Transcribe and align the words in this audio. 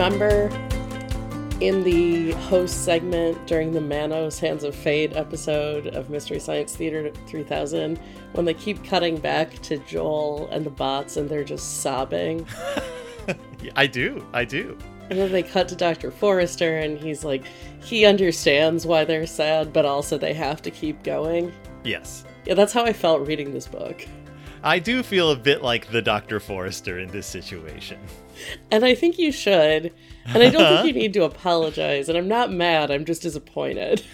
remember 0.00 0.48
in 1.60 1.84
the 1.84 2.32
host 2.48 2.86
segment 2.86 3.46
during 3.46 3.70
the 3.70 3.82
Manos 3.82 4.38
Hands 4.38 4.64
of 4.64 4.74
Fate 4.74 5.14
episode 5.14 5.88
of 5.88 6.08
Mystery 6.08 6.40
Science 6.40 6.74
Theater 6.74 7.12
3000 7.26 8.00
when 8.32 8.46
they 8.46 8.54
keep 8.54 8.82
cutting 8.82 9.18
back 9.18 9.52
to 9.60 9.76
Joel 9.80 10.48
and 10.52 10.64
the 10.64 10.70
bots 10.70 11.18
and 11.18 11.28
they're 11.28 11.44
just 11.44 11.82
sobbing? 11.82 12.46
I 13.76 13.86
do. 13.86 14.26
I 14.32 14.46
do. 14.46 14.78
And 15.10 15.18
then 15.18 15.32
they 15.32 15.42
cut 15.42 15.68
to 15.68 15.76
Dr. 15.76 16.10
Forrester 16.10 16.78
and 16.78 16.98
he's 16.98 17.22
like, 17.22 17.44
he 17.82 18.06
understands 18.06 18.86
why 18.86 19.04
they're 19.04 19.26
sad, 19.26 19.70
but 19.70 19.84
also 19.84 20.16
they 20.16 20.32
have 20.32 20.62
to 20.62 20.70
keep 20.70 21.02
going. 21.02 21.52
Yes. 21.84 22.24
Yeah, 22.46 22.54
that's 22.54 22.72
how 22.72 22.86
I 22.86 22.94
felt 22.94 23.26
reading 23.26 23.52
this 23.52 23.66
book. 23.66 24.06
I 24.62 24.78
do 24.78 25.02
feel 25.02 25.30
a 25.30 25.36
bit 25.36 25.62
like 25.62 25.90
the 25.90 26.02
Dr. 26.02 26.38
Forrester 26.38 26.98
in 26.98 27.08
this 27.10 27.26
situation. 27.26 27.98
And 28.70 28.84
I 28.84 28.94
think 28.94 29.18
you 29.18 29.32
should. 29.32 29.92
And 30.26 30.42
I 30.42 30.50
don't 30.50 30.82
think 30.82 30.86
you 30.86 30.92
need 31.02 31.14
to 31.14 31.24
apologize. 31.24 32.08
And 32.08 32.18
I'm 32.18 32.28
not 32.28 32.52
mad, 32.52 32.90
I'm 32.90 33.04
just 33.04 33.22
disappointed. 33.22 34.04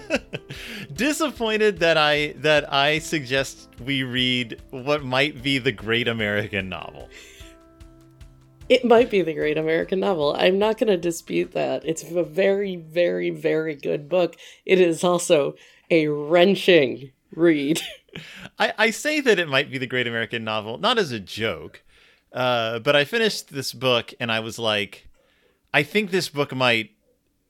disappointed 0.94 1.80
that 1.80 1.98
I 1.98 2.34
that 2.38 2.72
I 2.72 2.98
suggest 2.98 3.68
we 3.84 4.04
read 4.04 4.60
what 4.70 5.04
might 5.04 5.42
be 5.42 5.58
the 5.58 5.72
great 5.72 6.08
American 6.08 6.68
novel. 6.68 7.08
It 8.68 8.84
might 8.84 9.10
be 9.10 9.20
the 9.20 9.34
great 9.34 9.58
American 9.58 10.00
novel. 10.00 10.34
I'm 10.38 10.58
not 10.58 10.78
going 10.78 10.88
to 10.88 10.96
dispute 10.96 11.52
that. 11.52 11.84
It's 11.84 12.04
a 12.04 12.22
very, 12.22 12.76
very, 12.76 13.28
very 13.28 13.74
good 13.74 14.08
book. 14.08 14.36
It 14.64 14.80
is 14.80 15.04
also 15.04 15.56
a 15.90 16.06
wrenching 16.06 17.12
read. 17.34 17.82
I, 18.58 18.72
I 18.78 18.90
say 18.90 19.20
that 19.20 19.38
it 19.38 19.48
might 19.48 19.70
be 19.70 19.78
the 19.78 19.86
great 19.86 20.06
American 20.06 20.44
novel, 20.44 20.78
not 20.78 20.98
as 20.98 21.12
a 21.12 21.20
joke, 21.20 21.82
uh, 22.32 22.78
but 22.78 22.96
I 22.96 23.04
finished 23.04 23.52
this 23.52 23.72
book 23.72 24.14
and 24.20 24.30
I 24.30 24.40
was 24.40 24.58
like, 24.58 25.08
I 25.74 25.82
think 25.82 26.10
this 26.10 26.28
book 26.28 26.54
might 26.54 26.90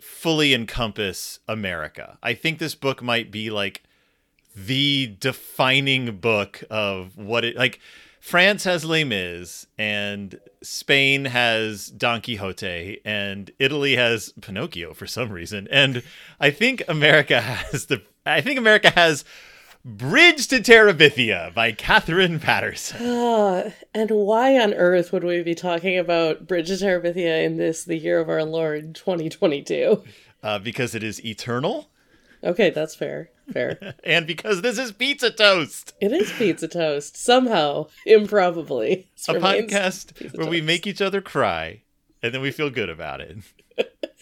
fully 0.00 0.52
encompass 0.54 1.38
America. 1.48 2.18
I 2.22 2.34
think 2.34 2.58
this 2.58 2.74
book 2.74 3.02
might 3.02 3.30
be 3.30 3.50
like 3.50 3.82
the 4.54 5.16
defining 5.18 6.16
book 6.16 6.62
of 6.70 7.16
what 7.16 7.44
it 7.44 7.56
like. 7.56 7.80
France 8.20 8.62
has 8.62 8.84
Les 8.84 9.02
Mis, 9.02 9.66
and 9.76 10.38
Spain 10.62 11.24
has 11.24 11.88
Don 11.88 12.20
Quixote, 12.20 13.00
and 13.04 13.50
Italy 13.58 13.96
has 13.96 14.32
Pinocchio 14.40 14.94
for 14.94 15.08
some 15.08 15.32
reason, 15.32 15.66
and 15.72 16.04
I 16.38 16.50
think 16.50 16.84
America 16.86 17.40
has 17.40 17.86
the. 17.86 18.02
I 18.24 18.40
think 18.40 18.58
America 18.58 18.90
has 18.90 19.24
Bridge 19.84 20.46
to 20.46 20.60
Terabithia 20.60 21.52
by 21.52 21.72
Katherine 21.72 22.38
Paterson. 22.38 23.04
Uh, 23.04 23.72
and 23.94 24.10
why 24.12 24.56
on 24.60 24.74
earth 24.74 25.12
would 25.12 25.24
we 25.24 25.42
be 25.42 25.56
talking 25.56 25.98
about 25.98 26.46
Bridge 26.46 26.68
to 26.68 26.74
Terabithia 26.74 27.44
in 27.44 27.56
this, 27.56 27.82
the 27.82 27.96
year 27.96 28.20
of 28.20 28.28
our 28.28 28.44
Lord 28.44 28.94
2022? 28.94 30.04
Uh, 30.40 30.58
because 30.60 30.94
it 30.94 31.02
is 31.02 31.24
eternal. 31.24 31.90
Okay, 32.44 32.70
that's 32.70 32.94
fair. 32.94 33.30
Fair. 33.52 33.94
and 34.04 34.24
because 34.24 34.62
this 34.62 34.78
is 34.78 34.92
Pizza 34.92 35.32
Toast. 35.32 35.94
It 36.00 36.12
is 36.12 36.30
Pizza 36.32 36.68
Toast. 36.68 37.16
Somehow, 37.16 37.88
improbably. 38.06 39.08
A 39.28 39.34
podcast 39.34 40.36
where 40.36 40.48
we 40.48 40.60
make 40.60 40.86
each 40.86 41.02
other 41.02 41.20
cry 41.20 41.82
and 42.22 42.32
then 42.32 42.40
we 42.40 42.52
feel 42.52 42.70
good 42.70 42.88
about 42.88 43.20
it. 43.20 43.38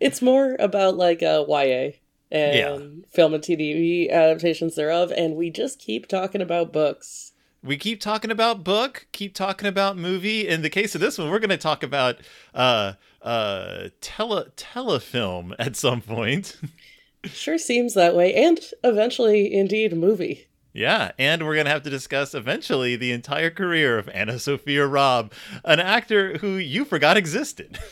it's 0.00 0.22
more 0.22 0.56
about 0.58 0.96
like 0.96 1.20
a 1.20 1.44
YA 1.46 1.98
and 2.34 2.56
yeah. 2.56 3.06
film 3.10 3.32
and 3.32 3.42
TV 3.42 4.10
adaptations 4.10 4.74
thereof, 4.74 5.12
and 5.16 5.36
we 5.36 5.50
just 5.50 5.78
keep 5.78 6.08
talking 6.08 6.42
about 6.42 6.72
books. 6.72 7.32
We 7.62 7.78
keep 7.78 8.00
talking 8.00 8.30
about 8.30 8.64
book, 8.64 9.06
keep 9.12 9.34
talking 9.34 9.68
about 9.68 9.96
movie. 9.96 10.46
In 10.46 10.62
the 10.62 10.68
case 10.68 10.94
of 10.94 11.00
this 11.00 11.16
one, 11.16 11.30
we're 11.30 11.38
going 11.38 11.48
to 11.50 11.56
talk 11.56 11.82
about 11.82 12.16
uh, 12.52 12.94
uh, 13.22 13.88
tele 14.00 14.50
telefilm 14.56 15.54
at 15.58 15.76
some 15.76 16.00
point. 16.02 16.60
sure 17.24 17.56
seems 17.56 17.94
that 17.94 18.16
way, 18.16 18.34
and 18.34 18.58
eventually, 18.82 19.54
indeed, 19.54 19.96
movie. 19.96 20.48
Yeah, 20.72 21.12
and 21.20 21.46
we're 21.46 21.54
going 21.54 21.66
to 21.66 21.72
have 21.72 21.84
to 21.84 21.90
discuss 21.90 22.34
eventually 22.34 22.96
the 22.96 23.12
entire 23.12 23.50
career 23.50 23.96
of 23.96 24.06
AnnaSophia 24.06 24.92
Robb, 24.92 25.32
an 25.64 25.78
actor 25.78 26.38
who 26.38 26.56
you 26.56 26.84
forgot 26.84 27.16
existed. 27.16 27.78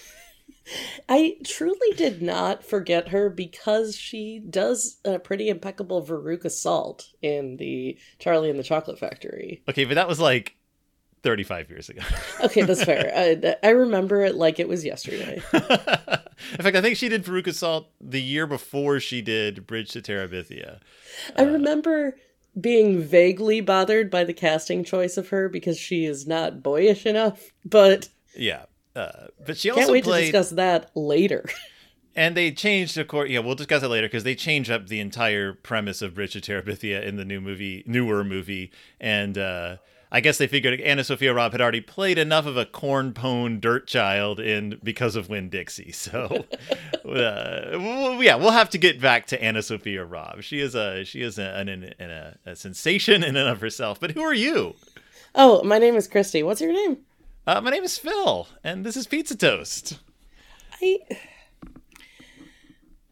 I 1.09 1.37
truly 1.45 1.97
did 1.97 2.23
not 2.23 2.65
forget 2.65 3.09
her 3.09 3.29
because 3.29 3.97
she 3.97 4.39
does 4.39 4.99
a 5.05 5.19
pretty 5.19 5.49
impeccable 5.49 6.05
Veruca 6.05 6.51
Salt 6.51 7.09
in 7.21 7.57
the 7.57 7.99
Charlie 8.19 8.51
and 8.51 8.59
the 8.59 8.65
Chocolate 8.65 8.99
Factory. 8.99 9.63
Okay, 9.69 9.85
but 9.85 9.95
that 9.95 10.09
was 10.09 10.21
like 10.21 10.57
35 11.23 11.71
years 11.71 11.89
ago. 11.89 12.03
okay, 12.45 12.63
that's 12.63 12.85
fair. 12.85 13.13
I, 13.15 13.57
I 13.67 13.71
remember 13.71 14.25
it 14.25 14.35
like 14.35 14.59
it 14.59 14.69
was 14.69 14.85
yesterday. 14.85 15.43
in 15.53 15.61
fact, 15.61 16.77
I 16.77 16.81
think 16.81 16.97
she 16.97 17.09
did 17.09 17.25
Veruca 17.25 17.55
Salt 17.55 17.89
the 18.01 18.23
year 18.23 18.47
before 18.47 19.01
she 19.01 19.23
did 19.23 19.67
Bridge 19.67 19.91
to 19.93 20.03
Terabithia. 20.03 20.81
I 21.37 21.43
uh, 21.43 21.47
remember 21.47 22.17
being 22.61 23.01
vaguely 23.01 23.61
bothered 23.61 24.11
by 24.11 24.25
the 24.25 24.35
casting 24.35 24.85
choice 24.85 25.17
of 25.17 25.29
her 25.31 25.49
because 25.49 25.79
she 25.79 26.05
is 26.05 26.27
not 26.27 26.63
boyish 26.63 27.07
enough, 27.07 27.53
but 27.65 28.09
yeah, 28.37 28.65
uh, 28.95 29.29
but 29.45 29.57
she 29.57 29.71
also 29.71 29.81
can't 29.81 29.93
wait 29.93 30.05
played... 30.05 30.27
to 30.27 30.33
discuss 30.33 30.51
that 30.51 30.91
later. 30.95 31.45
and 32.17 32.37
they 32.37 32.51
changed, 32.51 32.99
of 32.99 33.09
course. 33.09 33.31
Yeah, 33.31 33.41
we'll 33.41 33.55
discuss 33.55 33.83
it 33.83 33.89
later 33.89 34.07
because 34.07 34.25
they 34.25 34.35
change 34.35 34.71
up 34.71 34.89
the 34.89 35.01
entire 35.01 35.53
premise 35.53 36.03
of 36.03 36.15
Bridge 36.15 36.33
to 36.33 36.41
Terabithia 36.41 37.03
in 37.05 37.17
the 37.17 37.25
new 37.25 37.41
movie, 37.41 37.83
newer 37.87 38.25
movie, 38.25 38.71
and 39.01 39.39
uh, 39.39 39.77
I 40.15 40.21
guess 40.21 40.37
they 40.37 40.47
figured 40.47 40.79
AnnaSophia 40.79 41.35
Robb 41.35 41.53
had 41.53 41.63
already 41.63 41.81
played 41.81 42.19
enough 42.19 42.45
of 42.45 42.59
a 42.59 42.67
corn 42.67 43.15
pone 43.15 43.61
dirt 43.61 43.87
child 43.87 44.39
in 44.39 44.79
because 44.85 45.17
of 45.17 45.31
Winn 45.31 45.49
Dixie. 45.49 45.93
So, 46.03 46.47
uh, 47.05 47.79
well, 47.79 48.23
yeah, 48.23 48.35
we'll 48.35 48.51
have 48.51 48.69
to 48.71 48.79
get 48.79 49.01
back 49.01 49.27
to 49.29 49.39
AnnaSophia 49.41 50.05
Robb. 50.09 50.43
She 50.43 50.59
is 50.61 50.75
a 50.75 51.05
she 51.05 51.23
is 51.23 51.39
a, 51.39 51.55
an, 51.55 51.69
an, 51.69 51.95
a, 51.99 52.37
a 52.45 52.57
sensation 52.57 53.23
in 53.23 53.37
and 53.37 53.49
of 53.49 53.61
herself. 53.61 54.01
But 54.01 54.11
who 54.11 54.21
are 54.21 54.35
you? 54.35 54.75
Oh, 55.35 55.63
my 55.63 55.79
name 55.79 55.95
is 55.97 56.09
Christy. 56.09 56.43
What's 56.43 56.61
your 56.61 56.73
name? 56.73 56.99
Uh, 57.45 57.61
my 57.61 57.71
name 57.71 57.83
is 57.83 57.99
Phil, 57.99 58.47
and 58.63 58.87
this 58.87 58.97
is 58.97 59.09
Pizza 59.09 59.37
Toast. 59.37 59.99
I. 60.81 60.99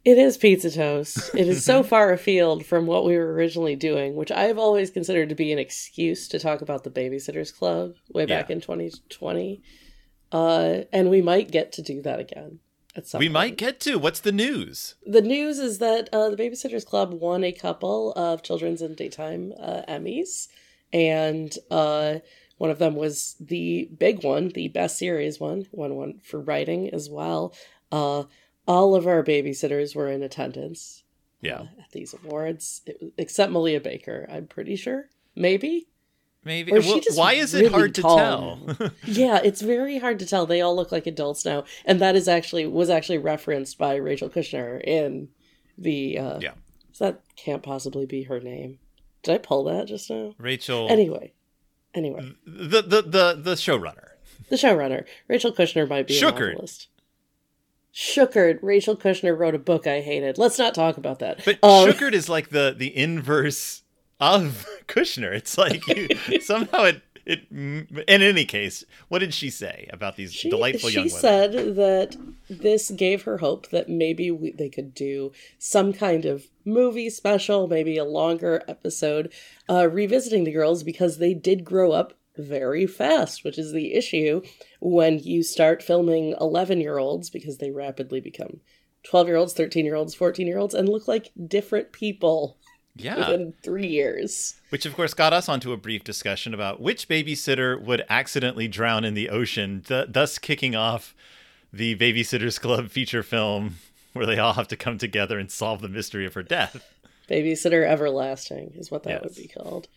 It 0.05 0.19
is 0.19 0.39
Pizza 0.39 0.71
Toast. 0.71 1.35
It 1.35 1.49
is 1.49 1.65
so 1.65 1.83
far 1.83 2.13
afield 2.13 2.65
from 2.65 2.87
what 2.87 3.05
we 3.05 3.17
were 3.17 3.33
originally 3.33 3.75
doing, 3.75 4.15
which 4.15 4.31
I've 4.31 4.57
always 4.57 4.91
considered 4.91 5.31
to 5.31 5.35
be 5.35 5.53
an 5.53 5.59
excuse 5.59 6.29
to 6.29 6.39
talk 6.39 6.63
about 6.63 6.85
the 6.85 6.91
Babysitters 6.91 7.53
Club 7.53 7.95
way 8.15 8.25
back 8.25 8.49
yeah. 8.49 8.55
in 8.55 8.61
2020. 8.61 9.63
Uh, 10.31 10.83
and 10.93 11.11
we 11.11 11.21
might 11.23 11.51
get 11.51 11.73
to 11.73 11.83
do 11.83 12.01
that 12.03 12.21
again. 12.21 12.61
At 12.95 13.09
some 13.09 13.19
we 13.19 13.27
point. 13.27 13.35
might 13.35 13.57
get 13.57 13.81
to. 13.81 13.99
What's 13.99 14.21
the 14.21 14.33
news? 14.33 14.95
The 15.05 15.23
news 15.23 15.59
is 15.59 15.79
that 15.79 16.09
uh, 16.13 16.31
the 16.31 16.37
Babysitters 16.37 16.87
Club 16.87 17.13
won 17.13 17.43
a 17.43 17.51
couple 17.51 18.13
of 18.13 18.45
children's 18.45 18.81
and 18.81 18.97
daytime 18.97 19.53
uh, 19.61 19.83
Emmys, 19.89 20.47
and 20.93 21.53
uh, 21.69 22.21
one 22.61 22.69
of 22.69 22.79
them 22.79 22.95
was 22.95 23.37
the 23.41 23.89
big 23.99 24.23
one, 24.23 24.51
the 24.51 24.69
best 24.69 24.99
series 24.99 25.41
one, 25.41 25.67
one 25.71 25.95
one 25.95 26.21
for 26.23 26.39
writing 26.39 26.93
as 26.93 27.09
well. 27.09 27.55
Uh, 27.91 28.25
all 28.69 28.95
of 28.95 29.07
our 29.07 29.25
babysitters 29.25 29.97
were 29.97 30.11
in 30.11 30.23
attendance. 30.23 31.03
Yeah, 31.41 31.61
uh, 31.61 31.67
at 31.79 31.93
these 31.93 32.13
awards, 32.13 32.83
it, 32.85 33.15
except 33.17 33.51
Malia 33.51 33.81
Baker. 33.81 34.29
I'm 34.31 34.47
pretty 34.47 34.77
sure. 34.77 35.09
Maybe. 35.35 35.89
Maybe. 36.45 36.71
Well, 36.73 37.01
why 37.15 37.33
is 37.33 37.55
it 37.55 37.61
really 37.61 37.73
hard 37.73 37.95
to 37.95 38.03
tell? 38.03 38.61
yeah, 39.07 39.41
it's 39.43 39.63
very 39.63 39.99
hard 39.99 40.19
to 40.19 40.27
tell. 40.27 40.45
They 40.45 40.61
all 40.61 40.77
look 40.77 40.93
like 40.93 41.07
adults 41.07 41.47
now, 41.47 41.65
and 41.87 41.99
that 42.03 42.15
is 42.15 42.29
actually 42.29 42.67
was 42.67 42.91
actually 42.91 43.19
referenced 43.19 43.79
by 43.79 43.95
Rachel 43.95 44.29
Kushner 44.29 44.85
in 44.85 45.29
the. 45.79 46.19
Uh, 46.19 46.41
yeah. 46.41 46.53
So 46.93 47.07
that 47.07 47.23
can't 47.37 47.63
possibly 47.63 48.05
be 48.05 48.25
her 48.25 48.39
name. 48.39 48.81
Did 49.23 49.35
I 49.35 49.39
pull 49.39 49.65
that 49.65 49.87
just 49.87 50.11
now? 50.11 50.35
Rachel. 50.37 50.89
Anyway, 50.91 51.33
Anyway, 51.95 52.33
the 52.47 52.83
the 52.83 53.03
the 53.03 53.35
the 53.43 53.55
showrunner, 53.55 54.11
the 54.49 54.57
showrunner, 54.57 55.05
Rachel 55.29 55.53
Kushner 55.53 55.89
might 55.89 56.07
be 56.07 56.15
Shukert. 56.21 56.51
a 56.51 56.53
novelist. 56.53 56.89
Shukert. 57.93 58.61
Rachel 58.63 58.97
Kushner 58.97 59.37
wrote 59.37 59.55
a 59.55 59.59
book 59.59 59.87
I 59.87 60.01
hated. 60.01 60.39
Let's 60.39 60.59
not 60.59 60.75
talk 60.75 60.97
about 60.97 61.19
that. 61.19 61.45
But 61.45 61.59
um, 61.63 61.89
Shukert 61.91 62.13
is 62.13 62.29
like 62.29 62.51
the 62.51 62.75
the 62.77 62.97
inverse 62.97 63.83
of 64.21 64.67
Kushner. 64.87 65.35
It's 65.35 65.59
like 65.59 65.87
you, 65.89 66.09
somehow 66.41 66.85
it 66.85 67.03
it. 67.27 67.51
In 67.51 67.87
any 68.09 68.45
case, 68.45 68.85
what 69.09 69.21
did 69.21 69.35
she 69.35 69.51
say 69.51 69.89
about 69.93 70.17
these 70.17 70.33
she, 70.33 70.51
delightful 70.51 70.91
young 70.91 71.05
women? 71.05 71.17
She 71.17 71.21
said 71.21 71.53
that 71.77 72.17
this 72.49 72.91
gave 72.91 73.23
her 73.23 73.39
hope 73.39 73.69
that 73.69 73.89
maybe 73.89 74.31
we, 74.31 74.53
they 74.53 74.69
could 74.69 74.95
do 74.95 75.33
some 75.59 75.93
kind 75.93 76.25
of 76.25 76.47
movie 76.65 77.11
special, 77.11 77.67
maybe 77.67 77.97
a 77.97 78.05
longer 78.05 78.63
episode, 78.69 79.33
uh, 79.69 79.89
revisiting 79.89 80.45
the 80.45 80.53
girls 80.53 80.83
because 80.83 81.19
they 81.19 81.35
did 81.35 81.65
grow 81.65 81.93
up 81.93 82.15
very 82.37 82.87
fast, 82.87 83.45
which 83.45 83.59
is 83.59 83.73
the 83.73 83.95
issue 83.95 84.43
when 84.81 85.19
you 85.19 85.43
start 85.43 85.83
filming 85.83 86.35
11 86.41 86.81
year 86.81 86.99
olds 86.99 87.31
because 87.31 87.59
they 87.59 87.71
rapidly 87.71 88.21
become 88.21 88.61
12 89.05 89.29
year 89.29 89.37
olds, 89.37 89.53
13 89.53 89.85
year 89.85 89.95
olds, 89.95 90.15
14 90.15 90.47
year 90.47 90.59
olds, 90.59 90.75
and 90.75 90.89
look 90.89 91.09
like 91.09 91.33
different 91.47 91.93
people. 91.93 92.59
Yeah. 92.97 93.17
Within 93.17 93.55
three 93.63 93.87
years. 93.87 94.55
Which, 94.71 94.85
of 94.85 94.95
course, 94.95 95.15
got 95.15 95.33
us 95.33 95.49
onto 95.49 95.73
a 95.73 95.77
brief 95.77 96.05
discussion 96.05 96.53
about 96.53 96.81
which 96.81 97.09
babysitter 97.09 97.81
would 97.81 98.05
accidentally 98.11 98.69
drown 98.69 99.05
in 99.05 99.15
the 99.15 99.31
ocean, 99.31 99.83
th- 99.87 100.09
thus 100.11 100.39
kicking 100.39 100.75
off 100.75 101.15
the 101.73 101.97
Babysitters 101.97 102.61
Club 102.61 102.91
feature 102.91 103.23
film 103.23 103.77
where 104.13 104.27
they 104.27 104.39
all 104.39 104.55
have 104.55 104.69
to 104.69 104.77
come 104.77 104.99
together 104.99 105.39
and 105.39 105.51
solve 105.51 105.81
the 105.81 105.89
mystery 105.89 106.27
of 106.27 106.35
her 106.35 106.43
death. 106.43 106.85
Babysitter 107.29 107.87
Everlasting 107.87 108.73
is 108.77 108.91
what 108.91 109.05
that 109.05 109.11
yes. 109.11 109.23
would 109.23 109.37
be 109.37 109.49
called. 109.49 109.89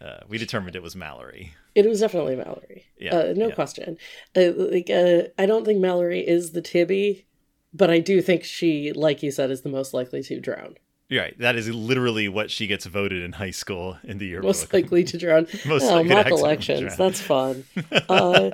Uh, 0.00 0.20
we 0.28 0.38
determined 0.38 0.74
it 0.74 0.82
was 0.82 0.96
Mallory. 0.96 1.54
It 1.74 1.86
was 1.86 2.00
definitely 2.00 2.36
Mallory. 2.36 2.86
Yeah, 2.98 3.16
uh, 3.16 3.34
no 3.36 3.48
yeah. 3.48 3.54
question. 3.54 3.98
Uh, 4.34 4.52
like, 4.56 4.88
uh, 4.88 5.24
I 5.38 5.44
don't 5.44 5.66
think 5.66 5.78
Mallory 5.78 6.26
is 6.26 6.52
the 6.52 6.62
Tibby, 6.62 7.26
but 7.74 7.90
I 7.90 7.98
do 7.98 8.22
think 8.22 8.44
she, 8.44 8.92
like 8.94 9.22
you 9.22 9.30
said, 9.30 9.50
is 9.50 9.60
the 9.60 9.68
most 9.68 9.92
likely 9.92 10.22
to 10.22 10.40
drown. 10.40 10.76
Right. 11.10 11.36
That 11.38 11.56
is 11.56 11.68
literally 11.68 12.28
what 12.28 12.50
she 12.50 12.66
gets 12.66 12.86
voted 12.86 13.22
in 13.22 13.32
high 13.32 13.50
school 13.50 13.98
in 14.04 14.18
the 14.18 14.26
year. 14.26 14.42
Most 14.42 14.72
likely 14.72 15.02
to 15.04 15.18
drown. 15.18 15.48
Most 15.66 15.84
oh, 15.84 16.04
mock 16.04 16.28
elections. 16.28 16.96
That's 16.96 17.20
fun. 17.20 17.64
Uh, 18.08 18.50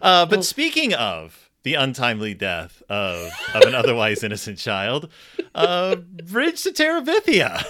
uh, 0.00 0.24
but 0.26 0.44
speaking 0.44 0.94
of 0.94 1.50
the 1.62 1.74
untimely 1.74 2.32
death 2.32 2.82
of, 2.88 3.30
of 3.54 3.62
an 3.62 3.74
otherwise 3.74 4.22
innocent 4.22 4.56
child, 4.56 5.10
uh, 5.54 5.96
Bridge 5.96 6.62
to 6.62 6.70
Terabithia. 6.70 7.64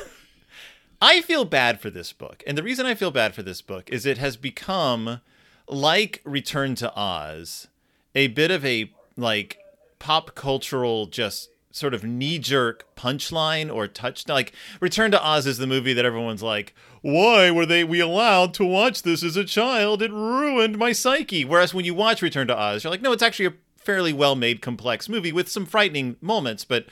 I 1.01 1.23
feel 1.23 1.45
bad 1.45 1.81
for 1.81 1.91
this 1.91 2.13
book. 2.13 2.43
And 2.47 2.57
the 2.57 2.63
reason 2.63 2.87
I 2.87 2.95
feel 2.95 3.11
bad 3.11 3.35
for 3.35 3.43
this 3.43 3.63
book 3.63 3.91
is 3.91 4.07
it 4.07 4.19
has 4.19 4.37
become, 4.37 5.21
like 5.69 6.21
Return 6.25 6.75
to 6.77 6.93
Oz, 6.95 7.69
a 8.15 8.29
bit 8.29 8.51
of 8.51 8.65
a 8.65 8.93
like 9.17 9.59
pop 9.99 10.35
cultural 10.35 11.07
just 11.07 11.51
sort 11.77 11.95
of 11.95 12.05
knee 12.05 12.39
jerk 12.39 12.87
punchline 12.97 13.73
or 13.73 13.87
touchdown. 13.87 14.35
Like 14.35 14.53
Return 14.81 15.11
to 15.11 15.25
Oz 15.25 15.47
is 15.47 15.59
the 15.59 15.67
movie 15.67 15.93
that 15.93 16.05
everyone's 16.05 16.43
like, 16.43 16.75
why 17.03 17.51
were 17.51 17.67
they 17.67 17.85
we 17.85 18.01
allowed 18.01 18.55
to 18.55 18.65
watch 18.65 19.03
this 19.03 19.23
as 19.23 19.37
a 19.37 19.45
child? 19.45 20.03
It 20.03 20.11
ruined 20.11 20.79
my 20.79 20.93
psyche. 20.93 21.45
Whereas 21.45 21.75
when 21.75 21.85
you 21.85 21.95
watch 21.95 22.23
Return 22.23 22.47
to 22.49 22.59
Oz, 22.59 22.83
you're 22.83 22.91
like, 22.91 23.03
no, 23.03 23.13
it's 23.13 23.23
actually 23.23 23.47
a 23.47 23.55
fairly 23.77 24.13
well 24.13 24.35
made, 24.35 24.63
complex 24.63 25.09
movie 25.09 25.33
with 25.33 25.49
some 25.49 25.67
frightening 25.67 26.17
moments, 26.21 26.65
but 26.65 26.87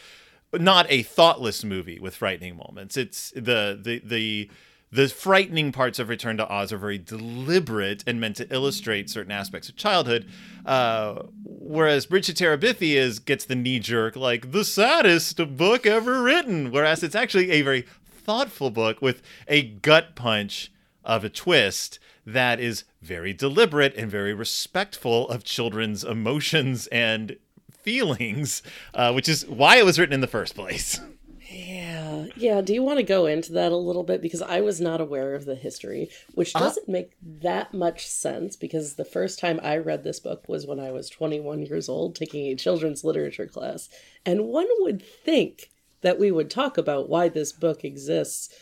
not 0.53 0.87
a 0.89 1.03
thoughtless 1.03 1.65
movie 1.65 1.99
with 1.99 2.15
frightening 2.15 2.57
moments. 2.57 2.97
It's 2.97 3.31
the 3.31 3.79
the 3.83 4.01
the 4.05 4.51
the 4.95 5.09
frightening 5.09 5.73
parts 5.73 5.99
of 5.99 6.09
Return 6.09 6.37
to 6.37 6.49
Oz 6.49 6.73
are 6.73 6.79
very 6.79 6.99
deliberate 6.99 8.05
and 8.07 8.21
meant 8.21 8.37
to 8.37 8.55
illustrate 8.55 9.11
certain 9.11 9.33
aspects 9.33 9.69
of 9.69 9.75
childhood. 9.75 10.25
Uh, 10.65 11.25
whereas 11.45 12.07
Bridge 12.07 12.33
to 12.33 12.97
is 12.97 13.19
gets 13.19 13.45
the 13.45 13.57
knee 13.57 13.81
jerk 13.81 14.15
like 14.15 14.53
the 14.53 14.65
saddest 14.65 15.57
book 15.57 15.85
ever 15.85 16.23
written. 16.23 16.71
Whereas 16.71 17.03
it's 17.03 17.17
actually 17.17 17.51
a 17.51 17.63
very 17.63 17.85
thoughtful 18.07 18.71
book 18.71 19.03
with 19.03 19.21
a 19.49 19.63
gut 19.63 20.15
punch 20.15 20.71
of 21.05 21.25
a 21.25 21.29
twist 21.29 21.99
that 22.25 22.61
is 22.61 22.85
very 23.03 23.33
deliberate 23.33 23.97
and 23.97 24.09
very 24.09 24.33
respectful 24.33 25.29
of 25.29 25.43
children's 25.43 26.05
emotions 26.05 26.87
and 26.87 27.37
feelings, 27.73 28.63
uh, 28.95 29.13
which 29.13 29.29
is 29.29 29.45
why 29.49 29.77
it 29.77 29.85
was 29.85 29.99
written 29.99 30.15
in 30.15 30.21
the 30.21 30.29
first 30.29 30.55
place. 30.55 31.01
Yeah, 31.55 32.27
yeah. 32.37 32.61
Do 32.61 32.75
you 32.75 32.83
want 32.83 32.99
to 32.99 33.05
go 33.05 33.27
into 33.27 33.53
that 33.53 33.71
a 33.71 33.77
little 33.77 34.03
bit? 34.03 34.21
Because 34.21 34.43
I 34.43 34.61
was 34.61 34.81
not 34.81 35.01
aware 35.01 35.35
of 35.35 35.45
the 35.45 35.55
history, 35.55 36.11
which 36.35 36.55
uh, 36.55 36.59
doesn't 36.59 36.89
uh, 36.89 36.93
make 36.93 37.13
that 37.23 37.73
much 37.73 38.07
sense 38.09 38.57
because 38.57 38.95
the 38.95 39.05
first 39.05 39.39
time 39.39 39.61
I 39.63 39.77
read 39.77 40.03
this 40.03 40.21
book 40.21 40.49
was 40.49 40.67
when 40.67 40.81
I 40.81 40.91
was 40.91 41.09
21 41.09 41.63
years 41.63 41.89
old 41.89 42.17
taking 42.17 42.47
a 42.47 42.57
children's 42.57 43.05
literature 43.05 43.47
class. 43.47 43.89
And 44.27 44.47
one 44.47 44.67
would 44.81 45.01
think 45.03 45.71
that 46.01 46.19
we 46.19 46.33
would 46.33 46.51
talk 46.51 46.77
about 46.77 47.09
why 47.09 47.29
this 47.29 47.53
book 47.53 47.85
exists, 47.85 48.53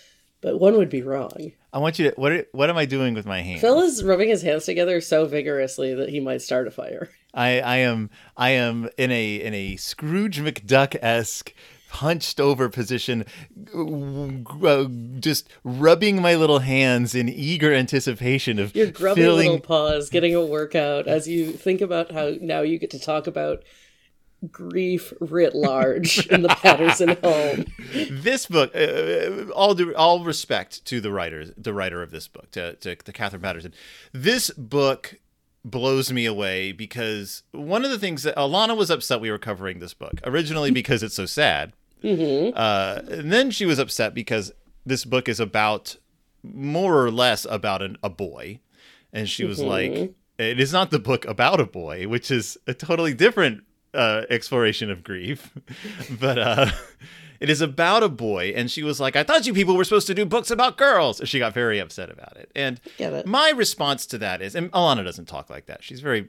but 0.43 0.61
one 0.61 0.77
would 0.77 0.91
be 0.91 1.03
wrong. 1.03 1.53
I 1.73 1.79
want 1.79 1.99
you 1.99 2.11
to. 2.11 2.21
What, 2.21 2.49
what 2.53 2.69
am 2.69 2.77
I 2.77 2.85
doing 2.85 3.15
with 3.15 3.25
my 3.25 3.41
hands? 3.41 3.63
Phil 3.63 3.81
is 3.81 4.05
rubbing 4.05 4.29
his 4.29 4.43
hands 4.43 4.67
together 4.67 5.01
so 5.01 5.25
vigorously 5.25 5.95
that 5.95 6.11
he 6.11 6.21
might 6.21 6.43
start 6.43 6.69
a 6.69 6.71
fire. 6.71 7.09
I, 7.35 7.61
I 7.61 7.77
am 7.79 8.11
I 8.37 8.51
am 8.51 8.91
in 8.99 9.11
a 9.11 9.37
in 9.37 9.55
a 9.55 9.77
Scrooge 9.77 10.41
McDuck 10.41 10.97
esque 11.01 11.55
hunched 11.93 12.41
over 12.41 12.69
position, 12.69 13.25
uh, 13.75 14.85
just 15.21 15.49
rubbing 15.65 16.21
my 16.21 16.35
little 16.35 16.61
hands 16.61 17.15
in 17.15 17.29
eager 17.29 17.73
anticipation 17.73 18.59
of 18.59 18.75
your 18.75 18.89
grubby 18.89 19.23
feeling... 19.23 19.51
little 19.51 19.61
paws, 19.61 20.11
getting 20.11 20.35
a 20.35 20.45
workout 20.45 21.07
as 21.07 21.29
you 21.29 21.53
think 21.53 21.81
about 21.81 22.11
how 22.13 22.33
now 22.41 22.61
you 22.61 22.79
get 22.79 22.91
to 22.91 22.99
talk 22.99 23.27
about 23.27 23.63
grief 24.51 25.13
writ 25.21 25.55
large 25.55 26.27
in 26.29 26.43
the 26.43 26.49
Paterson 26.63 27.17
home. 27.23 27.65
This 28.11 28.47
book, 28.47 28.75
uh, 28.75 28.79
uh, 28.79 29.51
all 29.55 29.75
due, 29.75 29.95
all 29.95 30.25
respect 30.25 30.85
to 30.87 31.01
the 31.01 31.13
writer, 31.13 31.47
the 31.57 31.73
writer 31.73 32.03
of 32.03 32.11
this 32.11 32.29
book, 32.29 32.51
to, 32.53 32.75
to, 32.77 32.97
to 32.97 33.13
Katherine 33.13 33.43
Paterson. 33.43 33.75
This 34.13 34.51
book 34.51 35.17
blows 35.65 36.11
me 36.13 36.27
away 36.27 36.73
because 36.73 37.45
one 37.53 37.85
of 37.85 37.91
the 37.91 37.99
things 37.99 38.25
that 38.25 38.37
Alana 38.37 38.77
was 38.77 38.91
upset 38.91 39.21
we 39.21 39.31
were 39.31 39.39
covering 39.39 39.79
this 39.79 39.95
book 39.95 40.15
originally 40.25 40.71
because 40.71 41.03
it's 41.03 41.15
so 41.15 41.27
sad. 41.27 41.73
Mm-hmm. 42.03 42.57
Uh, 42.57 43.01
and 43.11 43.33
then 43.33 43.51
she 43.51 43.67
was 43.67 43.79
upset 43.79 44.15
because 44.15 44.53
this 44.85 45.05
book 45.05 45.29
is 45.29 45.41
about 45.41 45.97
more 46.43 47.05
or 47.05 47.11
less 47.11 47.45
about 47.49 47.83
an, 47.83 47.97
a 48.03 48.11
boy. 48.11 48.61
And 49.13 49.29
she 49.29 49.45
was 49.45 49.59
mm-hmm. 49.59 49.69
like, 49.69 50.15
it 50.39 50.61
is 50.61 50.73
not 50.73 50.91
the 50.91 50.99
book 50.99 51.25
about 51.27 51.61
a 51.61 51.67
boy, 51.67 52.09
which 52.09 52.31
is 52.31 52.59
a 52.67 52.75
totally 52.75 53.15
different 53.15 53.65
uh, 53.95 54.23
exploration 54.31 54.91
of 54.91 55.05
grief. 55.05 55.53
but 56.21 56.39
uh, 56.39 56.67
it 57.41 57.51
is 57.51 57.61
about 57.61 58.03
a 58.03 58.09
boy. 58.09 58.53
And 58.57 58.71
she 58.71 58.83
was 58.83 59.01
like, 59.01 59.17
I 59.17 59.23
thought 59.23 59.47
you 59.47 59.55
people 59.55 59.77
were 59.77 59.85
supposed 59.85 60.07
to 60.09 60.15
do 60.15 60.25
books 60.25 60.51
about 60.51 60.79
girls. 60.79 61.21
She 61.25 61.39
got 61.39 61.55
very 61.55 61.79
upset 61.79 62.11
about 62.11 62.37
it. 62.37 62.51
And 62.55 62.81
it. 62.99 63.27
my 63.27 63.51
response 63.51 64.07
to 64.07 64.19
that 64.19 64.43
is, 64.43 64.55
and 64.55 64.71
Alana 64.73 65.05
doesn't 65.05 65.27
talk 65.27 65.51
like 65.51 65.67
that. 65.67 65.85
She's 65.85 66.01
very 66.01 66.29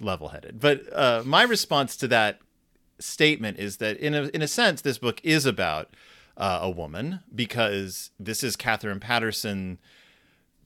level 0.00 0.28
headed. 0.28 0.60
But 0.60 0.82
uh, 0.92 1.22
my 1.24 1.42
response 1.42 1.96
to 1.98 2.08
that 2.08 2.40
statement 3.02 3.58
is 3.58 3.78
that, 3.78 3.96
in 3.98 4.14
a, 4.14 4.24
in 4.28 4.42
a 4.42 4.48
sense, 4.48 4.80
this 4.80 4.98
book 4.98 5.20
is 5.22 5.46
about 5.46 5.94
uh, 6.36 6.60
a 6.62 6.70
woman 6.70 7.20
because 7.34 8.10
this 8.18 8.42
is 8.42 8.56
Katherine 8.56 9.00
Paterson 9.00 9.78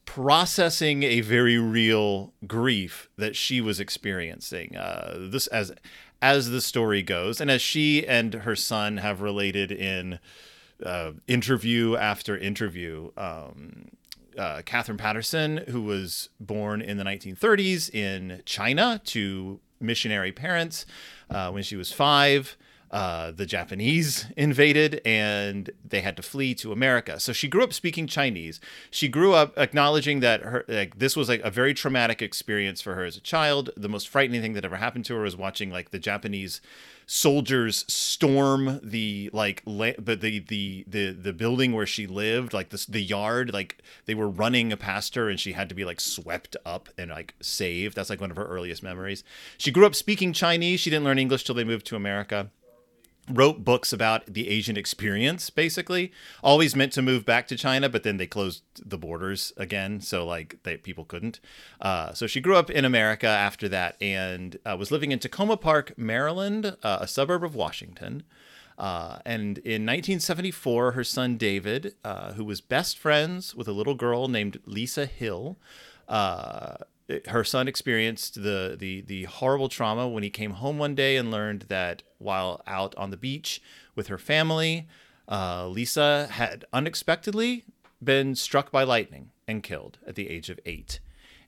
processing 0.05 1.03
a 1.03 1.19
very 1.19 1.57
real 1.57 2.33
grief 2.47 3.09
that 3.17 3.35
she 3.35 3.59
was 3.59 3.79
experiencing. 3.79 4.75
Uh, 4.75 5.27
this 5.29 5.47
as 5.47 5.71
as 6.21 6.49
the 6.49 6.61
story 6.61 7.03
goes, 7.03 7.39
and 7.39 7.51
as 7.51 7.61
she 7.61 8.07
and 8.07 8.33
her 8.33 8.55
son 8.55 8.97
have 8.97 9.21
related 9.21 9.71
in 9.71 10.17
uh, 10.83 11.11
interview 11.27 11.95
after 11.95 12.37
interview. 12.37 13.11
Um, 13.17 13.89
uh, 14.37 14.61
Katherine 14.63 14.99
Paterson, 14.99 15.57
who 15.69 15.81
was 15.81 16.29
born 16.39 16.79
in 16.79 16.97
the 16.97 17.03
1930s 17.03 17.91
in 17.93 18.43
China 18.45 19.01
to 19.05 19.59
missionary 19.79 20.31
parents 20.31 20.85
uh, 21.29 21.51
when 21.51 21.63
she 21.63 21.75
was 21.75 21.91
five 21.91 22.57
uh, 22.89 23.31
the 23.31 23.45
Japanese 23.45 24.27
invaded 24.37 25.01
and 25.03 25.71
they 25.85 26.01
had 26.01 26.15
to 26.15 26.23
flee 26.23 26.55
to 26.55 26.71
America. 26.71 27.19
So 27.19 27.33
she 27.33 27.47
grew 27.47 27.63
up 27.63 27.73
speaking 27.73 28.07
Chinese. 28.07 28.59
She 28.89 29.07
grew 29.07 29.33
up 29.33 29.57
acknowledging 29.57 30.21
that 30.21 30.41
her 30.41 30.63
like 30.67 30.97
this 30.99 31.15
was 31.15 31.27
like 31.27 31.41
a 31.41 31.51
very 31.51 31.73
traumatic 31.73 32.21
experience 32.21 32.81
for 32.81 32.95
her 32.95 33.03
as 33.03 33.17
a 33.17 33.21
child. 33.21 33.71
The 33.75 33.89
most 33.89 34.07
frightening 34.07 34.41
thing 34.41 34.53
that 34.53 34.63
ever 34.63 34.77
happened 34.77 35.05
to 35.05 35.15
her 35.15 35.21
was 35.21 35.35
watching 35.35 35.69
like 35.69 35.91
the 35.91 35.99
Japanese 35.99 36.61
soldiers 37.09 37.85
storm 37.87 38.81
the 38.83 39.29
like 39.31 39.63
la- 39.65 39.93
but 39.97 40.19
the, 40.19 40.39
the 40.39 40.83
the 40.87 41.11
the 41.11 41.31
building 41.31 41.71
where 41.71 41.85
she 41.85 42.05
lived 42.05 42.53
like 42.53 42.69
the 42.69 42.85
the 42.89 43.01
yard 43.01 43.53
like 43.53 43.77
they 44.05 44.13
were 44.13 44.29
running 44.29 44.75
past 44.75 45.15
her 45.15 45.29
and 45.29 45.39
she 45.39 45.53
had 45.53 45.69
to 45.69 45.75
be 45.75 45.85
like 45.85 46.01
swept 46.01 46.57
up 46.65 46.89
and 46.97 47.09
like 47.09 47.33
saved. 47.41 47.95
That's 47.95 48.09
like 48.09 48.19
one 48.19 48.29
of 48.29 48.37
her 48.37 48.45
earliest 48.45 48.83
memories. 48.83 49.23
She 49.57 49.71
grew 49.71 49.85
up 49.85 49.95
speaking 49.95 50.33
chinese. 50.33 50.81
She 50.81 50.89
didn't 50.89 51.05
learn 51.05 51.17
english 51.17 51.45
till 51.45 51.55
they 51.55 51.63
moved 51.63 51.85
to 51.87 51.95
america 51.95 52.51
wrote 53.29 53.63
books 53.63 53.91
about 53.91 54.25
the 54.25 54.47
Asian 54.49 54.77
experience, 54.77 55.49
basically. 55.49 56.11
Always 56.43 56.75
meant 56.75 56.93
to 56.93 57.01
move 57.01 57.25
back 57.25 57.47
to 57.47 57.55
China, 57.55 57.89
but 57.89 58.03
then 58.03 58.17
they 58.17 58.27
closed 58.27 58.63
the 58.83 58.97
borders 58.97 59.53
again, 59.57 60.01
so 60.01 60.25
like 60.25 60.57
they, 60.63 60.77
people 60.77 61.05
couldn't. 61.05 61.39
Uh, 61.81 62.13
so 62.13 62.27
she 62.27 62.39
grew 62.39 62.55
up 62.55 62.69
in 62.69 62.85
America 62.85 63.27
after 63.27 63.67
that 63.69 64.01
and 64.01 64.57
uh, 64.65 64.75
was 64.77 64.91
living 64.91 65.11
in 65.11 65.19
Takoma 65.19 65.59
Park, 65.59 65.93
Maryland, 65.97 66.77
uh, 66.83 66.99
a 67.01 67.07
suburb 67.07 67.43
of 67.43 67.55
Washington. 67.55 68.23
Uh, 68.77 69.17
and 69.25 69.57
in 69.59 69.85
1974, 69.85 70.91
her 70.91 71.03
son 71.03 71.35
David, 71.35 71.95
uh, 72.03 72.33
who 72.33 72.45
was 72.45 72.61
best 72.61 72.97
friends 72.97 73.55
with 73.55 73.67
a 73.67 73.71
little 73.71 73.95
girl 73.95 74.27
named 74.27 74.59
Lisa 74.65 75.07
Hill, 75.07 75.57
uh, 76.07 76.75
her 77.27 77.43
son 77.43 77.67
experienced 77.67 78.35
the, 78.35 78.75
the 78.77 79.01
the 79.01 79.23
horrible 79.23 79.69
trauma 79.69 80.07
when 80.07 80.23
he 80.23 80.29
came 80.29 80.51
home 80.51 80.77
one 80.77 80.95
day 80.95 81.15
and 81.15 81.31
learned 81.31 81.63
that 81.69 82.03
while 82.17 82.61
out 82.67 82.93
on 82.95 83.11
the 83.11 83.17
beach 83.17 83.61
with 83.95 84.07
her 84.07 84.17
family, 84.17 84.87
uh, 85.29 85.67
Lisa 85.67 86.27
had 86.31 86.65
unexpectedly 86.73 87.63
been 88.03 88.35
struck 88.35 88.71
by 88.71 88.83
lightning 88.83 89.31
and 89.47 89.63
killed 89.63 89.99
at 90.05 90.15
the 90.15 90.29
age 90.29 90.49
of 90.49 90.59
eight, 90.65 90.99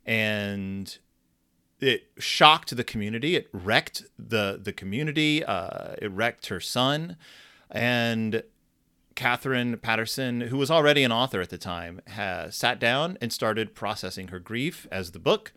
and 0.05 0.97
it 1.81 2.07
shocked 2.17 2.75
the 2.75 2.83
community. 2.83 3.35
It 3.35 3.49
wrecked 3.51 4.03
the 4.17 4.59
the 4.61 4.73
community. 4.73 5.43
Uh, 5.43 5.95
it 6.01 6.11
wrecked 6.11 6.47
her 6.47 6.61
son, 6.61 7.17
and 7.69 8.43
Katherine 9.19 9.77
Paterson, 9.77 10.39
who 10.39 10.55
was 10.55 10.71
already 10.71 11.03
an 11.03 11.11
author 11.11 11.41
at 11.41 11.49
the 11.49 11.57
time, 11.57 11.99
has 12.07 12.55
sat 12.55 12.79
down 12.79 13.17
and 13.19 13.33
started 13.33 13.75
processing 13.75 14.29
her 14.29 14.39
grief 14.39 14.87
as 14.91 15.11
the 15.11 15.19
book 15.19 15.51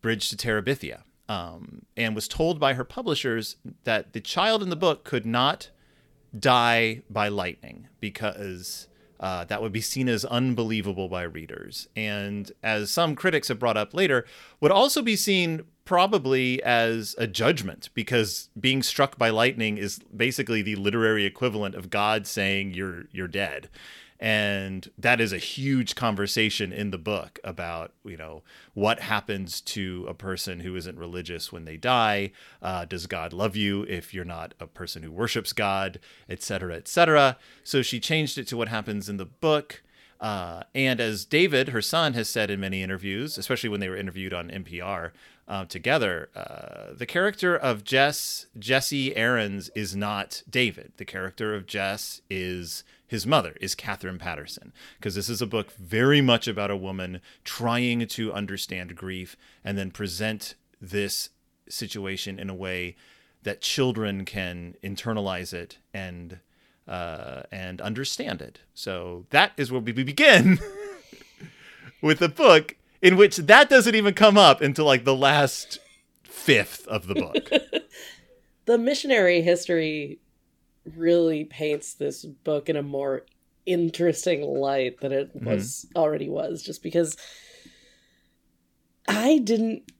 Bridge 0.00 0.30
to 0.30 0.36
Terabithia. 0.36 1.02
um, 1.28 1.82
and 1.96 2.14
was 2.14 2.26
told 2.28 2.58
by 2.58 2.74
her 2.74 2.84
publishers 2.84 3.56
that 3.84 4.12
the 4.12 4.20
child 4.20 4.62
in 4.62 4.70
the 4.70 4.76
book 4.76 5.04
could 5.04 5.26
not 5.26 5.70
die 6.38 7.02
by 7.10 7.28
lightning 7.28 7.88
because 8.00 8.87
uh, 9.20 9.44
that 9.44 9.62
would 9.62 9.72
be 9.72 9.80
seen 9.80 10.08
as 10.08 10.24
unbelievable 10.24 11.08
by 11.08 11.22
readers. 11.22 11.88
And 11.96 12.50
as 12.62 12.90
some 12.90 13.14
critics 13.14 13.48
have 13.48 13.58
brought 13.58 13.76
up 13.76 13.94
later, 13.94 14.24
would 14.60 14.72
also 14.72 15.02
be 15.02 15.16
seen 15.16 15.62
probably 15.84 16.62
as 16.62 17.14
a 17.16 17.26
judgment 17.26 17.88
because 17.94 18.50
being 18.60 18.82
struck 18.82 19.16
by 19.16 19.30
lightning 19.30 19.78
is 19.78 19.98
basically 20.14 20.60
the 20.60 20.76
literary 20.76 21.24
equivalent 21.24 21.74
of 21.74 21.88
God 21.88 22.26
saying 22.26 22.74
you're 22.74 23.04
you're 23.10 23.26
dead 23.26 23.70
and 24.20 24.90
that 24.98 25.20
is 25.20 25.32
a 25.32 25.38
huge 25.38 25.94
conversation 25.94 26.72
in 26.72 26.90
the 26.90 26.98
book 26.98 27.38
about 27.44 27.92
you 28.04 28.16
know 28.16 28.42
what 28.74 29.00
happens 29.00 29.60
to 29.60 30.04
a 30.08 30.14
person 30.14 30.60
who 30.60 30.74
isn't 30.76 30.98
religious 30.98 31.52
when 31.52 31.64
they 31.64 31.76
die. 31.76 32.32
Uh, 32.60 32.84
does 32.84 33.06
god 33.06 33.32
love 33.32 33.56
you 33.56 33.82
if 33.84 34.12
you're 34.12 34.24
not 34.24 34.54
a 34.58 34.66
person 34.66 35.02
who 35.02 35.10
worships 35.12 35.52
god 35.52 36.00
etc 36.28 36.74
etc 36.74 37.36
so 37.64 37.82
she 37.82 38.00
changed 38.00 38.38
it 38.38 38.46
to 38.48 38.56
what 38.56 38.68
happens 38.68 39.08
in 39.08 39.16
the 39.16 39.26
book. 39.26 39.82
Uh, 40.20 40.64
and 40.74 41.00
as 41.00 41.24
David, 41.24 41.68
her 41.68 41.82
son, 41.82 42.14
has 42.14 42.28
said 42.28 42.50
in 42.50 42.58
many 42.58 42.82
interviews, 42.82 43.38
especially 43.38 43.68
when 43.68 43.80
they 43.80 43.88
were 43.88 43.96
interviewed 43.96 44.34
on 44.34 44.50
NPR 44.50 45.12
uh, 45.46 45.64
together, 45.66 46.28
uh, 46.34 46.94
the 46.94 47.06
character 47.06 47.56
of 47.56 47.84
Jess, 47.84 48.46
Jesse 48.58 49.16
Aarons, 49.16 49.70
is 49.76 49.94
not 49.94 50.42
David. 50.50 50.92
The 50.96 51.04
character 51.04 51.54
of 51.54 51.66
Jess 51.66 52.20
is 52.28 52.82
his 53.08 53.26
mother, 53.26 53.56
is 53.60 53.74
Katherine 53.74 54.18
Paterson, 54.18 54.72
because 54.98 55.14
this 55.14 55.30
is 55.30 55.42
a 55.42 55.46
book 55.46 55.72
very 55.72 56.20
much 56.20 56.46
about 56.46 56.70
a 56.70 56.76
woman 56.76 57.20
trying 57.42 58.06
to 58.06 58.32
understand 58.32 58.94
grief 58.94 59.34
and 59.64 59.76
then 59.78 59.90
present 59.90 60.54
this 60.80 61.30
situation 61.68 62.38
in 62.38 62.50
a 62.50 62.54
way 62.54 62.96
that 63.42 63.62
children 63.62 64.24
can 64.24 64.74
internalize 64.84 65.52
it 65.52 65.78
and 65.94 66.40
uh, 66.86 67.42
and 67.52 67.80
understand 67.80 68.40
it. 68.40 68.60
So 68.74 69.26
that 69.30 69.52
is 69.56 69.70
where 69.70 69.80
we 69.80 69.92
begin 69.92 70.58
with 72.02 72.22
a 72.22 72.28
book 72.28 72.76
in 73.02 73.16
which 73.16 73.36
that 73.36 73.68
doesn't 73.68 73.94
even 73.94 74.14
come 74.14 74.38
up 74.38 74.60
until 74.60 74.86
like 74.86 75.04
the 75.04 75.14
last 75.14 75.78
fifth 76.22 76.86
of 76.88 77.06
the 77.06 77.14
book. 77.14 77.50
the 78.64 78.78
missionary 78.78 79.42
history 79.42 80.18
really 80.96 81.44
paints 81.44 81.94
this 81.94 82.24
book 82.24 82.68
in 82.68 82.76
a 82.76 82.82
more 82.82 83.24
interesting 83.66 84.42
light 84.42 85.00
than 85.00 85.12
it 85.12 85.36
mm-hmm. 85.36 85.46
was 85.46 85.86
already 85.94 86.28
was 86.28 86.62
just 86.62 86.82
because 86.82 87.16
I 89.06 89.38
didn't 89.38 89.90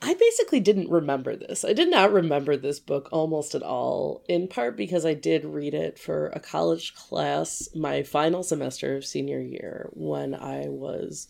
I 0.00 0.14
basically 0.14 0.60
didn't 0.60 0.90
remember 0.90 1.34
this. 1.34 1.64
I 1.64 1.72
did 1.72 1.90
not 1.90 2.12
remember 2.12 2.56
this 2.56 2.78
book 2.78 3.08
almost 3.10 3.56
at 3.56 3.64
all, 3.64 4.22
in 4.28 4.46
part 4.46 4.76
because 4.76 5.04
I 5.04 5.14
did 5.14 5.44
read 5.44 5.74
it 5.74 5.98
for 5.98 6.28
a 6.28 6.38
college 6.38 6.94
class 6.94 7.68
my 7.74 8.04
final 8.04 8.44
semester 8.44 8.96
of 8.96 9.04
senior 9.04 9.40
year 9.40 9.90
when 9.92 10.36
I 10.36 10.68
was 10.68 11.26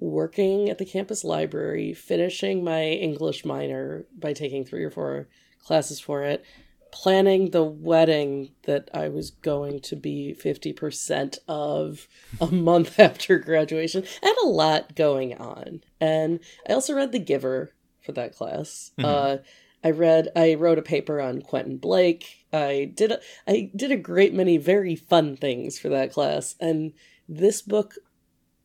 working 0.00 0.68
at 0.68 0.78
the 0.78 0.84
campus 0.84 1.22
library, 1.22 1.94
finishing 1.94 2.64
my 2.64 2.86
English 2.86 3.44
minor 3.44 4.04
by 4.18 4.32
taking 4.32 4.64
three 4.64 4.82
or 4.82 4.90
four 4.90 5.28
classes 5.64 6.00
for 6.00 6.24
it, 6.24 6.44
planning 6.92 7.50
the 7.50 7.64
wedding 7.64 8.50
that 8.64 8.88
I 8.94 9.08
was 9.08 9.30
going 9.30 9.80
to 9.80 9.96
be 9.96 10.36
50% 10.38 11.38
of 11.48 12.06
a 12.40 12.46
month 12.52 13.00
after 13.00 13.38
graduation, 13.38 14.04
and 14.22 14.34
a 14.42 14.46
lot 14.46 14.94
going 14.94 15.34
on. 15.34 15.82
And 16.00 16.38
I 16.68 16.74
also 16.74 16.94
read 16.94 17.10
The 17.10 17.18
Giver 17.18 17.72
for 18.00 18.12
that 18.12 18.36
class. 18.36 18.92
Mm-hmm. 18.98 19.04
Uh, 19.04 19.36
I 19.82 19.90
read, 19.90 20.28
I 20.36 20.54
wrote 20.54 20.78
a 20.78 20.82
paper 20.82 21.20
on 21.20 21.42
Quentin 21.42 21.78
Blake. 21.78 22.46
I 22.52 22.92
did, 22.94 23.10
a, 23.10 23.20
I 23.48 23.72
did 23.74 23.90
a 23.90 23.96
great 23.96 24.32
many 24.32 24.58
very 24.58 24.94
fun 24.94 25.36
things 25.36 25.78
for 25.78 25.88
that 25.88 26.12
class, 26.12 26.54
and 26.60 26.92
this 27.28 27.62
book 27.62 27.94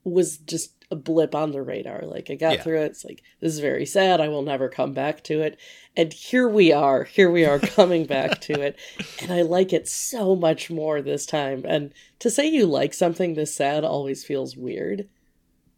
was 0.04 0.38
just 0.38 0.77
a 0.90 0.96
blip 0.96 1.36
on 1.36 1.52
the 1.52 1.62
radar. 1.62 2.04
Like 2.04 2.30
I 2.30 2.36
got 2.36 2.54
yeah. 2.54 2.64
through 2.64 2.82
it. 2.82 2.92
It's 2.92 3.06
like 3.06 3.22
this 3.42 3.54
is 3.54 3.60
very 3.60 3.86
sad. 3.86 4.22
I 4.22 4.30
will 4.30 4.42
never 4.42 4.70
come 4.70 4.94
back 4.94 5.24
to 5.26 5.42
it. 5.42 5.60
And 5.96 6.14
here 6.14 6.48
we 6.48 6.72
are. 6.72 7.04
Here 7.04 7.30
we 7.30 7.46
are 7.46 7.60
coming 7.60 8.06
back 8.06 8.42
to 8.42 8.62
it. 8.62 8.78
And 9.22 9.32
I 9.32 9.42
like 9.42 9.74
it 9.74 9.88
so 9.88 10.36
much 10.36 10.70
more 10.70 11.02
this 11.02 11.26
time. 11.26 11.64
And 11.68 11.94
to 12.20 12.30
say 12.30 12.48
you 12.48 12.66
like 12.66 12.94
something 12.94 13.34
this 13.34 13.56
sad 13.56 13.84
always 13.84 14.24
feels 14.24 14.56
weird. 14.56 15.10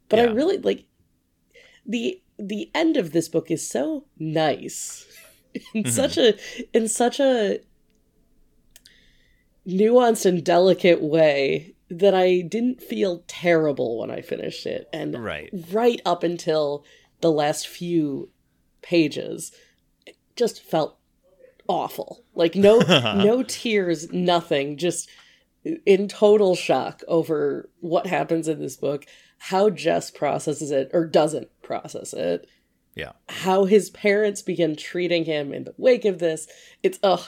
But 0.09 0.19
yeah. 0.19 0.25
I 0.25 0.27
really 0.27 0.57
like 0.57 0.85
the 1.85 2.21
the 2.37 2.69
end 2.75 2.97
of 2.97 3.11
this 3.11 3.27
book 3.27 3.49
is 3.49 3.67
so 3.67 4.05
nice. 4.17 5.05
In 5.73 5.83
mm-hmm. 5.83 5.91
such 5.91 6.17
a 6.17 6.37
in 6.73 6.87
such 6.87 7.19
a 7.19 7.59
nuanced 9.67 10.25
and 10.25 10.43
delicate 10.43 11.01
way 11.01 11.73
that 11.89 12.13
I 12.13 12.41
didn't 12.41 12.81
feel 12.81 13.23
terrible 13.27 13.99
when 13.99 14.11
I 14.11 14.21
finished 14.21 14.65
it. 14.65 14.87
And 14.93 15.23
right, 15.23 15.49
right 15.71 16.01
up 16.05 16.23
until 16.23 16.85
the 17.21 17.31
last 17.31 17.67
few 17.67 18.29
pages, 18.81 19.51
it 20.05 20.17
just 20.35 20.61
felt 20.61 20.97
awful. 21.67 22.23
Like 22.35 22.55
no 22.55 22.79
no 23.15 23.43
tears, 23.43 24.11
nothing, 24.11 24.77
just 24.77 25.09
in 25.85 26.07
total 26.07 26.55
shock 26.55 27.01
over 27.07 27.69
what 27.79 28.07
happens 28.07 28.47
in 28.47 28.59
this 28.59 28.77
book, 28.77 29.05
how 29.37 29.69
Jess 29.69 30.11
processes 30.11 30.71
it 30.71 30.89
or 30.93 31.05
doesn't 31.05 31.49
process 31.61 32.13
it. 32.13 32.47
Yeah. 32.95 33.13
How 33.29 33.65
his 33.65 33.89
parents 33.89 34.41
begin 34.41 34.75
treating 34.75 35.25
him 35.25 35.53
in 35.53 35.63
the 35.63 35.73
wake 35.77 36.05
of 36.05 36.19
this. 36.19 36.47
It's 36.83 36.99
ugh. 37.01 37.23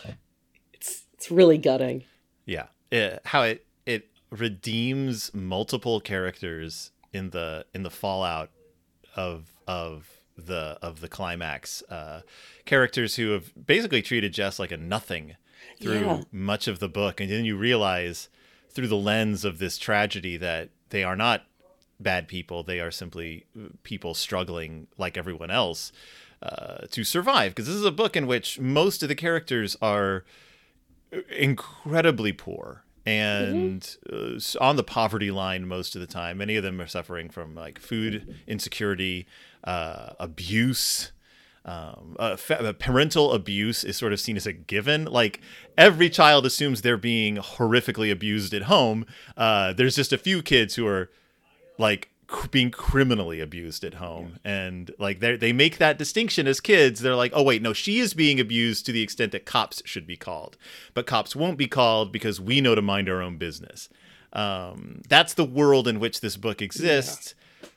It's 0.73 1.05
it's 1.13 1.31
really 1.31 1.57
gutting. 1.57 2.03
Yeah. 2.45 2.67
It, 2.91 3.21
how 3.23 3.43
it 3.43 3.65
redeems 4.31 5.33
multiple 5.33 5.99
characters 5.99 6.91
in 7.13 7.29
the 7.31 7.65
in 7.73 7.83
the 7.83 7.89
fallout 7.89 8.49
of 9.15 9.59
of 9.67 10.09
the 10.37 10.77
of 10.81 11.01
the 11.01 11.09
climax 11.09 11.83
uh 11.89 12.21
characters 12.65 13.17
who 13.17 13.31
have 13.31 13.51
basically 13.67 14.01
treated 14.01 14.33
Jess 14.33 14.57
like 14.57 14.71
a 14.71 14.77
nothing 14.77 15.35
through 15.81 15.99
yeah. 15.99 16.21
much 16.31 16.67
of 16.67 16.79
the 16.79 16.89
book. 16.89 17.19
And 17.19 17.29
then 17.29 17.45
you 17.45 17.57
realize 17.57 18.29
through 18.69 18.87
the 18.87 18.95
lens 18.95 19.43
of 19.43 19.59
this 19.59 19.77
tragedy 19.77 20.37
that 20.37 20.69
they 20.89 21.03
are 21.03 21.15
not 21.15 21.45
bad 21.99 22.27
people. 22.27 22.63
They 22.63 22.79
are 22.79 22.91
simply 22.91 23.45
people 23.83 24.13
struggling 24.13 24.87
like 24.97 25.17
everyone 25.17 25.51
else 25.51 25.91
uh, 26.41 26.85
to 26.91 27.03
survive. 27.03 27.51
Because 27.51 27.67
this 27.67 27.75
is 27.75 27.85
a 27.85 27.91
book 27.91 28.15
in 28.15 28.27
which 28.27 28.59
most 28.59 29.03
of 29.03 29.09
the 29.09 29.15
characters 29.15 29.75
are 29.81 30.23
incredibly 31.35 32.31
poor 32.31 32.83
and 33.05 33.81
mm-hmm. 33.81 34.57
uh, 34.59 34.63
on 34.63 34.75
the 34.75 34.83
poverty 34.83 35.31
line 35.31 35.67
most 35.67 35.95
of 35.95 36.01
the 36.01 36.07
time. 36.07 36.37
Many 36.37 36.55
of 36.55 36.63
them 36.63 36.79
are 36.79 36.87
suffering 36.87 37.29
from 37.29 37.55
like 37.55 37.79
food 37.79 38.35
insecurity, 38.47 39.27
uh, 39.63 40.11
abuse. 40.19 41.11
Um, 41.63 42.15
uh, 42.17 42.37
fa- 42.37 42.75
parental 42.77 43.33
abuse 43.33 43.83
is 43.83 43.95
sort 43.95 44.13
of 44.13 44.19
seen 44.19 44.37
as 44.37 44.47
a 44.47 44.53
given. 44.53 45.05
Like 45.05 45.41
every 45.77 46.09
child 46.09 46.45
assumes 46.45 46.81
they're 46.81 46.97
being 46.97 47.37
horrifically 47.37 48.11
abused 48.11 48.53
at 48.53 48.63
home. 48.63 49.05
Uh, 49.37 49.73
there's 49.73 49.95
just 49.95 50.13
a 50.13 50.17
few 50.17 50.41
kids 50.41 50.75
who 50.75 50.87
are 50.87 51.09
like 51.77 52.10
being 52.51 52.71
criminally 52.71 53.39
abused 53.39 53.83
at 53.83 53.95
home. 53.95 54.39
And 54.43 54.91
like 54.99 55.19
they 55.19 55.35
they 55.35 55.53
make 55.53 55.77
that 55.77 55.97
distinction 55.97 56.47
as 56.47 56.59
kids. 56.59 57.01
They're 57.01 57.15
like 57.15 57.31
oh 57.35 57.43
wait 57.43 57.61
no 57.61 57.73
she 57.73 57.99
is 57.99 58.13
being 58.13 58.39
abused 58.39 58.85
to 58.85 58.91
the 58.91 59.01
extent 59.01 59.31
that 59.31 59.45
cops 59.45 59.81
should 59.85 60.07
be 60.07 60.17
called. 60.17 60.57
But 60.93 61.05
cops 61.05 61.35
won't 61.35 61.57
be 61.57 61.67
called 61.67 62.11
because 62.11 62.39
we 62.41 62.61
know 62.61 62.75
to 62.75 62.81
mind 62.81 63.09
our 63.09 63.21
own 63.21 63.37
business. 63.37 63.89
Um, 64.33 65.01
that's 65.09 65.33
the 65.33 65.43
world 65.43 65.87
in 65.87 65.99
which 65.99 66.21
this 66.21 66.37
book 66.37 66.61
exists. 66.61 67.35
Yeah. 67.61 67.67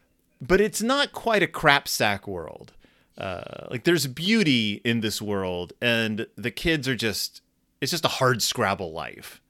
but 0.41 0.61
it's 0.61 0.83
not 0.83 1.13
quite 1.13 1.43
a 1.43 1.49
crap 1.49 1.89
sack 1.89 2.29
world. 2.29 2.73
Uh, 3.17 3.67
like 3.71 3.85
there's 3.85 4.07
beauty 4.09 4.81
in 4.85 5.01
this 5.01 5.23
world 5.23 5.73
and 5.81 6.27
the 6.37 6.51
kids 6.51 6.89
are 6.89 6.97
just 6.97 7.43
it's 7.81 7.91
just 7.91 8.05
a 8.05 8.09
hard 8.09 8.43
scrabble 8.43 8.93
life. 8.93 9.41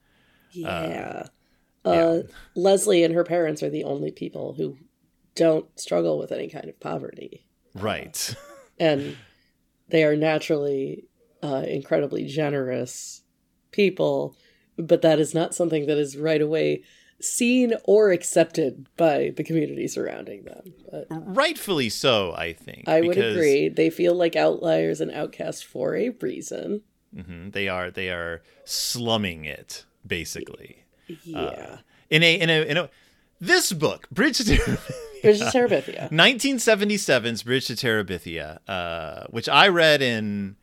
Yeah. 0.51 1.27
Uh, 1.83 1.89
uh, 1.89 2.23
Leslie 2.55 3.03
and 3.03 3.13
her 3.13 3.23
parents 3.23 3.61
are 3.61 3.69
the 3.69 3.83
only 3.83 4.11
people 4.11 4.53
who 4.53 4.77
don't 5.35 5.67
struggle 5.79 6.17
with 6.17 6.31
any 6.31 6.49
kind 6.49 6.69
of 6.69 6.79
poverty. 6.79 7.45
Right. 7.73 8.35
And 8.79 9.17
they 9.89 10.03
are 10.03 10.15
naturally 10.15 11.05
uh, 11.43 11.63
incredibly 11.67 12.25
generous 12.25 13.21
people, 13.71 14.35
but 14.77 15.01
that 15.01 15.19
is 15.19 15.33
not 15.33 15.53
something 15.53 15.85
that 15.85 15.97
is 15.97 16.17
right 16.17 16.41
away 16.41 16.83
seen 17.21 17.73
or 17.85 18.11
accepted 18.11 18.87
by 18.97 19.33
the 19.35 19.43
community 19.43 19.87
surrounding 19.87 20.43
them. 20.43 20.73
But 20.91 21.07
Rightfully 21.09 21.89
so, 21.89 22.33
I 22.35 22.53
think. 22.53 22.87
I 22.87 23.01
would 23.01 23.17
agree. 23.17 23.69
They 23.69 23.89
feel 23.89 24.15
like 24.15 24.35
outliers 24.35 25.01
and 25.01 25.11
outcasts 25.11 25.61
for 25.61 25.95
a 25.95 26.09
reason. 26.09 26.81
Mm-hmm. 27.15 27.51
They 27.51 27.67
are. 27.69 27.89
They 27.91 28.09
are 28.09 28.41
slumming 28.65 29.45
it, 29.45 29.85
basically. 30.05 30.83
Yeah. 31.23 31.39
Uh, 31.39 31.77
in 32.09 32.23
a 32.23 32.39
in 32.39 32.49
a 32.49 32.61
in 32.63 32.77
a 32.77 32.89
this 33.39 33.71
book, 33.71 34.09
Bridge 34.09 34.39
to 34.39 34.77
Bridge 35.25 35.39
to 35.39 35.45
Terabithia. 35.45 36.09
1977's 36.11 37.43
Bridge 37.43 37.67
to 37.67 37.73
Terabithia, 37.73 38.59
uh, 38.67 39.25
which 39.29 39.49
I 39.49 39.67
read 39.67 40.01
in 40.01 40.55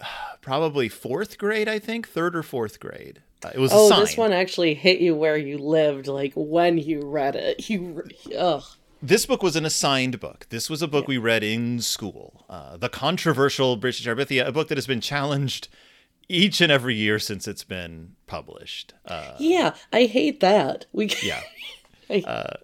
uh, 0.00 0.04
probably 0.40 0.88
fourth 0.88 1.38
grade, 1.38 1.68
I 1.68 1.78
think, 1.78 2.08
third 2.08 2.36
or 2.36 2.42
fourth 2.42 2.80
grade. 2.80 3.22
Uh, 3.44 3.50
it 3.54 3.58
was 3.58 3.70
Oh, 3.74 3.88
this 4.00 4.16
one 4.16 4.32
actually 4.32 4.74
hit 4.74 5.00
you 5.00 5.14
where 5.14 5.36
you 5.36 5.58
lived, 5.58 6.06
like 6.06 6.32
when 6.34 6.78
you 6.78 7.02
read 7.04 7.36
it. 7.36 7.68
You, 7.68 8.04
ugh. 8.38 8.62
This 9.02 9.26
book 9.26 9.42
was 9.42 9.54
an 9.54 9.66
assigned 9.66 10.18
book. 10.18 10.46
This 10.48 10.70
was 10.70 10.80
a 10.80 10.88
book 10.88 11.06
we 11.06 11.18
read 11.18 11.44
in 11.44 11.80
school. 11.82 12.46
Uh, 12.48 12.78
the 12.78 12.88
controversial 12.88 13.76
Bridge 13.76 14.02
to 14.02 14.08
Terabithia, 14.08 14.46
a 14.46 14.52
book 14.52 14.68
that 14.68 14.78
has 14.78 14.86
been 14.86 15.02
challenged 15.02 15.68
each 16.26 16.62
and 16.62 16.72
every 16.72 16.94
year 16.94 17.18
since 17.18 17.46
it's 17.46 17.64
been 17.64 18.16
published. 18.26 18.94
Uh, 19.04 19.34
Yeah, 19.38 19.74
I 19.92 20.04
hate 20.06 20.40
that. 20.40 20.86
We 20.92 21.10
yeah. 21.22 21.42
I- 22.10 22.56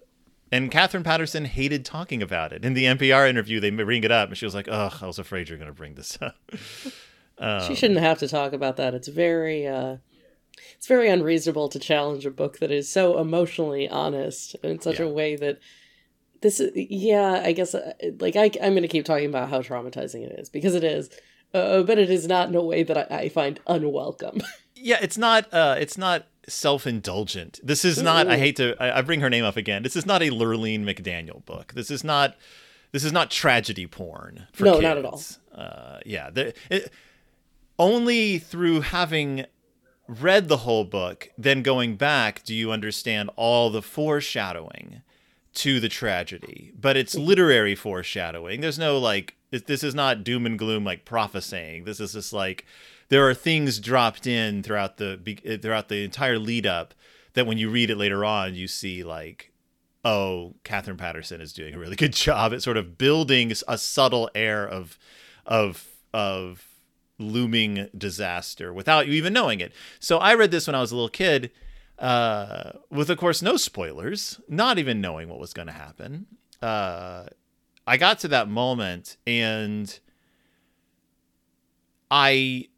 And 0.51 0.69
Katherine 0.69 1.03
Paterson 1.03 1.45
hated 1.45 1.85
talking 1.85 2.21
about 2.21 2.51
it. 2.51 2.65
In 2.65 2.73
the 2.73 2.83
NPR 2.85 3.29
interview, 3.29 3.59
they 3.59 3.69
bring 3.69 4.03
it 4.03 4.11
up, 4.11 4.29
and 4.29 4.37
she 4.37 4.45
was 4.45 4.53
like, 4.53 4.67
"Ugh, 4.69 4.93
I 5.01 5.07
was 5.07 5.17
afraid 5.19 5.47
you're 5.49 5.57
going 5.57 5.69
to 5.69 5.73
bring 5.73 5.95
this 5.95 6.17
up." 6.21 6.35
she 7.67 7.75
shouldn't 7.75 7.99
have 7.99 8.19
to 8.19 8.27
talk 8.27 8.53
about 8.53 8.77
that. 8.77 8.93
It's 8.93 9.07
very 9.07 9.65
uh 9.67 9.97
it's 10.75 10.87
very 10.87 11.09
unreasonable 11.09 11.69
to 11.69 11.79
challenge 11.79 12.25
a 12.25 12.31
book 12.31 12.59
that 12.59 12.71
is 12.71 12.89
so 12.89 13.17
emotionally 13.19 13.87
honest 13.89 14.55
in 14.63 14.79
such 14.81 14.99
Yeah. 14.99 15.05
a 15.05 15.09
way 15.09 15.35
that 15.37 15.59
this 16.41 16.59
is 16.59 16.71
yeah, 16.75 17.41
I 17.43 17.51
guess 17.53 17.73
uh, 17.73 17.93
like 18.19 18.35
I 18.35 18.45
I'm 18.61 18.73
going 18.73 18.81
to 18.81 18.87
keep 18.87 19.05
talking 19.05 19.27
about 19.27 19.49
how 19.49 19.61
traumatizing 19.61 20.23
it 20.25 20.37
is 20.39 20.49
because 20.49 20.75
it 20.75 20.83
is. 20.83 21.09
Uh, 21.53 21.83
but 21.83 21.97
it 21.99 22.09
is 22.09 22.27
not 22.27 22.47
in 22.47 22.55
a 22.55 22.63
way 22.63 22.81
that 22.83 23.11
I, 23.11 23.17
I 23.23 23.29
find 23.29 23.59
unwelcome. 23.67 24.41
yeah, 24.75 24.97
it's 25.01 25.17
not. 25.17 25.53
Uh, 25.53 25.75
it's 25.77 25.97
not 25.97 26.25
self-indulgent. 26.51 27.59
This 27.63 27.85
is 27.85 28.01
not. 28.01 28.27
I 28.27 28.37
hate 28.37 28.55
to. 28.57 28.75
I, 28.81 28.99
I 28.99 29.01
bring 29.01 29.21
her 29.21 29.29
name 29.29 29.43
up 29.43 29.57
again. 29.57 29.83
This 29.83 29.95
is 29.95 30.05
not 30.05 30.21
a 30.21 30.29
Lurlene 30.29 30.83
McDaniel 30.83 31.45
book. 31.45 31.73
This 31.73 31.91
is 31.91 32.03
not. 32.03 32.35
This 32.91 33.03
is 33.03 33.13
not 33.13 33.31
tragedy 33.31 33.87
porn. 33.87 34.47
For 34.53 34.65
No, 34.65 34.79
not 34.79 34.97
at 34.97 35.05
all. 35.05 35.21
Uh, 35.53 35.99
yeah, 36.05 36.29
the, 36.29 36.53
it, 36.69 36.91
only 37.79 38.37
through 38.37 38.81
having 38.81 39.45
read 40.07 40.49
the 40.49 40.57
whole 40.57 40.83
book, 40.83 41.29
then 41.37 41.61
going 41.61 41.95
back, 41.95 42.43
do 42.43 42.53
you 42.53 42.71
understand 42.71 43.29
all 43.37 43.69
the 43.69 43.81
foreshadowing 43.81 45.01
to 45.53 45.79
the 45.79 45.89
tragedy. 45.89 46.71
But 46.79 46.97
it's 46.97 47.15
literary 47.15 47.75
foreshadowing. 47.75 48.61
There's 48.61 48.79
no 48.79 48.97
like. 48.97 49.35
This 49.51 49.83
is 49.83 49.93
not 49.93 50.23
doom 50.23 50.45
and 50.45 50.57
gloom 50.57 50.85
like 50.85 51.03
prophesying. 51.03 51.83
This 51.83 51.99
is 51.99 52.13
just 52.13 52.31
like 52.31 52.65
there 53.11 53.27
are 53.27 53.33
things 53.33 53.81
dropped 53.81 54.25
in 54.25 54.63
throughout 54.63 54.95
the 54.95 55.59
throughout 55.61 55.89
the 55.89 56.05
entire 56.05 56.39
lead 56.39 56.65
up 56.65 56.93
that 57.33 57.45
when 57.45 57.57
you 57.57 57.69
read 57.69 57.89
it 57.89 57.97
later 57.97 58.23
on, 58.23 58.55
you 58.55 58.69
see 58.69 59.03
like, 59.03 59.51
oh, 60.05 60.55
Katherine 60.63 60.95
Paterson 60.95 61.41
is 61.41 61.51
doing 61.51 61.73
a 61.73 61.77
really 61.77 61.95
good 61.97 62.13
job 62.13 62.53
at 62.53 62.63
sort 62.63 62.77
of 62.77 62.97
building 62.97 63.51
a 63.67 63.77
subtle 63.77 64.29
air 64.33 64.65
of 64.65 64.97
of 65.45 65.85
of 66.13 66.65
looming 67.19 67.89
disaster 67.95 68.73
without 68.73 69.07
you 69.07 69.13
even 69.13 69.33
knowing 69.33 69.59
it. 69.59 69.73
So 69.99 70.17
I 70.17 70.33
read 70.33 70.51
this 70.51 70.65
when 70.65 70.75
I 70.75 70.79
was 70.79 70.93
a 70.93 70.95
little 70.95 71.09
kid, 71.09 71.51
uh, 71.99 72.71
with 72.89 73.09
of 73.09 73.17
course 73.17 73.41
no 73.41 73.57
spoilers, 73.57 74.39
not 74.47 74.79
even 74.79 75.01
knowing 75.01 75.27
what 75.27 75.37
was 75.37 75.51
going 75.53 75.67
to 75.67 75.73
happen. 75.73 76.27
Uh, 76.61 77.25
I 77.85 77.97
got 77.97 78.19
to 78.19 78.29
that 78.29 78.47
moment 78.47 79.17
and 79.27 79.99
I 82.09 82.69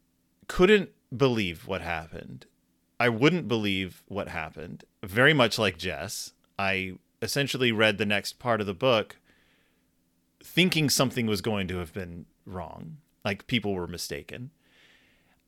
couldn't 0.48 0.90
believe 1.16 1.66
what 1.66 1.80
happened. 1.80 2.46
I 2.98 3.08
wouldn't 3.08 3.48
believe 3.48 4.02
what 4.06 4.28
happened. 4.28 4.84
Very 5.02 5.34
much 5.34 5.58
like 5.58 5.78
Jess, 5.78 6.32
I 6.58 6.94
essentially 7.20 7.72
read 7.72 7.98
the 7.98 8.06
next 8.06 8.38
part 8.38 8.60
of 8.60 8.66
the 8.66 8.74
book 8.74 9.16
thinking 10.42 10.90
something 10.90 11.26
was 11.26 11.40
going 11.40 11.66
to 11.68 11.78
have 11.78 11.92
been 11.92 12.26
wrong, 12.46 12.98
like 13.24 13.46
people 13.46 13.74
were 13.74 13.86
mistaken. 13.86 14.50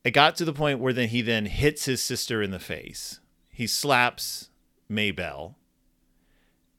It 0.05 0.13
got 0.13 0.37
to 0.37 0.45
the 0.45 0.53
point 0.53 0.81
where 0.81 0.93
then 0.93 1.09
he 1.09 1.21
then 1.21 1.47
hits 1.47 1.85
his 1.85 2.03
sister 2.03 2.43
in 2.43 2.51
the 2.51 2.59
face. 2.59 3.21
He 3.51 3.67
slaps 3.67 4.49
May 4.89 5.11
Belle, 5.11 5.57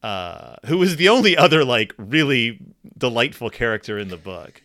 uh, 0.01 0.55
who 0.65 0.81
is 0.81 0.95
the 0.95 1.09
only 1.09 1.37
other 1.37 1.63
like 1.63 1.93
really 1.97 2.59
delightful 2.97 3.49
character 3.49 3.97
in 3.99 4.07
the 4.07 4.17
book. 4.17 4.63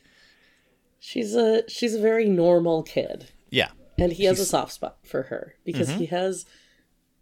she's 0.99 1.35
a 1.35 1.69
she's 1.69 1.95
a 1.95 2.01
very 2.01 2.29
normal 2.29 2.83
kid. 2.83 3.31
Yeah, 3.53 3.69
And 3.99 4.13
he 4.13 4.25
has 4.25 4.41
a 4.41 4.47
soft 4.47 4.73
spot 4.73 4.97
for 5.05 5.25
her 5.25 5.55
because 5.65 5.91
mm-hmm. 5.91 5.99
he 5.99 6.07
has 6.07 6.47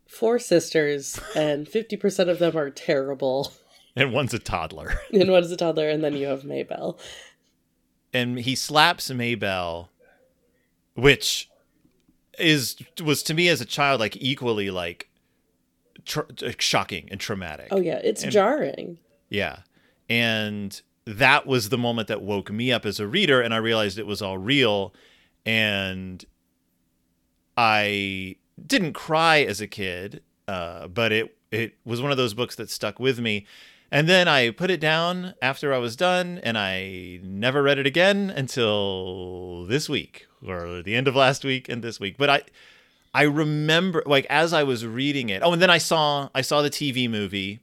four 0.07 0.38
sisters 0.38 1.19
and 1.35 1.66
50% 1.66 2.29
of 2.29 2.38
them 2.38 2.57
are 2.57 2.71
terrible. 2.71 3.53
and 3.97 4.12
one's 4.12 4.33
a 4.33 4.38
toddler. 4.38 4.95
And 5.12 5.31
one's 5.31 5.51
a 5.51 5.57
toddler, 5.57 5.88
and 5.88 6.05
then 6.05 6.16
you 6.16 6.29
have 6.29 6.45
May 6.45 6.62
Belle. 6.62 6.99
and 8.14 8.38
he 8.38 8.55
slaps 8.55 9.11
May 9.11 9.35
Belle, 9.35 9.90
which 10.95 11.51
is 12.38 12.77
was 13.03 13.23
to 13.25 13.35
me 13.35 13.49
as 13.49 13.61
a 13.61 13.66
child 13.66 14.01
like 14.01 14.16
equally 14.16 14.71
like 14.71 15.11
tr- 16.05 16.21
shocking 16.59 17.09
and 17.11 17.21
traumatic. 17.21 17.69
Oh, 17.71 17.81
yeah, 17.81 18.01
it's 18.03 18.23
jarring. 18.23 18.99
Yeah. 19.29 19.59
And 20.09 20.81
that 21.05 21.47
was 21.47 21.69
the 21.69 21.79
moment 21.79 22.09
that 22.09 22.23
woke 22.23 22.51
me 22.51 22.73
up 22.73 22.87
as 22.87 23.01
a 23.01 23.07
reader 23.07 23.40
and 23.40 23.53
I 23.53 23.59
realized 23.59 23.99
it 23.99 24.07
was 24.07 24.23
all 24.23 24.38
real 24.38 24.95
and 25.44 26.24
I 27.57 28.37
didn't 28.64 28.92
cry 28.92 29.42
as 29.42 29.61
a 29.61 29.66
kid, 29.66 30.22
uh, 30.48 30.88
but 30.88 31.12
it 31.12 31.37
it 31.50 31.74
was 31.85 32.00
one 32.00 32.11
of 32.11 32.16
those 32.16 32.35
books 32.35 32.55
that 32.57 32.70
stuck 32.70 32.98
with 32.98 33.18
me. 33.18 33.46
And 33.92 34.09
then 34.09 34.29
I 34.29 34.50
put 34.50 34.70
it 34.70 34.81
down 34.81 35.35
after 35.42 35.74
I 35.74 35.79
was 35.79 35.96
done 35.96 36.38
and 36.44 36.57
I 36.57 37.18
never 37.24 37.61
read 37.61 37.79
it 37.79 37.88
again 37.88 38.31
until 38.31 39.66
this 39.66 39.88
week 39.88 40.29
or 40.46 40.81
the 40.81 40.94
end 40.94 41.09
of 41.09 41.16
last 41.16 41.44
week 41.44 41.68
and 41.68 41.83
this 41.83 41.98
week. 41.98 42.16
But 42.16 42.31
I 42.31 42.42
I 43.12 43.22
remember 43.22 44.05
like 44.07 44.26
as 44.31 44.53
I 44.53 44.62
was 44.62 44.87
reading 44.87 45.29
it. 45.29 45.42
Oh, 45.42 45.53
and 45.53 45.61
then 45.61 45.70
I 45.70 45.79
saw 45.79 46.29
I 46.35 46.40
saw 46.40 46.62
the 46.62 46.70
TV 46.70 47.11
movie 47.11 47.61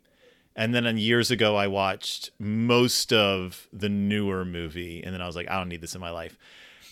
and 0.57 0.73
then 0.73 0.97
years 0.97 1.29
ago, 1.29 1.55
I 1.55 1.67
watched 1.67 2.31
most 2.39 3.13
of 3.13 3.67
the 3.71 3.89
newer 3.89 4.43
movie, 4.43 5.03
and 5.03 5.13
then 5.13 5.21
I 5.21 5.27
was 5.27 5.35
like, 5.35 5.47
I 5.47 5.59
don't 5.59 5.69
need 5.69 5.81
this 5.81 5.93
in 5.93 6.01
my 6.01 6.09
life. 6.09 6.35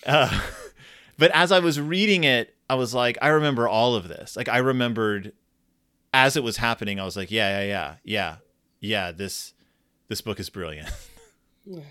Uh, 0.05 0.39
but 1.17 1.31
as 1.31 1.51
I 1.51 1.59
was 1.59 1.79
reading 1.79 2.23
it, 2.23 2.55
I 2.69 2.75
was 2.75 2.93
like, 2.93 3.17
I 3.21 3.29
remember 3.29 3.67
all 3.67 3.95
of 3.95 4.07
this. 4.07 4.35
Like 4.35 4.49
I 4.49 4.57
remembered 4.57 5.33
as 6.13 6.35
it 6.35 6.43
was 6.43 6.57
happening. 6.57 6.99
I 6.99 7.05
was 7.05 7.15
like, 7.15 7.31
yeah, 7.31 7.59
yeah, 7.59 7.65
yeah, 7.65 7.95
yeah, 8.03 8.35
yeah. 8.79 9.11
This 9.11 9.53
this 10.07 10.21
book 10.21 10.39
is 10.39 10.49
brilliant. 10.49 10.89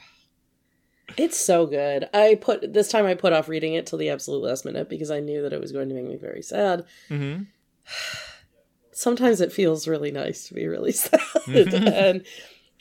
It's 1.16 1.38
so 1.38 1.66
good. 1.66 2.08
I 2.14 2.36
put 2.40 2.72
this 2.72 2.88
time 2.88 3.04
I 3.06 3.14
put 3.14 3.32
off 3.32 3.48
reading 3.48 3.74
it 3.74 3.86
till 3.86 3.98
the 3.98 4.08
absolute 4.08 4.42
last 4.42 4.64
minute 4.64 4.88
because 4.88 5.10
I 5.10 5.20
knew 5.20 5.42
that 5.42 5.52
it 5.52 5.60
was 5.60 5.70
going 5.70 5.88
to 5.88 5.94
make 5.94 6.06
me 6.06 6.16
very 6.16 6.42
sad. 6.42 6.86
mm-hmm. 7.10 7.44
Sometimes 8.92 9.40
it 9.40 9.52
feels 9.52 9.88
really 9.88 10.12
nice 10.12 10.48
to 10.48 10.54
be 10.54 10.66
really 10.66 10.92
sad. 10.92 11.20
and 11.46 12.24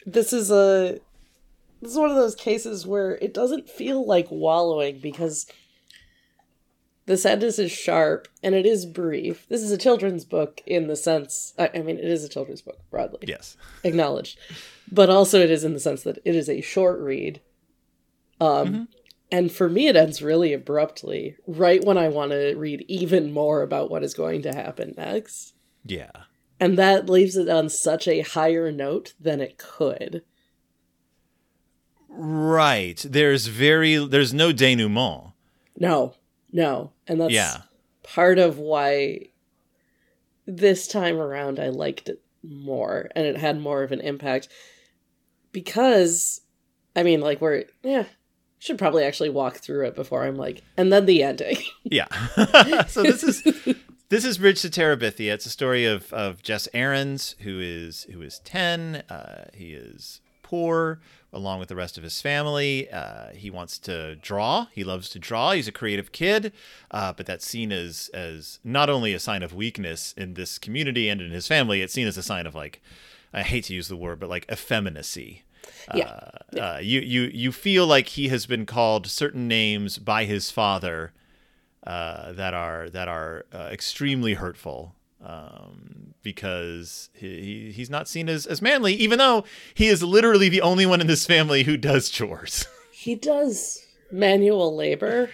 this 0.05 0.31
is 0.31 0.51
a 0.51 0.99
this 1.81 1.91
is 1.91 1.97
one 1.97 2.09
of 2.09 2.15
those 2.15 2.35
cases 2.35 2.87
where 2.87 3.15
it 3.15 3.33
doesn't 3.33 3.69
feel 3.69 4.05
like 4.05 4.27
wallowing 4.29 4.99
because 4.99 5.47
the 7.05 7.17
sadness 7.17 7.59
is 7.59 7.71
sharp 7.71 8.27
and 8.41 8.55
it 8.55 8.65
is 8.65 8.85
brief. 8.85 9.45
This 9.49 9.61
is 9.61 9.71
a 9.71 9.77
children's 9.77 10.23
book 10.25 10.61
in 10.65 10.87
the 10.87 10.95
sense 10.95 11.53
I, 11.59 11.69
I 11.75 11.81
mean 11.81 11.97
it 11.97 12.05
is 12.05 12.23
a 12.23 12.29
children's 12.29 12.61
book 12.61 12.79
broadly. 12.89 13.19
Yes. 13.27 13.57
acknowledged 13.83 14.39
but 14.91 15.09
also 15.09 15.39
it 15.39 15.51
is 15.51 15.63
in 15.63 15.73
the 15.73 15.79
sense 15.79 16.03
that 16.03 16.19
it 16.25 16.35
is 16.35 16.47
a 16.49 16.61
short 16.61 16.99
read 16.99 17.41
um 18.41 18.87
and 19.31 19.51
for 19.51 19.67
me 19.69 19.87
it 19.87 19.95
ends 19.95 20.21
really 20.21 20.53
abruptly 20.53 21.35
right 21.47 21.83
when 21.85 21.97
i 21.97 22.07
want 22.09 22.31
to 22.31 22.53
read 22.55 22.83
even 22.87 23.31
more 23.31 23.61
about 23.61 23.89
what 23.89 24.03
is 24.03 24.13
going 24.13 24.41
to 24.41 24.53
happen 24.53 24.93
next 24.97 25.53
Yeah. 25.85 26.11
and 26.59 26.77
that 26.77 27.09
leaves 27.09 27.37
it 27.37 27.47
on 27.49 27.69
such 27.69 28.07
a 28.07 28.21
higher 28.21 28.71
note 28.71 29.13
than 29.19 29.39
it 29.41 29.57
could 29.57 30.23
Right. 32.15 33.03
There's 33.09 33.47
very 33.47 33.95
there's 34.05 34.33
no 34.33 34.51
denouement. 34.51 35.31
no 35.77 36.13
no 36.53 36.91
and 37.07 37.19
that's 37.19 37.33
Yeah. 37.33 37.61
part 38.03 38.39
of 38.39 38.57
why 38.59 39.27
this 40.45 40.87
time 40.87 41.17
around 41.19 41.59
I 41.59 41.67
liked 41.69 42.07
it 42.09 42.21
more 42.43 43.09
and 43.15 43.25
it 43.25 43.37
had 43.37 43.59
more 43.59 43.83
of 43.83 43.91
an 43.91 43.99
impact 44.01 44.47
because 45.51 46.41
I 46.95 47.03
mean 47.03 47.21
like 47.21 47.41
we're 47.41 47.65
yeah 47.83 48.05
should 48.59 48.77
probably 48.77 49.03
actually 49.03 49.29
walk 49.29 49.57
through 49.57 49.85
it 49.87 49.95
before 49.95 50.23
I'm 50.23 50.35
like 50.37 50.61
and 50.77 50.91
then 50.91 51.05
the 51.05 51.23
ending. 51.23 51.57
Yeah. 51.83 52.07
so 52.87 53.03
this 53.03 53.23
is 53.23 53.43
this 54.09 54.25
is 54.25 54.37
Bridge 54.39 54.61
to 54.63 54.69
Terabithia. 54.69 55.33
It's 55.33 55.45
a 55.45 55.49
story 55.49 55.85
of 55.85 56.11
of 56.13 56.41
Jess 56.41 56.67
Aarons, 56.73 57.35
who 57.39 57.59
is 57.59 58.03
who 58.11 58.21
is 58.21 58.39
ten. 58.43 59.03
Uh, 59.09 59.49
he 59.53 59.73
is 59.73 60.21
poor, 60.53 60.99
along 61.31 61.59
with 61.59 61.67
the 61.69 61.75
rest 61.75 61.97
of 61.97 62.03
his 62.03 62.21
family. 62.21 62.87
Uh, 62.91 63.29
he 63.33 63.49
wants 63.49 63.79
to 63.79 64.15
draw. 64.17 64.67
He 64.71 64.83
loves 64.83 65.09
to 65.09 65.19
draw. 65.19 65.51
He's 65.53 65.67
a 65.67 65.71
creative 65.71 66.11
kid, 66.11 66.53
uh, 66.91 67.11
but 67.13 67.25
that's 67.25 67.47
seen 67.47 67.71
as 67.71 68.11
as 68.13 68.59
not 68.63 68.87
only 68.89 69.13
a 69.15 69.19
sign 69.19 69.41
of 69.41 69.51
weakness 69.53 70.13
in 70.15 70.35
this 70.35 70.59
community 70.59 71.09
and 71.09 71.21
in 71.21 71.31
his 71.31 71.47
family. 71.47 71.81
It's 71.81 71.93
seen 71.93 72.07
as 72.07 72.17
a 72.17 72.23
sign 72.23 72.45
of 72.45 72.53
like 72.53 72.81
I 73.33 73.41
hate 73.41 73.63
to 73.65 73.73
use 73.73 73.87
the 73.87 73.97
word, 73.97 74.19
but 74.19 74.29
like 74.29 74.45
effeminacy. 74.51 75.41
Yeah. 75.95 76.05
Uh, 76.07 76.29
Yeah. 76.51 76.65
uh, 76.73 76.77
you 76.79 76.99
you 77.01 77.21
you 77.33 77.51
feel 77.51 77.87
like 77.87 78.09
he 78.09 78.27
has 78.29 78.45
been 78.45 78.65
called 78.67 79.07
certain 79.07 79.47
names 79.47 79.97
by 79.97 80.25
his 80.25 80.51
father 80.51 81.13
uh, 81.87 82.31
that 82.33 82.53
are 82.53 82.89
that 82.91 83.07
are 83.07 83.45
uh, 83.51 83.69
extremely 83.71 84.35
hurtful 84.35 84.93
um, 85.23 86.13
because 86.21 87.09
he, 87.13 87.27
he 87.67 87.71
he's 87.71 87.89
not 87.89 88.07
seen 88.07 88.29
as, 88.29 88.45
as 88.45 88.61
manly, 88.61 88.93
even 88.93 89.19
though 89.19 89.43
he 89.73 89.87
is 89.87 90.03
literally 90.03 90.49
the 90.49 90.61
only 90.61 90.85
one 90.85 91.01
in 91.01 91.07
this 91.07 91.25
family 91.25 91.63
who 91.63 91.77
does 91.77 92.09
chores. 92.09 92.67
He 92.91 93.15
does 93.15 93.85
manual 94.13 94.77
labor, 94.77 95.29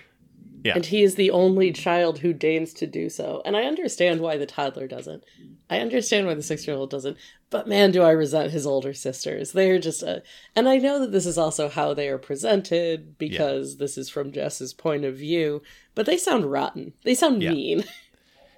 yeah, 0.63 0.73
and 0.73 0.83
he 0.87 1.03
is 1.03 1.13
the 1.13 1.29
only 1.29 1.71
child 1.71 2.17
who 2.17 2.33
deigns 2.33 2.73
to 2.75 2.87
do 2.87 3.09
so. 3.09 3.43
And 3.45 3.55
I 3.55 3.65
understand 3.65 4.21
why 4.21 4.37
the 4.37 4.47
toddler 4.47 4.87
doesn't. 4.87 5.23
I 5.69 5.77
understand 5.77 6.25
why 6.25 6.33
the 6.33 6.41
six 6.41 6.65
year 6.65 6.75
old 6.75 6.89
doesn't. 6.89 7.17
But 7.51 7.67
man, 7.67 7.91
do 7.91 8.01
I 8.01 8.09
resent 8.09 8.51
his 8.51 8.65
older 8.65 8.91
sisters. 8.91 9.51
They're 9.51 9.77
just 9.77 10.01
a. 10.01 10.23
And 10.55 10.67
I 10.67 10.77
know 10.77 10.97
that 10.99 11.11
this 11.11 11.27
is 11.27 11.37
also 11.37 11.69
how 11.69 11.93
they 11.93 12.09
are 12.09 12.17
presented 12.17 13.19
because 13.19 13.77
this 13.77 13.99
is 13.99 14.09
from 14.09 14.31
Jess's 14.31 14.73
point 14.73 15.05
of 15.05 15.15
view, 15.15 15.61
but 15.93 16.07
they 16.07 16.17
sound 16.17 16.45
rotten. 16.51 16.93
They 17.03 17.13
sound 17.13 17.43
Yeah. 17.43 17.51
mean. 17.51 17.83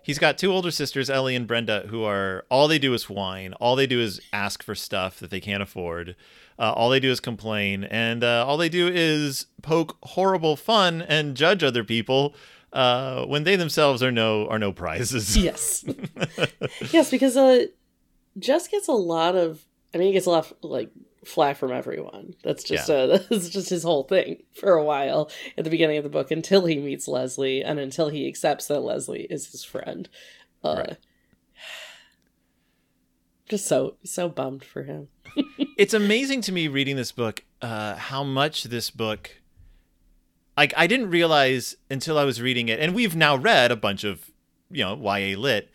he's 0.03 0.19
got 0.19 0.37
two 0.37 0.51
older 0.51 0.71
sisters, 0.71 1.09
Ellie 1.09 1.35
and 1.35 1.47
Brenda, 1.47 1.85
who 1.87 2.03
are 2.03 2.45
all 2.49 2.67
they 2.67 2.79
do 2.79 2.93
is 2.93 3.09
whine. 3.09 3.53
All 3.53 3.75
they 3.75 3.87
do 3.87 3.99
is 3.99 4.21
ask 4.33 4.63
for 4.63 4.75
stuff 4.75 5.19
that 5.19 5.29
they 5.29 5.39
can't 5.39 5.63
afford. 5.63 6.15
Uh, 6.59 6.71
all 6.73 6.89
they 6.89 6.99
do 6.99 7.09
is 7.09 7.19
complain, 7.19 7.83
and 7.85 8.23
uh, 8.23 8.45
all 8.47 8.57
they 8.57 8.69
do 8.69 8.87
is 8.87 9.47
poke 9.61 9.97
horrible 10.03 10.55
fun 10.55 11.01
and 11.01 11.35
judge 11.35 11.63
other 11.63 11.83
people 11.83 12.35
uh, 12.73 13.25
when 13.25 13.43
they 13.43 13.55
themselves 13.55 14.03
are 14.03 14.11
no 14.11 14.47
are 14.47 14.59
no 14.59 14.71
prizes. 14.71 15.37
yes. 15.43 15.83
yes, 16.91 17.09
because 17.09 17.35
uh 17.37 17.65
Jess 18.37 18.67
gets 18.67 18.87
a 18.87 18.93
lot 18.93 19.35
of 19.35 19.65
I 19.93 19.97
mean 19.97 20.07
he 20.07 20.13
gets 20.13 20.25
a 20.25 20.29
lot 20.29 20.51
of, 20.51 20.53
like 20.61 20.89
flack 21.25 21.57
from 21.57 21.71
everyone. 21.71 22.33
That's 22.43 22.63
just 22.63 22.89
Yeah. 22.89 22.95
uh 22.95 23.19
that's 23.29 23.49
just 23.49 23.69
his 23.69 23.83
whole 23.83 24.03
thing 24.03 24.43
for 24.59 24.73
a 24.73 24.83
while 24.83 25.29
at 25.57 25.63
the 25.63 25.69
beginning 25.69 25.97
of 25.97 26.03
the 26.03 26.09
book 26.09 26.31
until 26.31 26.65
he 26.65 26.79
meets 26.79 27.07
Leslie 27.07 27.63
and 27.63 27.79
until 27.79 28.09
he 28.09 28.27
accepts 28.27 28.67
that 28.67 28.81
Leslie 28.81 29.27
is 29.29 29.51
his 29.51 29.63
friend. 29.63 30.09
Uh 30.63 30.75
Right. 30.87 30.97
just 33.49 33.67
so 33.67 33.95
so 34.03 34.29
bummed 34.29 34.63
for 34.63 34.83
him. 34.83 35.07
it's 35.77 35.93
amazing 35.93 36.41
to 36.41 36.51
me 36.51 36.67
reading 36.67 36.95
this 36.95 37.11
book 37.11 37.43
uh, 37.61 37.95
how 37.95 38.23
much 38.23 38.63
this 38.63 38.89
book 38.89 39.29
like 40.57 40.73
i 40.75 40.87
didn't 40.87 41.09
realize 41.09 41.75
until 41.89 42.17
i 42.17 42.25
was 42.25 42.41
reading 42.41 42.67
it 42.67 42.79
and 42.79 42.93
we've 42.93 43.15
now 43.15 43.35
read 43.37 43.71
a 43.71 43.75
bunch 43.75 44.03
of 44.03 44.29
you 44.69 44.83
know 44.83 44.95
ya 44.95 45.37
lit 45.37 45.69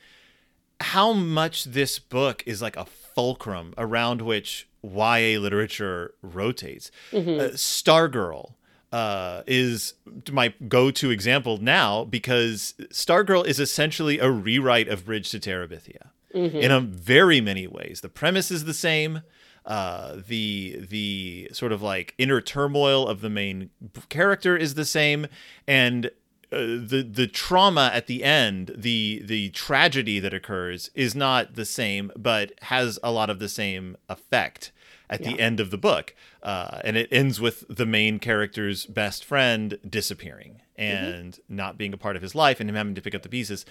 how 0.80 1.12
much 1.12 1.64
this 1.64 1.98
book 1.98 2.42
is 2.44 2.60
like 2.60 2.76
a 2.76 2.84
fulcrum 2.84 3.72
around 3.78 4.20
which 4.20 4.68
ya 4.94 5.38
literature 5.40 6.14
rotates 6.22 6.90
Mhm. 7.12 7.40
uh, 7.40 7.48
stargirl 7.54 8.54
uh, 8.92 9.42
is 9.46 9.94
my 10.32 10.54
go-to 10.68 11.10
example 11.10 11.58
now 11.58 12.04
because 12.04 12.74
stargirl 12.92 13.44
is 13.46 13.58
essentially 13.60 14.18
a 14.18 14.30
rewrite 14.30 14.88
of 14.88 15.04
bridge 15.04 15.30
to 15.30 15.38
terabithia 15.40 16.10
Mhm. 16.34 16.54
in 16.60 16.70
a 16.70 16.80
very 16.80 17.40
many 17.40 17.66
ways. 17.66 18.00
The 18.02 18.08
premise 18.08 18.50
is 18.50 18.64
the 18.64 18.74
same. 18.74 19.22
Uh, 19.64 20.16
the 20.28 20.78
the 20.88 21.48
sort 21.52 21.72
of 21.72 21.82
like 21.82 22.14
inner 22.18 22.40
turmoil 22.40 23.08
of 23.08 23.20
the 23.20 23.28
main 23.30 23.70
character 24.08 24.56
is 24.56 24.74
the 24.74 24.84
same, 24.84 25.26
and 25.66 26.06
uh, 26.52 26.58
the 26.92 27.04
the 27.10 27.26
trauma 27.26 27.90
at 27.92 28.06
the 28.06 28.22
end, 28.22 28.72
the 28.76 29.20
the 29.24 29.50
tragedy 29.50 30.20
that 30.20 30.32
occurs, 30.32 30.90
is 30.94 31.16
not 31.16 31.54
the 31.54 31.64
same, 31.64 32.12
but 32.16 32.52
has 32.62 32.98
a 33.02 33.10
lot 33.10 33.28
of 33.28 33.40
the 33.40 33.48
same 33.48 33.96
effect 34.08 34.70
at 35.08 35.22
the 35.22 35.38
end 35.40 35.60
of 35.60 35.70
the 35.70 35.78
book. 35.78 36.14
Uh, 36.42 36.80
and 36.84 36.96
it 36.96 37.08
ends 37.12 37.40
with 37.40 37.64
the 37.68 37.86
main 37.86 38.18
character's 38.18 38.86
best 38.86 39.24
friend 39.24 39.78
disappearing 39.88 40.60
and 40.76 41.40
not 41.48 41.78
being 41.78 41.92
a 41.92 41.96
part 41.96 42.16
of 42.16 42.22
his 42.22 42.34
life, 42.34 42.60
and 42.60 42.68
him 42.68 42.76
having 42.76 42.94
to 42.94 43.00
pick 43.00 43.14
up 43.14 43.22
the 43.22 43.28
pieces. 43.28 43.64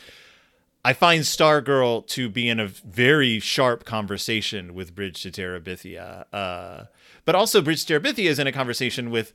I 0.84 0.94
find 0.94 1.24
Stargirl 1.24 2.06
to 2.10 2.30
be 2.30 2.48
in 2.48 2.60
a 2.60 2.68
very 2.68 3.40
sharp 3.40 3.86
conversation 3.86 4.76
with 4.76 4.94
Bridge 4.94 5.22
to 5.24 5.32
Terabithia. 5.32 6.26
Uh, 6.32 6.86
but 7.26 7.34
also, 7.34 7.62
Bridge 7.62 7.86
to 7.86 8.00
Terabithia 8.00 8.26
is 8.26 8.38
in 8.38 8.46
a 8.46 8.52
conversation 8.52 9.10
with 9.10 9.34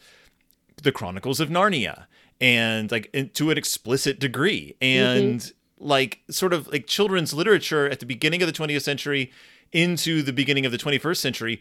the 0.83 0.93
Chronicles 0.93 1.41
of 1.41 1.49
Narnia 1.49 2.07
and 2.41 2.91
like 2.91 3.11
in, 3.13 3.31
to 3.31 3.51
an 3.51 3.59
explicit 3.59 4.19
degree. 4.21 4.77
And 4.81 5.53
like, 5.79 6.21
sort 6.31 6.53
of 6.53 6.69
like 6.69 6.87
children's 6.87 7.35
literature 7.35 7.89
at 7.89 8.01
the 8.01 8.07
beginning 8.07 8.43
of 8.43 8.47
the 8.47 8.53
20th 8.53 8.83
century 8.83 9.33
into 9.73 10.23
the 10.23 10.33
beginning 10.33 10.67
of 10.67 10.73
the 10.73 10.79
21st 10.79 11.17
century 11.17 11.61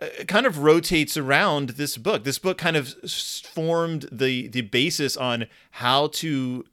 Uh, 0.00 0.24
kind 0.26 0.46
of 0.46 0.58
rotates 0.58 1.16
around 1.16 1.70
this 1.70 1.96
book. 1.96 2.24
This 2.24 2.38
book 2.38 2.58
kind 2.58 2.76
of 2.76 2.94
formed 3.54 4.08
the 4.10 4.48
the 4.48 4.62
basis 4.62 5.16
on 5.16 5.46
how 5.72 6.08
to 6.08 6.64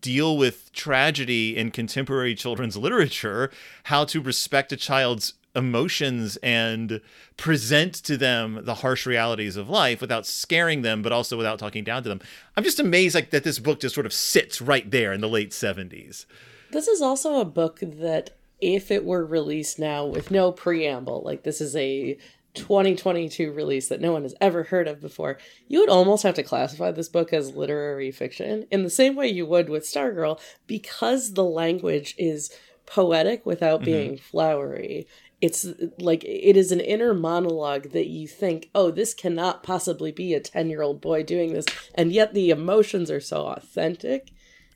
deal 0.00 0.36
with 0.38 0.72
tragedy 0.72 1.56
in 1.56 1.70
contemporary 1.70 2.34
children's 2.34 2.76
literature, 2.76 3.50
how 3.84 4.04
to 4.06 4.20
respect 4.20 4.72
a 4.72 4.76
child's 4.76 5.34
emotions 5.54 6.36
and 6.42 7.00
present 7.36 7.94
to 7.94 8.16
them 8.16 8.60
the 8.62 8.76
harsh 8.76 9.04
realities 9.04 9.56
of 9.56 9.68
life 9.68 10.00
without 10.00 10.24
scaring 10.24 10.80
them 10.80 11.02
but 11.02 11.12
also 11.12 11.36
without 11.36 11.58
talking 11.58 11.84
down 11.84 12.02
to 12.02 12.08
them. 12.08 12.20
I'm 12.56 12.64
just 12.64 12.80
amazed 12.80 13.14
like 13.14 13.30
that 13.30 13.44
this 13.44 13.58
book 13.58 13.80
just 13.80 13.94
sort 13.94 14.06
of 14.06 14.14
sits 14.14 14.62
right 14.62 14.90
there 14.90 15.12
in 15.12 15.20
the 15.20 15.28
late 15.28 15.50
70s. 15.50 16.24
This 16.70 16.88
is 16.88 17.02
also 17.02 17.38
a 17.38 17.44
book 17.44 17.80
that, 17.82 18.30
if 18.62 18.90
it 18.90 19.04
were 19.04 19.26
released 19.26 19.78
now 19.78 20.06
with 20.06 20.30
no 20.30 20.52
preamble, 20.52 21.20
like 21.22 21.42
this 21.42 21.60
is 21.60 21.76
a 21.76 22.16
2022 22.54 23.52
release 23.52 23.88
that 23.88 24.00
no 24.00 24.12
one 24.12 24.22
has 24.22 24.34
ever 24.40 24.64
heard 24.64 24.88
of 24.88 25.00
before, 25.00 25.38
you 25.68 25.80
would 25.80 25.88
almost 25.88 26.22
have 26.22 26.34
to 26.34 26.42
classify 26.42 26.90
this 26.90 27.08
book 27.08 27.32
as 27.32 27.56
literary 27.56 28.10
fiction 28.10 28.66
in 28.70 28.82
the 28.82 28.90
same 28.90 29.16
way 29.16 29.26
you 29.28 29.46
would 29.46 29.68
with 29.68 29.84
Stargirl 29.84 30.40
because 30.66 31.32
the 31.32 31.44
language 31.44 32.14
is 32.18 32.50
poetic 32.86 33.46
without 33.46 33.80
mm-hmm. 33.80 33.90
being 33.90 34.18
flowery. 34.18 35.06
It's 35.40 35.66
like 35.98 36.22
it 36.24 36.56
is 36.56 36.70
an 36.70 36.80
inner 36.80 37.14
monologue 37.14 37.90
that 37.90 38.06
you 38.06 38.28
think, 38.28 38.70
oh, 38.74 38.90
this 38.90 39.12
cannot 39.12 39.62
possibly 39.62 40.12
be 40.12 40.34
a 40.34 40.40
10 40.40 40.70
year 40.70 40.82
old 40.82 41.00
boy 41.00 41.22
doing 41.22 41.52
this. 41.52 41.66
And 41.94 42.12
yet 42.12 42.34
the 42.34 42.50
emotions 42.50 43.10
are 43.10 43.20
so 43.20 43.46
authentic 43.46 44.30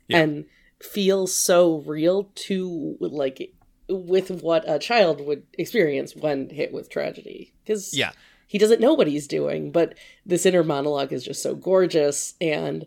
Yeah. 0.07 0.19
and 0.19 0.45
feel 0.81 1.25
so 1.25 1.77
real 1.79 2.29
to 2.35 2.97
like 2.99 3.53
with 3.89 4.29
what 4.43 4.63
a 4.67 4.79
child 4.79 5.21
would 5.25 5.43
experience 5.57 6.15
when 6.15 6.49
hit 6.49 6.73
with 6.73 6.89
tragedy. 6.89 7.53
Because 7.63 7.97
Yeah. 7.97 8.11
he 8.47 8.57
doesn't 8.57 8.81
know 8.81 8.93
what 8.93 9.07
he's 9.07 9.27
doing 9.27 9.71
but 9.71 9.93
this 10.25 10.45
inner 10.45 10.63
monologue 10.63 11.11
is 11.13 11.23
just 11.25 11.41
so 11.43 11.55
gorgeous. 11.55 12.33
And 12.41 12.85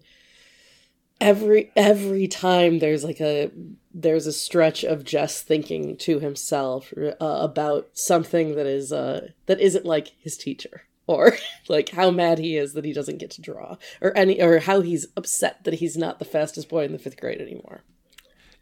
every 1.20 1.70
every 1.76 2.26
time 2.26 2.78
there's 2.78 3.04
like 3.04 3.20
a 3.20 3.50
there's 3.92 4.26
a 4.26 4.32
stretch 4.32 4.84
of 4.84 5.04
just 5.04 5.46
thinking 5.46 5.96
to 5.98 6.18
himself 6.20 6.92
uh, 6.96 7.14
about 7.20 7.88
something 7.92 8.54
that 8.56 8.66
is 8.66 8.92
uh 8.92 9.28
that 9.46 9.60
isn't 9.60 9.84
like 9.84 10.12
his 10.18 10.36
teacher 10.38 10.82
or 11.06 11.36
like 11.68 11.90
how 11.90 12.10
mad 12.10 12.38
he 12.38 12.56
is 12.56 12.72
that 12.72 12.84
he 12.86 12.92
doesn't 12.94 13.18
get 13.18 13.30
to 13.30 13.42
draw 13.42 13.76
or 14.00 14.16
any 14.16 14.40
or 14.40 14.60
how 14.60 14.80
he's 14.80 15.06
upset 15.16 15.62
that 15.64 15.74
he's 15.74 15.96
not 15.96 16.18
the 16.18 16.24
fastest 16.24 16.68
boy 16.70 16.84
in 16.84 16.92
the 16.92 16.98
fifth 16.98 17.20
grade 17.20 17.40
anymore 17.40 17.82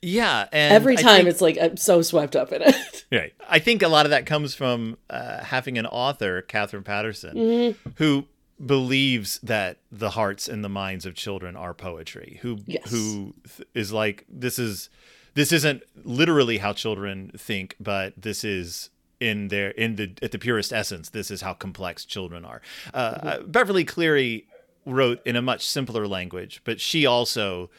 Yeah, 0.03 0.47
and 0.53 0.73
every 0.75 0.97
time 0.97 1.19
think- 1.19 1.29
it's 1.29 1.41
like 1.41 1.59
i'm 1.61 1.77
so 1.77 2.03
swept 2.03 2.37
up 2.37 2.53
in 2.53 2.63
it 2.63 3.05
Right. 3.13 3.33
I 3.49 3.59
think 3.59 3.83
a 3.83 3.89
lot 3.89 4.05
of 4.07 4.11
that 4.11 4.27
comes 4.27 4.55
from 4.55 4.99
uh, 5.09 5.43
having 5.43 5.79
an 5.79 5.87
author, 5.87 6.43
Katherine 6.43 6.83
Paterson, 6.85 7.35
Mm-hmm. 7.37 7.91
who 7.97 8.27
believes 8.65 9.39
that 9.43 9.79
the 9.91 10.11
hearts 10.11 10.47
and 10.49 10.63
the 10.65 10.69
minds 10.69 11.07
of 11.07 11.15
children 11.15 11.57
are 11.57 11.73
poetry. 11.73 12.39
Who 12.43 12.59
Yes. 12.67 12.91
who 12.91 13.35
th- 13.57 13.67
is 13.75 13.93
like 13.93 14.25
this 14.29 14.59
is 14.59 14.91
this 15.35 15.53
isn't 15.53 15.83
literally 16.05 16.59
how 16.59 16.73
children 16.75 17.31
think, 17.37 17.77
but 17.81 18.13
this 18.21 18.45
is 18.45 18.91
in 19.21 19.49
their 19.49 19.71
in 19.71 19.97
the 19.97 20.13
at 20.21 20.33
the 20.33 20.39
purest 20.39 20.73
essence. 20.73 21.09
This 21.11 21.31
is 21.31 21.41
how 21.41 21.55
complex 21.55 22.05
children 22.05 22.45
are. 22.45 22.61
Uh, 22.93 23.11
Mm-hmm. 23.15 23.29
uh, 23.29 23.39
Beverly 23.47 23.85
Cleary 23.85 24.47
wrote 24.85 25.21
in 25.27 25.35
a 25.37 25.43
much 25.43 25.67
simpler 25.67 26.07
language, 26.07 26.61
but 26.65 26.79
she 26.81 27.07
also 27.07 27.71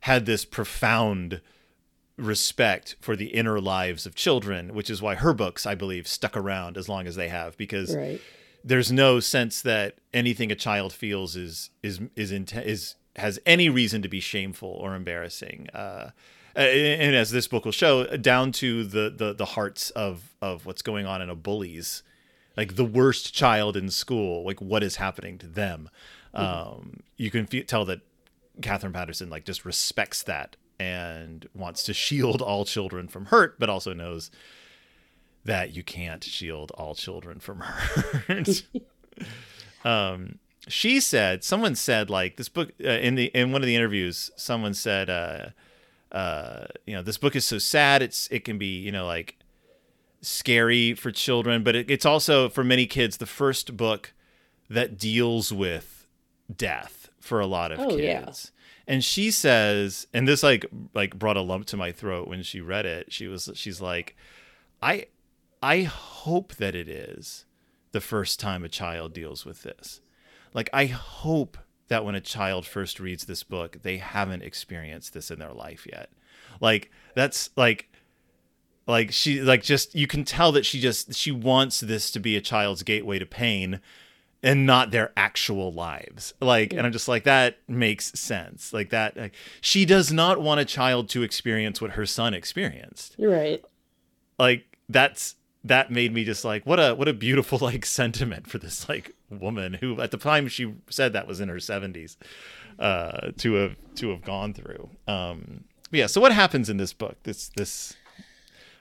had 0.00 0.26
this 0.26 0.44
profound 0.44 1.40
respect 2.16 2.96
for 3.00 3.16
the 3.16 3.26
inner 3.26 3.60
lives 3.60 4.06
of 4.06 4.14
children, 4.14 4.74
which 4.74 4.88
is 4.90 5.02
why 5.02 5.14
her 5.16 5.34
books, 5.34 5.66
I 5.66 5.74
believe, 5.74 6.08
stuck 6.08 6.36
around 6.36 6.76
as 6.76 6.88
long 6.88 7.06
as 7.06 7.16
they 7.16 7.28
have, 7.28 7.56
because 7.56 7.94
right 7.94 8.20
there's 8.66 8.90
no 8.90 9.20
sense 9.20 9.62
that 9.62 9.94
anything 10.12 10.50
a 10.50 10.56
child 10.56 10.92
feels 10.92 11.36
is 11.36 11.70
is 11.82 12.00
is 12.16 12.32
is 12.32 12.96
has 13.14 13.38
any 13.46 13.68
reason 13.68 14.02
to 14.02 14.08
be 14.08 14.20
shameful 14.20 14.68
or 14.68 14.94
embarrassing. 14.94 15.68
Uh, 15.72 16.10
and 16.56 17.14
as 17.14 17.30
this 17.30 17.46
book 17.46 17.64
will 17.64 17.72
show, 17.72 18.04
down 18.16 18.50
to 18.50 18.82
the 18.82 19.08
the, 19.08 19.32
the 19.32 19.44
hearts 19.44 19.90
of 19.90 20.34
of 20.42 20.66
what's 20.66 20.82
going 20.82 21.06
on 21.06 21.22
in 21.22 21.30
a 21.30 21.36
bully's, 21.36 22.02
like 22.56 22.74
the 22.74 22.84
worst 22.84 23.32
child 23.32 23.76
in 23.76 23.88
school, 23.88 24.44
like 24.44 24.60
what 24.60 24.82
is 24.82 24.96
happening 24.96 25.38
to 25.38 25.46
them. 25.46 25.88
Um, 26.34 27.00
you 27.16 27.30
can 27.30 27.46
tell 27.46 27.86
that 27.86 28.00
Katherine 28.60 28.92
Paterson 28.92 29.30
like 29.30 29.44
just 29.44 29.64
respects 29.64 30.22
that 30.24 30.56
and 30.78 31.48
wants 31.54 31.82
to 31.84 31.94
shield 31.94 32.42
all 32.42 32.64
children 32.64 33.08
from 33.08 33.26
hurt, 33.26 33.58
but 33.58 33.68
also 33.70 33.92
knows 33.92 34.30
that 35.44 35.74
you 35.74 35.82
can't 35.82 36.24
shield 36.24 36.70
all 36.72 36.94
children 36.94 37.38
from 37.38 37.60
hurt. 37.60 38.64
um, 39.84 40.38
she 40.68 40.98
said, 41.00 41.44
someone 41.44 41.74
said, 41.76 42.10
like 42.10 42.36
this 42.36 42.48
book 42.48 42.72
uh, 42.84 42.88
in 42.88 43.14
the 43.14 43.26
in 43.26 43.52
one 43.52 43.62
of 43.62 43.66
the 43.66 43.76
interviews, 43.76 44.30
someone 44.36 44.74
said, 44.74 45.08
uh, 45.08 45.46
uh, 46.12 46.66
you 46.86 46.94
know, 46.94 47.02
this 47.02 47.18
book 47.18 47.36
is 47.36 47.44
so 47.44 47.58
sad. 47.58 48.02
It's 48.02 48.26
it 48.32 48.44
can 48.44 48.58
be, 48.58 48.78
you 48.78 48.90
know, 48.90 49.06
like 49.06 49.36
scary 50.22 50.94
for 50.94 51.12
children, 51.12 51.62
but 51.62 51.76
it, 51.76 51.90
it's 51.90 52.04
also 52.06 52.48
for 52.48 52.64
many 52.64 52.86
kids 52.86 53.18
the 53.18 53.26
first 53.26 53.76
book 53.76 54.12
that 54.68 54.98
deals 54.98 55.52
with 55.52 56.06
death 56.54 57.08
for 57.20 57.38
a 57.38 57.46
lot 57.46 57.70
of 57.70 57.78
Oh, 57.78 57.96
kids. 57.96 58.00
yeah. 58.00 58.55
And 58.88 59.02
she 59.02 59.30
says, 59.30 60.06
and 60.14 60.28
this 60.28 60.42
like 60.42 60.66
like 60.94 61.18
brought 61.18 61.36
a 61.36 61.42
lump 61.42 61.66
to 61.66 61.76
my 61.76 61.92
throat 61.92 62.28
when 62.28 62.42
she 62.42 62.60
read 62.60 62.86
it. 62.86 63.12
She 63.12 63.26
was 63.26 63.50
she's 63.54 63.80
like, 63.80 64.16
I 64.80 65.06
I 65.62 65.82
hope 65.82 66.54
that 66.56 66.74
it 66.74 66.88
is 66.88 67.44
the 67.92 68.00
first 68.00 68.38
time 68.38 68.64
a 68.64 68.68
child 68.68 69.12
deals 69.12 69.44
with 69.44 69.62
this. 69.62 70.00
Like 70.54 70.70
I 70.72 70.86
hope 70.86 71.58
that 71.88 72.04
when 72.04 72.14
a 72.14 72.20
child 72.20 72.66
first 72.66 73.00
reads 73.00 73.24
this 73.24 73.42
book, 73.42 73.78
they 73.82 73.98
haven't 73.98 74.42
experienced 74.42 75.14
this 75.14 75.30
in 75.30 75.38
their 75.38 75.52
life 75.52 75.86
yet. 75.90 76.10
Like 76.60 76.90
that's 77.14 77.50
like 77.56 77.90
like 78.86 79.12
she 79.12 79.40
like 79.40 79.62
just 79.62 79.94
you 79.94 80.06
can 80.06 80.24
tell 80.24 80.52
that 80.52 80.64
she 80.64 80.80
just 80.80 81.14
she 81.14 81.32
wants 81.32 81.80
this 81.80 82.10
to 82.12 82.20
be 82.20 82.36
a 82.36 82.40
child's 82.40 82.82
gateway 82.82 83.18
to 83.18 83.26
pain 83.26 83.80
and 84.46 84.64
not 84.64 84.92
their 84.92 85.12
actual 85.16 85.72
lives. 85.72 86.32
Like 86.40 86.72
and 86.72 86.86
i'm 86.86 86.92
just 86.92 87.08
like 87.08 87.24
that 87.24 87.58
makes 87.68 88.18
sense. 88.18 88.72
Like 88.72 88.88
that 88.90 89.16
like, 89.16 89.34
she 89.60 89.84
does 89.84 90.12
not 90.12 90.40
want 90.40 90.60
a 90.60 90.64
child 90.64 91.08
to 91.10 91.22
experience 91.22 91.80
what 91.82 91.90
her 91.92 92.06
son 92.06 92.32
experienced. 92.32 93.14
You're 93.18 93.32
right. 93.32 93.62
like 94.38 94.78
that's 94.88 95.34
that 95.64 95.90
made 95.90 96.14
me 96.14 96.24
just 96.24 96.44
like 96.44 96.64
what 96.64 96.78
a 96.78 96.94
what 96.94 97.08
a 97.08 97.12
beautiful 97.12 97.58
like 97.58 97.84
sentiment 98.00 98.46
for 98.48 98.58
this 98.58 98.88
like 98.88 99.14
woman 99.30 99.74
who 99.74 100.00
at 100.00 100.12
the 100.12 100.16
time 100.16 100.46
she 100.46 100.72
said 100.88 101.12
that 101.12 101.26
was 101.26 101.40
in 101.40 101.48
her 101.48 101.56
70s 101.56 102.16
uh 102.78 103.32
to 103.38 103.54
have 103.54 103.76
to 103.96 104.10
have 104.10 104.22
gone 104.22 104.54
through. 104.54 104.88
Um 105.08 105.64
yeah 105.90 106.06
so 106.06 106.20
what 106.20 106.30
happens 106.32 106.70
in 106.70 106.76
this 106.76 106.92
book 106.92 107.16
this 107.24 107.50
this? 107.56 107.96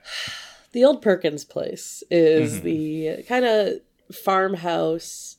The 0.74 0.84
old 0.84 1.02
Perkins 1.02 1.46
place 1.46 2.04
is 2.12 2.56
Mm-hmm. 2.56 2.66
the 2.66 3.24
kind 3.30 3.46
of 3.46 3.80
farmhouse 4.14 5.38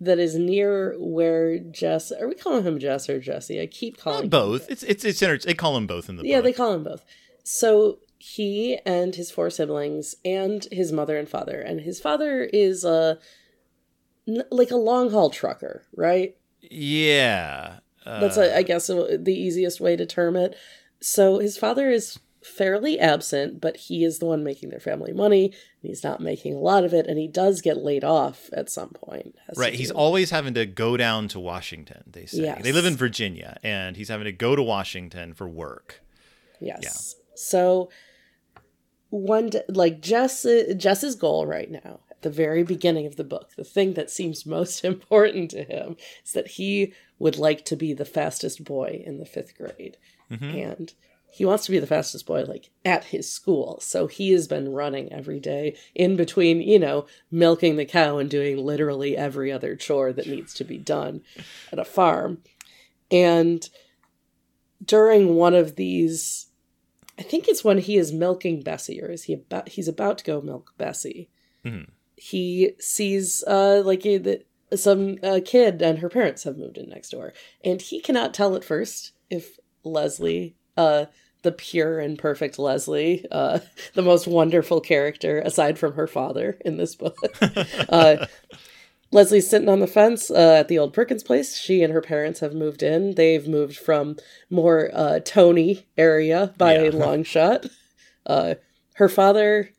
that 0.00 0.18
is 0.18 0.34
near 0.34 0.96
where 0.98 1.58
Jess. 1.58 2.10
Are 2.12 2.26
we 2.28 2.34
calling 2.34 2.64
him 2.64 2.78
Jess 2.78 3.08
or 3.08 3.20
Jesse? 3.20 3.60
I 3.60 3.66
keep 3.66 3.98
calling 3.98 4.24
him 4.24 4.28
both 4.30 4.70
it's 4.70 4.82
it's 4.82 5.04
it's 5.04 5.22
inter- 5.22 5.38
they 5.38 5.54
call 5.54 5.76
him 5.76 5.86
both 5.86 6.08
in 6.08 6.16
the 6.16 6.24
Yeah, 6.24 6.38
book 6.38 6.44
they 6.44 6.52
call 6.52 6.72
him 6.74 6.84
both. 6.84 7.04
So 7.44 7.98
he 8.18 8.78
and 8.84 9.14
his 9.14 9.30
four 9.30 9.50
siblings 9.50 10.14
and 10.24 10.66
his 10.70 10.92
mother 10.92 11.16
and 11.18 11.28
father, 11.28 11.60
and 11.60 11.80
his 11.80 12.00
father 12.00 12.42
is 12.42 12.84
a 12.84 13.18
like 14.50 14.70
a 14.70 14.76
long 14.76 15.10
haul 15.10 15.30
trucker, 15.30 15.86
right? 15.94 16.36
yeah 16.62 17.78
uh, 18.04 18.20
That's 18.20 18.36
a, 18.36 18.56
I 18.56 18.62
guess 18.62 18.88
uh, 18.90 19.16
the 19.18 19.34
easiest 19.34 19.80
way 19.80 19.96
to 19.96 20.06
term 20.06 20.36
it. 20.36 20.54
So 21.00 21.38
his 21.38 21.56
father 21.56 21.90
is 21.90 22.18
fairly 22.42 22.98
absent, 22.98 23.60
but 23.60 23.76
he 23.76 24.04
is 24.04 24.18
the 24.18 24.26
one 24.26 24.42
making 24.42 24.70
their 24.70 24.80
family 24.80 25.12
money. 25.12 25.46
And 25.46 25.88
he's 25.90 26.02
not 26.04 26.20
making 26.20 26.54
a 26.54 26.58
lot 26.58 26.84
of 26.84 26.92
it, 26.94 27.06
and 27.06 27.18
he 27.18 27.28
does 27.28 27.60
get 27.60 27.76
laid 27.78 28.04
off 28.04 28.48
at 28.52 28.70
some 28.70 28.90
point. 28.90 29.34
Right, 29.56 29.74
he's 29.74 29.90
do- 29.90 29.94
always 29.96 30.30
having 30.30 30.54
to 30.54 30.66
go 30.66 30.96
down 30.96 31.28
to 31.28 31.40
Washington. 31.40 32.04
They 32.06 32.26
say 32.26 32.42
Yes. 32.42 32.62
they 32.62 32.72
live 32.72 32.84
in 32.86 32.96
Virginia, 32.96 33.58
and 33.62 33.96
he's 33.96 34.08
having 34.08 34.24
to 34.24 34.32
go 34.32 34.56
to 34.56 34.62
Washington 34.62 35.34
for 35.34 35.48
work. 35.48 36.02
Yes. 36.60 37.16
So 37.34 37.88
one 39.10 39.48
d- 39.48 39.60
like 39.68 40.00
Jess 40.00 40.46
Jess's 40.76 41.14
goal 41.14 41.46
right 41.46 41.70
now 41.70 42.00
at 42.10 42.22
the 42.22 42.30
very 42.30 42.62
beginning 42.62 43.06
of 43.06 43.16
the 43.16 43.24
book, 43.24 43.50
the 43.56 43.64
thing 43.64 43.94
that 43.94 44.10
seems 44.10 44.46
most 44.46 44.84
important 44.84 45.50
to 45.52 45.64
him 45.64 45.96
is 46.24 46.32
that 46.32 46.46
he 46.48 46.92
would 47.18 47.36
like 47.38 47.64
to 47.66 47.76
be 47.76 47.92
the 47.92 48.04
fastest 48.04 48.64
boy 48.64 49.02
in 49.04 49.18
the 49.18 49.24
5th 49.24 49.56
grade. 49.56 49.96
Mm-hmm. 50.30 50.44
And 50.58 50.94
he 51.32 51.44
wants 51.44 51.64
to 51.64 51.70
be 51.70 51.78
the 51.78 51.86
fastest 51.86 52.26
boy 52.26 52.44
like 52.44 52.70
at 52.84 53.04
his 53.04 53.30
school. 53.30 53.78
So 53.80 54.06
he 54.06 54.32
has 54.32 54.48
been 54.48 54.72
running 54.72 55.12
every 55.12 55.40
day 55.40 55.76
in 55.94 56.16
between, 56.16 56.60
you 56.60 56.78
know, 56.78 57.06
milking 57.30 57.76
the 57.76 57.84
cow 57.84 58.18
and 58.18 58.28
doing 58.28 58.58
literally 58.58 59.16
every 59.16 59.52
other 59.52 59.76
chore 59.76 60.12
that 60.12 60.26
needs 60.26 60.52
to 60.54 60.64
be 60.64 60.78
done 60.78 61.22
at 61.72 61.78
a 61.78 61.84
farm. 61.84 62.42
And 63.10 63.68
during 64.84 65.34
one 65.34 65.54
of 65.54 65.76
these 65.76 66.46
I 67.20 67.22
think 67.22 67.48
it's 67.48 67.62
when 67.62 67.76
he 67.76 67.98
is 67.98 68.14
milking 68.14 68.62
Bessie, 68.62 69.02
or 69.02 69.10
is 69.10 69.24
he 69.24 69.34
about? 69.34 69.68
He's 69.68 69.88
about 69.88 70.16
to 70.18 70.24
go 70.24 70.40
milk 70.40 70.72
Bessie. 70.78 71.28
Mhm. 71.66 71.90
He 72.16 72.72
sees, 72.78 73.44
uh, 73.46 73.82
like 73.84 74.06
a, 74.06 74.16
the, 74.16 74.44
some 74.74 75.18
uh, 75.22 75.40
kid 75.44 75.82
and 75.82 75.98
her 75.98 76.08
parents 76.08 76.44
have 76.44 76.56
moved 76.56 76.78
in 76.78 76.88
next 76.88 77.10
door, 77.10 77.34
and 77.62 77.82
he 77.82 78.00
cannot 78.00 78.32
tell 78.32 78.56
at 78.56 78.64
first 78.64 79.12
if 79.28 79.58
Leslie, 79.84 80.56
uh, 80.80 81.06
the 81.42 81.52
pure 81.52 82.00
and 82.00 82.18
perfect 82.18 82.58
Leslie, 82.58 83.26
uh, 83.30 83.60
the 83.94 84.02
most 84.02 84.26
wonderful 84.26 84.80
character 84.80 85.40
aside 85.40 85.78
from 85.78 85.94
her 85.94 86.06
father 86.06 86.58
in 86.64 86.76
this 86.76 86.94
book, 86.94 87.16
uh, 87.88 88.26
Leslie's 89.12 89.48
sitting 89.48 89.68
on 89.68 89.80
the 89.80 89.86
fence 89.86 90.30
uh, 90.30 90.56
at 90.60 90.68
the 90.68 90.78
old 90.78 90.92
Perkins 90.92 91.22
place. 91.22 91.56
She 91.56 91.82
and 91.82 91.92
her 91.92 92.00
parents 92.00 92.40
have 92.40 92.54
moved 92.54 92.82
in. 92.82 93.16
They've 93.16 93.46
moved 93.46 93.76
from 93.76 94.16
more 94.48 94.90
uh, 94.94 95.18
Tony 95.24 95.86
area 95.98 96.54
by 96.56 96.74
a 96.74 96.90
long 96.90 97.24
shot. 97.24 97.66
Uh, 98.24 98.54
her 98.94 99.08
father, 99.08 99.70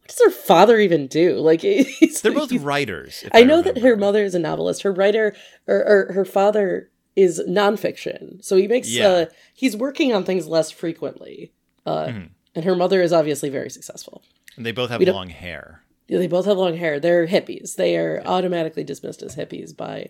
what 0.00 0.08
does 0.08 0.20
her 0.22 0.30
father 0.30 0.78
even 0.78 1.06
do? 1.06 1.36
Like 1.36 1.62
They're 2.22 2.32
both 2.32 2.52
writers. 2.52 3.24
I 3.32 3.44
know 3.44 3.62
that 3.62 3.78
her 3.78 3.96
mother 3.96 4.22
is 4.22 4.34
a 4.34 4.38
novelist. 4.38 4.82
Her 4.82 4.92
writer 4.92 5.34
or, 5.66 6.08
or 6.08 6.12
her 6.12 6.26
father 6.26 6.90
is 7.18 7.42
nonfiction, 7.48 8.42
so 8.44 8.56
he 8.56 8.66
makes. 8.68 8.88
Yeah. 8.88 9.08
Uh, 9.08 9.26
he's 9.54 9.76
working 9.76 10.14
on 10.14 10.24
things 10.24 10.46
less 10.46 10.70
frequently. 10.70 11.52
Uh, 11.84 12.06
Mhm. 12.06 12.28
And 12.54 12.64
her 12.64 12.74
mother 12.74 13.02
is 13.02 13.12
obviously 13.12 13.50
very 13.50 13.70
successful. 13.70 14.22
And 14.56 14.64
they 14.66 14.72
both 14.72 14.90
have 14.90 15.00
long 15.02 15.28
hair. 15.28 15.82
Yeah, 16.08 16.18
they 16.18 16.26
both 16.26 16.46
have 16.46 16.56
long 16.56 16.76
hair. 16.76 16.98
They're 16.98 17.26
hippies. 17.26 17.76
They 17.76 17.96
are 17.96 18.22
automatically 18.24 18.82
dismissed 18.84 19.22
as 19.22 19.36
hippies 19.36 19.76
by 19.76 20.08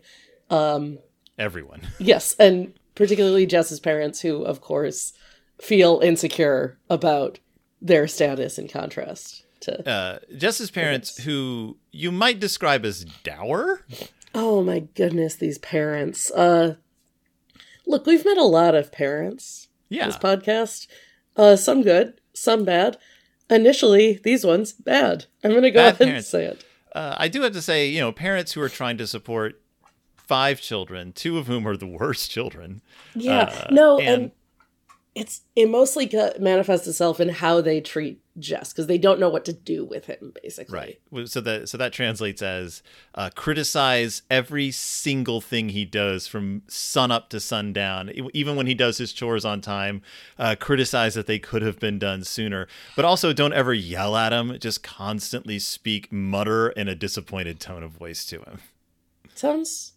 um, 0.48 0.98
Everyone. 1.38 1.82
Yes, 1.98 2.34
and 2.38 2.72
particularly 2.94 3.44
Jess's 3.46 3.80
parents, 3.80 4.20
who, 4.22 4.42
of 4.44 4.60
course, 4.60 5.12
feel 5.60 6.00
insecure 6.02 6.78
about 6.88 7.38
their 7.82 8.06
status 8.08 8.58
in 8.58 8.66
contrast 8.68 9.44
to. 9.60 9.88
Uh, 9.88 10.18
Jess's 10.36 10.70
parents, 10.70 11.18
who 11.24 11.76
you 11.92 12.10
might 12.10 12.40
describe 12.40 12.84
as 12.84 13.04
dour. 13.24 13.84
Oh 14.34 14.62
my 14.62 14.80
goodness, 14.94 15.34
these 15.36 15.58
parents. 15.58 16.30
Uh, 16.30 16.76
look, 17.88 18.06
we've 18.06 18.24
met 18.24 18.38
a 18.38 18.44
lot 18.44 18.74
of 18.76 18.92
parents 18.92 19.68
Yeah. 19.88 20.06
this 20.06 20.16
podcast. 20.16 20.86
Uh, 21.36 21.56
some 21.56 21.82
good, 21.82 22.20
some 22.34 22.64
bad. 22.64 22.96
Initially, 23.50 24.20
these 24.22 24.44
ones 24.44 24.72
bad. 24.72 25.24
I'm 25.42 25.52
gonna 25.54 25.70
go 25.70 25.80
Bad 25.80 26.00
ahead 26.00 26.14
and 26.16 26.24
say 26.24 26.44
it. 26.44 26.64
Uh, 26.94 27.14
I 27.18 27.28
do 27.28 27.42
have 27.42 27.52
to 27.52 27.62
say, 27.62 27.88
you 27.88 28.00
know, 28.00 28.12
parents 28.12 28.52
who 28.52 28.60
are 28.60 28.68
trying 28.68 28.98
to 28.98 29.06
support 29.06 29.60
five 30.16 30.60
children, 30.60 31.12
two 31.12 31.38
of 31.38 31.46
whom 31.46 31.66
are 31.66 31.76
the 31.76 31.86
worst 32.00 32.30
children. 32.30 32.82
Yeah, 33.14 33.42
Uh, 33.44 33.66
no, 33.70 33.98
and- 33.98 34.08
and, 34.08 34.30
it's 35.14 35.40
it 35.56 35.68
mostly 35.68 36.08
manifests 36.38 36.86
itself 36.86 37.18
in 37.18 37.28
how 37.30 37.60
they 37.60 37.80
treat 37.80 38.20
Jess 38.38 38.72
because 38.72 38.86
they 38.86 38.98
don't 38.98 39.18
know 39.20 39.28
what 39.28 39.44
to 39.46 39.52
do 39.52 39.84
with 39.84 40.06
him, 40.06 40.32
basically. 40.42 40.98
Right. 41.12 41.28
So 41.28 41.40
that 41.40 41.68
so 41.68 41.76
that 41.78 41.92
translates 41.92 42.40
as 42.42 42.82
uh, 43.14 43.30
criticize 43.34 44.22
every 44.30 44.70
single 44.70 45.40
thing 45.40 45.70
he 45.70 45.84
does 45.84 46.26
from 46.26 46.62
sun 46.68 47.10
up 47.10 47.28
to 47.30 47.40
sundown. 47.40 48.10
Even 48.32 48.56
when 48.56 48.66
he 48.66 48.74
does 48.74 48.98
his 48.98 49.12
chores 49.12 49.44
on 49.44 49.60
time, 49.60 50.02
uh, 50.38 50.54
criticize 50.58 51.14
that 51.14 51.26
they 51.26 51.38
could 51.38 51.62
have 51.62 51.78
been 51.78 51.98
done 51.98 52.24
sooner. 52.24 52.68
But 52.96 53.04
also 53.04 53.32
don't 53.32 53.52
ever 53.52 53.74
yell 53.74 54.16
at 54.16 54.32
him. 54.32 54.58
Just 54.58 54.82
constantly 54.82 55.58
speak, 55.58 56.12
mutter 56.12 56.68
in 56.70 56.88
a 56.88 56.94
disappointed 56.94 57.60
tone 57.60 57.82
of 57.82 57.90
voice 57.92 58.24
to 58.26 58.36
him. 58.40 58.58
Sounds 59.34 59.92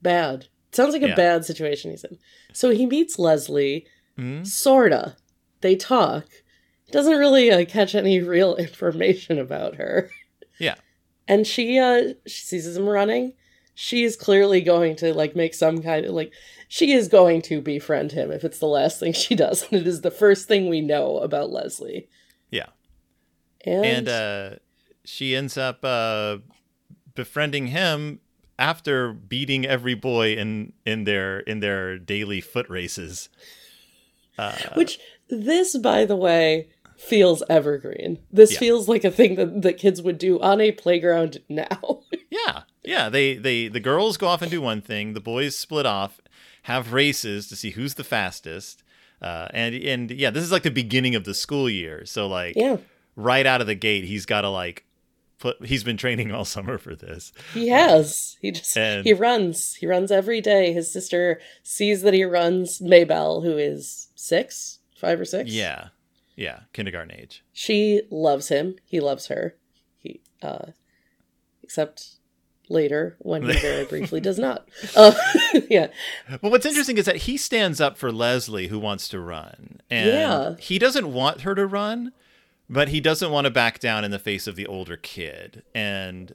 bad. 0.00 0.46
Sounds 0.72 0.92
like 0.92 1.02
a 1.02 1.08
Yeah. 1.08 1.14
bad 1.14 1.44
situation 1.44 1.90
he's 1.90 2.04
in. 2.04 2.18
So 2.52 2.70
he 2.70 2.86
meets 2.86 3.18
Leslie, 3.18 3.86
Mhm. 4.18 4.46
sorta. 4.46 5.16
They 5.60 5.76
talk. 5.76 6.26
Doesn't 6.92 7.18
really 7.18 7.50
uh, 7.50 7.64
catch 7.64 7.94
any 7.94 8.20
real 8.20 8.54
information 8.66 9.38
about 9.38 9.76
her. 9.76 10.10
Yeah. 10.58 10.74
And 11.26 11.46
she 11.46 11.78
uh 11.78 12.14
she 12.26 12.42
sees 12.42 12.76
him 12.76 12.88
running. 12.88 13.32
She 13.74 14.04
is 14.04 14.16
clearly 14.16 14.60
going 14.60 14.96
to 14.96 15.14
like 15.14 15.34
make 15.34 15.54
some 15.54 15.82
kind 15.82 16.04
of 16.04 16.12
like 16.12 16.32
she 16.68 16.92
is 16.92 17.08
going 17.08 17.42
to 17.42 17.60
befriend 17.60 18.12
him 18.12 18.30
if 18.30 18.44
it's 18.44 18.58
the 18.58 18.66
last 18.66 19.00
thing 19.00 19.12
she 19.24 19.34
does, 19.34 19.66
and 19.70 19.80
it 19.80 19.86
is 19.86 20.02
the 20.02 20.10
first 20.10 20.46
thing 20.46 20.68
we 20.68 20.80
know 20.80 21.18
about 21.18 21.50
Leslie. 21.50 22.08
Yeah. 22.50 22.66
And, 23.64 23.84
And 23.84 24.08
uh, 24.08 24.56
she 25.04 25.34
ends 25.34 25.56
up 25.56 25.84
uh, 25.84 26.38
befriending 27.14 27.68
him 27.68 28.20
after 28.58 29.12
beating 29.12 29.64
every 29.64 29.94
boy 29.94 30.34
in 30.34 30.72
in 30.84 31.04
their 31.04 31.40
in 31.40 31.60
their 31.60 31.98
daily 31.98 32.40
foot 32.40 32.68
races. 32.68 33.28
Uh, 34.38 34.56
Which 34.74 34.98
this, 35.28 35.76
by 35.76 36.04
the 36.04 36.16
way, 36.16 36.68
feels 36.96 37.42
evergreen. 37.48 38.18
This 38.30 38.52
Yeah. 38.52 38.58
feels 38.58 38.88
like 38.88 39.04
a 39.04 39.10
thing 39.10 39.34
that, 39.36 39.62
that 39.62 39.78
kids 39.78 40.02
would 40.02 40.18
do 40.18 40.40
on 40.40 40.60
a 40.60 40.72
playground 40.72 41.38
now. 41.48 42.02
Yeah, 42.30 42.62
yeah. 42.82 43.08
They 43.08 43.36
they 43.36 43.68
the 43.68 43.80
girls 43.80 44.16
go 44.16 44.26
off 44.28 44.42
and 44.42 44.50
do 44.50 44.60
one 44.60 44.80
thing. 44.80 45.14
The 45.14 45.20
boys 45.20 45.56
split 45.56 45.86
off, 45.86 46.20
have 46.64 46.92
races 46.92 47.48
to 47.48 47.56
see 47.56 47.70
who's 47.70 47.94
the 47.94 48.04
fastest. 48.04 48.82
Uh, 49.20 49.48
and 49.52 49.74
and 49.74 50.10
yeah, 50.10 50.30
this 50.30 50.42
is 50.42 50.50
like 50.52 50.62
the 50.64 50.70
beginning 50.70 51.14
of 51.14 51.24
the 51.24 51.34
school 51.34 51.68
year. 51.70 52.04
So 52.06 52.26
like 52.26 52.54
yeah. 52.56 52.78
right 53.16 53.46
out 53.46 53.60
of 53.60 53.66
the 53.66 53.74
gate, 53.74 54.04
he's 54.04 54.26
got 54.26 54.40
to 54.40 54.48
like 54.48 54.84
put. 55.38 55.64
He's 55.64 55.84
been 55.84 55.96
training 55.96 56.32
all 56.32 56.44
summer 56.56 56.78
for 56.78 56.96
this. 56.96 57.32
He 57.54 57.68
has. 57.68 58.36
He 58.40 58.50
just 58.50 58.76
And- 58.76 59.04
he 59.04 59.12
runs. 59.12 59.74
He 59.76 59.86
runs 59.86 60.10
every 60.10 60.40
day. 60.40 60.72
His 60.72 60.90
sister 60.92 61.40
sees 61.62 62.02
that 62.02 62.14
he 62.14 62.24
runs. 62.24 62.80
May 62.80 63.04
Belle, 63.04 63.42
who 63.42 63.56
is 63.56 64.08
six, 64.16 64.78
five 64.96 65.20
or 65.20 65.24
six. 65.24 65.50
Yeah, 65.50 65.88
yeah. 66.42 66.60
Kindergarten 66.72 67.14
age. 67.16 67.44
She 67.52 68.02
loves 68.10 68.48
him. 68.48 68.76
He 68.84 69.00
loves 69.00 69.26
her. 69.28 69.54
He 69.98 70.20
uh 70.42 70.66
except 71.62 72.16
later 72.68 73.16
when 73.18 73.42
he 73.42 73.52
very 73.58 73.84
briefly 73.92 74.20
does 74.20 74.38
not. 74.38 74.68
Uh, 74.96 75.12
yeah. 75.70 75.88
Well, 76.40 76.50
what's 76.52 76.66
interesting 76.66 76.96
is 76.98 77.04
that 77.06 77.16
he 77.28 77.36
stands 77.36 77.80
up 77.80 77.96
for 77.98 78.10
Leslie, 78.12 78.68
who 78.68 78.78
wants 78.78 79.08
to 79.08 79.20
run, 79.20 79.80
and 79.90 80.08
Yeah. 80.08 80.56
he 80.58 80.78
doesn't 80.78 81.12
want 81.12 81.42
her 81.42 81.54
to 81.54 81.66
run, 81.66 82.12
but 82.70 82.88
he 82.88 83.00
doesn't 83.00 83.30
want 83.30 83.44
to 83.46 83.50
back 83.50 83.78
down 83.78 84.04
in 84.04 84.10
the 84.10 84.18
face 84.18 84.46
of 84.46 84.56
the 84.56 84.66
older 84.66 84.96
kid, 84.96 85.62
and 85.74 86.34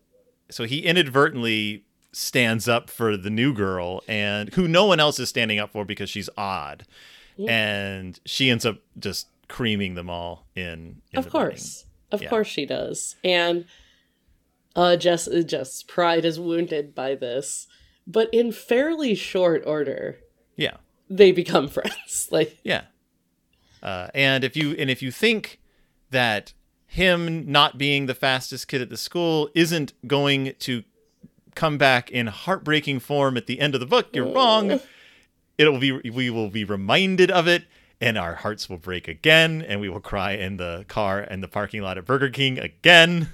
so 0.49 0.63
he 0.65 0.79
inadvertently 0.79 1.83
stands 2.11 2.67
up 2.67 2.89
for 2.89 3.17
the 3.17 3.29
new 3.31 3.53
girl, 3.53 4.03
and 4.07 4.53
who 4.53 4.67
no 4.67 4.85
one 4.85 4.99
else 4.99 5.19
is 5.19 5.29
standing 5.29 5.59
up 5.59 5.71
for 5.71 5.85
because 5.85 6.09
she's 6.09 6.29
odd, 6.37 6.85
and 7.47 8.19
she 8.25 8.49
ends 8.49 8.65
up 8.65 8.77
just 8.99 9.27
creaming 9.47 9.95
them 9.95 10.09
all 10.09 10.47
in. 10.55 11.01
in 11.11 11.19
Of 11.19 11.29
course. 11.29 11.85
Of 12.11 12.21
Yeah. 12.21 12.29
course 12.29 12.47
she 12.47 12.65
does. 12.65 13.15
And 13.23 13.65
uh 14.75 14.95
Jess 14.95 15.27
Jess 15.45 15.83
pride 15.83 16.25
is 16.25 16.39
wounded 16.39 16.93
by 16.93 17.15
this. 17.15 17.67
But 18.05 18.29
in 18.33 18.51
fairly 18.51 19.15
short 19.15 19.63
order. 19.65 20.19
Yeah. 20.55 20.77
they 21.09 21.31
become 21.31 21.67
friends. 21.77 22.27
Like 22.31 22.57
Yeah. 22.63 22.83
Uh, 23.81 24.07
and 24.13 24.43
if 24.43 24.55
you 24.57 24.71
and 24.71 24.89
if 24.89 25.01
you 25.01 25.11
think 25.11 25.59
that 26.09 26.53
him 26.87 27.49
not 27.51 27.77
being 27.77 28.05
the 28.05 28.15
fastest 28.15 28.67
kid 28.67 28.81
at 28.81 28.89
the 28.89 28.97
school 28.97 29.49
isn't 29.53 29.93
going 30.07 30.53
to 30.59 30.83
come 31.53 31.77
back 31.77 32.09
in 32.09 32.27
heartbreaking 32.27 32.99
form 32.99 33.35
at 33.37 33.45
the 33.45 33.59
end 33.59 33.73
of 33.75 33.79
the 33.81 33.85
book, 33.85 34.07
you're 34.13 34.31
wrong. 34.31 34.79
It 35.57 35.65
will 35.65 35.79
be 35.79 35.91
we 36.09 36.29
will 36.29 36.49
be 36.49 36.63
reminded 36.63 37.29
of 37.31 37.47
it 37.47 37.65
and 37.99 38.17
our 38.17 38.35
hearts 38.35 38.69
will 38.69 38.77
break 38.77 39.07
again 39.07 39.61
and 39.67 39.79
we 39.81 39.89
will 39.89 39.99
cry 39.99 40.33
in 40.33 40.57
the 40.57 40.85
car 40.87 41.19
and 41.19 41.41
the 41.41 41.47
parking 41.47 41.81
lot 41.81 41.97
at 41.97 42.05
Burger 42.05 42.29
King 42.29 42.59
again. 42.59 43.29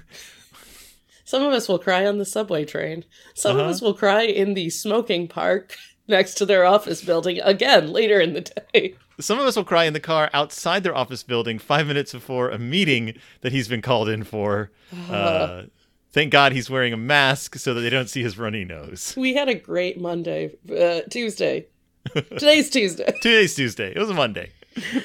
some 1.24 1.42
of 1.42 1.52
us 1.52 1.68
will 1.68 1.78
cry 1.78 2.06
on 2.06 2.18
the 2.18 2.24
subway 2.24 2.64
train. 2.64 3.04
Some 3.34 3.56
Uh-huh. 3.56 3.64
of 3.64 3.70
us 3.70 3.80
will 3.82 3.94
cry 3.94 4.22
in 4.22 4.54
the 4.54 4.70
smoking 4.70 5.28
park 5.28 5.76
next 6.08 6.34
to 6.34 6.46
their 6.46 6.64
office 6.64 7.02
building 7.02 7.40
again 7.42 7.92
later 7.92 8.20
in 8.20 8.32
the 8.34 8.40
day. 8.72 8.94
Some 9.20 9.38
of 9.38 9.46
us 9.46 9.54
will 9.56 9.64
cry 9.64 9.84
in 9.84 9.92
the 9.92 10.00
car 10.00 10.28
outside 10.32 10.82
their 10.82 10.94
office 10.96 11.22
building 11.22 11.58
5 11.58 11.86
minutes 11.86 12.12
before 12.12 12.50
a 12.50 12.58
meeting 12.58 13.14
that 13.42 13.52
he's 13.52 13.68
been 13.68 13.82
called 13.82 14.08
in 14.08 14.24
for. 14.24 14.70
Uh, 15.10 15.64
thank 16.12 16.30
God 16.30 16.52
he's 16.52 16.70
wearing 16.70 16.92
a 16.92 16.96
mask 16.96 17.56
so 17.56 17.74
that 17.74 17.80
they 17.80 17.90
don't 17.90 18.08
see 18.08 18.22
his 18.22 18.38
runny 18.38 18.64
nose. 18.64 19.12
We 19.16 19.34
had 19.34 19.48
a 19.48 19.54
great 19.54 20.00
Monday, 20.00 20.54
uh, 20.70 21.00
Tuesday. 21.10 21.66
Today's 22.14 22.70
Tuesday. 22.70 23.12
Today's 23.22 23.54
Tuesday. 23.54 23.92
It 23.94 23.98
was 23.98 24.10
a 24.10 24.14
Monday. 24.14 24.50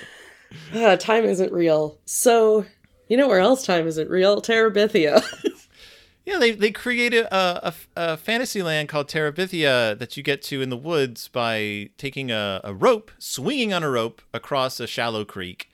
Uh, 0.74 0.96
time 0.96 1.26
isn't 1.26 1.54
real. 1.54 2.00
So, 2.06 2.66
you 3.08 3.18
know 3.18 3.28
where 3.28 3.40
else 3.40 3.64
time 3.64 3.86
isn't 3.86 4.10
real? 4.10 4.42
Terabithia. 4.42 5.24
Yeah, 6.26 6.38
they, 6.38 6.52
they 6.52 6.70
created 6.72 7.26
a, 7.26 7.70
a, 7.70 7.74
a 7.96 8.18
fantasy 8.18 8.62
land 8.62 8.88
called 8.88 9.08
Terabithia 9.08 9.98
that 9.98 10.16
you 10.16 10.22
get 10.22 10.44
to 10.44 10.62
in 10.62 10.70
the 10.70 10.78
woods 10.78 11.28
by 11.28 11.90
taking 11.98 12.30
a, 12.30 12.62
a 12.64 12.72
rope, 12.72 13.10
swinging 13.18 13.74
on 13.74 13.82
a 13.82 13.90
rope 13.90 14.22
across 14.32 14.80
a 14.80 14.86
shallow 14.86 15.26
creek. 15.26 15.72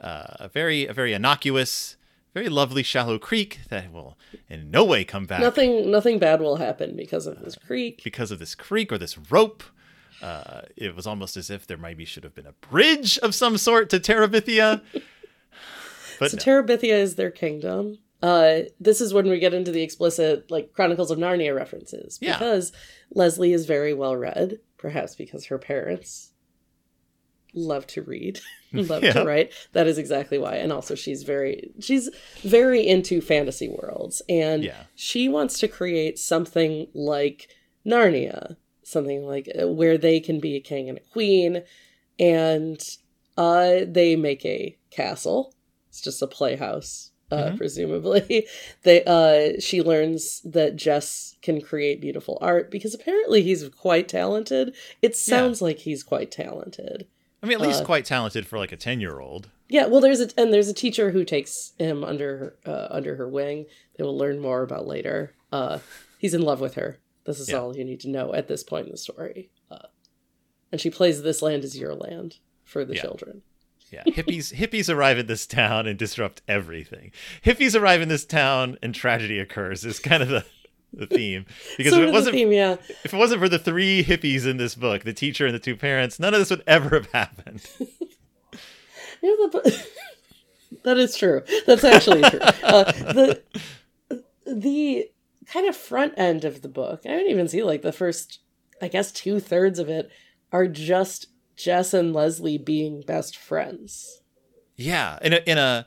Uh, 0.00 0.24
a 0.40 0.48
very 0.48 0.86
a 0.86 0.94
very 0.94 1.12
innocuous, 1.12 1.98
very 2.32 2.48
lovely 2.48 2.82
shallow 2.82 3.18
creek 3.18 3.60
that 3.68 3.92
will 3.92 4.16
in 4.48 4.70
no 4.70 4.82
way 4.82 5.04
come 5.04 5.26
back 5.26 5.40
nothing 5.40 5.90
nothing 5.90 6.18
bad 6.18 6.40
will 6.40 6.56
happen 6.56 6.96
because 6.96 7.26
of 7.26 7.40
this 7.40 7.56
creek. 7.56 8.00
because 8.02 8.30
of 8.30 8.38
this 8.38 8.54
creek 8.54 8.90
or 8.90 8.96
this 8.96 9.18
rope. 9.18 9.62
Uh, 10.22 10.62
it 10.76 10.94
was 10.96 11.06
almost 11.06 11.36
as 11.36 11.48
if 11.50 11.66
there 11.66 11.76
maybe 11.76 12.04
should 12.04 12.24
have 12.24 12.34
been 12.34 12.46
a 12.46 12.52
bridge 12.52 13.18
of 13.18 13.34
some 13.34 13.56
sort 13.58 13.88
to 13.90 14.00
Terabithia. 14.00 14.80
But 16.18 16.32
So 16.32 16.36
no. 16.36 16.42
Terabithia 16.42 17.00
is 17.00 17.14
their 17.14 17.30
kingdom. 17.30 17.98
Uh, 18.20 18.62
this 18.80 19.00
is 19.00 19.14
when 19.14 19.28
we 19.30 19.38
get 19.38 19.54
into 19.54 19.70
the 19.70 19.82
explicit 19.82 20.50
like 20.50 20.72
Chronicles 20.72 21.12
of 21.12 21.18
Narnia 21.18 21.54
references 21.54 22.18
Yeah. 22.20 22.32
because 22.36 22.72
Leslie 23.14 23.52
is 23.52 23.66
very 23.66 23.94
well 23.94 24.16
read, 24.16 24.58
perhaps 24.78 25.14
because 25.14 25.44
her 25.46 25.58
parents 25.58 26.32
love 27.54 27.86
to 27.88 28.02
read, 28.02 28.40
love 28.72 29.04
Yeah. 29.04 29.12
to 29.12 29.24
write. 29.24 29.52
That 29.74 29.86
is 29.86 29.96
exactly 29.98 30.38
why. 30.38 30.56
And 30.56 30.72
also 30.72 30.96
she's 30.96 31.22
very 31.22 31.70
she's 31.78 32.10
very 32.42 32.84
into 32.86 33.20
fantasy 33.20 33.68
worlds 33.68 34.20
and 34.28 34.64
Yeah. 34.64 34.82
she 34.96 35.28
wants 35.28 35.60
to 35.60 35.68
create 35.68 36.18
something 36.18 36.88
like 36.94 37.48
Narnia, 37.86 38.56
something 38.88 39.24
like 39.26 39.48
uh, 39.60 39.68
where 39.68 39.98
they 39.98 40.20
can 40.20 40.40
be 40.40 40.56
a 40.56 40.60
king 40.60 40.88
and 40.88 40.98
a 40.98 41.12
queen 41.12 41.62
and 42.18 42.96
uh 43.36 43.80
they 43.86 44.16
make 44.16 44.44
a 44.44 44.76
castle. 44.90 45.54
It's 45.88 46.00
just 46.00 46.22
a 46.22 46.26
playhouse. 46.26 47.12
Uh, 47.30 47.50
Mhm. 47.50 47.56
presumably 47.58 48.46
they 48.84 49.04
uh 49.04 49.60
she 49.60 49.82
learns 49.82 50.40
that 50.46 50.76
jess 50.76 51.36
can 51.42 51.60
create 51.60 52.00
beautiful 52.00 52.38
art 52.40 52.70
because 52.70 52.94
apparently 52.94 53.42
he's 53.42 53.68
quite 53.68 54.08
talented 54.08 54.74
it 55.02 55.14
sounds 55.14 55.60
like 55.60 55.80
he's 55.80 56.02
quite 56.02 56.30
talented 56.30 57.06
I 57.42 57.46
mean, 57.46 57.56
at 57.60 57.60
least 57.60 57.82
uh, 57.82 57.84
quite 57.84 58.06
talented 58.06 58.46
for 58.46 58.58
like 58.58 58.72
a 58.72 58.78
ten 58.78 58.98
year 58.98 59.20
old. 59.20 59.50
yeah, 59.68 59.84
well, 59.86 60.00
there's 60.00 60.20
a 60.22 60.30
and 60.38 60.54
there's 60.54 60.68
a 60.70 60.72
teacher 60.74 61.10
who 61.10 61.22
takes 61.22 61.72
him 61.78 62.02
under 62.02 62.56
uh, 62.64 62.86
under 62.90 63.16
her 63.16 63.28
wing. 63.28 63.66
They 63.98 64.04
will 64.04 64.16
learn 64.16 64.40
more 64.40 64.62
about 64.62 64.86
later. 64.86 65.34
Uh, 65.52 65.78
he's 66.18 66.32
in 66.34 66.40
love 66.42 66.60
with 66.62 66.74
her. 66.76 66.98
This 67.28 67.40
is 67.40 67.50
Yeah. 67.50 67.58
all 67.58 67.76
you 67.76 67.84
need 67.84 68.00
to 68.00 68.08
know 68.08 68.32
at 68.32 68.48
this 68.48 68.62
point 68.64 68.86
in 68.86 68.92
the 68.92 68.96
story. 68.98 69.50
Uh, 69.70 69.86
and 70.72 70.80
she 70.80 70.88
plays 70.90 71.22
"This 71.22 71.42
Land 71.42 71.62
Is 71.62 71.78
Your 71.78 71.94
Land" 71.94 72.38
for 72.64 72.84
the 72.86 72.94
Yeah. 72.94 73.02
children. 73.02 73.42
Yeah, 73.92 74.04
hippies 74.04 74.54
hippies 74.60 74.92
arrive 74.92 75.18
at 75.18 75.26
this 75.26 75.46
town 75.46 75.86
and 75.86 75.98
disrupt 75.98 76.40
everything. 76.48 77.12
Hippies 77.44 77.78
arrive 77.78 78.00
in 78.00 78.08
this 78.08 78.24
town 78.24 78.78
and 78.82 78.94
tragedy 78.94 79.38
occurs 79.38 79.84
is 79.84 79.98
kind 79.98 80.22
of 80.22 80.28
the, 80.30 80.44
the 80.92 81.06
theme. 81.06 81.44
Because 81.76 81.92
if 81.92 81.98
it 82.00 82.12
wasn't 82.12 82.34
theme, 82.34 82.52
yeah. 82.52 82.76
if 83.04 83.12
it 83.12 83.16
wasn't 83.16 83.40
for 83.40 83.48
the 83.48 83.58
three 83.58 84.02
hippies 84.02 84.46
in 84.46 84.56
this 84.56 84.74
book, 84.74 85.04
the 85.04 85.12
teacher 85.12 85.44
and 85.46 85.54
the 85.54 85.58
two 85.58 85.76
parents, 85.76 86.18
none 86.18 86.32
of 86.34 86.40
this 86.40 86.48
would 86.50 86.64
ever 86.66 86.90
have 86.90 87.10
happened. 87.12 87.66
The, 89.20 89.84
that 90.84 90.96
is 90.96 91.16
true. 91.16 91.42
That's 91.66 91.82
actually 91.84 92.22
true. 92.30 92.38
Uh, 92.40 92.84
the 92.92 93.42
the 94.46 95.10
kind 95.52 95.66
of 95.68 95.76
front 95.76 96.14
end 96.16 96.44
of 96.44 96.62
the 96.62 96.68
book, 96.68 97.00
I 97.04 97.08
don't 97.08 97.30
even 97.30 97.48
see 97.48 97.62
like 97.62 97.82
the 97.82 97.92
first, 97.92 98.40
I 98.82 98.88
guess 98.88 99.10
two 99.12 99.40
thirds 99.40 99.78
of 99.78 99.88
it 99.88 100.10
are 100.52 100.66
just 100.66 101.26
Jess 101.56 101.92
and 101.92 102.12
Leslie 102.12 102.58
being 102.58 103.02
best 103.06 103.36
friends. 103.36 104.20
Yeah, 104.76 105.18
in 105.22 105.32
a 105.32 105.36
in 105.46 105.58
a 105.58 105.86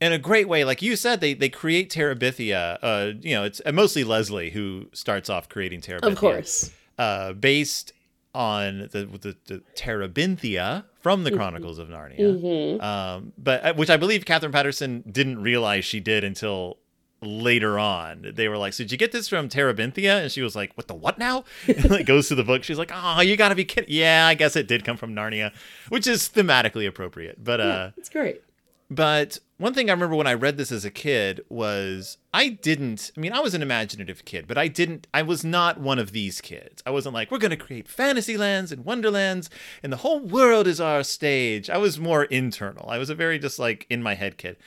in 0.00 0.12
a 0.12 0.18
great 0.18 0.48
way. 0.48 0.64
Like 0.64 0.80
you 0.82 0.94
said, 0.94 1.20
they 1.20 1.34
they 1.34 1.48
create 1.48 1.90
Terabithia. 1.90 2.78
Uh, 2.82 3.12
you 3.20 3.34
know, 3.34 3.44
it's 3.44 3.60
mostly 3.72 4.04
Leslie 4.04 4.50
who 4.50 4.86
starts 4.92 5.28
off 5.28 5.48
creating 5.48 5.80
Terabithia. 5.80 6.12
Of 6.12 6.16
course. 6.16 6.70
uh, 6.98 7.32
based 7.32 7.92
on 8.34 8.88
the 8.92 9.06
the, 9.20 9.36
the 9.46 9.62
Terebinthia 9.74 10.84
from 11.00 11.24
the 11.24 11.32
Chronicles 11.32 11.78
of 11.78 11.88
Narnia. 11.88 12.76
hmm 12.76 12.80
Um, 12.80 13.32
but 13.38 13.64
uh, 13.64 13.74
which 13.74 13.90
I 13.90 13.96
believe 13.96 14.24
Katherine 14.24 14.52
Paterson 14.52 15.02
didn't 15.10 15.40
realize 15.42 15.84
she 15.84 15.98
did 16.00 16.22
until 16.22 16.78
later 17.20 17.78
on. 17.78 18.32
They 18.34 18.48
were 18.48 18.58
like, 18.58 18.72
"So 18.72 18.84
did 18.84 18.92
you 18.92 18.98
get 18.98 19.12
this 19.12 19.28
from 19.28 19.48
Terebinthia?" 19.48 20.22
And 20.22 20.32
she 20.32 20.42
was 20.42 20.54
like, 20.56 20.72
"What 20.74 20.88
the 20.88 20.94
what 20.94 21.18
now?" 21.18 21.44
and 21.66 21.90
like 21.90 22.06
goes 22.06 22.28
to 22.28 22.34
the 22.34 22.44
book. 22.44 22.64
She's 22.64 22.78
like, 22.78 22.92
"Oh, 22.94 23.20
you 23.20 23.36
got 23.36 23.50
to 23.50 23.54
be 23.54 23.64
kidding!" 23.64 23.90
Yeah, 23.92 24.26
I 24.26 24.34
guess 24.34 24.56
it 24.56 24.68
did 24.68 24.84
come 24.84 24.96
from 24.96 25.14
Narnia, 25.14 25.52
which 25.88 26.06
is 26.06 26.28
thematically 26.28 26.86
appropriate. 26.86 27.42
But 27.42 27.60
uh, 27.60 27.90
it's 27.96 28.08
great. 28.08 28.42
but 28.90 29.38
one 29.58 29.72
thing 29.72 29.88
I 29.88 29.94
remember 29.94 30.14
when 30.14 30.26
I 30.26 30.34
read 30.34 30.58
this 30.58 30.70
as 30.70 30.84
a 30.84 30.90
kid 30.90 31.40
was 31.48 32.18
I 32.34 32.48
didn't, 32.50 33.10
I 33.16 33.20
mean, 33.20 33.32
I 33.32 33.40
was 33.40 33.54
an 33.54 33.62
imaginative 33.62 34.26
kid, 34.26 34.46
but 34.46 34.58
I 34.58 34.68
didn't, 34.68 35.06
I 35.14 35.22
was 35.22 35.44
not 35.44 35.80
one 35.80 35.98
of 35.98 36.12
these 36.12 36.42
kids. 36.42 36.82
I 36.84 36.90
wasn't 36.90 37.14
like, 37.14 37.30
we're 37.30 37.38
going 37.38 37.52
to 37.52 37.56
create 37.56 37.88
fantasy 37.88 38.36
lands 38.36 38.70
and 38.70 38.84
wonderlands 38.84 39.48
and 39.82 39.90
the 39.90 39.96
whole 39.98 40.20
world 40.20 40.66
is 40.66 40.78
our 40.78 41.02
stage. 41.02 41.70
I 41.70 41.78
was 41.78 41.98
more 41.98 42.24
internal. 42.24 42.90
I 42.90 42.98
was 42.98 43.08
a 43.08 43.14
very 43.14 43.38
just 43.38 43.58
like 43.58 43.86
in 43.88 44.02
my 44.02 44.12
head 44.14 44.36
kid. 44.36 44.58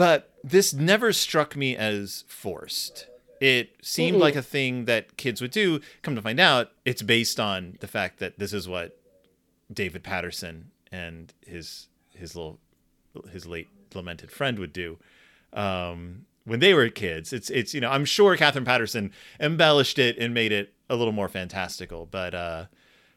But 0.00 0.30
this 0.42 0.72
never 0.72 1.12
struck 1.12 1.54
me 1.54 1.76
as 1.76 2.24
forced. 2.26 3.06
It 3.38 3.76
seemed 3.82 4.16
Mhm. 4.16 4.20
like 4.20 4.34
a 4.34 4.40
thing 4.42 4.86
that 4.86 5.18
kids 5.18 5.42
would 5.42 5.50
do. 5.50 5.82
Come 6.00 6.14
to 6.14 6.22
find 6.22 6.40
out, 6.40 6.72
it's 6.86 7.02
based 7.02 7.38
on 7.38 7.76
the 7.80 7.86
fact 7.86 8.18
that 8.18 8.38
this 8.38 8.54
is 8.54 8.66
what 8.66 8.98
David 9.70 10.02
Paterson 10.02 10.70
and 10.90 11.34
his 11.46 11.88
his 12.14 12.34
little 12.34 12.58
his 13.30 13.44
late 13.46 13.68
lamented 13.94 14.30
friend 14.30 14.58
would 14.58 14.72
do 14.72 14.98
um, 15.52 16.24
when 16.44 16.60
they 16.60 16.72
were 16.72 16.88
kids. 16.88 17.30
It's 17.34 17.50
it's 17.50 17.74
you 17.74 17.82
know 17.82 17.90
I'm 17.90 18.06
sure 18.06 18.38
Katherine 18.38 18.64
Paterson 18.64 19.12
embellished 19.38 19.98
it 19.98 20.16
and 20.16 20.32
made 20.32 20.50
it 20.52 20.72
a 20.88 20.96
little 20.96 21.12
more 21.12 21.28
fantastical, 21.28 22.06
but 22.06 22.34
uh, 22.34 22.66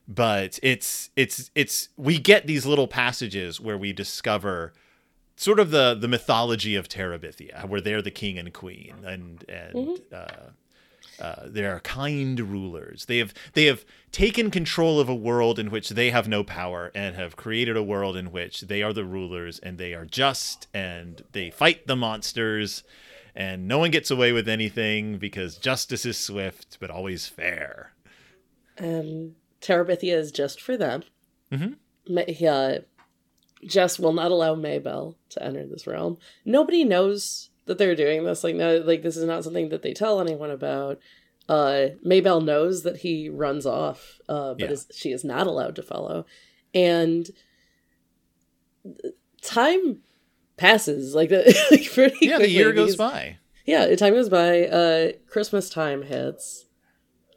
but 0.06 0.60
it's 0.62 1.12
it's 1.16 1.50
it's 1.56 1.88
we 1.96 2.18
get 2.20 2.46
these 2.46 2.66
little 2.66 2.88
passages 2.90 3.62
where 3.62 3.78
we 3.78 3.94
discover 3.94 4.74
sort 5.36 5.60
of 5.60 5.72
the 5.72 5.96
the 5.96 6.08
mythology 6.08 6.76
of 6.76 6.88
Terabithia, 6.90 7.68
where 7.68 7.82
they're 7.82 8.02
the 8.02 8.12
king 8.12 8.38
and 8.38 8.54
queen, 8.54 8.94
and 9.06 9.44
and 9.50 9.74
Mm-hmm. 9.76 10.14
uh, 10.14 10.50
uh, 11.20 11.44
they 11.46 11.64
are 11.64 11.80
kind 11.82 12.40
rulers. 12.40 13.06
They 13.06 13.20
have 13.20 13.34
they 13.54 13.66
have 13.66 13.86
taken 14.12 14.50
control 14.50 15.00
of 15.00 15.08
a 15.10 15.16
world 15.16 15.60
in 15.60 15.70
which 15.70 15.90
they 15.90 16.10
have 16.10 16.28
no 16.28 16.44
power, 16.44 16.92
and 16.96 17.16
have 17.16 17.36
created 17.36 17.78
a 17.78 17.84
world 17.84 18.18
in 18.18 18.32
which 18.32 18.62
they 18.62 18.82
are 18.82 18.94
the 18.94 19.06
rulers, 19.06 19.60
and 19.60 19.78
they 19.78 19.94
are 19.94 20.06
just, 20.06 20.68
and 20.74 21.24
they 21.32 21.52
fight 21.52 21.86
the 21.86 21.96
monsters, 21.96 22.84
and 23.36 23.68
no 23.68 23.78
one 23.78 23.92
gets 23.92 24.10
away 24.10 24.32
with 24.32 24.50
anything 24.50 25.18
because 25.20 25.58
justice 25.58 26.04
is 26.06 26.18
swift 26.18 26.78
but 26.80 26.90
always 26.90 27.28
fair. 27.28 27.94
and 28.78 29.36
Terabithia 29.62 30.16
is 30.16 30.32
just 30.32 30.60
for 30.60 30.76
them. 30.76 31.04
Mhm. 31.52 31.76
Ma- 32.10 32.22
uh, 32.50 32.80
Jess 33.68 34.00
will 34.00 34.14
not 34.14 34.32
allow 34.32 34.56
May 34.56 34.80
Belle 34.80 35.18
to 35.30 35.44
enter 35.44 35.66
this 35.66 35.86
realm. 35.88 36.18
Nobody 36.46 36.84
knows 36.84 37.50
that 37.66 37.78
they're 37.78 37.96
doing 37.96 38.24
this. 38.26 38.44
Like, 38.44 38.56
no, 38.56 38.78
like 38.78 39.02
this 39.04 39.18
is 39.18 39.24
not 39.26 39.44
something 39.44 39.70
that 39.70 39.82
they 39.82 39.94
tell 39.94 40.20
anyone 40.20 40.52
about. 40.52 41.00
Uh, 41.50 41.88
May 42.04 42.22
Belle 42.22 42.42
knows 42.42 42.84
that 42.84 42.98
he 42.98 43.30
runs 43.30 43.66
off, 43.66 44.20
uh, 44.30 44.54
but 44.54 44.62
Yeah. 44.70 44.72
is, 44.72 44.88
she 44.94 45.12
is 45.12 45.24
not 45.24 45.48
allowed 45.48 45.76
to 45.78 45.84
follow. 45.84 46.26
And 46.74 47.30
time 49.42 50.00
passes 50.58 51.16
like, 51.16 51.32
like 51.72 51.92
pretty 51.92 52.28
Yeah, 52.28 52.38
the 52.40 52.50
year 52.50 52.74
goes 52.74 52.96
by. 52.96 53.38
yeah, 53.66 53.94
time 53.96 54.14
goes 54.14 54.30
by. 54.30 54.66
Uh, 54.68 55.12
Christmas 55.28 55.70
time 55.70 56.04
hits. 56.04 56.66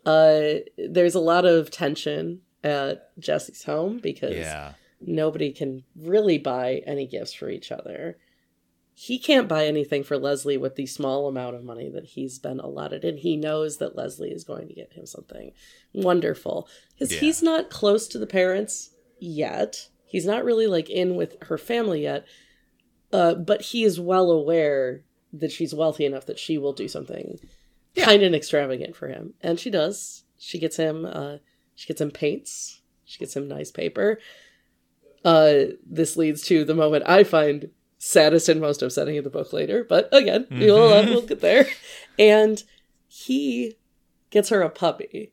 Uh, 0.04 0.60
there's 0.78 1.14
a 1.14 1.20
lot 1.20 1.44
of 1.44 1.70
tension 1.70 2.40
at 2.62 3.10
Jesse's 3.18 3.64
home 3.64 3.98
because 3.98 4.36
Yeah. 4.36 4.72
Nobody 5.00 5.52
can 5.52 5.84
really 5.94 6.38
buy 6.38 6.82
any 6.86 7.06
gifts 7.06 7.32
for 7.34 7.48
each 7.50 7.70
other. 7.72 8.18
He 8.98 9.18
can't 9.18 9.46
buy 9.48 9.66
anything 9.66 10.04
for 10.04 10.16
Leslie 10.16 10.56
with 10.56 10.76
the 10.76 10.86
small 10.86 11.28
amount 11.28 11.54
of 11.54 11.62
money 11.64 11.90
that 11.90 12.04
he's 12.06 12.38
been 12.38 12.60
allotted, 12.60 13.04
and 13.04 13.18
he 13.18 13.36
knows 13.36 13.76
that 13.76 13.94
Leslie 13.94 14.30
is 14.32 14.42
going 14.44 14.68
to 14.68 14.74
get 14.74 14.94
him 14.94 15.04
something 15.04 15.52
wonderful. 15.92 16.66
Because 16.94 17.12
Yeah. 17.12 17.20
he's 17.20 17.42
not 17.42 17.68
close 17.68 18.08
to 18.08 18.18
the 18.18 18.26
parents 18.26 18.90
yet. 19.18 19.88
He's 20.06 20.24
not 20.24 20.44
really 20.44 20.66
like 20.66 20.88
in 20.88 21.14
with 21.14 21.36
her 21.42 21.58
family 21.58 22.02
yet. 22.04 22.26
Uh, 23.12 23.34
but 23.34 23.60
he 23.62 23.84
is 23.84 24.00
well 24.00 24.30
aware 24.30 25.04
that 25.32 25.52
she's 25.52 25.74
wealthy 25.74 26.04
enough 26.06 26.26
that 26.26 26.38
she 26.38 26.56
will 26.58 26.72
do 26.72 26.88
something 26.88 27.38
Yeah. 27.94 28.04
kind 28.06 28.22
and 28.22 28.34
extravagant 28.34 28.96
for 28.96 29.08
him, 29.08 29.34
and 29.42 29.60
she 29.60 29.68
does. 29.70 30.24
She 30.38 30.58
gets 30.58 30.76
him. 30.76 31.04
Uh, 31.04 31.38
she 31.74 31.86
gets 31.86 32.00
him 32.00 32.10
paints. 32.10 32.80
She 33.04 33.18
gets 33.18 33.36
him 33.36 33.46
nice 33.46 33.70
paper. 33.70 34.18
Uh, 35.26 35.72
this 35.84 36.16
leads 36.16 36.42
to 36.42 36.64
the 36.64 36.74
moment 36.74 37.02
I 37.06 37.24
find 37.24 37.70
saddest 37.98 38.48
and 38.48 38.60
most 38.60 38.80
upsetting 38.80 39.16
in 39.16 39.24
the 39.24 39.30
book 39.30 39.52
later. 39.52 39.82
But 39.82 40.08
again, 40.12 40.46
we'll, 40.50 40.92
uh, 40.92 41.02
we'll 41.02 41.22
get 41.22 41.40
there. 41.40 41.66
And 42.18 42.62
he 43.08 43.76
gets 44.30 44.50
her 44.50 44.62
a 44.62 44.70
puppy. 44.70 45.32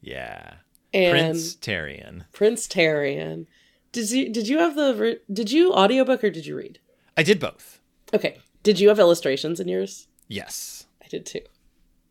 Yeah. 0.00 0.54
And 0.94 1.10
Prince 1.12 1.56
Terrien. 1.56 2.24
Prince 2.32 2.68
Terrien. 2.68 3.46
Did 3.90 4.10
you 4.10 4.28
did 4.32 4.46
you 4.48 4.58
have 4.58 4.74
the 4.76 5.20
did 5.30 5.50
you 5.50 5.72
audiobook 5.72 6.22
or 6.24 6.30
did 6.30 6.46
you 6.46 6.56
read? 6.56 6.78
I 7.16 7.22
did 7.22 7.40
both. 7.40 7.80
Okay. 8.14 8.38
Did 8.62 8.78
you 8.78 8.88
have 8.88 8.98
illustrations 8.98 9.58
in 9.60 9.68
yours? 9.68 10.06
Yes. 10.28 10.86
I 11.04 11.08
did 11.08 11.26
too. 11.26 11.40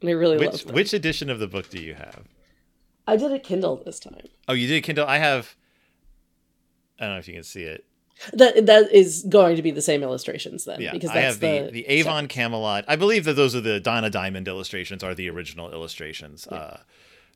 And 0.02 0.10
I 0.10 0.14
really 0.14 0.38
Which 0.38 0.52
loved 0.52 0.68
them. 0.68 0.76
which 0.76 0.94
edition 0.94 1.30
of 1.30 1.40
the 1.40 1.48
book 1.48 1.70
do 1.70 1.82
you 1.82 1.94
have? 1.94 2.26
I 3.08 3.16
did 3.18 3.32
a 3.32 3.40
Kindle 3.40 3.82
this 3.84 4.00
time. 4.00 4.28
Oh, 4.48 4.54
you 4.54 4.68
did 4.68 4.84
Kindle. 4.84 5.08
I 5.08 5.18
have. 5.18 5.56
I 7.02 7.06
don't 7.06 7.16
know 7.16 7.20
if 7.20 7.28
you 7.28 7.34
can 7.34 7.44
see 7.44 7.64
it. 7.64 7.86
That 8.34 8.68
that 8.68 8.92
is 8.92 9.26
going 9.28 9.56
to 9.56 9.64
be 9.64 9.72
the 9.72 9.82
same 9.82 10.04
illustrations 10.04 10.66
then. 10.66 10.80
Yeah, 10.80 10.92
because 10.92 11.10
I 11.10 11.22
have 11.22 11.40
the 11.40 11.70
the 11.72 11.88
Avon 11.88 12.28
Camelot. 12.28 12.86
I 12.88 12.96
believe 12.96 13.26
that 13.26 13.34
those 13.34 13.56
are 13.56 13.62
the 13.62 13.80
Donna 13.80 14.12
Diamond 14.12 14.48
illustrations. 14.48 15.04
Are 15.04 15.16
the 15.16 15.30
original 15.30 15.72
illustrations. 15.72 16.46
Uh, 16.48 16.82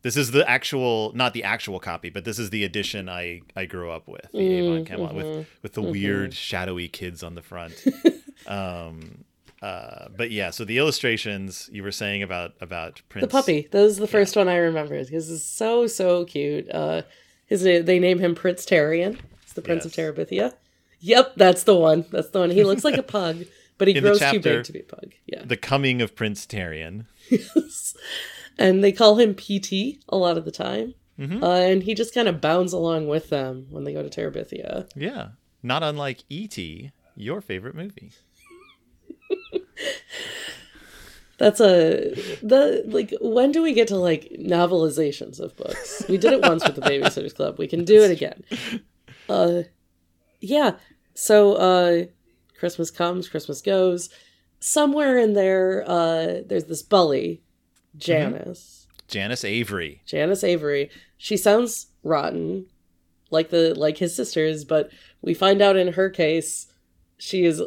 this 0.04 0.16
is 0.16 0.30
the 0.30 0.48
actual, 0.48 1.12
not 1.16 1.34
the 1.34 1.44
actual 1.44 1.80
copy, 1.80 2.12
but 2.12 2.26
this 2.26 2.38
is 2.38 2.52
the 2.52 2.64
edition 2.64 3.10
I 3.10 3.42
I 3.56 3.66
grew 3.66 3.90
up 3.90 4.08
with. 4.08 4.32
The 4.32 4.38
Mm, 4.38 4.62
Avon 4.62 4.86
Camelot 4.86 5.16
mm-hmm, 5.16 5.38
with 5.38 5.48
with 5.64 5.74
the 5.74 5.82
weird 5.82 6.36
shadowy 6.36 6.88
kids 6.88 7.24
on 7.24 7.34
the 7.34 7.42
front. 7.42 7.84
um. 8.48 9.24
Uh, 9.62 10.10
but 10.16 10.30
yeah, 10.30 10.52
so 10.52 10.64
the 10.64 10.78
illustrations 10.78 11.68
you 11.72 11.82
were 11.82 11.92
saying 11.92 12.22
about 12.22 12.54
about 12.62 13.02
Prince 13.10 13.24
The 13.24 13.32
puppy. 13.32 13.68
That 13.72 13.82
was 13.82 13.98
the 13.98 14.06
first 14.06 14.36
one 14.36 14.48
I 14.48 14.58
remember 14.58 15.04
because 15.04 15.32
it's 15.32 15.44
so 15.44 15.88
so 15.88 16.26
cute. 16.26 16.70
Uh, 16.70 17.02
his 17.48 17.64
they 17.64 17.98
name 17.98 18.20
him 18.20 18.36
Prince 18.36 18.64
Terrien. 18.64 19.18
The 19.56 19.62
Prince 19.62 19.86
of 19.86 19.98
Yes. 19.98 20.06
Terabithia. 20.16 20.54
Yep, 21.00 21.34
that's 21.36 21.64
the 21.64 21.76
one. 21.76 22.06
That's 22.12 22.30
the 22.30 22.40
one. 22.40 22.52
He 22.52 22.64
looks 22.64 22.84
like 22.84 22.98
a 22.98 23.04
pug, 23.04 23.46
but 23.78 23.88
he 23.88 23.96
In 23.96 24.04
grows 24.04 24.20
too 24.20 24.40
big 24.40 24.64
to 24.64 24.72
be 24.72 24.80
a 24.80 24.84
pug. 24.84 25.14
Yeah. 25.26 25.44
The 25.46 25.58
Coming 25.58 26.02
of 26.02 26.16
Prince 26.16 26.46
Terrien. 26.46 27.06
and 28.58 28.84
they 28.84 28.92
call 28.92 29.16
him 29.20 29.34
PT 29.36 30.00
a 30.10 30.18
lot 30.18 30.38
of 30.38 30.46
the 30.46 30.52
time. 30.52 30.94
Mhm. 31.20 31.42
Uh, 31.44 31.48
and 31.72 31.84
he 31.84 31.94
just 31.94 32.14
kind 32.14 32.28
of 32.28 32.42
bounds 32.42 32.74
along 32.74 33.08
with 33.08 33.30
them 33.30 33.68
when 33.70 33.84
they 33.86 33.94
go 33.94 34.04
to 34.08 34.10
Terabithia. 34.10 34.90
Yeah, 34.96 35.30
not 35.64 35.82
unlike 35.84 36.24
E.T., 36.30 36.92
your 37.16 37.40
favorite 37.42 37.74
movie. 37.76 38.12
That's 41.38 41.60
a 41.60 42.14
the 42.42 42.84
like 42.88 43.14
when 43.20 43.52
do 43.52 43.62
we 43.62 43.74
get 43.74 43.90
to 43.90 43.98
like 43.98 44.32
novelizations 44.40 45.40
of 45.42 45.56
books? 45.58 46.04
We 46.08 46.18
did 46.18 46.32
it 46.32 46.42
once 46.42 46.64
with 46.66 46.76
the 46.76 46.82
Babysitters 46.90 47.36
Club. 47.36 47.58
We 47.60 47.68
can 47.68 47.84
do 47.84 48.02
it 48.04 48.12
again. 48.12 48.44
Uh 49.30 49.64
yeah. 50.40 50.72
So 51.14 51.54
uh 51.54 52.06
Christmas 52.60 52.92
comes, 52.92 53.28
Christmas 53.30 53.62
goes. 53.62 54.10
Somewhere 54.60 55.18
in 55.18 55.34
there 55.34 55.84
uh 55.88 56.42
there's 56.46 56.66
this 56.66 56.82
bully, 56.82 57.42
Janice. 57.98 58.88
Janice 59.08 59.44
Avery. 59.44 60.02
Janice 60.06 60.44
Avery. 60.44 60.90
She 61.18 61.38
sounds 61.38 61.88
rotten 62.04 62.66
like 63.32 63.50
the 63.50 63.74
like 63.76 63.98
his 63.98 64.16
sisters, 64.16 64.64
but 64.66 64.90
we 65.22 65.34
find 65.34 65.62
out 65.62 65.76
in 65.76 65.94
her 65.94 66.10
case 66.10 66.68
she 67.18 67.46
is 67.46 67.62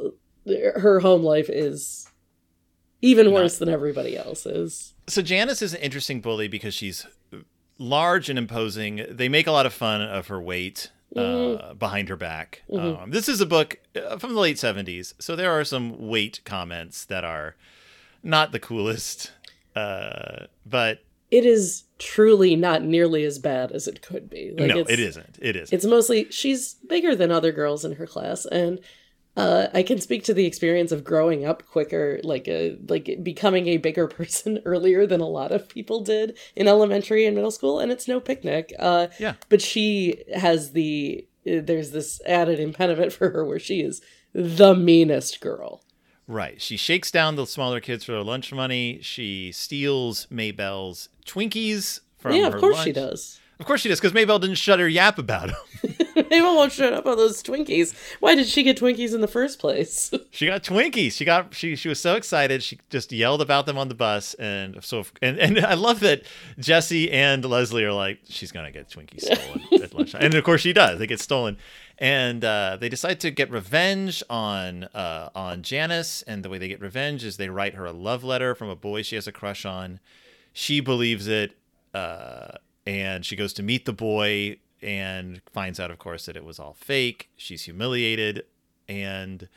her 0.77 1.01
home 1.01 1.23
life 1.23 1.49
is 1.49 2.09
even 3.01 3.33
worse 3.33 3.59
than 3.59 3.69
everybody 3.69 4.17
else's. 4.17 4.95
So 5.07 5.23
Janice 5.23 5.63
is 5.63 5.75
an 5.75 5.81
interesting 5.81 6.21
bully 6.21 6.49
because 6.49 6.75
she's 6.75 7.07
large 7.79 8.29
and 8.29 8.39
imposing. 8.39 9.07
They 9.11 9.29
make 9.29 9.47
a 9.47 9.53
lot 9.53 9.67
of 9.67 9.73
fun 9.73 10.03
of 10.03 10.27
her 10.29 10.41
weight 10.41 10.91
uh, 11.17 11.75
behind 11.75 12.09
her 12.09 12.17
back. 12.17 12.63
Um, 12.73 13.11
this 13.11 13.29
is 13.29 13.41
a 13.41 13.47
book 13.47 13.79
uh, 13.97 14.19
from 14.19 14.35
the 14.35 14.41
late 14.41 14.57
'70s, 14.57 15.15
so 15.19 15.35
there 15.35 15.51
are 15.53 15.65
some 15.65 16.09
weight 16.09 16.41
comments 16.45 17.05
that 17.07 17.25
are 17.25 17.57
not 18.23 18.53
the 18.53 18.61
coolest, 18.61 19.33
uh, 19.75 20.47
but 20.67 21.03
It 21.31 21.45
is 21.45 21.85
truly 21.99 22.57
not 22.57 22.83
nearly 22.83 23.25
as 23.25 23.39
bad 23.39 23.73
as 23.73 23.87
it 23.89 24.03
could 24.03 24.29
be. 24.31 24.53
Like 24.57 24.69
no, 24.69 24.81
it 24.81 25.01
isn't. 25.01 25.39
It 25.41 25.57
isn't. 25.57 25.75
It's 25.75 25.85
mostly 25.85 26.31
she's 26.31 26.75
bigger 26.75 27.15
than 27.15 27.31
other 27.31 27.53
girls 27.53 27.85
in 27.85 27.93
her 27.93 28.07
class, 28.07 28.45
and 28.47 28.81
uh, 29.39 29.69
I 29.73 29.83
can 29.85 30.01
speak 30.01 30.25
to 30.25 30.35
the 30.35 30.45
experience 30.47 30.91
of 30.91 31.05
growing 31.05 31.45
up 31.47 31.65
quicker, 31.67 32.21
like 32.25 32.49
a 32.49 32.77
like 32.89 33.21
becoming 33.23 33.69
a 33.69 33.77
bigger 33.77 34.07
person 34.19 34.61
earlier 34.65 35.07
than 35.07 35.21
a 35.21 35.29
lot 35.29 35.53
of 35.53 35.69
people 35.69 36.01
did 36.01 36.37
in 36.57 36.67
elementary 36.67 37.25
and 37.25 37.35
middle 37.37 37.51
school, 37.53 37.79
and 37.79 37.93
it's 37.93 38.09
no 38.09 38.19
picnic. 38.21 38.73
Uh, 38.79 39.07
Yeah. 39.19 39.35
but 39.49 39.63
she 39.63 40.25
has 40.35 40.73
the 40.73 41.27
uh, 41.47 41.61
there's 41.63 41.93
this 41.93 42.21
added 42.27 42.59
impediment 42.61 43.13
for 43.17 43.31
her 43.31 43.45
where 43.45 43.61
she 43.61 43.81
is 43.81 44.03
the 44.35 44.75
meanest 44.75 45.41
girl. 45.41 45.83
Right. 46.27 46.61
She 46.61 46.77
shakes 46.77 47.11
down 47.11 47.37
the 47.37 47.47
smaller 47.47 47.81
kids 47.81 48.05
for 48.05 48.13
their 48.13 48.23
lunch 48.23 48.53
money. 48.53 48.99
She 49.01 49.51
steals 49.53 50.27
May 50.31 50.51
Belle's 50.51 51.09
Twinkies 51.25 52.01
from 52.19 52.33
yeah, 52.35 52.51
her 52.51 52.57
of 52.57 52.61
course 52.61 52.83
she 52.83 52.93
does. 52.93 53.41
Of 53.59 53.67
course 53.67 53.81
she 53.81 53.89
does, 53.89 53.99
because 53.99 54.13
May 54.15 54.25
Belle 54.27 54.39
didn't 54.39 54.57
shut 54.57 54.79
her 54.79 54.89
yap 54.89 55.19
about 55.19 55.49
them. 55.49 55.95
May 56.31 56.41
Belle 56.41 56.57
won't 56.57 56.73
shut 56.73 56.93
up 56.93 57.07
on 57.07 57.17
those 57.17 57.43
Twinkies. 57.43 57.95
Why 58.21 58.35
did 58.35 58.47
she 58.47 58.63
get 58.63 58.79
Twinkies 58.79 59.15
in 59.15 59.21
the 59.21 59.29
first 59.29 59.59
place? 59.59 60.11
She 60.31 60.47
got 60.47 60.63
Twinkies. 60.63 61.15
She 61.15 61.25
got 61.25 61.55
she 61.55 61.75
she 61.75 61.89
was 61.89 62.01
so 62.01 62.15
excited. 62.15 62.63
She 62.63 62.79
just 62.91 63.11
yelled 63.11 63.41
about 63.41 63.67
them 63.67 63.77
on 63.77 63.89
the 63.89 63.95
bus, 63.95 64.35
and 64.35 64.83
so 64.85 65.05
and 65.21 65.39
and 65.39 65.59
I 65.59 65.75
love 65.75 66.01
that 66.01 66.23
Jesse 66.59 67.11
and 67.11 67.45
Leslie 67.45 67.85
are 67.85 67.93
like, 67.93 68.21
she's 68.29 68.53
gonna 68.53 68.71
get 68.71 68.89
Twinkies 68.89 69.23
stolen 69.23 69.63
at 69.83 69.95
lunchtime, 69.95 70.23
and 70.23 70.35
of 70.35 70.45
course 70.45 70.61
she 70.61 70.73
does. 70.73 70.99
They 70.99 71.07
get 71.07 71.21
stolen, 71.21 71.57
and 71.99 72.45
uh, 72.45 72.77
they 72.81 72.89
decide 72.89 73.21
to 73.21 73.31
get 73.31 73.51
revenge 73.51 74.23
on 74.31 74.85
uh, 74.85 75.31
on 75.35 75.63
Janice. 75.63 76.23
And 76.23 76.45
the 76.45 76.51
way 76.51 76.59
they 76.59 76.69
get 76.69 76.81
revenge 76.81 77.25
is 77.25 77.37
they 77.37 77.49
write 77.49 77.75
her 77.75 77.87
a 77.87 77.93
love 77.93 78.23
letter 78.23 78.55
from 78.55 78.69
a 78.69 78.77
boy 78.77 79.03
she 79.03 79.17
has 79.17 79.27
a 79.27 79.33
crush 79.33 79.65
on. 79.65 79.99
She 80.53 80.81
believes 80.81 81.27
it, 81.27 81.57
uh, 81.95 82.53
and 82.87 83.25
she 83.25 83.35
goes 83.35 83.53
to 83.55 83.63
meet 83.63 83.87
the 83.87 83.93
boy 83.93 84.59
and 84.83 85.41
finds 85.53 85.81
out, 85.81 85.91
of 85.91 85.99
course, 85.99 86.27
that 86.27 86.37
it 86.37 86.45
was 86.45 86.59
all 86.59 86.75
fake. 86.75 87.31
She's 87.37 87.63
humiliated, 87.65 88.45
and 88.89 89.49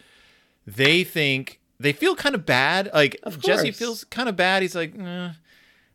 they 0.65 1.03
think 1.03 1.59
they 1.80 1.93
feel 1.93 2.15
kind 2.15 2.36
of 2.36 2.45
bad. 2.45 2.89
Like 2.93 3.17
Of 3.24 3.39
Jesse 3.39 3.72
feels 3.72 4.03
kind 4.05 4.30
of 4.30 4.36
bad. 4.36 4.61
He's 4.61 4.76
like, 4.76 4.97
eh. 4.97 5.32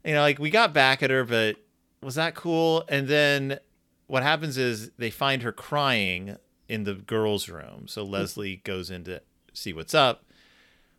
you 0.04 0.14
know, 0.14 0.20
like 0.20 0.38
we 0.38 0.50
got 0.50 0.72
back 0.72 1.02
at 1.02 1.10
her, 1.10 1.24
but 1.24 1.56
was 2.02 2.16
that 2.16 2.34
cool? 2.34 2.84
And 2.88 3.08
then 3.08 3.58
what 4.06 4.22
happens 4.22 4.58
is 4.58 4.90
they 4.98 5.10
find 5.10 5.42
her 5.42 5.52
crying 5.52 6.36
in 6.68 6.84
the 6.84 6.94
girls' 6.94 7.48
room. 7.48 7.86
So 7.86 8.04
Leslie 8.04 8.56
goes 8.64 8.90
in 8.90 9.04
to 9.04 9.22
see 9.52 9.72
what's 9.72 9.94
up. 9.94 10.24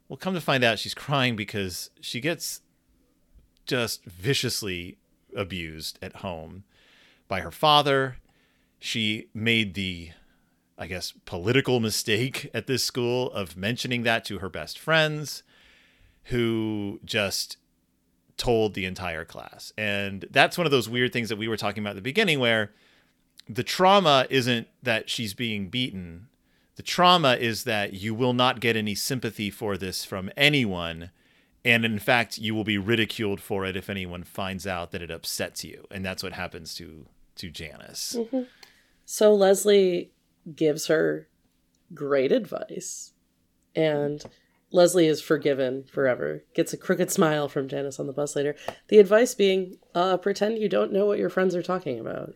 Well, 0.08 0.18
come 0.18 0.34
to 0.34 0.42
find 0.42 0.64
out, 0.64 0.80
she's 0.80 0.94
crying 0.94 1.36
because 1.36 1.90
she 2.00 2.22
gets 2.22 2.62
just 3.66 4.06
viciously 4.06 4.98
abused 5.36 6.00
at 6.02 6.18
home 6.18 6.64
by 7.28 7.42
her 7.42 7.52
father. 7.52 8.18
She 8.80 9.28
made 9.34 9.74
the, 9.74 10.12
I 10.78 10.88
guess, 10.88 11.14
political 11.26 11.80
mistake 11.80 12.50
at 12.54 12.68
this 12.68 12.84
school 12.84 13.32
of 13.32 13.58
mentioning 13.58 14.04
that 14.04 14.26
to 14.26 14.40
her 14.40 14.50
best 14.50 14.78
friends, 14.78 15.44
who 16.26 17.00
just 17.04 17.58
told 18.38 18.74
the 18.74 18.86
entire 18.86 19.26
class. 19.26 19.74
And 19.78 20.26
that's 20.30 20.58
one 20.58 20.68
of 20.68 20.72
those 20.72 20.88
weird 20.88 21.12
things 21.12 21.30
that 21.30 21.38
we 21.38 21.48
were 21.48 21.58
talking 21.58 21.84
about 21.84 21.92
at 21.92 21.96
the 21.96 22.02
beginning 22.02 22.40
where 22.40 22.72
the 23.50 23.64
trauma 23.64 24.28
isn't 24.30 24.68
that 24.84 25.10
she's 25.10 25.34
being 25.34 25.70
beaten. 25.70 26.28
The 26.76 26.84
trauma 26.84 27.36
is 27.36 27.64
that 27.64 27.94
you 27.94 28.14
will 28.14 28.34
not 28.34 28.60
get 28.60 28.76
any 28.76 28.94
sympathy 28.94 29.50
for 29.50 29.78
this 29.78 30.06
from 30.06 30.30
anyone. 30.38 31.12
And 31.66 31.84
in 31.84 32.00
fact, 32.00 32.38
you 32.38 32.54
will 32.54 32.64
be 32.64 32.78
ridiculed 32.78 33.42
for 33.42 33.66
it 33.66 33.76
if 33.76 33.90
anyone 33.90 34.24
finds 34.24 34.68
out 34.68 34.92
that 34.92 35.02
it 35.02 35.10
upsets 35.10 35.64
you. 35.64 35.88
And 35.90 36.06
that's 36.06 36.24
what 36.24 36.34
happens 36.34 36.76
to 36.76 37.08
to 37.38 37.50
Janice. 37.50 38.18
So 39.06 39.34
Leslie 39.34 40.12
gives 40.56 40.88
her 40.88 41.28
great 41.94 42.32
advice, 42.32 43.14
and 43.76 44.24
Leslie 44.72 45.08
is 45.08 45.22
forgiven 45.22 45.86
forever. 45.92 46.44
Gets 46.54 46.74
a 46.74 46.78
crooked 46.78 47.10
smile 47.12 47.48
from 47.48 47.68
Janice 47.70 48.00
on 48.00 48.08
the 48.08 48.14
bus 48.14 48.36
later. 48.36 48.56
The 48.90 49.00
advice 49.00 49.34
being, 49.34 49.78
uh, 49.96 50.18
pretend 50.18 50.58
you 50.60 50.68
don't 50.70 50.92
know 50.92 51.06
what 51.06 51.20
your 51.20 51.30
friends 51.30 51.56
are 51.56 51.64
talking 51.64 52.00
about, 52.00 52.34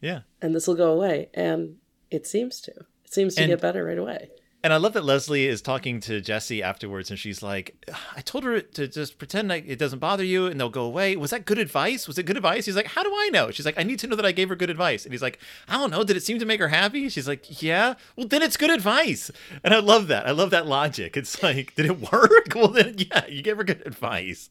Yeah. 0.00 0.20
and 0.42 0.54
this 0.54 0.66
will 0.66 0.74
go 0.74 0.92
away. 0.92 1.30
And 1.32 1.76
it 2.10 2.26
seems 2.26 2.60
to. 2.62 2.72
It 2.72 3.12
seems 3.12 3.34
to 3.36 3.42
And- 3.42 3.50
get 3.50 3.60
better 3.60 3.84
right 3.84 3.98
away. 3.98 4.30
And 4.62 4.74
I 4.74 4.76
love 4.76 4.92
that 4.92 5.04
Leslie 5.04 5.46
is 5.46 5.62
talking 5.62 6.00
to 6.00 6.20
Jesse 6.20 6.62
afterwards, 6.62 7.08
and 7.08 7.18
she's 7.18 7.42
like, 7.42 7.82
"I 8.14 8.20
told 8.20 8.44
her 8.44 8.60
to 8.60 8.86
just 8.86 9.16
pretend 9.16 9.48
like 9.48 9.64
it 9.66 9.78
doesn't 9.78 10.00
bother 10.00 10.22
you, 10.24 10.46
and 10.46 10.60
they'll 10.60 10.68
go 10.68 10.84
away. 10.84 11.16
Was 11.16 11.30
that 11.30 11.46
good 11.46 11.58
advice? 11.58 12.06
Was 12.06 12.18
it 12.18 12.26
good 12.26 12.36
advice?" 12.36 12.66
He's 12.66 12.76
like, 12.76 12.88
"How 12.88 13.02
do 13.02 13.10
I 13.10 13.30
know?" 13.32 13.50
She's 13.50 13.64
like, 13.64 13.78
"I 13.78 13.84
need 13.84 13.98
to 14.00 14.06
know 14.06 14.16
that 14.16 14.26
I 14.26 14.32
gave 14.32 14.50
her 14.50 14.56
good 14.56 14.68
advice." 14.68 15.04
And 15.04 15.12
he's 15.14 15.22
like, 15.22 15.38
"I 15.66 15.78
don't 15.78 15.90
know. 15.90 16.04
Did 16.04 16.16
it 16.18 16.22
seem 16.22 16.38
to 16.40 16.44
make 16.44 16.60
her 16.60 16.68
happy?" 16.68 17.08
She's 17.08 17.26
like, 17.26 17.62
"Yeah." 17.62 17.94
Well, 18.16 18.28
then 18.28 18.42
it's 18.42 18.58
good 18.58 18.70
advice, 18.70 19.30
and 19.64 19.72
I 19.72 19.78
love 19.78 20.08
that. 20.08 20.26
I 20.26 20.32
love 20.32 20.50
that 20.50 20.66
logic. 20.66 21.16
It's 21.16 21.42
like, 21.42 21.74
did 21.74 21.86
it 21.86 22.12
work? 22.12 22.48
Well, 22.54 22.68
then 22.68 22.96
yeah, 22.98 23.26
you 23.26 23.40
gave 23.42 23.56
her 23.56 23.64
good 23.64 23.86
advice. 23.86 24.50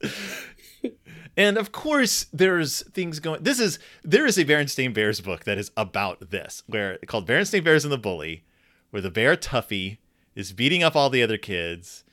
And 1.37 1.57
of 1.57 1.71
course, 1.71 2.25
there's 2.33 2.81
things 2.89 3.19
going. 3.19 3.43
This 3.43 3.59
is 3.59 3.77
there 4.03 4.25
is 4.25 4.37
a 4.37 4.45
Berenstain 4.45 4.93
Bears 4.93 5.21
book 5.21 5.43
that 5.43 5.57
is 5.57 5.71
about 5.77 6.31
this, 6.31 6.63
where 6.67 6.97
called 7.05 7.27
Berenstain 7.27 7.63
Bears 7.63 7.85
and 7.85 7.91
the 7.91 7.97
Bully, 7.97 8.43
where 8.91 9.01
the 9.01 9.11
bear 9.11 9.35
Tuffy 9.35 9.97
is 10.35 10.53
beating 10.53 10.83
up 10.83 10.95
all 10.95 11.09
the 11.09 11.23
other 11.23 11.37
kids, 11.37 12.03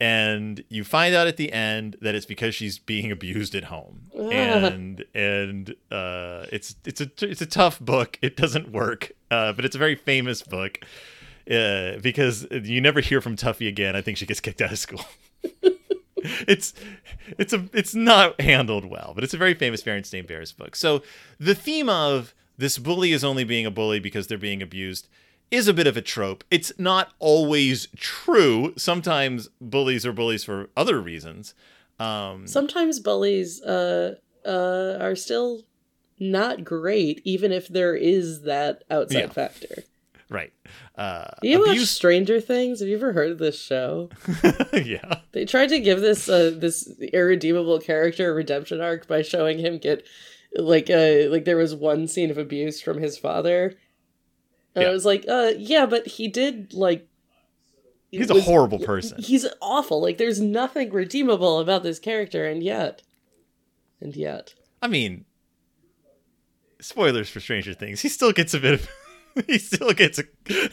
and 0.00 0.64
you 0.68 0.82
find 0.82 1.14
out 1.14 1.26
at 1.26 1.36
the 1.36 1.52
end 1.52 1.96
that 2.00 2.14
it's 2.14 2.26
because 2.26 2.54
she's 2.54 2.78
being 2.78 3.10
abused 3.12 3.54
at 3.54 3.64
home, 3.64 4.10
and 4.14 5.04
and 5.14 5.74
uh, 5.90 6.46
it's 6.52 6.76
it's 6.84 7.00
a 7.00 7.10
it's 7.20 7.40
a 7.40 7.46
tough 7.46 7.78
book. 7.80 8.18
It 8.22 8.36
doesn't 8.36 8.70
work, 8.72 9.12
uh, 9.30 9.52
but 9.52 9.64
it's 9.64 9.76
a 9.76 9.78
very 9.78 9.94
famous 9.94 10.42
book 10.42 10.80
uh, 11.50 11.98
because 11.98 12.46
you 12.50 12.80
never 12.80 13.00
hear 13.00 13.20
from 13.20 13.36
Tuffy 13.36 13.68
again. 13.68 13.96
I 13.96 14.00
think 14.00 14.18
she 14.18 14.26
gets 14.26 14.40
kicked 14.40 14.60
out 14.60 14.72
of 14.72 14.78
school. 14.78 15.04
it's 16.16 16.74
it's 17.38 17.52
a 17.52 17.68
it's 17.72 17.94
not 17.94 18.40
handled 18.40 18.84
well, 18.84 19.12
but 19.14 19.24
it's 19.24 19.34
a 19.34 19.38
very 19.38 19.54
famous 19.54 19.82
Berenstain 19.82 20.26
Bears 20.26 20.52
book. 20.52 20.76
So 20.76 21.02
the 21.38 21.54
theme 21.54 21.88
of 21.88 22.34
this 22.58 22.78
bully 22.78 23.12
is 23.12 23.24
only 23.24 23.44
being 23.44 23.66
a 23.66 23.70
bully 23.70 24.00
because 24.00 24.26
they're 24.26 24.38
being 24.38 24.62
abused 24.62 25.08
is 25.50 25.68
a 25.68 25.74
bit 25.74 25.86
of 25.86 25.96
a 25.96 26.02
trope. 26.02 26.44
It's 26.50 26.72
not 26.78 27.12
always 27.18 27.88
true. 27.96 28.72
Sometimes 28.76 29.48
bullies 29.60 30.06
are 30.06 30.12
bullies 30.12 30.44
for 30.44 30.70
other 30.76 31.00
reasons. 31.00 31.54
Um, 31.98 32.46
Sometimes 32.46 33.00
bullies 33.00 33.60
uh, 33.62 34.14
uh, 34.46 34.96
are 35.00 35.16
still 35.16 35.62
not 36.18 36.64
great, 36.64 37.20
even 37.24 37.52
if 37.52 37.68
there 37.68 37.94
is 37.94 38.42
that 38.42 38.84
outside 38.90 39.18
Yeah. 39.20 39.28
factor. 39.28 39.84
right. 40.28 40.52
Uh, 40.96 41.30
you 41.42 41.58
watch. 41.66 41.78
Stranger 41.86 42.40
Things? 42.40 42.80
Have 42.80 42.88
you 42.88 42.96
ever 42.96 43.12
heard 43.12 43.32
of 43.32 43.38
this 43.38 43.60
show? 43.60 44.10
yeah. 44.72 45.20
They 45.32 45.44
tried 45.46 45.68
to 45.70 45.80
give 45.80 46.00
this 46.00 46.28
uh, 46.28 46.54
this 46.56 46.88
irredeemable 47.12 47.80
character 47.80 48.30
a 48.30 48.34
redemption 48.34 48.80
arc 48.80 49.08
by 49.08 49.22
showing 49.22 49.58
him 49.58 49.78
get 49.78 50.06
like 50.56 50.90
uh 50.90 51.28
like 51.30 51.44
there 51.46 51.56
was 51.56 51.74
one 51.74 52.06
scene 52.06 52.30
of 52.30 52.38
abuse 52.38 52.80
from 52.82 52.98
his 53.00 53.16
father. 53.18 53.76
And 54.74 54.86
I 54.86 54.90
was 54.90 55.04
like, 55.04 55.24
uh 55.28 55.52
yeah, 55.58 55.86
but 55.86 56.06
he 56.06 56.28
did 56.28 56.72
like 56.72 57.06
He's 58.10 58.30
a 58.30 58.40
horrible 58.40 58.80
person. 58.80 59.22
He's 59.22 59.46
awful. 59.60 60.02
Like 60.02 60.18
there's 60.18 60.40
nothing 60.40 60.90
redeemable 60.90 61.60
about 61.60 61.82
this 61.84 61.98
character 61.98 62.44
and 62.44 62.62
yet 62.62 63.02
and 64.00 64.16
yet. 64.16 64.54
I 64.82 64.88
mean, 64.88 65.26
spoilers 66.80 67.28
for 67.28 67.40
Stranger 67.40 67.74
Things. 67.74 68.00
He 68.00 68.08
still 68.08 68.32
gets 68.32 68.54
a 68.54 68.58
bit 68.58 68.74
of. 68.74 68.88
he 69.46 69.58
still 69.58 69.92
gets 69.92 70.18
a. 70.18 70.24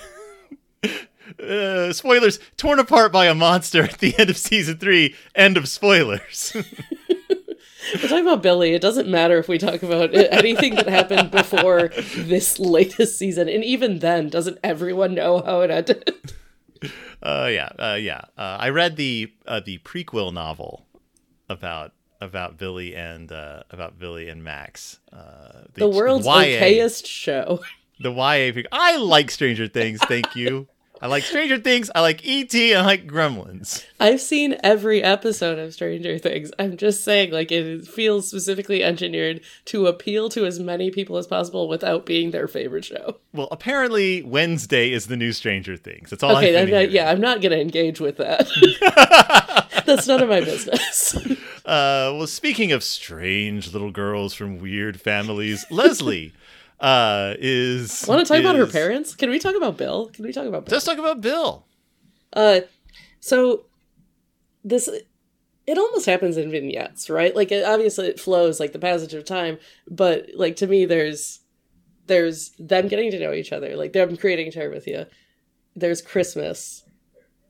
Uh, 1.43 1.91
spoilers 1.91 2.39
torn 2.55 2.79
apart 2.79 3.11
by 3.11 3.25
a 3.25 3.35
monster 3.35 3.83
at 3.83 3.99
the 3.99 4.17
end 4.17 4.29
of 4.29 4.37
season 4.37 4.77
three. 4.77 5.13
End 5.35 5.57
of 5.57 5.67
spoilers. 5.67 6.55
We're 7.95 8.01
talking 8.09 8.27
about 8.27 8.43
Billy. 8.43 8.73
It 8.73 8.81
doesn't 8.81 9.07
matter 9.07 9.37
if 9.37 9.47
we 9.47 9.57
talk 9.57 9.83
about 9.83 10.13
anything 10.13 10.75
that 10.75 10.87
happened 10.87 11.31
before 11.31 11.87
this 12.15 12.59
latest 12.59 13.17
season. 13.17 13.47
And 13.49 13.63
even 13.63 13.99
then, 13.99 14.29
doesn't 14.29 14.57
everyone 14.63 15.13
know 15.13 15.41
how 15.41 15.61
it 15.61 15.71
ended? 15.71 16.13
uh, 17.23 17.49
yeah, 17.51 17.69
uh, 17.79 17.97
yeah. 17.99 18.21
Uh, 18.37 18.57
I 18.59 18.69
read 18.69 18.95
the 18.95 19.31
uh, 19.45 19.59
the 19.59 19.77
prequel 19.79 20.33
novel 20.33 20.85
about 21.49 21.93
about 22.19 22.57
Billy 22.57 22.95
and 22.95 23.31
uh, 23.31 23.63
about 23.71 23.97
Billy 23.99 24.29
and 24.29 24.43
Max. 24.43 24.99
Uh, 25.13 25.63
The 25.73 25.87
world's 25.87 26.25
YA 26.25 26.33
okayest 26.33 27.05
show. 27.05 27.59
The 27.99 28.11
YA. 28.11 28.61
I 28.71 28.97
like 28.97 29.31
Stranger 29.31 29.67
Things. 29.67 29.99
Thank 30.01 30.35
you. 30.35 30.67
I 31.01 31.07
like 31.07 31.23
Stranger 31.23 31.57
Things. 31.59 31.91
I 31.93 32.01
like 32.01 32.25
ET. 32.25 32.53
I 32.55 32.81
like 32.81 33.05
Gremlins. 33.05 33.85
I've 33.99 34.19
seen 34.21 34.57
every 34.63 35.03
episode 35.03 35.59
of 35.59 35.73
Stranger 35.73 36.17
Things. 36.17 36.51
I'm 36.57 36.75
just 36.75 37.03
saying, 37.03 37.31
like, 37.31 37.51
it 37.51 37.87
feels 37.87 38.27
specifically 38.27 38.83
engineered 38.83 39.41
to 39.65 39.85
appeal 39.87 40.29
to 40.29 40.45
as 40.45 40.59
many 40.59 40.89
people 40.89 41.17
as 41.17 41.27
possible 41.27 41.67
without 41.67 42.05
being 42.05 42.31
their 42.31 42.47
favorite 42.47 42.85
show. 42.85 43.17
Well, 43.33 43.47
apparently 43.51 44.23
Wednesday 44.23 44.91
is 44.91 45.07
the 45.07 45.17
new 45.17 45.31
Stranger 45.33 45.77
Things. 45.77 46.09
That's 46.09 46.23
all 46.23 46.35
Okay, 46.37 46.57
I've 46.57 46.65
been 46.65 46.75
hearing. 46.75 46.91
yeah, 46.91 47.11
I'm 47.11 47.21
not 47.21 47.41
going 47.41 47.51
to 47.51 47.61
engage 47.61 47.99
with 47.99 48.17
that. 48.17 48.47
That's 49.85 50.07
none 50.07 50.21
of 50.21 50.29
my 50.29 50.41
business. 50.41 51.15
Uh, 51.65 52.11
well, 52.15 52.27
speaking 52.27 52.71
of 52.71 52.83
strange 52.83 53.71
little 53.73 53.91
girls 53.91 54.33
from 54.33 54.57
weird 54.59 54.99
families, 54.99 55.65
Leslie 55.69 56.33
uh, 56.79 57.33
is. 57.39 58.05
Want 58.07 58.25
to 58.25 58.33
talk 58.33 58.39
about 58.41 58.55
her 58.55 58.67
parents? 58.67 59.15
Can 59.15 59.29
we 59.29 59.39
talk 59.39 59.55
about 59.55 59.77
Bill? 59.77 60.09
Can 60.09 60.25
we 60.25 60.31
talk 60.31 60.45
about 60.45 60.65
Bill? 60.65 60.73
Let's 60.75 60.85
talk 60.85 60.97
about 60.97 61.21
Bill. 61.21 61.65
Uh, 62.33 62.61
so 63.19 63.65
this 64.63 64.87
it 65.65 65.77
almost 65.77 66.05
happens 66.05 66.37
in 66.37 66.49
vignettes, 66.51 67.09
right? 67.09 67.35
Like 67.35 67.51
it, 67.51 67.65
obviously 67.65 68.07
it 68.07 68.19
flows 68.19 68.59
like 68.59 68.71
the 68.73 68.79
passage 68.79 69.13
of 69.13 69.25
time, 69.25 69.57
but 69.89 70.27
like 70.35 70.55
to 70.57 70.67
me, 70.67 70.85
there's 70.85 71.41
there's 72.05 72.51
them 72.59 72.87
getting 72.87 73.11
to 73.11 73.19
know 73.19 73.33
each 73.33 73.51
other, 73.51 73.75
like 73.75 73.93
them 73.93 74.15
creating 74.17 74.51
Terabithia. 74.51 75.07
There's 75.75 76.01
Christmas, 76.01 76.83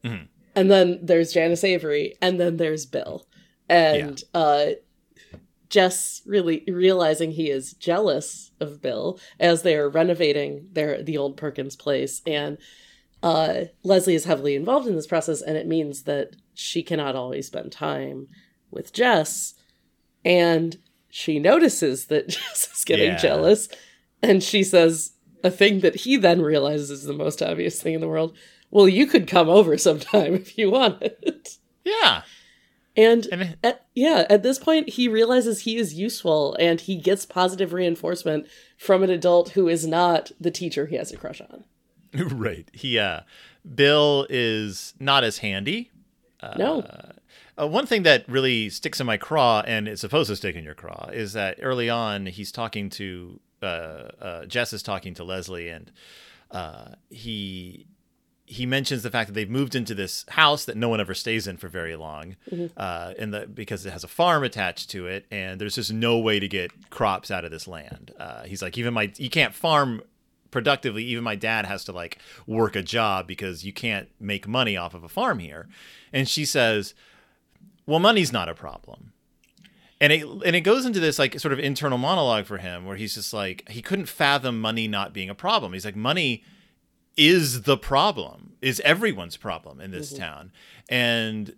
Mhm. 0.04 0.28
and 0.56 0.72
then 0.72 1.00
there's 1.02 1.32
Janice 1.32 1.64
Avery, 1.64 2.16
and 2.22 2.40
then 2.40 2.58
there's 2.58 2.86
Bill, 2.86 3.28
and 3.70 4.22
uh. 4.34 4.68
Jess 5.70 6.22
really 6.26 6.64
realizing 6.68 7.32
he 7.32 7.50
is 7.50 7.74
jealous 7.74 8.52
of 8.60 8.82
Bill 8.82 9.20
as 9.40 9.62
they 9.62 9.76
are 9.76 9.90
renovating 9.90 10.68
their 10.72 11.02
the 11.04 11.18
old 11.18 11.38
Perkins 11.38 11.76
place, 11.76 12.22
and 12.26 12.58
uh, 13.24 13.66
Leslie 13.84 14.16
is 14.16 14.26
heavily 14.26 14.56
involved 14.56 14.88
in 14.88 14.96
this 14.96 15.08
process, 15.08 15.42
and 15.42 15.58
it 15.58 15.68
means 15.68 16.04
that 16.04 16.36
she 16.54 16.84
cannot 16.84 17.16
always 17.16 17.48
spend 17.48 17.72
time 17.72 18.28
with 18.72 18.94
Jess. 18.94 19.54
And 20.24 20.78
she 21.10 21.40
notices 21.40 22.06
that 22.08 22.28
Jess 22.30 22.70
is 22.74 22.84
getting 22.86 23.10
Yeah. 23.12 23.18
jealous, 23.18 23.70
and 24.22 24.44
she 24.44 24.64
says 24.64 25.14
a 25.44 25.52
thing 25.52 25.82
that 25.82 25.96
he 25.96 26.18
then 26.18 26.42
realizes 26.42 26.90
is 26.92 27.04
the 27.04 27.14
most 27.14 27.42
obvious 27.42 27.82
thing 27.82 27.94
in 27.94 28.02
the 28.02 28.08
world. 28.08 28.36
Well, 28.70 28.88
you 28.90 29.08
could 29.08 29.28
come 29.28 29.50
over 29.50 29.78
sometime 29.78 30.34
if 30.42 30.58
you 30.58 30.70
wanted. 30.72 31.48
Yeah. 31.86 32.24
And 32.98 33.28
And 33.32 33.58
at, 33.64 33.86
yeah, 33.94 34.26
at 34.30 34.44
this 34.44 34.60
point, 34.60 34.90
he 34.90 35.08
realizes 35.08 35.62
he 35.62 35.78
is 35.78 35.94
useful 35.94 36.56
and 36.60 36.82
he 36.82 36.96
gets 36.96 37.26
positive 37.26 37.72
reinforcement 37.72 38.48
from 38.78 39.04
an 39.04 39.12
adult 39.12 39.50
who 39.50 39.68
is 39.68 39.86
not 39.86 40.32
the 40.40 40.52
teacher 40.52 40.88
he 40.88 40.96
has 40.96 41.12
a 41.12 41.18
crush 41.18 41.40
on. 41.40 41.64
right. 42.14 42.70
He 42.74 42.98
uh 42.98 43.22
Bill 43.76 44.26
is 44.30 44.94
not 45.00 45.24
as 45.24 45.38
handy. 45.40 45.92
no. 46.58 46.80
Uh, 46.82 47.68
one 47.68 47.88
thing 47.88 48.04
that 48.04 48.28
really 48.30 48.70
sticks 48.70 49.00
in 49.00 49.08
my 49.08 49.18
craw, 49.18 49.64
and 49.66 49.88
it's 49.88 50.02
supposed 50.02 50.30
to 50.30 50.36
stick 50.36 50.56
in 50.56 50.64
your 50.64 50.76
craw, 50.76 51.10
is 51.12 51.34
that 51.34 51.58
early 51.62 51.90
on 51.90 52.28
he's 52.28 52.52
talking 52.52 52.90
to 52.92 53.40
uh, 53.62 53.66
uh, 54.22 54.46
Jess 54.46 54.74
is 54.74 54.84
talking 54.84 55.16
to 55.16 55.24
Leslie, 55.24 55.70
and 55.70 55.92
uh, 56.52 56.90
he 57.10 57.88
he 58.50 58.66
mentions 58.66 59.04
the 59.04 59.12
fact 59.12 59.28
that 59.28 59.34
they've 59.34 59.50
moved 59.50 59.76
into 59.76 59.94
this 59.94 60.24
house 60.30 60.64
that 60.66 60.78
no 60.78 60.88
one 60.88 61.02
ever 61.02 61.14
stays 61.14 61.48
in 61.48 61.58
for 61.58 61.68
very 61.68 61.98
long, 61.98 62.38
uh, 62.78 63.14
and 63.20 63.34
the 63.34 63.46
because 63.46 63.86
it 63.86 63.92
has 63.92 64.06
a 64.06 64.08
farm 64.08 64.44
attached 64.44 64.90
to 64.92 65.06
it, 65.06 65.26
and 65.30 65.60
there's 65.60 65.76
just 65.76 65.92
no 65.92 66.18
way 66.18 66.40
to 66.40 66.48
get 66.48 66.90
crops 66.90 67.30
out 67.30 67.44
of 67.44 67.52
this 67.52 67.68
land. 67.68 68.14
Uh, 68.18 68.44
he's 68.44 68.62
like, 68.62 68.78
even 68.78 68.94
my 68.94 69.12
you 69.18 69.30
can't 69.30 69.54
farm 69.54 70.02
productively. 70.50 71.04
Even 71.04 71.26
my 71.26 71.36
dad 71.36 71.66
has 71.66 71.84
to 71.84 71.92
like 71.92 72.20
work 72.48 72.78
a 72.78 72.82
job 72.82 73.28
because 73.28 73.66
you 73.66 73.74
can't 73.74 74.08
make 74.18 74.48
money 74.48 74.78
off 74.78 74.94
of 74.94 75.04
a 75.04 75.10
farm 75.10 75.40
here. 75.40 75.68
And 76.14 76.26
she 76.28 76.46
says, 76.46 76.94
"Well, 77.86 78.00
money's 78.00 78.32
not 78.32 78.48
a 78.48 78.56
problem." 78.56 79.12
and 80.00 80.14
it 80.14 80.24
and 80.24 80.56
it 80.56 80.62
goes 80.62 80.86
into 80.86 81.00
this 81.00 81.20
like 81.20 81.40
sort 81.40 81.52
of 81.52 81.60
internal 81.60 81.98
monologue 81.98 82.46
for 82.46 82.60
him 82.60 82.86
where 82.86 82.96
he's 82.96 83.16
just 83.16 83.34
like 83.34 83.68
he 83.70 83.82
couldn't 83.82 84.06
fathom 84.06 84.62
money 84.62 84.88
not 84.88 85.12
being 85.12 85.30
a 85.30 85.36
problem. 85.36 85.74
He's 85.74 85.86
like 85.86 85.96
money 85.98 86.44
is 87.18 87.64
the 87.64 87.78
problem, 87.78 88.54
is 88.62 88.80
everyone's 88.82 89.38
problem 89.38 89.82
in 89.82 89.92
this 89.92 90.14
town, 90.14 90.52
and 90.88 91.56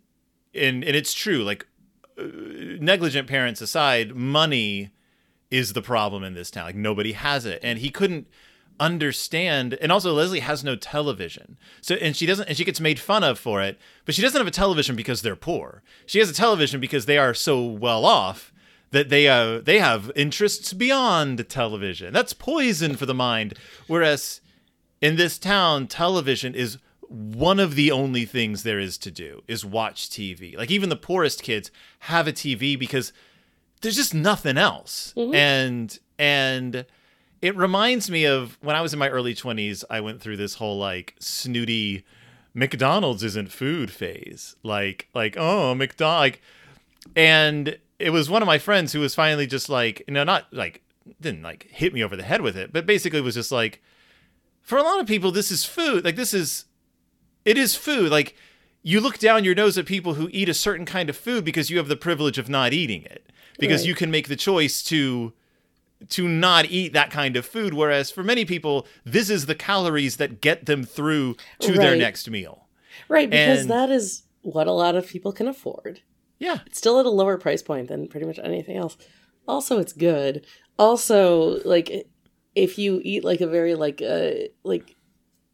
and 0.56 0.84
and 0.84 0.96
it's 0.96 1.14
true. 1.14 1.44
Like 1.44 1.68
uh, 2.18 2.24
negligent 2.80 3.28
parents 3.28 3.62
aside, 3.62 4.16
money 4.16 4.90
is 5.52 5.74
the 5.74 5.82
problem 5.82 6.24
in 6.24 6.34
this 6.34 6.50
town. 6.50 6.66
Like 6.66 6.76
nobody 6.76 7.12
has 7.12 7.46
it, 7.46 7.60
and 7.62 7.80
he 7.80 7.90
couldn't 7.90 8.28
understand 8.80 9.74
and 9.82 9.92
also 9.92 10.14
Leslie 10.14 10.40
has 10.40 10.64
no 10.64 10.76
television. 10.76 11.58
So 11.82 11.96
and 11.96 12.16
she 12.16 12.26
doesn't 12.26 12.48
and 12.48 12.58
she 12.58 12.64
gets 12.64 12.80
made 12.80 13.00
fun 13.00 13.24
of 13.24 13.38
for 13.38 13.62
it, 13.62 13.78
but 14.06 14.16
she 14.16 14.22
doesn't 14.22 14.40
have 14.40 14.48
a 14.48 14.52
television 14.52 14.96
because 14.96 15.22
they're 15.22 15.36
poor. 15.36 15.84
She 16.06 16.20
has 16.20 16.30
a 16.30 16.34
television 16.34 16.80
because 16.80 17.06
they 17.06 17.18
are 17.18 17.34
so 17.34 17.64
well 17.66 18.06
off 18.06 18.54
that 18.92 19.10
they 19.10 19.28
uh 19.28 19.60
they 19.60 19.80
have 19.80 20.12
interests 20.16 20.74
beyond 20.74 21.48
television. 21.50 22.14
That's 22.14 22.34
poison 22.34 22.96
for 22.96 23.06
the 23.06 23.14
mind. 23.14 23.56
Whereas 23.88 24.42
in 25.02 25.16
this 25.16 25.38
town, 25.38 25.88
television 25.88 26.54
is 26.54 26.78
one 27.10 27.60
of 27.60 27.76
the 27.76 27.92
only 27.92 28.24
things 28.26 28.64
there 28.64 28.80
is 28.80 28.98
to 29.00 29.12
do 29.12 29.42
is 29.48 29.66
watch 29.66 30.10
TV. 30.10 30.56
Like 30.56 30.70
even 30.70 30.90
the 30.90 30.96
poorest 30.96 31.42
kids 31.42 31.72
have 32.00 32.28
a 32.28 32.34
TV 32.34 32.78
because 32.78 33.12
there's 33.82 33.96
just 33.96 34.14
nothing 34.14 34.58
else. 34.58 35.14
Mm-hmm. 35.18 35.34
And 35.34 36.00
and 36.18 36.86
it 37.42 37.56
reminds 37.56 38.12
me 38.12 38.26
of 38.26 38.58
when 38.62 38.76
I 38.76 38.82
was 38.82 38.94
in 38.94 39.00
my 39.00 39.10
early 39.10 39.34
20s, 39.34 39.84
I 39.90 40.02
went 40.02 40.22
through 40.22 40.38
this 40.38 40.56
whole 40.56 40.78
like 40.78 41.16
snooty 41.20 42.06
McDonald's 42.54 43.24
isn't 43.24 43.52
food 43.52 43.90
phase. 43.90 44.56
Like 44.62 45.08
like 45.16 45.36
oh, 45.38 45.74
McDonald 45.74 46.20
like 46.20 46.42
and 47.16 47.78
it 47.98 48.12
was 48.12 48.30
one 48.30 48.42
of 48.42 48.48
my 48.48 48.60
friends 48.60 48.94
who 48.94 49.00
was 49.00 49.16
finally 49.16 49.48
just 49.48 49.68
like, 49.68 50.04
you 50.08 50.14
know, 50.14 50.24
not 50.24 50.46
like 50.54 50.84
didn't 51.20 51.42
like 51.42 51.68
hit 51.70 51.94
me 51.94 52.04
over 52.04 52.16
the 52.16 52.24
head 52.24 52.42
with 52.42 52.56
it, 52.56 52.72
but 52.72 52.86
basically 52.86 53.22
was 53.22 53.36
just 53.36 53.52
like 53.52 53.82
for 54.70 54.78
a 54.78 54.84
lot 54.84 55.00
of 55.00 55.08
people 55.08 55.32
this 55.32 55.50
is 55.52 55.66
food. 55.66 56.06
Like 56.06 56.16
this 56.16 56.34
is 56.34 56.66
it 57.44 57.58
is 57.58 57.76
food. 57.76 58.12
Like 58.12 58.36
you 58.84 59.00
look 59.02 59.18
down 59.18 59.44
your 59.44 59.56
nose 59.56 59.78
at 59.78 59.86
people 59.86 60.14
who 60.14 60.30
eat 60.32 60.48
a 60.48 60.54
certain 60.54 60.86
kind 60.86 61.10
of 61.10 61.18
food 61.18 61.44
because 61.44 61.70
you 61.70 61.78
have 61.80 61.88
the 61.88 61.96
privilege 61.98 62.38
of 62.38 62.48
not 62.50 62.72
eating 62.72 63.04
it. 63.04 63.32
Because 63.60 63.82
Right. 63.82 63.88
you 63.90 63.96
can 63.96 64.12
make 64.12 64.28
the 64.28 64.36
choice 64.36 64.84
to 64.84 65.34
to 66.10 66.28
not 66.28 66.66
eat 66.68 66.94
that 66.94 67.12
kind 67.12 67.36
of 67.36 67.46
food 67.46 67.74
whereas 67.74 68.10
for 68.10 68.24
many 68.24 68.46
people 68.46 68.88
this 69.04 69.30
is 69.30 69.48
the 69.48 69.56
calories 69.56 70.16
that 70.18 70.40
get 70.40 70.66
them 70.66 70.84
through 70.84 71.36
to 71.60 71.74
their 71.74 71.96
next 71.98 72.30
meal. 72.30 72.68
Right, 73.10 73.30
because 73.30 73.62
And- 73.62 73.70
that 73.72 73.90
is 73.90 74.24
what 74.42 74.68
a 74.68 74.72
lot 74.72 74.96
of 74.96 75.08
people 75.08 75.32
can 75.34 75.48
afford. 75.48 76.02
Yeah. 76.38 76.60
It's 76.68 76.78
still 76.78 77.00
at 77.00 77.06
a 77.06 77.10
lower 77.10 77.38
price 77.38 77.62
point 77.62 77.88
than 77.90 78.08
pretty 78.08 78.26
much 78.26 78.40
anything 78.42 78.78
else. 78.78 78.96
Also, 79.48 79.80
it's 79.80 79.94
good. 79.94 80.46
Also, 80.78 81.60
like 81.66 82.08
if 82.64 82.78
you 82.78 83.02
eat 83.04 83.24
like 83.24 83.42
a 83.42 83.48
very 83.48 83.76
like 83.76 84.02
uh 84.02 84.32
like 84.64 84.96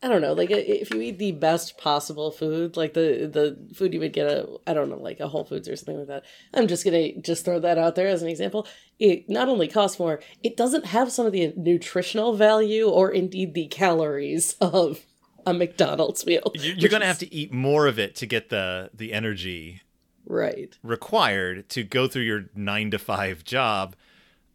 I 0.03 0.07
don't 0.07 0.21
know, 0.21 0.33
like 0.33 0.51
if 0.51 0.93
you 0.93 1.01
eat 1.01 1.17
the 1.17 1.31
best 1.31 1.79
possible 1.79 2.29
food, 2.29 2.77
like 2.77 2.93
the 2.93 3.27
the 3.31 3.73
food 3.73 3.93
you 3.93 3.99
would 3.99 4.13
get 4.13 4.27
a 4.27 4.47
I 4.67 4.73
don't 4.73 4.89
know, 4.89 4.97
like 4.97 5.19
a 5.19 5.27
Whole 5.27 5.45
Foods 5.45 5.67
or 5.67 5.75
something 5.75 5.97
like 5.97 6.07
that. 6.07 6.25
I'm 6.53 6.67
just 6.67 6.85
gonna 6.85 7.17
just 7.17 7.45
throw 7.45 7.59
that 7.59 7.77
out 7.77 7.95
there 7.95 8.07
as 8.07 8.21
an 8.21 8.27
example. 8.27 8.67
It 8.99 9.29
not 9.29 9.49
only 9.49 9.67
costs 9.67 9.97
more, 9.97 10.19
it 10.43 10.57
doesn't 10.57 10.85
have 10.87 11.11
some 11.11 11.25
of 11.25 11.31
the 11.31 11.53
nutritional 11.55 12.35
value 12.35 12.87
or 12.87 13.11
indeed 13.11 13.53
the 13.53 13.67
calories 13.67 14.53
of 14.61 15.05
a 15.45 15.53
McDonald's 15.53 16.25
meal. 16.25 16.51
You're 16.55 16.89
going 16.89 17.01
to 17.01 17.07
is- 17.07 17.19
have 17.19 17.19
to 17.19 17.33
eat 17.33 17.53
more 17.53 17.87
of 17.87 17.99
it 17.99 18.15
to 18.15 18.25
get 18.25 18.49
the 18.49 18.89
the 18.93 19.13
energy 19.13 19.81
right. 20.27 20.77
required 20.83 21.69
to 21.69 21.83
go 21.83 22.07
through 22.07 22.23
your 22.23 22.45
nine 22.55 22.91
to 22.91 22.99
five 22.99 23.43
job. 23.43 23.95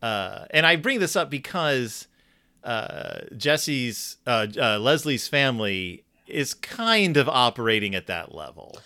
Uh, 0.03 0.47
and 0.51 0.65
I 0.65 0.77
bring 0.77 0.99
this 0.99 1.17
up 1.17 1.29
because 1.29 2.07
uh, 2.65 3.21
Jesse's, 3.37 4.17
uh, 4.27 4.47
uh, 4.61 4.79
Leslie's 4.79 5.29
family 5.29 6.05
is 6.27 6.55
kind 6.55 7.17
of 7.17 7.29
operating 7.29 7.95
at 7.95 8.07
that 8.07 8.35
level. 8.35 8.79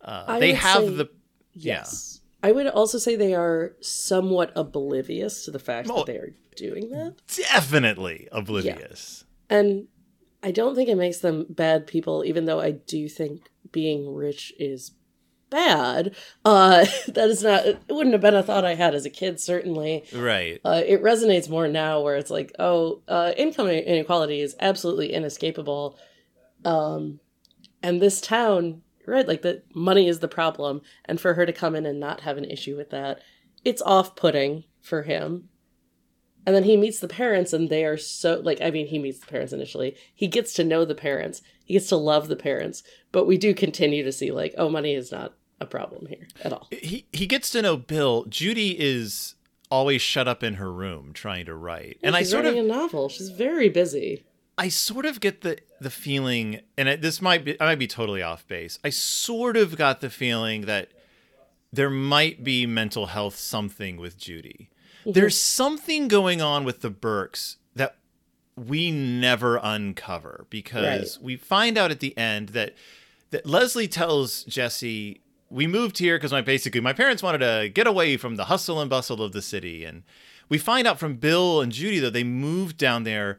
Uh, 0.00 0.38
they 0.38 0.54
have 0.54 0.96
the 0.96 1.08
Yes. 1.52 2.20
I 2.42 2.52
would 2.52 2.66
also 2.68 2.98
say 2.98 3.16
they 3.16 3.34
are 3.34 3.74
somewhat 3.80 4.52
oblivious 4.54 5.44
to 5.44 5.50
the 5.50 5.58
fact 5.58 5.88
Oh. 5.90 5.96
that 5.98 6.06
they 6.06 6.16
are 6.18 6.34
doing 6.56 6.90
that. 6.90 7.14
definitely 7.52 8.28
oblivious. 8.32 9.24
And 9.50 9.88
I 10.42 10.50
don't 10.52 10.74
think 10.76 10.88
it 10.88 10.96
makes 10.96 11.18
them 11.18 11.46
bad 11.48 11.86
people, 11.86 12.24
even 12.24 12.44
though 12.44 12.60
I 12.60 12.70
do 12.72 13.08
think 13.08 13.50
being 13.72 14.14
rich 14.14 14.52
is 14.58 14.92
bad. 15.50 16.14
Uh, 16.44 16.86
that 17.08 17.28
is 17.28 17.42
not, 17.42 17.66
it 17.66 17.80
wouldn't 17.88 18.12
have 18.12 18.22
been 18.22 18.34
a 18.34 18.42
thought 18.42 18.64
I 18.64 18.74
had 18.74 18.94
as 18.94 19.06
a 19.06 19.10
kid, 19.10 19.40
certainly. 19.40 20.04
Right. 20.14 20.60
Uh, 20.64 20.82
it 20.84 21.02
resonates 21.02 21.48
more 21.48 21.68
now 21.68 22.00
where 22.00 22.16
it's 22.16 22.30
like, 22.30 22.52
oh, 22.58 23.02
uh, 23.08 23.32
income 23.36 23.68
inequality 23.68 24.40
is 24.40 24.56
absolutely 24.60 25.12
inescapable. 25.12 25.98
Um, 26.64 27.20
and 27.82 28.02
this 28.02 28.20
town, 28.20 28.82
right, 29.06 29.26
like 29.26 29.42
the 29.42 29.62
money 29.74 30.08
is 30.08 30.20
the 30.20 30.28
problem. 30.28 30.82
And 31.04 31.20
for 31.20 31.34
her 31.34 31.46
to 31.46 31.52
come 31.52 31.74
in 31.74 31.86
and 31.86 32.00
not 32.00 32.22
have 32.22 32.36
an 32.36 32.44
issue 32.44 32.76
with 32.76 32.90
that, 32.90 33.20
it's 33.64 33.82
off 33.82 34.16
putting 34.16 34.64
for 34.80 35.02
him. 35.02 35.48
And 36.48 36.56
then 36.56 36.64
he 36.64 36.78
meets 36.78 37.00
the 37.00 37.08
parents, 37.08 37.52
and 37.52 37.68
they 37.68 37.84
are 37.84 37.98
so 37.98 38.40
like, 38.42 38.62
I 38.62 38.70
mean, 38.70 38.86
he 38.86 38.98
meets 38.98 39.18
the 39.18 39.26
parents 39.26 39.52
initially. 39.52 39.94
He 40.14 40.28
gets 40.28 40.54
to 40.54 40.64
know 40.64 40.86
the 40.86 40.94
parents, 40.94 41.42
he 41.62 41.74
gets 41.74 41.90
to 41.90 41.96
love 41.96 42.28
the 42.28 42.36
parents. 42.36 42.82
But 43.12 43.26
we 43.26 43.36
do 43.36 43.52
continue 43.52 44.02
to 44.02 44.10
see, 44.10 44.30
like, 44.30 44.54
oh, 44.56 44.70
money 44.70 44.94
is 44.94 45.12
not 45.12 45.34
a 45.60 45.66
problem 45.66 46.06
here 46.06 46.26
at 46.42 46.54
all. 46.54 46.68
he 46.70 47.04
he 47.12 47.26
gets 47.26 47.50
to 47.50 47.60
know 47.60 47.76
Bill. 47.76 48.24
Judy 48.30 48.80
is 48.80 49.34
always 49.70 50.00
shut 50.00 50.26
up 50.26 50.42
in 50.42 50.54
her 50.54 50.72
room 50.72 51.12
trying 51.12 51.44
to 51.44 51.54
write, 51.54 51.98
and 52.02 52.16
I 52.16 52.22
sort 52.22 52.46
of 52.46 52.54
writing 52.54 52.64
a 52.64 52.74
novel. 52.74 53.10
She's 53.10 53.28
very 53.28 53.68
busy. 53.68 54.24
I 54.56 54.70
sort 54.70 55.04
of 55.04 55.20
get 55.20 55.42
the 55.42 55.58
the 55.82 55.90
feeling, 55.90 56.60
and 56.78 56.88
it, 56.88 57.02
this 57.02 57.20
might 57.20 57.44
be 57.44 57.60
I 57.60 57.66
might 57.66 57.78
be 57.78 57.86
totally 57.86 58.22
off 58.22 58.48
base. 58.48 58.78
I 58.82 58.88
sort 58.88 59.58
of 59.58 59.76
got 59.76 60.00
the 60.00 60.08
feeling 60.08 60.62
that 60.62 60.92
there 61.70 61.90
might 61.90 62.42
be 62.42 62.64
mental 62.64 63.08
health 63.08 63.36
something 63.36 63.98
with 63.98 64.16
Judy. 64.16 64.70
Mm-hmm. 65.00 65.12
There's 65.12 65.40
something 65.40 66.08
going 66.08 66.40
on 66.40 66.64
with 66.64 66.80
the 66.80 66.90
Burkes 66.90 67.56
that 67.74 67.96
we 68.56 68.90
never 68.90 69.60
uncover 69.62 70.46
because 70.50 71.18
we 71.20 71.36
find 71.36 71.78
out 71.78 71.90
at 71.90 72.00
the 72.00 72.16
end 72.16 72.50
that 72.50 72.74
that 73.30 73.46
Leslie 73.46 73.88
tells 73.88 74.44
Jesse, 74.44 75.20
"We 75.50 75.66
moved 75.66 75.98
here 75.98 76.16
because 76.16 76.32
my 76.32 76.40
basically 76.40 76.80
my 76.80 76.92
parents 76.92 77.22
wanted 77.22 77.38
to 77.38 77.68
get 77.68 77.86
away 77.86 78.16
from 78.16 78.36
the 78.36 78.46
hustle 78.46 78.80
and 78.80 78.90
bustle 78.90 79.22
of 79.22 79.32
the 79.32 79.42
city." 79.42 79.84
And 79.84 80.02
we 80.48 80.58
find 80.58 80.86
out 80.86 80.98
from 80.98 81.16
Bill 81.16 81.60
and 81.60 81.72
Judy 81.72 81.98
that 82.00 82.12
they 82.12 82.24
moved 82.24 82.78
down 82.78 83.04
there 83.04 83.38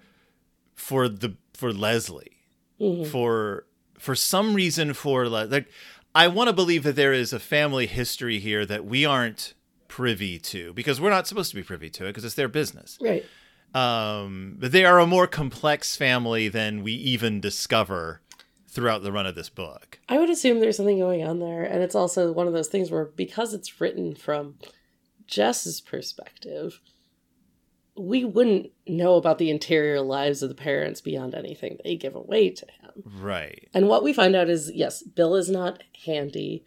for 0.75 1.09
the 1.09 1.35
for 1.53 1.73
Leslie, 1.73 2.37
mm-hmm. 2.79 3.09
for 3.09 3.65
for 3.97 4.15
some 4.15 4.53
reason 4.53 4.93
for 4.93 5.27
like 5.27 5.67
I 6.15 6.27
want 6.27 6.47
to 6.47 6.53
believe 6.53 6.83
that 6.83 6.95
there 6.95 7.13
is 7.13 7.33
a 7.33 7.39
family 7.39 7.85
history 7.85 8.39
here 8.39 8.65
that 8.65 8.85
we 8.85 9.05
aren't 9.05 9.53
privy 9.89 10.39
to 10.39 10.71
because 10.73 11.01
we're 11.01 11.09
not 11.09 11.27
supposed 11.27 11.49
to 11.49 11.55
be 11.57 11.63
privy 11.63 11.89
to 11.89 12.05
it 12.05 12.09
because 12.09 12.23
it's 12.23 12.35
their 12.35 12.47
business. 12.47 12.97
Right. 13.01 13.25
Um, 13.73 14.55
but 14.57 14.71
they 14.71 14.85
are 14.85 14.99
a 14.99 15.05
more 15.05 15.27
complex 15.27 15.97
family 15.97 16.47
than 16.47 16.81
we 16.81 16.93
even 16.93 17.41
discover 17.41 18.21
throughout 18.67 19.03
the 19.03 19.11
run 19.11 19.25
of 19.25 19.35
this 19.35 19.49
book. 19.49 19.99
I 20.07 20.17
would 20.17 20.29
assume 20.29 20.59
there's 20.59 20.77
something 20.77 20.99
going 20.99 21.23
on 21.23 21.39
there. 21.39 21.63
And 21.63 21.83
it's 21.83 21.95
also 21.95 22.31
one 22.31 22.47
of 22.47 22.53
those 22.53 22.67
things 22.67 22.89
where 22.89 23.05
because 23.05 23.53
it's 23.53 23.81
written 23.81 24.15
from 24.15 24.55
Jess's 25.27 25.81
perspective, 25.81 26.79
we 27.97 28.23
wouldn't 28.23 28.71
know 28.87 29.15
about 29.15 29.39
the 29.39 29.49
interior 29.49 30.01
lives 30.01 30.41
of 30.41 30.49
the 30.49 30.55
parents 30.55 31.01
beyond 31.01 31.35
anything 31.35 31.77
they 31.83 31.95
give 31.95 32.15
away 32.15 32.49
to 32.51 32.65
him. 32.81 33.03
Right. 33.19 33.67
And 33.73 33.87
what 33.87 34.03
we 34.03 34.13
find 34.13 34.35
out 34.35 34.49
is 34.49 34.71
yes, 34.73 35.03
Bill 35.03 35.35
is 35.35 35.49
not 35.49 35.83
handy. 36.05 36.63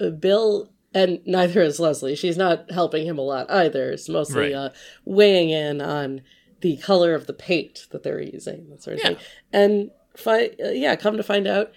Uh, 0.00 0.10
Bill, 0.10 0.73
and 0.94 1.20
neither 1.26 1.60
is 1.62 1.80
Leslie. 1.80 2.14
She's 2.14 2.36
not 2.36 2.70
helping 2.70 3.06
him 3.06 3.18
a 3.18 3.22
lot 3.22 3.50
either. 3.50 3.90
It's 3.90 4.08
mostly 4.08 4.52
Right. 4.52 4.54
uh, 4.54 4.70
weighing 5.04 5.50
in 5.50 5.80
on 5.80 6.22
the 6.60 6.76
color 6.78 7.14
of 7.14 7.26
the 7.26 7.32
paint 7.34 7.86
that 7.90 8.02
they're 8.04 8.22
using, 8.22 8.70
that 8.70 8.82
sort 8.82 8.96
of 8.96 9.00
Yeah. 9.02 9.08
thing. 9.08 9.18
And 9.52 9.90
fi- 10.16 10.50
uh, 10.64 10.70
yeah, 10.70 10.96
come 10.96 11.16
to 11.16 11.22
find 11.22 11.46
out, 11.46 11.72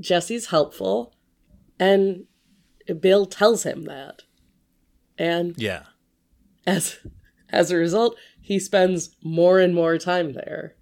Jesse's 0.00 0.46
helpful, 0.46 1.14
and 1.78 2.26
Bill 3.00 3.26
tells 3.26 3.62
him 3.62 3.84
that, 3.84 4.22
and 5.16 5.54
Yeah. 5.56 5.84
as 6.66 6.98
as 7.52 7.70
a 7.70 7.76
result, 7.76 8.16
he 8.40 8.58
spends 8.58 9.16
more 9.22 9.58
and 9.60 9.74
more 9.74 9.98
time 9.98 10.32
there, 10.34 10.76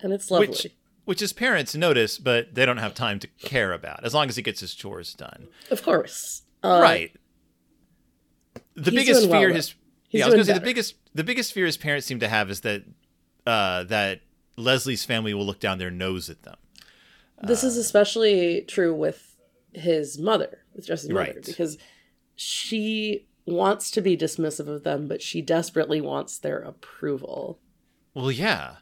and 0.00 0.12
it's 0.12 0.30
lovely. 0.30 0.48
Which 0.48 0.66
which 1.06 1.20
his 1.20 1.32
parents 1.32 1.74
notice, 1.74 2.18
but 2.18 2.54
they 2.54 2.66
don't 2.66 2.76
have 2.76 2.92
time 2.94 3.18
to 3.20 3.26
care 3.38 3.72
about, 3.72 4.04
as 4.04 4.12
long 4.12 4.28
as 4.28 4.36
he 4.36 4.42
gets 4.42 4.60
his 4.60 4.74
chores 4.74 5.14
done. 5.14 5.48
of 5.70 5.82
course, 5.82 6.42
uh, 6.62 6.78
right. 6.82 7.12
The 8.74 8.90
biggest 8.92 9.28
well, 9.30 9.40
fear 9.40 9.48
though. 9.48 9.54
his 9.54 9.74
He's 10.08 10.20
yeah, 10.20 10.26
I 10.26 10.28
was 10.28 10.34
gonna 10.34 10.44
say 10.44 10.52
the 10.52 10.60
biggest 10.60 10.94
the 11.14 11.24
biggest 11.24 11.52
fear 11.52 11.66
his 11.66 11.76
parents 11.76 12.06
seem 12.06 12.20
to 12.20 12.28
have 12.28 12.50
is 12.50 12.60
that 12.60 12.84
uh, 13.46 13.84
that 13.84 14.20
Leslie's 14.56 15.04
family 15.04 15.34
will 15.34 15.46
look 15.46 15.60
down 15.60 15.78
their 15.78 15.90
nose 15.90 16.28
at 16.30 16.42
them. 16.42 16.56
This 17.42 17.64
is 17.64 17.76
especially 17.76 18.62
true 18.68 18.94
with 18.94 19.36
his 19.72 20.18
mother, 20.18 20.60
with 20.74 20.86
Jesse's 20.86 21.10
mother, 21.10 21.32
Right. 21.34 21.44
because 21.44 21.76
she 22.34 23.26
wants 23.44 23.90
to 23.92 24.00
be 24.00 24.16
dismissive 24.16 24.68
of 24.68 24.84
them, 24.84 25.06
but 25.06 25.20
she 25.22 25.42
desperately 25.42 26.00
wants 26.00 26.38
their 26.38 26.58
approval. 26.58 27.58
Well, 28.14 28.30
yeah. 28.32 28.76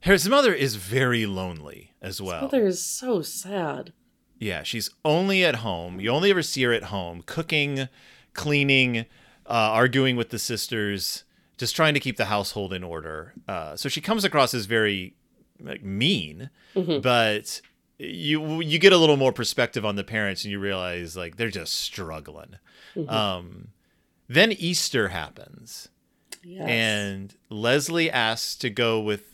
His 0.00 0.28
mother 0.28 0.54
is 0.54 0.76
very 0.76 1.26
lonely 1.26 1.92
as 2.00 2.20
well. 2.22 2.42
Mother 2.42 2.66
is 2.66 2.82
so 2.82 3.22
sad. 3.22 3.92
Yeah, 4.38 4.62
she's 4.62 4.90
only 5.04 5.44
at 5.44 5.56
home. 5.56 6.00
You 6.00 6.10
only 6.10 6.30
ever 6.30 6.42
see 6.42 6.62
her 6.62 6.72
at 6.72 6.84
home, 6.84 7.22
cooking, 7.26 7.88
cleaning, 8.32 9.00
uh, 9.00 9.04
arguing 9.46 10.16
with 10.16 10.30
the 10.30 10.38
sisters, 10.38 11.24
just 11.58 11.76
trying 11.76 11.92
to 11.94 12.00
keep 12.00 12.16
the 12.16 12.24
household 12.26 12.72
in 12.72 12.82
order. 12.82 13.34
Uh, 13.46 13.76
so 13.76 13.88
she 13.90 14.00
comes 14.00 14.24
across 14.24 14.54
as 14.54 14.64
very 14.64 15.14
like 15.62 15.82
mean, 15.82 16.48
but 16.74 17.60
you 17.98 18.62
you 18.62 18.78
get 18.78 18.94
a 18.94 18.96
little 18.96 19.18
more 19.18 19.32
perspective 19.32 19.84
on 19.84 19.96
the 19.96 20.04
parents, 20.04 20.42
and 20.44 20.50
you 20.52 20.58
realize 20.58 21.18
like 21.18 21.36
they're 21.36 21.50
just 21.50 21.74
struggling. 21.74 22.54
Um, 23.06 23.68
then 24.26 24.52
Easter 24.52 25.08
happens, 25.08 25.90
Yes. 26.42 26.66
and 26.66 27.34
Leslie 27.50 28.10
asks 28.10 28.56
to 28.56 28.70
go 28.70 28.98
with 29.00 29.29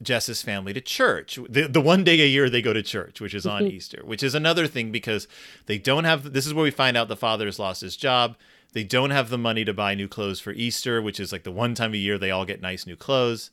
Jess's 0.00 0.42
family 0.42 0.72
to 0.72 0.80
church. 0.80 1.38
The, 1.48 1.66
the 1.66 1.80
one 1.80 2.04
day 2.04 2.20
a 2.20 2.26
year 2.26 2.48
they 2.48 2.62
go 2.62 2.72
to 2.72 2.82
church, 2.82 3.20
which 3.20 3.34
is 3.34 3.46
on 3.46 3.66
Easter, 3.66 4.02
which 4.04 4.22
is 4.22 4.34
another 4.34 4.66
thing 4.66 4.92
because 4.92 5.26
they 5.66 5.78
don't 5.78 6.04
have. 6.04 6.32
This 6.32 6.46
is 6.46 6.54
where 6.54 6.62
we 6.62 6.70
find 6.70 6.96
out 6.96 7.08
the 7.08 7.16
father 7.16 7.46
has 7.46 7.58
lost 7.58 7.80
his 7.80 7.96
job. 7.96 8.36
They 8.72 8.84
don't 8.84 9.10
have 9.10 9.30
the 9.30 9.38
money 9.38 9.64
to 9.64 9.74
buy 9.74 9.94
new 9.94 10.08
clothes 10.08 10.40
for 10.40 10.52
Easter, 10.52 11.02
which 11.02 11.18
is 11.18 11.32
like 11.32 11.42
the 11.42 11.50
one 11.50 11.74
time 11.74 11.94
a 11.94 11.96
year 11.96 12.18
they 12.18 12.30
all 12.30 12.44
get 12.44 12.60
nice 12.60 12.86
new 12.86 12.96
clothes. 12.96 13.50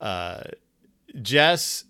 Uh, 0.00 0.44
Jess 1.20 1.84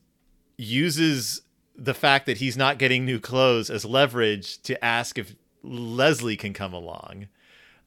uses 0.56 1.42
the 1.76 1.94
fact 1.94 2.26
that 2.26 2.38
he's 2.38 2.56
not 2.56 2.78
getting 2.78 3.04
new 3.04 3.20
clothes 3.20 3.70
as 3.70 3.84
leverage 3.84 4.60
to 4.62 4.82
ask 4.84 5.18
if 5.18 5.36
Leslie 5.62 6.36
can 6.36 6.52
come 6.52 6.72
along. 6.72 7.28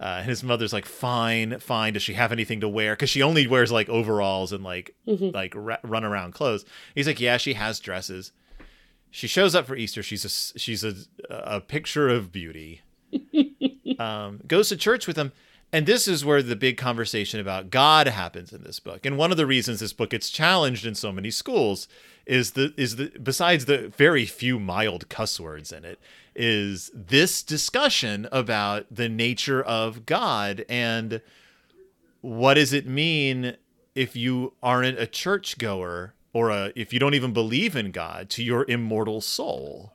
Uh, 0.02 0.18
and 0.20 0.30
his 0.30 0.44
mother's 0.44 0.74
like, 0.74 0.86
"Fine, 0.86 1.60
fine. 1.60 1.94
Does 1.94 2.02
she 2.02 2.14
have 2.14 2.32
anything 2.32 2.60
to 2.62 2.68
wear? 2.68 2.94
Because 2.94 3.12
she 3.12 3.22
only 3.22 3.46
wears 3.46 3.72
like 3.72 3.88
overalls 3.88 4.52
and 4.52 4.64
like 4.64 4.96
like 5.06 5.54
ra- 5.56 5.78
run 5.84 6.04
around 6.04 6.34
clothes." 6.34 6.66
He's 6.96 7.06
like, 7.06 7.20
"Yeah, 7.20 7.38
she 7.38 7.54
has 7.54 7.80
dresses." 7.80 8.32
She 9.12 9.28
shows 9.28 9.54
up 9.54 9.68
for 9.68 9.76
Easter. 9.76 10.02
She's 10.02 10.26
a 10.26 10.60
she's 10.60 10.84
a 10.84 10.96
a 11.30 11.62
picture 11.62 12.10
of 12.10 12.32
beauty. 12.32 12.82
um, 14.00 14.40
goes 14.48 14.70
to 14.70 14.78
church 14.78 15.06
with 15.06 15.18
him, 15.18 15.34
and 15.72 15.86
this 15.86 16.08
is 16.08 16.26
where 16.26 16.42
the 16.42 16.56
big 16.56 16.78
conversation 16.78 17.40
about 17.40 17.70
God 17.70 18.08
happens 18.08 18.52
in 18.52 18.64
this 18.64 18.80
book. 18.80 19.06
And 19.06 19.18
one 19.18 19.30
of 19.32 19.38
the 19.38 19.46
reasons 19.46 19.82
this 19.82 19.94
book 19.94 20.10
gets 20.10 20.30
challenged 20.30 20.86
in 20.86 20.96
so 20.96 21.12
many 21.12 21.30
schools 21.30 21.88
is 22.26 22.52
the 22.52 22.74
is 22.76 22.96
the 22.96 23.12
besides 23.22 23.66
the 23.66 23.90
very 23.90 24.26
few 24.26 24.60
mild 24.60 25.10
cuss 25.10 25.40
words 25.40 25.72
in 25.72 25.86
it 25.86 26.00
is 26.36 26.92
this 26.94 27.44
discussion 27.44 28.28
about 28.32 28.86
the 28.90 29.10
nature 29.10 29.62
of 29.62 30.06
God 30.06 30.66
and 30.70 31.22
what 32.22 32.54
does 32.54 32.74
it 32.74 32.88
mean 32.88 33.58
if 33.96 34.16
you 34.16 34.54
aren't 34.64 35.00
a 35.00 35.08
churchgoer 35.08 36.14
or 36.34 36.50
a, 36.50 36.72
if 36.76 36.94
you 36.94 37.00
don't 37.00 37.14
even 37.14 37.34
believe 37.34 37.76
in 37.76 37.92
God 37.92 38.30
to 38.32 38.44
your 38.44 38.66
immortal 38.70 39.22
soul. 39.22 39.94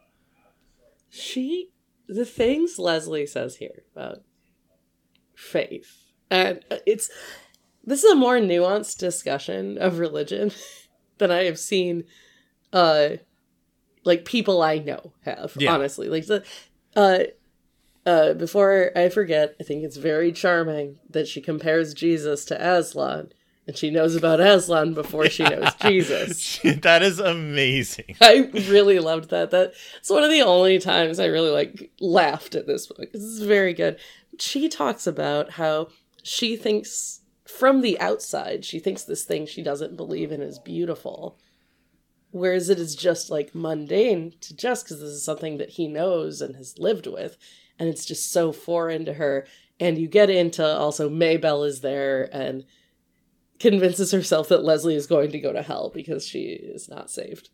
she 1.08 1.70
the 2.08 2.24
things 2.24 2.78
leslie 2.78 3.26
says 3.26 3.56
here 3.56 3.82
about 3.94 4.22
faith 5.34 6.12
and 6.30 6.64
it's 6.86 7.10
this 7.84 8.04
is 8.04 8.12
a 8.12 8.16
more 8.16 8.38
nuanced 8.38 8.98
discussion 8.98 9.76
of 9.78 9.98
religion 9.98 10.52
than 11.18 11.30
i 11.32 11.44
have 11.44 11.58
seen 11.58 12.04
uh 12.72 13.08
like 14.06 14.24
people 14.24 14.62
i 14.62 14.78
know 14.78 15.12
have 15.24 15.52
Yeah. 15.58 15.74
honestly 15.74 16.08
like 16.08 16.26
the 16.26 16.42
uh 16.96 17.18
uh 18.06 18.32
before 18.34 18.92
i 18.96 19.08
forget 19.08 19.54
i 19.60 19.64
think 19.64 19.84
it's 19.84 19.96
very 19.98 20.32
charming 20.32 20.98
that 21.10 21.28
she 21.28 21.40
compares 21.40 21.92
jesus 21.92 22.44
to 22.46 22.54
aslan 22.60 23.32
and 23.66 23.76
she 23.76 23.90
knows 23.90 24.14
about 24.14 24.40
aslan 24.40 24.94
before 24.94 25.28
she 25.28 25.42
knows 25.42 25.74
jesus 25.82 26.60
that 26.82 27.02
is 27.02 27.18
amazing. 27.18 28.14
I 28.20 28.48
really 28.68 29.00
loved 29.00 29.30
that. 29.30 29.50
That's 29.50 30.08
one 30.08 30.22
of 30.22 30.30
the 30.30 30.42
only 30.42 30.78
times 30.78 31.18
I 31.18 31.26
really 31.26 31.50
like 31.50 31.90
laughed 32.00 32.54
at 32.54 32.68
this 32.68 32.86
book. 32.86 33.12
This 33.12 33.22
is 33.22 33.42
very 33.42 33.74
good. 33.74 33.98
She 34.38 34.68
talks 34.68 35.04
about 35.06 35.50
how 35.50 35.88
she 36.22 36.54
thinks 36.56 37.22
from 37.44 37.80
the 37.80 37.98
outside, 37.98 38.64
she 38.64 38.78
thinks 38.78 39.02
this 39.02 39.24
thing 39.24 39.46
she 39.46 39.62
doesn't 39.64 39.96
believe 39.96 40.30
in 40.30 40.42
is 40.42 40.58
beautiful. 40.60 41.36
Whereas 42.36 42.68
it 42.68 42.78
is 42.78 42.94
just 42.94 43.30
like 43.30 43.54
mundane 43.54 44.34
to 44.42 44.54
Jess 44.54 44.82
because 44.82 45.00
this 45.00 45.08
is 45.10 45.24
something 45.24 45.56
that 45.58 45.70
he 45.70 45.88
knows 45.88 46.42
and 46.42 46.54
has 46.56 46.78
lived 46.78 47.06
with. 47.06 47.36
And 47.78 47.88
it's 47.88 48.04
just 48.04 48.30
so 48.30 48.52
foreign 48.52 49.04
to 49.06 49.14
her. 49.14 49.46
And 49.80 49.96
you 49.96 50.06
get 50.08 50.28
into 50.30 50.64
also 50.64 51.08
May 51.08 51.36
Belle 51.38 51.64
is 51.64 51.80
there 51.80 52.28
and 52.34 52.64
convinces 53.58 54.10
herself 54.12 54.48
that 54.48 54.64
Leslie 54.64 54.94
is 54.96 55.06
going 55.06 55.30
to 55.32 55.40
go 55.40 55.52
to 55.52 55.62
hell 55.62 55.90
because 55.94 56.26
she 56.26 56.40
is 56.50 56.88
not 56.88 57.10
saved. 57.10 57.48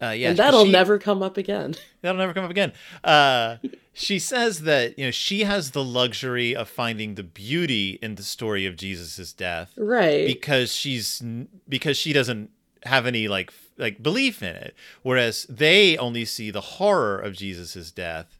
Uh, 0.00 0.10
yeah, 0.10 0.28
and 0.30 0.38
that'll 0.38 0.64
she- 0.64 0.70
never 0.70 0.96
come 1.00 1.24
up 1.24 1.36
again. 1.36 1.74
That'll 2.02 2.18
never 2.18 2.32
come 2.32 2.44
up 2.44 2.52
again. 2.52 2.72
Uh, 3.02 3.56
she 3.92 4.20
says 4.20 4.62
that 4.62 4.96
you 4.96 5.04
know 5.06 5.10
she 5.10 5.40
has 5.42 5.72
the 5.72 5.82
luxury 5.82 6.54
of 6.54 6.68
finding 6.68 7.16
the 7.16 7.24
beauty 7.24 7.98
in 8.00 8.14
the 8.14 8.22
story 8.22 8.64
of 8.66 8.76
Jesus' 8.76 9.32
death 9.32 9.72
Right. 9.76 10.24
because 10.28 10.72
she's 10.72 11.20
because 11.68 11.96
she 11.96 12.12
doesn't 12.12 12.50
have 12.84 13.06
any 13.06 13.28
like 13.28 13.52
like 13.76 14.02
belief 14.02 14.42
in 14.42 14.56
it, 14.56 14.74
whereas 15.02 15.46
they 15.48 15.96
only 15.96 16.24
see 16.24 16.50
the 16.50 16.60
horror 16.60 17.18
of 17.18 17.34
jesus's 17.34 17.92
death 17.92 18.38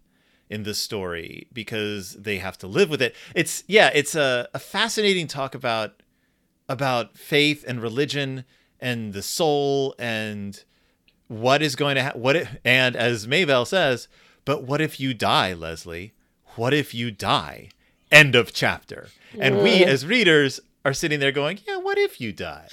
in 0.51 0.63
this 0.63 0.79
story 0.79 1.47
because 1.53 2.15
they 2.15 2.39
have 2.39 2.59
to 2.59 2.67
live 2.67 2.91
with 2.91 3.03
it. 3.03 3.15
It's 3.35 3.65
yeah, 3.67 3.91
it's 3.95 4.15
a, 4.15 4.49
a 4.55 4.59
fascinating 4.59 5.27
talk 5.27 5.55
about 5.55 6.03
about 6.69 7.17
faith 7.17 7.65
and 7.67 7.81
religion 7.81 8.45
and 8.81 9.13
the 9.13 9.23
soul 9.23 9.95
and 9.99 10.63
what 11.27 11.63
is 11.63 11.77
going 11.77 11.97
to 11.97 12.03
happen 12.03 12.21
what 12.21 12.37
if 12.37 12.57
and 12.65 12.95
as 12.95 13.27
May 13.27 13.45
Belle 13.45 13.65
says 13.65 14.09
but 14.45 14.65
what 14.65 14.81
if 14.81 15.01
you 15.01 15.15
die 15.15 15.53
leslie? 15.53 16.13
What 16.57 16.73
if 16.73 16.95
you 16.95 17.11
die? 17.11 17.71
End 18.11 18.35
of 18.35 18.53
chapter. 18.53 19.09
And 19.39 19.63
we 19.63 19.81
mm. 19.81 19.87
as 19.87 20.07
readers 20.07 20.61
are 20.85 20.95
sitting 20.95 21.21
there 21.21 21.33
going 21.33 21.61
yeah 21.67 21.79
what 21.79 21.99
if 21.99 22.21
you 22.21 22.33
die 22.33 22.69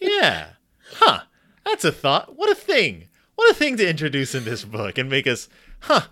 yeah. 0.00 0.50
Huh. 0.94 1.20
That's 1.64 1.84
a 1.84 1.92
thought. 1.92 2.36
What 2.36 2.50
a 2.50 2.54
thing. 2.54 3.08
What 3.34 3.50
a 3.50 3.54
thing 3.54 3.76
to 3.76 3.88
introduce 3.88 4.34
in 4.34 4.44
this 4.44 4.64
book 4.64 4.98
and 4.98 5.08
make 5.10 5.26
us 5.26 5.48
huh. 5.80 6.02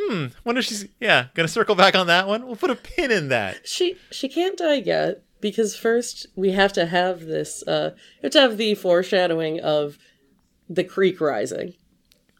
Hmm. 0.00 0.26
Wonder 0.44 0.60
if 0.60 0.64
she's 0.66 0.86
yeah 1.00 1.26
gonna 1.34 1.48
circle 1.48 1.74
back 1.74 1.94
on 1.96 2.06
that 2.08 2.26
one? 2.28 2.46
We'll 2.46 2.56
put 2.56 2.70
a 2.70 2.76
pin 2.76 3.10
in 3.10 3.28
that. 3.28 3.66
She 3.66 3.96
she 4.10 4.28
can't 4.28 4.56
die 4.58 4.74
yet 4.74 5.22
because 5.40 5.74
first 5.76 6.26
we 6.36 6.52
have 6.52 6.72
to 6.74 6.86
have 6.86 7.20
this 7.26 7.62
uh 7.66 7.92
we 8.22 8.26
have 8.26 8.32
to 8.32 8.40
have 8.40 8.56
the 8.58 8.74
foreshadowing 8.74 9.60
of 9.60 9.98
the 10.68 10.84
creek 10.84 11.20
rising. 11.20 11.74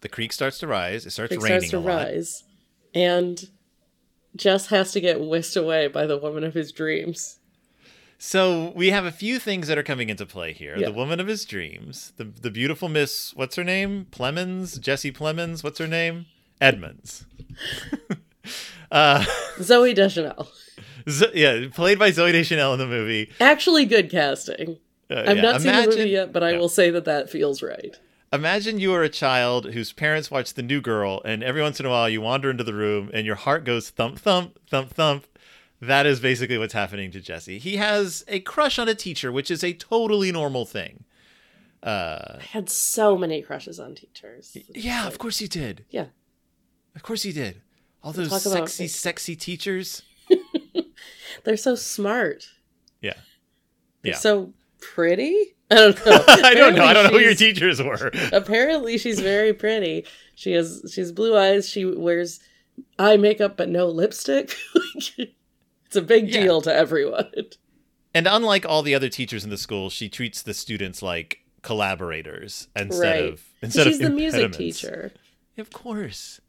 the 0.02 0.08
creek 0.08 0.32
starts 0.32 0.58
to 0.58 0.66
rise. 0.66 1.06
It 1.06 1.10
starts 1.10 1.32
It 1.32 1.40
raining 1.40 1.60
starts 1.68 1.70
to 1.70 1.78
a 1.78 1.80
lot. 1.80 2.06
rise. 2.06 2.44
And 2.94 3.42
Jess 4.36 4.66
has 4.68 4.92
to 4.92 5.00
get 5.00 5.20
whisked 5.20 5.56
away 5.56 5.88
by 5.88 6.06
the 6.06 6.18
woman 6.18 6.44
of 6.44 6.54
his 6.54 6.70
dreams. 6.70 7.37
So 8.18 8.72
we 8.74 8.90
have 8.90 9.04
a 9.04 9.12
few 9.12 9.38
things 9.38 9.68
that 9.68 9.78
are 9.78 9.84
coming 9.84 10.08
into 10.08 10.26
play 10.26 10.52
here. 10.52 10.76
Yeah. 10.76 10.86
The 10.86 10.92
woman 10.92 11.20
of 11.20 11.28
his 11.28 11.44
dreams, 11.44 12.12
the 12.16 12.24
the 12.24 12.50
beautiful 12.50 12.88
Miss, 12.88 13.32
what's 13.34 13.54
her 13.56 13.64
name? 13.64 14.06
Plemons, 14.10 14.80
Jesse 14.80 15.12
Plemons. 15.12 15.62
What's 15.62 15.78
her 15.78 15.86
name? 15.86 16.26
Edmunds. 16.60 17.26
uh, 18.90 19.20
Zooey 19.58 19.94
Deschanel. 19.94 20.48
Yeah, 21.32 21.66
played 21.72 21.98
by 21.98 22.10
Zooey 22.10 22.32
Deschanel 22.32 22.72
in 22.72 22.80
the 22.80 22.86
movie. 22.86 23.30
Actually 23.40 23.86
good 23.86 24.10
casting. 24.10 24.78
Uh, 25.10 25.24
I've 25.26 25.36
yeah, 25.36 25.42
not 25.42 25.62
seen 25.62 25.74
the 25.74 25.86
movie 25.86 26.10
yet, 26.10 26.32
but 26.32 26.42
I 26.42 26.50
yeah. 26.50 26.58
will 26.58 26.68
say 26.68 26.90
that 26.90 27.04
that 27.06 27.30
feels 27.30 27.62
right. 27.62 27.96
Imagine 28.30 28.78
you 28.78 28.92
are 28.92 29.02
a 29.02 29.08
child 29.08 29.72
whose 29.72 29.94
parents 29.94 30.30
watch 30.30 30.52
The 30.52 30.62
New 30.62 30.82
Girl, 30.82 31.22
and 31.24 31.42
every 31.42 31.62
once 31.62 31.80
in 31.80 31.86
a 31.86 31.88
while 31.88 32.10
you 32.10 32.20
wander 32.20 32.50
into 32.50 32.64
the 32.64 32.74
room 32.74 33.10
and 33.14 33.24
your 33.24 33.36
heart 33.36 33.64
goes 33.64 33.88
thump, 33.88 34.18
thump, 34.18 34.58
thump, 34.68 34.90
thump. 34.90 35.26
That 35.80 36.06
is 36.06 36.18
basically 36.20 36.58
what's 36.58 36.72
happening 36.72 37.10
to 37.12 37.20
Jesse. 37.20 37.58
He 37.58 37.76
has 37.76 38.24
a 38.26 38.40
crush 38.40 38.78
on 38.78 38.88
a 38.88 38.94
teacher, 38.94 39.30
which 39.30 39.50
is 39.50 39.62
a 39.62 39.72
totally 39.72 40.32
normal 40.32 40.64
thing. 40.66 41.04
Uh, 41.82 42.38
I 42.40 42.42
had 42.42 42.68
so 42.68 43.16
many 43.16 43.40
crushes 43.42 43.78
on 43.78 43.94
teachers. 43.94 44.56
yeah, 44.74 45.06
of 45.06 45.18
course 45.18 45.40
you 45.40 45.46
did. 45.46 45.84
Yeah. 45.90 46.06
Of 46.96 47.02
course 47.04 47.24
you 47.24 47.32
did. 47.32 47.62
All 48.02 48.12
those 48.12 48.28
talk 48.28 48.44
about 48.46 48.68
sexy, 48.68 48.88
sexy 48.88 49.36
teachers. 49.36 50.02
They're 51.44 51.56
so 51.56 51.76
smart. 51.76 52.48
Yeah. 53.00 53.14
They're 54.02 54.12
Yeah. 54.12 54.18
so 54.18 54.52
pretty. 54.80 55.54
I 55.70 55.74
don't 55.76 56.06
know. 56.06 56.24
I 56.28 56.54
don't 56.54 56.74
know. 56.74 56.84
I 56.84 56.92
don't 56.92 57.04
know 57.04 57.18
who 57.18 57.24
your 57.24 57.34
teachers 57.34 57.80
were. 57.80 58.10
Apparently, 58.32 58.98
she's 58.98 59.20
very 59.20 59.52
pretty. 59.52 60.06
She 60.34 60.52
has 60.52 60.90
she's 60.92 61.12
blue 61.12 61.36
eyes. 61.36 61.68
She 61.68 61.84
wears 61.84 62.40
eye 62.98 63.16
makeup 63.16 63.56
but 63.56 63.68
no 63.68 63.86
lipstick. 63.86 64.56
It's 65.88 65.96
a 65.96 66.02
big 66.02 66.32
Yeah. 66.32 66.42
deal 66.42 66.60
to 66.62 66.72
everyone. 66.74 67.30
And 68.14 68.26
unlike 68.26 68.64
all 68.64 68.82
the 68.82 68.94
other 68.94 69.10
teachers 69.10 69.44
in 69.44 69.50
the 69.50 69.58
school, 69.58 69.90
she 69.90 70.08
treats 70.08 70.40
the 70.42 70.54
students 70.54 71.02
like 71.02 71.40
collaborators 71.62 72.68
instead 72.74 73.00
Right. 73.22 73.32
of 73.32 73.42
instead 73.62 73.86
she's 73.86 73.96
of 74.00 74.02
the 74.02 74.10
music 74.10 74.52
teacher. 74.52 75.12
Of 75.58 75.70
course. 75.70 76.40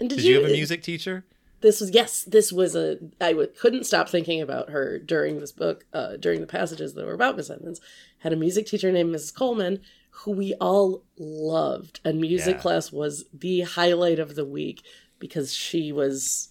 And 0.00 0.08
did, 0.08 0.16
Did 0.16 0.24
you 0.24 0.34
have 0.40 0.50
a 0.50 0.52
music 0.52 0.82
teacher? 0.82 1.24
this 1.60 1.80
was 1.80 1.90
yes 1.92 2.24
this 2.24 2.52
was 2.52 2.74
a 2.76 2.98
i 3.22 3.30
w- 3.32 3.48
couldn't 3.58 3.84
stop 3.84 4.06
thinking 4.08 4.42
about 4.42 4.68
her 4.70 4.98
during 4.98 5.40
this 5.40 5.52
book 5.52 5.86
uh, 5.94 6.16
during 6.18 6.40
the 6.42 6.46
passages 6.46 6.92
that 6.92 7.06
were 7.06 7.14
about 7.14 7.36
miss 7.38 7.48
edmunds 7.48 7.80
had 8.18 8.34
a 8.34 8.36
music 8.36 8.66
teacher 8.66 8.92
named 8.92 9.14
mrs 9.14 9.32
coleman 9.34 9.80
who 10.10 10.32
we 10.32 10.52
all 10.60 11.04
loved 11.18 12.00
and 12.04 12.20
music 12.20 12.56
Yeah. 12.56 12.60
class 12.60 12.92
was 12.92 13.24
the 13.32 13.60
highlight 13.62 14.18
of 14.18 14.34
the 14.34 14.44
week 14.44 14.82
because 15.18 15.54
she 15.54 15.90
was 15.90 16.48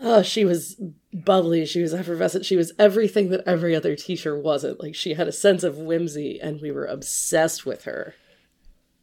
oh 0.00 0.22
she 0.22 0.44
was 0.44 0.80
bubbly 1.12 1.64
she 1.64 1.80
was 1.82 1.94
effervescent 1.94 2.44
she 2.44 2.56
was 2.56 2.72
everything 2.78 3.30
that 3.30 3.42
every 3.46 3.74
other 3.76 3.94
teacher 3.94 4.38
wasn't 4.38 4.80
like 4.82 4.94
she 4.94 5.14
had 5.14 5.28
a 5.28 5.32
sense 5.32 5.62
of 5.62 5.78
whimsy 5.78 6.40
and 6.40 6.60
we 6.60 6.70
were 6.72 6.86
obsessed 6.86 7.64
with 7.64 7.84
her 7.84 8.14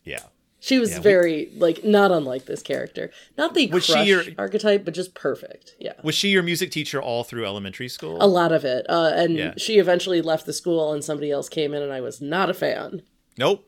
Yeah. 0.04 0.24
she 0.60 0.78
was 0.80 0.92
Yeah, 0.92 0.98
we- 0.98 1.04
very 1.04 1.50
like 1.56 1.84
not 1.86 2.12
unlike 2.12 2.46
this 2.46 2.62
character. 2.62 3.10
Not 3.38 3.54
the 3.56 3.68
Was 3.72 3.86
she 3.86 3.94
crush 3.94 4.08
your- 4.08 4.24
archetype, 4.38 4.84
but 4.86 4.94
just 4.94 5.14
perfect. 5.16 5.76
Yeah. 5.80 5.94
Was 6.04 6.14
she 6.16 6.30
your 6.30 6.44
music 6.44 6.70
teacher 6.72 7.02
all 7.02 7.24
through 7.24 7.46
elementary 7.46 7.88
school? 7.90 8.18
A 8.22 8.28
lot 8.28 8.52
of 8.52 8.64
it. 8.66 8.86
Uh, 8.90 9.12
and 9.16 9.36
Yeah. 9.38 9.54
she 9.58 9.80
eventually 9.80 10.22
left 10.22 10.46
the 10.46 10.54
school 10.54 10.92
and 10.94 11.04
somebody 11.04 11.32
else 11.32 11.50
came 11.50 11.74
in 11.74 11.82
and 11.82 11.92
I 11.94 12.02
was 12.02 12.20
not 12.22 12.50
a 12.50 12.54
fan. 12.54 13.02
Nope. 13.38 13.68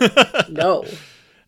No. 0.48 0.84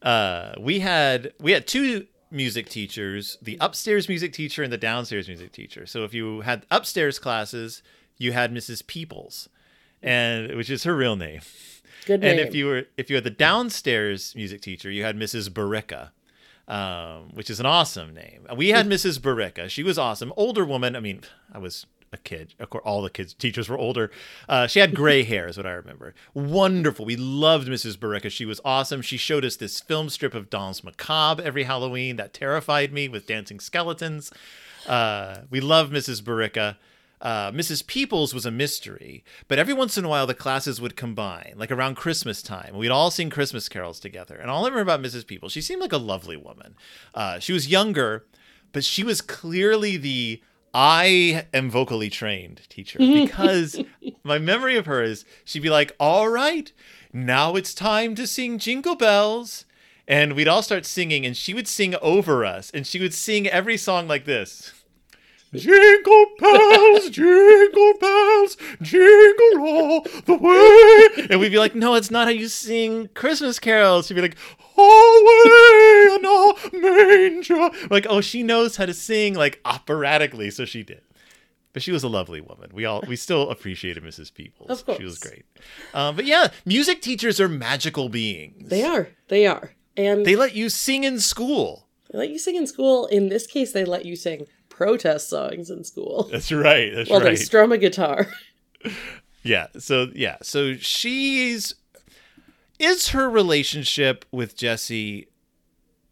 Uh, 0.03 0.55
we 0.59 0.80
had 0.80 1.32
we 1.41 1.53
had 1.53 1.66
two 1.66 2.07
music 2.31 2.68
teachers, 2.68 3.39
the 3.43 3.57
upstairs 3.61 4.09
music 4.09 4.33
teacher 4.33 4.62
and 4.62 4.72
the 4.72 4.78
downstairs 4.78 5.28
music 5.28 5.53
teacher. 5.53 5.87
So 5.87 6.05
if 6.05 6.14
you 6.14 6.43
had 6.43 6.64
upstairs 6.70 7.18
classes, 7.18 7.83
you 8.18 8.33
had 8.33 8.53
Mrs. 8.53 8.87
Peoples, 8.87 9.49
and 10.03 10.55
which 10.57 10.70
is 10.70 10.85
her 10.85 10.95
real 10.95 11.16
name. 11.16 11.41
Good 12.07 12.20
name. 12.20 12.39
And 12.39 12.41
if 12.41 12.55
you 12.55 12.66
were 12.66 12.85
if 12.97 13.11
you 13.11 13.16
had 13.16 13.24
the 13.24 13.31
downstairs 13.31 14.35
music 14.35 14.61
teacher, 14.61 14.91
you 14.91 15.05
had 15.05 15.16
Mrs. 15.16 15.49
Barica, 15.49 16.11
um, 16.68 17.31
which 17.35 17.51
is 17.51 17.61
an 17.61 17.66
awesome 17.66 18.14
name. 18.14 18.47
We 18.57 18.68
had 18.68 18.87
Mrs. 18.87 19.18
Barica. 19.18 19.68
She 19.68 19.83
was 19.83 19.99
awesome, 19.99 20.33
older 20.37 20.64
woman. 20.64 20.97
I 20.97 21.01
mean, 21.01 21.22
I 21.53 21.59
was 21.59 21.87
a 22.13 22.17
kid. 22.17 22.55
Of 22.59 22.71
course, 22.71 22.83
all 22.85 23.03
the 23.03 23.11
kids 23.11 23.35
teachers 23.35 23.69
were 23.69 23.79
older. 23.79 24.11
Uh, 24.49 24.67
she 24.67 24.81
had 24.81 24.95
gray 24.95 25.23
hair, 25.23 25.49
is 25.49 25.57
what 25.57 25.67
I 25.67 25.73
remember. 25.73 26.15
Wonderful. 26.35 27.05
We 27.05 27.17
loved 27.17 27.69
Mrs. 27.69 27.97
Barica. 27.97 28.31
She 28.31 28.47
was 28.47 28.61
awesome. 28.65 29.03
She 29.03 29.17
showed 29.17 29.45
us 29.45 29.57
this 29.57 29.81
film 29.81 30.09
strip 30.09 30.35
of 30.35 30.51
Danse 30.51 30.83
Macabre 30.83 31.43
every 31.43 31.65
Halloween 31.65 32.17
that 32.17 32.33
terrified 32.33 32.93
me 32.93 33.09
with 33.09 33.27
dancing 33.27 33.61
skeletons. 33.61 34.33
Uh, 34.87 35.43
we 35.51 35.61
loved 35.61 35.93
Mrs. 35.93 36.23
Barica. 36.23 36.77
Uh, 37.21 37.53
Mrs. 37.53 37.87
Peoples 37.87 38.33
was 38.33 38.47
a 38.47 38.51
mystery, 38.51 39.23
but 39.47 39.59
every 39.59 39.75
once 39.75 39.99
in 39.99 40.07
a 40.07 40.09
while 40.09 40.27
the 40.27 40.33
classes 40.33 40.81
would 40.81 40.97
combine, 40.97 41.53
like 41.55 41.71
around 41.71 41.95
Christmas 41.95 42.43
time. 42.43 42.75
We'd 42.75 42.91
all 42.91 43.11
sing 43.11 43.29
Christmas 43.29 43.69
carols 43.69 44.01
together. 44.01 44.37
And 44.37 44.51
all 44.51 44.65
I 44.65 44.69
remember 44.69 44.91
about 44.91 45.03
Mrs. 45.03 45.27
Peoples, 45.27 45.53
she 45.53 45.61
seemed 45.61 45.83
like 45.83 45.93
a 45.93 45.99
lovely 45.99 46.39
woman. 46.39 46.75
Uh, 47.15 47.39
she 47.39 47.53
was 47.53 47.69
younger, 47.69 48.25
but 48.73 48.85
she 48.85 49.05
was 49.05 49.21
clearly 49.21 49.99
the 49.99 50.43
I 50.73 51.47
am 51.53 51.71
vocally 51.71 52.11
trained 52.11 52.68
teacher 52.68 52.99
because 53.01 53.83
my 54.23 54.39
memory 54.39 54.77
of 54.77 54.87
her 54.87 55.03
is 55.03 55.25
she'd 55.45 55.62
be 55.62 55.71
like, 55.71 55.95
All 55.99 56.29
right, 56.29 56.73
now 57.12 57.57
it's 57.57 57.75
time 57.75 58.14
to 58.16 58.27
sing 58.27 58.59
Jingle 58.59 58.97
Bells. 58.97 59.64
And 60.09 60.33
we'd 60.33 60.49
all 60.49 60.62
start 60.62 60.87
singing, 60.87 61.25
and 61.25 61.37
she 61.37 61.55
would 61.55 61.68
sing 61.68 61.95
over 62.03 62.45
us, 62.45 62.73
and 62.73 62.85
she 62.85 62.99
would 62.99 63.14
sing 63.14 63.47
every 63.47 63.77
song 63.77 64.09
like 64.09 64.25
this. 64.25 64.73
Jingle 65.53 66.26
bells, 66.38 67.11
jingle 67.11 67.94
bells, 68.01 68.57
jingle 68.80 69.61
all 69.66 70.01
the 70.24 70.38
way. 70.40 71.26
And 71.28 71.40
we'd 71.40 71.51
be 71.51 71.59
like, 71.59 71.74
no, 71.74 71.94
it's 71.94 72.11
not 72.11 72.26
how 72.28 72.32
you 72.32 72.46
sing 72.46 73.09
Christmas 73.14 73.59
carols. 73.59 74.07
She'd 74.07 74.14
be 74.14 74.22
like, 74.22 74.36
away 74.76 76.14
in 76.14 76.24
a 76.24 76.80
manger. 76.80 77.70
Like, 77.90 78.07
oh, 78.09 78.20
she 78.20 78.42
knows 78.42 78.76
how 78.76 78.86
to 78.86 78.94
sing 78.94 79.34
like 79.34 79.61
operatically, 79.64 80.51
so 80.51 80.64
she 80.64 80.82
did. 80.82 81.03
But 81.72 81.82
she 81.82 81.92
was 81.92 82.03
a 82.03 82.09
lovely 82.09 82.40
woman. 82.40 82.70
We 82.72 82.84
all 82.84 83.03
we 83.07 83.16
still 83.16 83.48
appreciated 83.51 84.03
Mrs. 84.03 84.32
Peoples. 84.32 84.70
Of 84.70 84.84
course. 84.84 84.98
She 84.98 85.05
was 85.05 85.18
great. 85.18 85.44
Um, 85.94 86.16
but 86.16 86.24
yeah, 86.24 86.48
music 86.64 87.01
teachers 87.01 87.40
are 87.40 87.48
magical 87.48 88.09
beings. 88.09 88.68
they 88.68 88.82
are. 88.84 89.09
They 89.28 89.46
are. 89.46 89.72
And 89.96 90.20
They 90.24 90.32
they, 90.32 90.36
let 90.36 90.55
you 90.55 90.68
sing 90.68 91.05
in 91.05 91.20
school. 91.20 91.86
They 92.11 92.18
let 92.18 92.30
you 92.30 92.38
sing 92.38 92.57
in 92.57 92.66
school. 92.66 93.07
In 93.07 93.28
this 93.28 93.46
case, 93.46 93.72
they 93.72 93.84
let 93.84 94.05
you 94.05 94.16
sing 94.16 94.46
protest 94.81 95.28
songs 95.28 95.68
in 95.68 95.85
school 95.85 96.26
That's 96.33 96.51
right. 96.51 96.91
That's 96.95 97.11
while 97.11 97.20
right. 97.20 97.31
they 97.31 97.37
strum 97.37 97.70
a 97.72 97.78
guitar. 97.78 98.26
Yeah. 99.43 99.68
So 99.78 100.09
yeah. 100.14 100.37
So 100.43 100.74
she's 100.74 101.74
is 102.78 103.09
her 103.11 103.28
relationship 103.28 104.26
with 104.31 104.55
Jesse. 104.55 105.28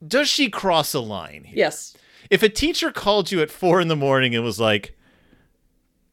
Does 0.07 0.29
she 0.31 0.49
cross 0.49 0.95
a 0.95 1.01
line 1.01 1.45
here? 1.45 1.59
yes. 1.59 1.95
If 2.31 2.43
a 2.43 2.49
teacher 2.49 2.91
called 2.91 3.31
you 3.31 3.43
at 3.43 3.51
four 3.51 3.83
in 3.83 3.89
the 3.89 3.97
morning 3.97 4.35
and 4.35 4.43
was 4.43 4.59
like, 4.59 4.97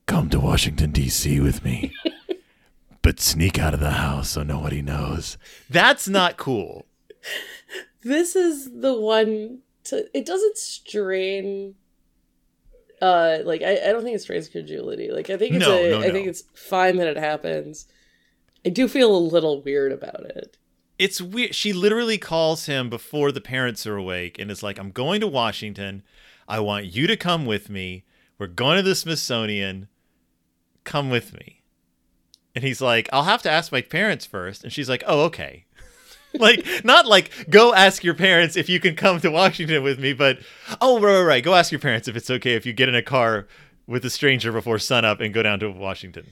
"Come 0.07 0.29
to 0.29 0.39
Washington 0.41 0.91
D.C. 0.91 1.39
with 1.39 1.63
me," 1.63 1.93
but 3.01 3.21
sneak 3.21 3.57
out 3.59 3.73
of 3.73 3.79
the 3.79 3.91
house 3.91 4.29
so 4.31 4.43
nobody 4.43 4.81
knows, 4.81 5.37
that's 5.69 6.09
not 6.09 6.35
cool. 6.35 6.85
this 8.03 8.35
is 8.35 8.71
the 8.81 8.93
one 8.99 9.59
to 9.85 10.05
it 10.13 10.25
doesn't 10.25 10.57
strain 10.57 11.75
uh 13.01 13.39
like 13.43 13.61
I, 13.61 13.73
I 13.89 13.91
don't 13.91 14.03
think 14.03 14.15
it's 14.15 14.23
strains 14.23 14.47
credulity 14.49 15.11
like 15.11 15.29
i 15.29 15.37
think 15.37 15.55
it's 15.55 15.65
No, 15.65 15.83
a, 15.83 15.89
no, 15.89 15.99
I 16.01 16.11
think 16.11 16.27
it's 16.27 16.43
fine 16.53 16.95
that 16.97 17.07
it 17.07 17.17
happens 17.17 17.87
i 18.65 18.69
do 18.69 18.87
feel 18.87 19.15
a 19.15 19.17
little 19.17 19.61
weird 19.61 19.91
about 19.91 20.21
it 20.25 20.57
It's 20.97 21.19
weird. 21.21 21.53
She 21.53 21.73
literally 21.73 22.17
calls 22.17 22.67
him 22.67 22.89
before 22.89 23.31
the 23.33 23.41
parents 23.41 23.85
are 23.85 23.97
awake 23.97 24.39
and 24.39 24.49
is 24.49 24.63
like, 24.63 24.79
I'm 24.79 24.91
going 24.91 25.19
to 25.19 25.27
Washington. 25.27 26.03
I 26.47 26.61
want 26.61 26.85
you 26.85 27.05
to 27.07 27.17
come 27.17 27.45
with 27.45 27.69
me. 27.69 28.05
We're 28.39 28.47
going 28.47 28.77
to 28.77 28.83
the 28.83 28.95
Smithsonian. 28.95 29.89
Come 30.85 31.09
with 31.09 31.33
me. 31.33 31.63
And 32.55 32.63
he's 32.63 32.79
like, 32.79 33.09
I'll 33.11 33.23
have 33.23 33.41
to 33.41 33.51
ask 33.51 33.73
my 33.73 33.81
parents 33.81 34.25
first. 34.25 34.63
And 34.63 34.71
she's 34.71 34.87
like, 34.87 35.03
Oh, 35.05 35.23
okay. 35.25 35.65
like, 36.39 36.65
not 36.83 37.05
like, 37.05 37.29
go 37.49 37.73
ask 37.73 38.03
your 38.03 38.13
parents 38.15 38.55
if 38.55 38.69
you 38.69 38.79
can 38.79 38.95
come 38.95 39.19
to 39.21 39.29
Washington 39.29 39.83
with 39.83 39.99
me, 39.99 40.13
but, 40.13 40.39
oh, 40.81 40.99
right, 40.99 41.13
right, 41.17 41.21
right. 41.23 41.43
Go 41.43 41.53
ask 41.55 41.71
your 41.71 41.79
parents 41.79 42.07
if 42.07 42.15
it's 42.15 42.29
okay 42.29 42.53
if 42.53 42.65
you 42.65 42.73
get 42.73 42.89
in 42.89 42.95
a 42.95 43.01
car 43.01 43.47
with 43.87 44.03
a 44.05 44.09
stranger 44.09 44.51
before 44.51 44.79
sunup 44.79 45.19
and 45.19 45.33
go 45.33 45.43
down 45.43 45.59
to 45.59 45.69
Washington. 45.69 46.27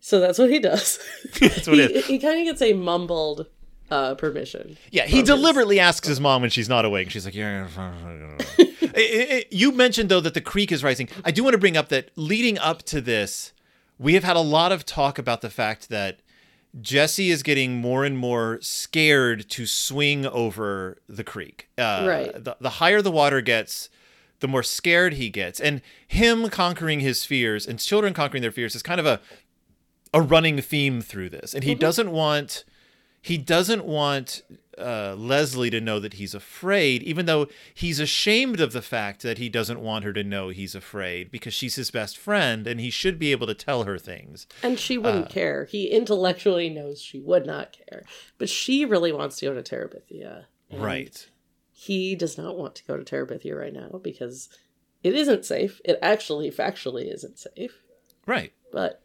so 0.00 0.20
that's 0.20 0.38
what 0.38 0.50
he 0.50 0.58
does 0.58 0.98
That's 1.40 1.66
what 1.66 1.76
he, 1.78 1.82
it 1.84 1.90
is. 1.90 2.06
he 2.06 2.18
kind 2.18 2.38
of 2.40 2.44
gets 2.46 2.62
a 2.62 2.72
mumbled 2.74 3.46
uh 3.90 4.14
permission 4.14 4.76
Yeah, 4.90 5.04
he 5.04 5.10
from 5.10 5.18
his- 5.20 5.28
deliberately 5.28 5.78
asks 5.80 6.08
his 6.08 6.20
mom 6.20 6.40
when 6.42 6.50
she's 6.50 6.68
not 6.68 6.84
awake. 6.86 7.10
She's 7.10 7.24
like, 7.26 7.34
"Yeah." 7.34 7.68
I- 7.76 8.36
I- 8.58 8.94
I- 8.96 9.44
you 9.50 9.72
mentioned 9.72 10.08
though 10.08 10.20
that 10.20 10.32
the 10.34 10.40
creek 10.40 10.72
is 10.72 10.82
rising. 10.82 11.08
I 11.24 11.30
do 11.30 11.42
want 11.44 11.52
to 11.54 11.58
bring 11.58 11.76
up 11.76 11.88
that 11.90 12.10
leading 12.16 12.58
up 12.58 12.82
to 12.84 13.00
this, 13.02 13.52
we 13.98 14.14
have 14.14 14.24
had 14.24 14.36
a 14.36 14.40
lot 14.40 14.72
of 14.72 14.86
talk 14.86 15.18
about 15.18 15.42
the 15.42 15.50
fact 15.50 15.88
that 15.90 16.20
Jesse 16.80 17.30
is 17.30 17.42
getting 17.42 17.76
more 17.76 18.04
and 18.04 18.18
more 18.18 18.58
scared 18.60 19.48
to 19.50 19.66
swing 19.66 20.26
over 20.26 20.98
the 21.08 21.24
creek. 21.24 21.68
Uh, 21.78 22.04
Right. 22.08 22.44
The, 22.44 22.56
the 22.60 22.70
higher 22.70 23.00
the 23.00 23.12
water 23.12 23.40
gets, 23.40 23.88
the 24.40 24.48
more 24.48 24.62
scared 24.62 25.14
he 25.14 25.30
gets, 25.30 25.60
and 25.60 25.80
him 26.06 26.48
conquering 26.48 27.00
his 27.00 27.24
fears 27.24 27.66
and 27.66 27.78
children 27.78 28.12
conquering 28.12 28.42
their 28.42 28.52
fears 28.52 28.74
is 28.74 28.82
kind 28.82 29.00
of 29.00 29.06
a 29.06 29.20
a 30.12 30.20
running 30.20 30.60
theme 30.60 31.00
through 31.00 31.28
this. 31.28 31.54
And 31.54 31.64
he 31.64 31.74
doesn't 31.74 32.10
want 32.10 32.64
he 33.20 33.38
doesn't 33.38 33.84
want 33.84 34.42
uh, 34.78 35.14
Leslie 35.16 35.70
to 35.70 35.80
know 35.80 35.98
that 36.00 36.14
he's 36.14 36.34
afraid, 36.34 37.02
even 37.02 37.26
though 37.26 37.46
he's 37.72 38.00
ashamed 38.00 38.60
of 38.60 38.72
the 38.72 38.82
fact 38.82 39.22
that 39.22 39.38
he 39.38 39.48
doesn't 39.48 39.80
want 39.80 40.04
her 40.04 40.12
to 40.12 40.24
know 40.24 40.48
he's 40.48 40.74
afraid 40.74 41.30
because 41.30 41.54
she's 41.54 41.76
his 41.76 41.90
best 41.90 42.16
friend 42.18 42.66
and 42.66 42.80
he 42.80 42.90
should 42.90 43.18
be 43.18 43.30
able 43.32 43.46
to 43.46 43.54
tell 43.54 43.84
her 43.84 43.98
things. 43.98 44.46
and 44.62 44.78
she 44.78 44.96
Uh. 44.98 45.00
wouldn't 45.02 45.28
care 45.30 45.64
he 45.66 45.86
intellectually 45.88 46.68
knows 46.68 47.00
she 47.00 47.20
would 47.20 47.46
not 47.46 47.72
care 47.88 48.02
but 48.38 48.48
she 48.48 48.84
really 48.84 49.12
wants 49.12 49.36
to 49.36 49.46
go 49.46 49.54
to 49.54 49.62
terabithia 49.62 50.44
Right. 50.72 51.28
he 51.72 52.14
does 52.16 52.36
not 52.36 52.56
want 52.56 52.74
to 52.76 52.84
go 52.84 52.96
to 52.96 53.04
terabithia 53.04 53.56
right 53.58 53.72
now 53.72 54.00
because 54.02 54.48
it 55.02 55.14
isn't 55.14 55.44
safe 55.44 55.80
it 55.84 55.98
actually 56.02 56.50
factually 56.50 57.12
isn't 57.12 57.38
safe 57.38 57.82
Right. 58.26 58.52
but 58.72 59.02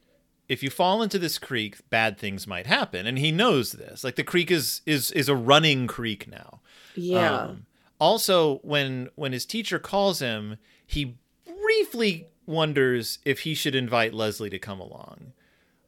if 0.49 0.63
you 0.63 0.71
fall 0.71 1.03
into 1.03 1.19
this 1.19 1.37
creek, 1.37 1.77
bad 1.91 2.17
things 2.17 2.47
might 2.47 2.65
happen, 2.65 3.05
and 3.05 3.19
he 3.19 3.31
knows 3.31 3.73
this. 3.73 4.03
Like 4.03 4.15
the 4.15 4.23
creek 4.23 4.49
is 4.49 4.81
is 4.85 5.11
is 5.11 5.29
a 5.29 5.35
running 5.35 5.85
creek 5.85 6.27
now. 6.27 6.59
Yeah. 6.95 7.35
Um, 7.35 7.65
also, 7.99 8.57
when 8.63 9.09
when 9.15 9.31
his 9.31 9.45
teacher 9.45 9.77
calls 9.77 10.19
him, 10.19 10.57
he 10.85 11.17
briefly 11.45 12.25
wonders 12.47 13.19
if 13.23 13.41
he 13.41 13.53
should 13.53 13.75
invite 13.75 14.13
Leslie 14.13 14.49
to 14.49 14.57
come 14.59 14.79
along. 14.79 15.33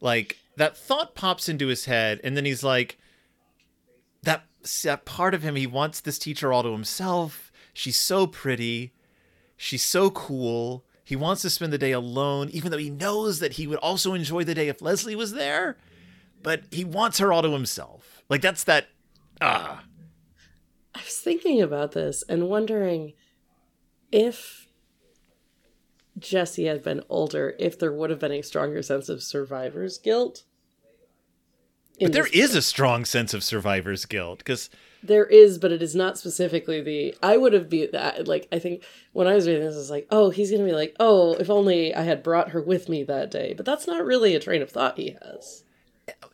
Like 0.00 0.38
that 0.56 0.76
thought 0.76 1.16
pops 1.16 1.48
into 1.48 1.66
his 1.66 1.86
head, 1.86 2.20
and 2.22 2.36
then 2.36 2.44
he's 2.44 2.62
like, 2.62 2.98
that 4.22 4.44
that 4.84 5.04
part 5.04 5.34
of 5.34 5.42
him, 5.42 5.56
he 5.56 5.66
wants 5.66 6.00
this 6.00 6.18
teacher 6.18 6.52
all 6.52 6.62
to 6.62 6.72
himself. 6.72 7.50
She's 7.74 7.96
so 7.96 8.28
pretty, 8.28 8.92
she's 9.56 9.82
so 9.82 10.10
cool. 10.10 10.84
He 11.04 11.16
wants 11.16 11.42
to 11.42 11.50
spend 11.50 11.72
the 11.72 11.78
day 11.78 11.92
alone, 11.92 12.48
even 12.52 12.70
though 12.70 12.78
he 12.78 12.90
knows 12.90 13.40
that 13.40 13.54
he 13.54 13.66
would 13.66 13.78
also 13.78 14.14
enjoy 14.14 14.44
the 14.44 14.54
day 14.54 14.68
if 14.68 14.80
Leslie 14.80 15.16
was 15.16 15.32
there. 15.32 15.76
But 16.42 16.62
he 16.70 16.84
wants 16.84 17.18
her 17.18 17.32
all 17.32 17.42
to 17.42 17.50
himself. 17.50 18.22
Like 18.28 18.40
that's 18.40 18.64
that. 18.64 18.86
Ah. 19.40 19.84
I 20.94 21.00
was 21.00 21.18
thinking 21.18 21.60
about 21.60 21.92
this 21.92 22.22
and 22.28 22.48
wondering 22.48 23.14
if 24.10 24.68
Jesse 26.18 26.66
had 26.66 26.82
been 26.82 27.02
older, 27.08 27.54
if 27.58 27.78
there 27.78 27.92
would 27.92 28.10
have 28.10 28.18
been 28.18 28.32
a 28.32 28.42
stronger 28.42 28.82
sense 28.82 29.08
of 29.08 29.22
survivor's 29.22 29.98
guilt. 29.98 30.44
But 32.00 32.12
there 32.12 32.28
is 32.32 32.54
a 32.54 32.62
strong 32.62 33.04
sense 33.04 33.32
of 33.32 33.44
survivor's 33.44 34.04
guilt 34.06 34.38
because 34.38 34.70
There 35.04 35.26
is, 35.26 35.58
but 35.58 35.72
it 35.72 35.82
is 35.82 35.94
not 35.96 36.16
specifically 36.18 36.80
the. 36.80 37.14
I 37.22 37.36
would 37.36 37.52
have 37.52 37.68
been 37.68 37.88
that. 37.92 38.28
Like, 38.28 38.46
I 38.52 38.58
think 38.58 38.84
when 39.12 39.26
I 39.26 39.34
was 39.34 39.46
reading 39.48 39.64
this, 39.64 39.74
I 39.74 39.78
was 39.78 39.90
like, 39.90 40.06
oh, 40.10 40.30
he's 40.30 40.50
going 40.50 40.62
to 40.62 40.68
be 40.68 40.74
like, 40.76 40.94
oh, 41.00 41.34
if 41.34 41.50
only 41.50 41.94
I 41.94 42.02
had 42.02 42.22
brought 42.22 42.50
her 42.50 42.62
with 42.62 42.88
me 42.88 43.02
that 43.04 43.30
day. 43.30 43.52
But 43.56 43.66
that's 43.66 43.86
not 43.86 44.04
really 44.04 44.34
a 44.34 44.40
train 44.40 44.62
of 44.62 44.70
thought 44.70 44.96
he 44.98 45.16
has. 45.22 45.64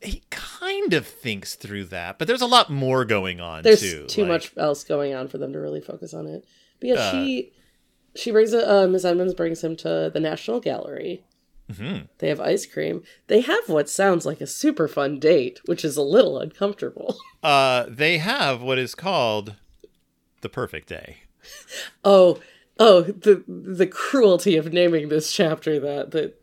he 0.02 0.22
kind 0.30 0.92
of 0.92 1.06
thinks 1.06 1.54
through 1.54 1.84
that. 1.86 2.18
But 2.18 2.28
there's 2.28 2.42
a 2.42 2.46
lot 2.46 2.68
more 2.70 3.04
going 3.04 3.40
on 3.40 3.62
There's 3.62 3.80
too. 3.80 4.04
too 4.06 4.22
like- 4.22 4.28
much 4.28 4.52
else 4.56 4.84
going 4.84 5.14
on 5.14 5.28
for 5.28 5.38
them 5.38 5.52
to 5.54 5.58
really 5.60 5.80
focus 5.80 6.12
on 6.12 6.26
it. 6.26 6.44
But 6.80 6.88
yeah, 6.88 6.94
Uh, 6.96 7.10
she 7.12 7.52
she 8.14 8.30
brings 8.30 8.52
uh, 8.52 8.86
Miss 8.90 9.04
Edmunds 9.04 9.34
brings 9.34 9.62
him 9.62 9.76
to 9.76 10.10
the 10.12 10.20
National 10.20 10.60
Gallery. 10.60 11.22
Mhm. 11.70 12.08
They 12.18 12.28
have 12.28 12.40
ice 12.40 12.64
cream. 12.66 13.02
They 13.26 13.40
have 13.42 13.68
what 13.68 13.88
sounds 13.88 14.24
like 14.24 14.40
a 14.40 14.46
super 14.46 14.88
fun 14.88 15.18
date, 15.18 15.60
which 15.66 15.84
is 15.84 15.96
a 15.96 16.02
little 16.02 16.38
uncomfortable. 16.38 17.16
Uh, 17.40 17.86
they 17.88 18.18
have 18.18 18.60
what 18.60 18.78
is 18.78 18.96
called 18.96 19.54
the 20.40 20.48
perfect 20.48 20.88
day. 20.88 21.18
Oh, 22.04 22.40
oh, 22.80 23.02
the 23.02 23.44
the 23.46 23.86
cruelty 23.86 24.56
of 24.56 24.72
naming 24.72 25.08
this 25.08 25.30
chapter 25.30 25.78
that 25.78 26.10
that 26.10 26.42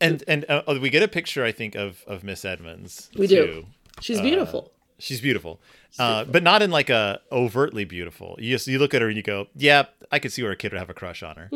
And 0.00 0.22
and 0.28 0.44
uh, 0.48 0.62
oh, 0.68 0.78
we 0.78 0.90
get 0.90 1.02
a 1.02 1.08
picture, 1.08 1.44
I 1.44 1.50
think, 1.50 1.74
of 1.74 2.04
of 2.06 2.22
Miss 2.22 2.44
Edmunds. 2.44 3.10
We 3.16 3.26
do. 3.26 3.46
too. 3.46 3.66
she's 4.00 4.20
beautiful. 4.20 4.72
She's 5.00 5.20
beautiful, 5.20 5.60
uh, 5.98 6.24
but 6.24 6.44
not 6.44 6.62
in 6.62 6.70
like 6.70 6.88
a 6.88 7.20
overtly 7.32 7.84
beautiful. 7.84 8.36
You 8.38 8.50
just 8.54 8.68
you 8.68 8.78
look 8.78 8.94
at 8.94 9.02
her 9.02 9.08
and 9.08 9.16
you 9.16 9.22
go, 9.24 9.48
"Yeah, 9.56 9.86
I 10.12 10.20
could 10.20 10.30
see 10.32 10.42
where 10.44 10.52
a 10.52 10.56
kid 10.56 10.70
would 10.72 10.78
have 10.78 10.90
a 10.90 10.94
crush 10.94 11.22
on 11.24 11.34
her." 11.36 11.50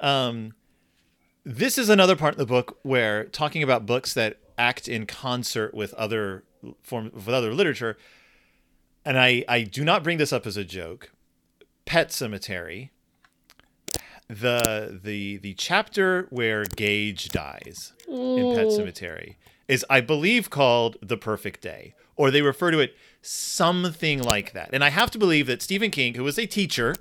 Um, 0.00 0.52
this 1.44 1.78
is 1.78 1.88
another 1.88 2.16
part 2.16 2.34
of 2.34 2.38
the 2.38 2.46
book 2.46 2.78
where 2.82 3.24
talking 3.24 3.62
about 3.62 3.86
books 3.86 4.14
that 4.14 4.38
act 4.58 4.88
in 4.88 5.06
concert 5.06 5.74
with 5.74 5.94
other 5.94 6.44
form 6.82 7.10
with 7.14 7.28
other 7.28 7.52
literature, 7.54 7.96
and 9.04 9.18
I 9.18 9.44
I 9.48 9.62
do 9.62 9.84
not 9.84 10.02
bring 10.02 10.18
this 10.18 10.32
up 10.32 10.46
as 10.46 10.56
a 10.56 10.64
joke. 10.64 11.12
Pet 11.86 12.10
Sematary, 12.10 12.90
the 14.28 15.00
the 15.02 15.38
the 15.38 15.54
chapter 15.54 16.26
where 16.30 16.64
Gage 16.64 17.30
dies 17.30 17.92
in 18.06 18.54
Pet 18.54 18.66
Sematary 18.66 19.36
is 19.66 19.84
I 19.88 20.00
believe 20.00 20.50
called 20.50 20.96
The 21.02 21.16
Perfect 21.16 21.62
Day 21.62 21.94
or 22.20 22.30
they 22.30 22.42
refer 22.42 22.70
to 22.70 22.80
it 22.80 22.94
something 23.22 24.22
like 24.22 24.52
that. 24.52 24.68
And 24.74 24.84
I 24.84 24.90
have 24.90 25.10
to 25.12 25.18
believe 25.18 25.46
that 25.46 25.62
Stephen 25.62 25.90
King, 25.90 26.14
who 26.14 26.22
was 26.22 26.38
a 26.38 26.44
teacher 26.44 26.94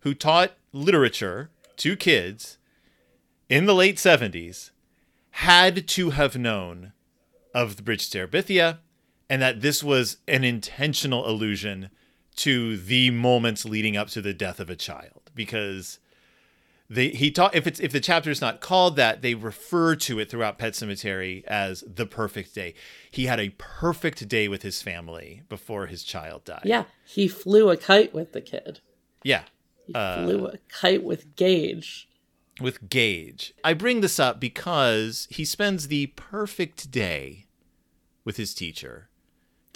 who 0.00 0.14
taught 0.14 0.52
literature 0.72 1.50
to 1.76 1.94
kids 1.94 2.56
in 3.48 3.66
the 3.66 3.74
late 3.74 3.96
70s, 3.96 4.70
had 5.30 5.86
to 5.88 6.10
have 6.10 6.36
known 6.36 6.92
of 7.54 7.76
the 7.76 7.82
Bridge 7.82 8.08
to 8.10 8.26
Terabithia 8.26 8.78
and 9.28 9.42
that 9.42 9.60
this 9.60 9.82
was 9.82 10.18
an 10.28 10.44
intentional 10.44 11.28
allusion 11.28 11.90
to 12.36 12.76
the 12.76 13.10
moments 13.10 13.64
leading 13.64 13.96
up 13.96 14.08
to 14.08 14.20
the 14.22 14.34
death 14.34 14.60
of 14.60 14.68
a 14.70 14.76
child 14.76 15.30
because 15.34 15.98
they 16.88 17.08
he 17.08 17.30
taught 17.30 17.54
if 17.54 17.66
it's 17.66 17.80
if 17.80 17.90
the 17.92 18.00
chapter 18.00 18.30
is 18.30 18.40
not 18.40 18.60
called 18.60 18.94
that 18.96 19.20
they 19.22 19.34
refer 19.34 19.96
to 19.96 20.18
it 20.20 20.30
throughout 20.30 20.58
Pet 20.58 20.74
Sematary 20.74 21.42
as 21.44 21.82
the 21.86 22.06
perfect 22.06 22.54
day 22.54 22.74
he 23.10 23.24
had 23.26 23.40
a 23.40 23.50
perfect 23.58 24.28
day 24.28 24.48
with 24.48 24.62
his 24.62 24.82
family 24.82 25.42
before 25.48 25.86
his 25.86 26.04
child 26.04 26.44
died 26.44 26.60
Yeah, 26.64 26.84
he 27.04 27.26
flew 27.26 27.70
a 27.70 27.76
kite 27.76 28.14
with 28.14 28.32
the 28.32 28.40
kid. 28.42 28.80
yeah 29.24 29.42
He 29.86 29.94
Uh, 29.94 30.24
flew 30.24 30.46
a 30.46 30.58
kite 30.68 31.02
with 31.02 31.34
Gage. 31.36 32.06
With 32.60 32.88
gage 32.88 33.52
i 33.64 33.72
bring 33.74 34.00
this 34.00 34.18
up 34.18 34.40
because 34.40 35.26
he 35.30 35.44
spends 35.44 35.88
the 35.88 36.06
perfect 36.08 36.90
day 36.90 37.46
with 38.24 38.36
his 38.38 38.54
teacher 38.54 39.08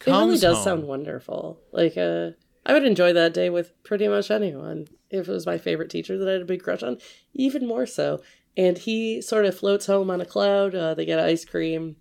It 0.06 0.10
really 0.10 0.38
does 0.38 0.56
home. 0.56 0.64
sound 0.64 0.84
wonderful. 0.84 1.60
Like, 1.72 1.96
uh, 1.96 2.30
I 2.66 2.72
would 2.72 2.84
enjoy 2.84 3.12
that 3.12 3.34
day 3.34 3.48
with 3.50 3.72
pretty 3.84 4.08
much 4.08 4.30
anyone. 4.30 4.86
If 5.10 5.28
it 5.28 5.32
was 5.32 5.44
my 5.46 5.58
favorite 5.58 5.90
teacher 5.90 6.16
that 6.18 6.28
I 6.28 6.32
had 6.32 6.40
a 6.42 6.46
big 6.46 6.62
crush 6.62 6.82
on, 6.82 6.98
even 7.34 7.66
more 7.66 7.84
so. 7.86 8.22
And 8.56 8.76
he 8.78 9.20
sort 9.22 9.44
of 9.44 9.56
floats 9.56 9.86
home 9.86 10.10
on 10.10 10.20
a 10.20 10.24
cloud. 10.24 10.74
Uh, 10.74 10.94
they 10.94 11.04
get 11.04 11.18
ice 11.20 11.44
cream. 11.44 11.96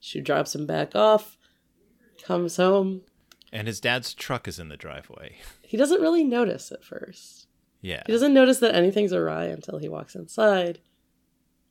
She 0.00 0.20
drops 0.20 0.54
him 0.54 0.66
back 0.66 0.96
off. 0.96 1.36
Comes 2.24 2.56
home. 2.56 3.02
and 3.52 3.66
his 3.68 3.80
dad's 3.80 4.14
truck 4.14 4.48
is 4.48 4.58
in 4.58 4.68
the 4.70 4.76
driveway 4.76 5.36
He 5.62 5.76
doesn't 5.76 6.00
really 6.00 6.24
notice 6.24 6.72
at 6.72 6.82
first. 6.84 7.46
Yeah 7.82 8.02
He 8.06 8.12
doesn't 8.12 8.32
notice 8.32 8.58
that 8.60 8.74
anything's 8.74 9.12
awry 9.12 9.44
until 9.44 9.78
he 9.78 9.88
walks 9.90 10.14
inside, 10.14 10.80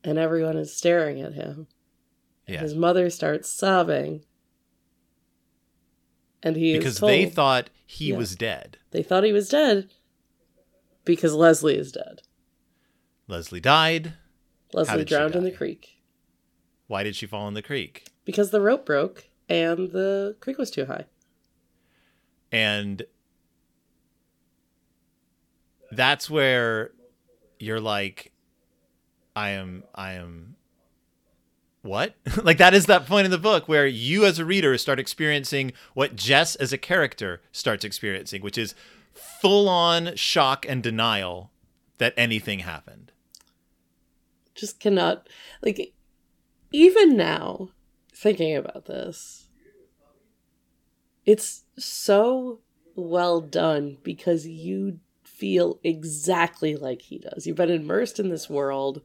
and 0.04 0.20
everyone 0.20 0.58
is 0.58 0.76
staring 0.78 1.20
at 1.22 1.34
him. 1.34 1.68
yeah 2.48 2.62
His 2.62 2.76
mother 2.76 3.10
starts 3.10 3.50
sobbing, 3.50 4.24
and 6.44 6.56
he 6.56 6.78
because 6.78 7.00
told, 7.00 7.10
they 7.12 7.26
thought 7.26 7.70
he 7.86 8.10
Yeah. 8.12 8.18
was 8.18 8.36
dead 8.36 8.78
they 8.92 9.02
thought 9.04 9.24
he 9.24 9.34
was 9.34 9.50
dead 9.50 9.90
because 11.06 11.34
Leslie 11.34 11.78
is 11.78 11.92
dead. 11.92 12.22
leslie 13.28 13.60
died 13.60 14.14
Leslie 14.74 15.04
drowned 15.06 15.36
in 15.36 15.44
the 15.44 15.52
creek 15.52 16.02
why 16.88 17.04
did 17.04 17.16
she 17.16 17.26
fall 17.26 17.48
in 17.48 17.54
the 17.54 17.62
creek 17.62 18.08
because 18.26 18.52
the 18.52 18.62
rope 18.62 18.86
broke 18.86 19.26
and 19.50 19.92
the 19.92 20.36
creek 20.40 20.58
was 20.58 20.72
too 20.72 20.86
high. 20.86 21.06
and 22.52 23.04
that's 25.92 26.30
where 26.30 26.92
you're 27.60 27.80
like 27.80 28.32
i 29.36 29.50
am 29.50 29.84
i 29.96 30.14
am 30.14 30.56
what 31.82 32.16
like 32.44 32.58
that 32.58 32.74
is 32.74 32.86
that 32.86 33.06
point 33.06 33.26
in 33.26 33.32
the 33.32 33.38
book 33.38 33.68
where 33.68 33.88
you 33.88 34.26
as 34.26 34.40
a 34.40 34.46
reader 34.46 34.78
start 34.78 35.00
experiencing 35.00 35.72
what 35.94 36.16
jess 36.16 36.56
as 36.56 36.72
a 36.72 36.78
character 36.78 37.42
starts 37.52 37.84
experiencing 37.84 38.42
which 38.42 38.58
is 38.58 38.76
full 39.14 39.68
on 39.68 40.16
shock 40.16 40.66
and 40.68 40.84
denial 40.84 41.52
that 41.98 42.14
anything 42.18 42.60
happened 42.60 43.12
Just 44.56 44.80
cannot 44.80 45.28
like 45.62 45.94
even 46.72 47.18
now 47.18 47.70
thinking 48.14 48.56
about 48.56 48.86
this. 48.86 49.48
It's 51.26 51.64
so 51.78 52.60
well 52.96 53.42
done 53.42 53.98
because 54.04 54.48
you 54.48 55.00
feel 55.42 55.80
exactly 55.84 56.76
like 56.76 57.02
he 57.02 57.18
does. 57.18 57.48
You've 57.48 57.58
been 57.58 57.72
immersed 57.72 58.20
in 58.20 58.30
this 58.30 58.48
world. 58.48 59.02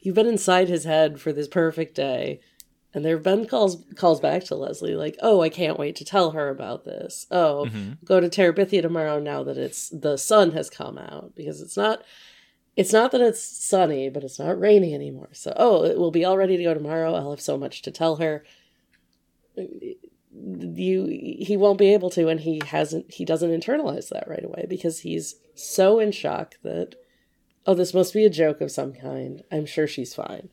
You've 0.00 0.14
been 0.14 0.26
inside 0.26 0.70
his 0.70 0.84
head 0.84 1.20
for 1.20 1.34
this 1.34 1.46
perfect 1.48 1.94
day. 1.94 2.40
And 2.94 3.04
there 3.04 3.16
have 3.16 3.22
been 3.22 3.44
calls 3.46 3.84
calls 3.94 4.20
back 4.20 4.44
to 4.44 4.54
Leslie 4.54 4.94
like, 4.94 5.18
"Oh, 5.20 5.42
I 5.42 5.50
can't 5.50 5.78
wait 5.78 5.96
to 5.96 6.04
tell 6.06 6.30
her 6.30 6.48
about 6.48 6.86
this. 6.86 7.26
Oh, 7.30 7.66
Mhm. 7.66 7.98
go 8.02 8.18
to 8.20 8.30
Terabithia 8.30 8.80
tomorrow 8.80 9.20
now 9.20 9.42
that 9.42 9.58
it's 9.58 9.90
the 9.90 10.16
sun 10.16 10.52
has 10.52 10.70
come 10.70 10.96
out 10.96 11.34
because 11.36 11.60
it's 11.60 11.76
not 11.76 12.02
it's 12.74 12.92
not 12.92 13.10
that 13.10 13.20
it's 13.20 13.42
sunny, 13.42 14.08
but 14.08 14.24
it's 14.24 14.38
not 14.38 14.58
rainy 14.58 14.94
anymore. 14.94 15.28
So, 15.32 15.52
oh, 15.56 15.84
it 15.84 15.98
will 15.98 16.12
be 16.12 16.24
all 16.24 16.38
ready 16.38 16.56
to 16.56 16.62
go 16.62 16.72
tomorrow. 16.72 17.12
I'll 17.12 17.30
have 17.30 17.40
so 17.40 17.58
much 17.58 17.82
to 17.82 17.90
tell 17.90 18.16
her. 18.16 18.44
You 20.40 21.06
he 21.06 21.56
won't 21.56 21.78
be 21.78 21.92
able 21.92 22.10
to 22.10 22.28
and 22.28 22.40
he 22.40 22.60
hasn't 22.66 23.12
he 23.12 23.24
doesn't 23.24 23.50
internalize 23.50 24.08
that 24.10 24.28
right 24.28 24.44
away 24.44 24.66
because 24.68 25.00
he's 25.00 25.36
so 25.54 25.98
in 25.98 26.12
shock 26.12 26.54
that 26.62 26.94
oh, 27.66 27.74
this 27.74 27.92
must 27.92 28.14
be 28.14 28.24
a 28.24 28.30
joke 28.30 28.60
of 28.60 28.70
some 28.70 28.92
kind. 28.92 29.42
I'm 29.52 29.66
sure 29.66 29.86
she's 29.86 30.14
fine. 30.14 30.48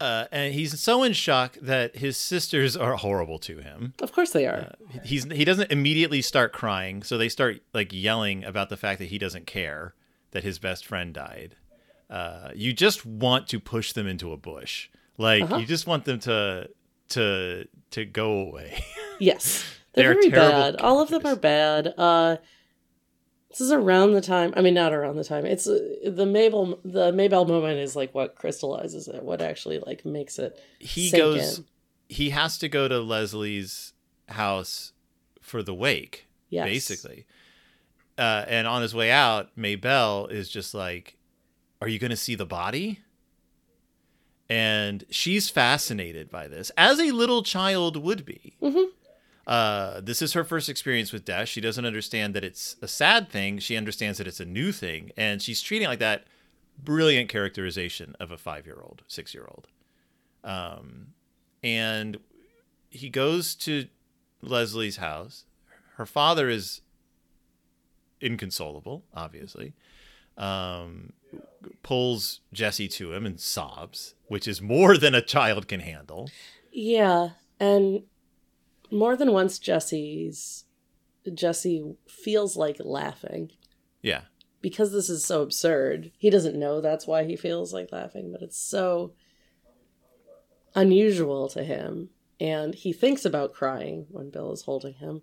uh, 0.00 0.26
and 0.32 0.52
he's 0.52 0.78
so 0.80 1.02
in 1.02 1.12
shock 1.12 1.56
that 1.62 1.96
his 1.96 2.16
sisters 2.16 2.76
are 2.76 2.96
horrible 2.96 3.38
to 3.38 3.58
him 3.58 3.94
Of 4.02 4.12
course 4.12 4.30
they 4.32 4.46
are. 4.46 4.74
he's 5.04 5.24
he 5.24 5.44
doesn't 5.44 5.70
immediately 5.72 6.20
start 6.22 6.52
crying 6.52 7.02
so 7.02 7.16
they 7.16 7.28
start 7.30 7.62
like 7.72 7.92
yelling 7.92 8.44
about 8.44 8.68
the 8.68 8.76
fact 8.76 8.98
that 8.98 9.06
he 9.08 9.18
doesn't 9.18 9.46
care 9.46 9.94
that 10.32 10.44
his 10.44 10.58
best 10.58 10.84
friend 10.84 11.14
died 11.14 11.56
uh, 12.10 12.50
you 12.54 12.72
just 12.72 13.04
want 13.06 13.48
to 13.48 13.58
push 13.58 13.92
them 13.92 14.06
into 14.06 14.32
a 14.32 14.36
bush 14.36 14.88
Like 15.18 15.42
Uh-huh. 15.44 15.56
you 15.58 15.66
just 15.66 15.86
want 15.86 16.04
them 16.04 16.18
to 16.20 16.68
to 17.10 17.66
to 17.90 18.04
go 18.04 18.38
away. 18.40 18.82
Yes. 19.18 19.64
They're, 19.94 20.12
They're 20.12 20.12
very 20.14 20.30
terrible 20.30 20.50
bad. 20.72 20.76
All 20.82 21.00
of 21.00 21.08
them 21.08 21.24
are 21.24 21.36
bad. 21.36 21.94
Uh 21.96 22.36
this 23.48 23.62
is 23.62 23.72
around 23.72 24.12
the 24.12 24.20
time. 24.20 24.52
I 24.54 24.60
mean, 24.60 24.74
not 24.74 24.92
around 24.92 25.16
the 25.16 25.24
time. 25.24 25.46
It's 25.46 25.66
uh, 25.66 25.78
the 26.06 26.26
May 26.26 26.50
Belle. 26.50 26.78
The 26.84 27.10
May 27.12 27.28
Belle 27.28 27.46
moment 27.46 27.78
is 27.78 27.96
like 27.96 28.14
what 28.14 28.34
crystallizes 28.34 29.08
it. 29.08 29.22
What 29.22 29.40
actually 29.40 29.78
like 29.78 30.04
makes 30.04 30.38
it. 30.38 30.60
he 30.78 31.10
goes 31.10 31.60
in. 31.60 31.64
he 32.10 32.28
has 32.30 32.58
to 32.58 32.68
go 32.68 32.86
to 32.86 32.98
Leslie's 33.00 33.94
house 34.28 34.92
for 35.40 35.62
the 35.62 35.72
wake, 35.72 36.26
Yes. 36.50 36.66
basically. 36.66 37.26
Uh, 38.18 38.44
and 38.46 38.66
on 38.66 38.82
his 38.82 38.94
way 38.94 39.10
out, 39.10 39.48
May 39.56 39.76
Belle 39.76 40.26
is 40.26 40.50
just 40.50 40.74
like, 40.74 41.16
Are 41.80 41.88
you 41.88 41.98
going 41.98 42.10
to 42.10 42.16
see 42.16 42.34
the 42.34 42.44
body? 42.44 43.00
And 44.48 45.04
she's 45.10 45.50
fascinated 45.50 46.30
by 46.30 46.46
this, 46.46 46.70
as 46.76 47.00
a 47.00 47.10
little 47.10 47.42
child 47.42 47.96
would 47.96 48.24
be. 48.24 48.54
Mhm. 48.62 48.86
Uh, 49.46 50.00
this 50.00 50.22
is 50.22 50.32
her 50.34 50.44
first 50.44 50.68
experience 50.68 51.12
with 51.12 51.24
death. 51.24 51.48
She 51.48 51.60
doesn't 51.60 51.84
understand 51.84 52.34
that 52.34 52.44
it's 52.44 52.76
a 52.82 52.88
sad 52.88 53.28
thing. 53.30 53.58
She 53.58 53.76
understands 53.76 54.18
that 54.18 54.26
it's 54.26 54.40
a 54.40 54.44
new 54.44 54.72
thing. 54.72 55.10
And 55.16 55.40
she's 55.42 55.62
treating 55.62 55.86
it 55.86 55.88
like 55.88 55.98
that. 56.00 56.26
Brilliant 56.78 57.28
characterization 57.28 58.14
of 58.20 58.30
a 58.30 58.36
five 58.38 58.66
year 58.66 58.80
old, 58.82 59.02
six 59.06 59.34
year 59.34 59.46
old. 59.48 59.68
Um, 60.44 61.14
and 61.62 62.18
he 62.90 63.08
goes 63.08 63.54
to 63.56 63.86
Leslie's 64.42 64.96
house. 64.98 65.44
Her 65.94 66.06
father 66.06 66.48
is 66.48 66.82
inconsolable, 68.20 69.04
obviously. 69.14 69.74
Um, 70.36 71.12
pulls 71.82 72.40
Jesse 72.52 72.88
to 72.88 73.12
him 73.12 73.24
and 73.26 73.40
sobs, 73.40 74.14
which 74.28 74.46
is 74.48 74.60
more 74.62 74.96
than 74.96 75.14
a 75.14 75.22
child 75.22 75.68
can 75.68 75.80
handle. 75.80 76.30
Yeah, 76.72 77.30
and 77.58 78.02
more 78.90 79.16
than 79.16 79.32
once, 79.32 79.58
Jesse's 79.58 80.64
Jesse 81.32 81.96
feels 82.06 82.56
like 82.56 82.76
laughing 82.78 83.50
Yeah. 84.02 84.22
because 84.60 84.92
this 84.92 85.08
is 85.10 85.24
so 85.24 85.42
absurd. 85.42 86.12
He 86.18 86.30
doesn't 86.30 86.58
know 86.58 86.80
that's 86.80 87.06
why 87.06 87.24
he 87.24 87.34
feels 87.36 87.72
like 87.72 87.90
laughing, 87.90 88.30
but 88.30 88.42
it's 88.42 88.58
so 88.58 89.12
unusual 90.74 91.48
to 91.48 91.64
him. 91.64 92.10
And 92.38 92.74
he 92.74 92.92
thinks 92.92 93.24
about 93.24 93.54
crying 93.54 94.06
when 94.10 94.30
Bill 94.30 94.52
is 94.52 94.62
holding 94.62 94.94
him. 94.94 95.22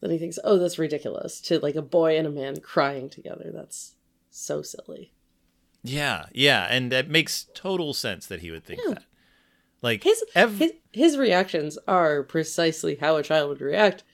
Then 0.00 0.10
he 0.10 0.18
thinks, 0.18 0.38
oh, 0.42 0.58
that's 0.58 0.78
ridiculous. 0.78 1.40
To 1.42 1.60
like 1.60 1.76
a 1.76 1.82
boy 1.82 2.18
and 2.18 2.26
a 2.26 2.30
man 2.30 2.60
crying 2.60 3.08
together. 3.08 3.50
That's 3.54 3.94
so 4.30 4.60
silly. 4.62 5.12
Yeah. 5.82 6.26
Yeah. 6.32 6.66
And 6.70 6.92
it 6.92 7.08
makes 7.08 7.46
total 7.54 7.92
sense 7.94 8.26
that 8.26 8.40
he 8.40 8.50
would 8.50 8.64
think 8.64 8.80
Yeah. 8.86 8.94
that. 8.94 9.04
Like, 9.82 10.04
His, 10.04 10.22
ev- 10.36 10.58
his 10.58 10.72
his 10.92 11.16
reactions 11.18 11.76
are 11.88 12.22
precisely 12.22 12.96
how 12.96 13.16
a 13.16 13.22
child 13.24 13.48
would 13.48 13.60
react, 13.60 14.04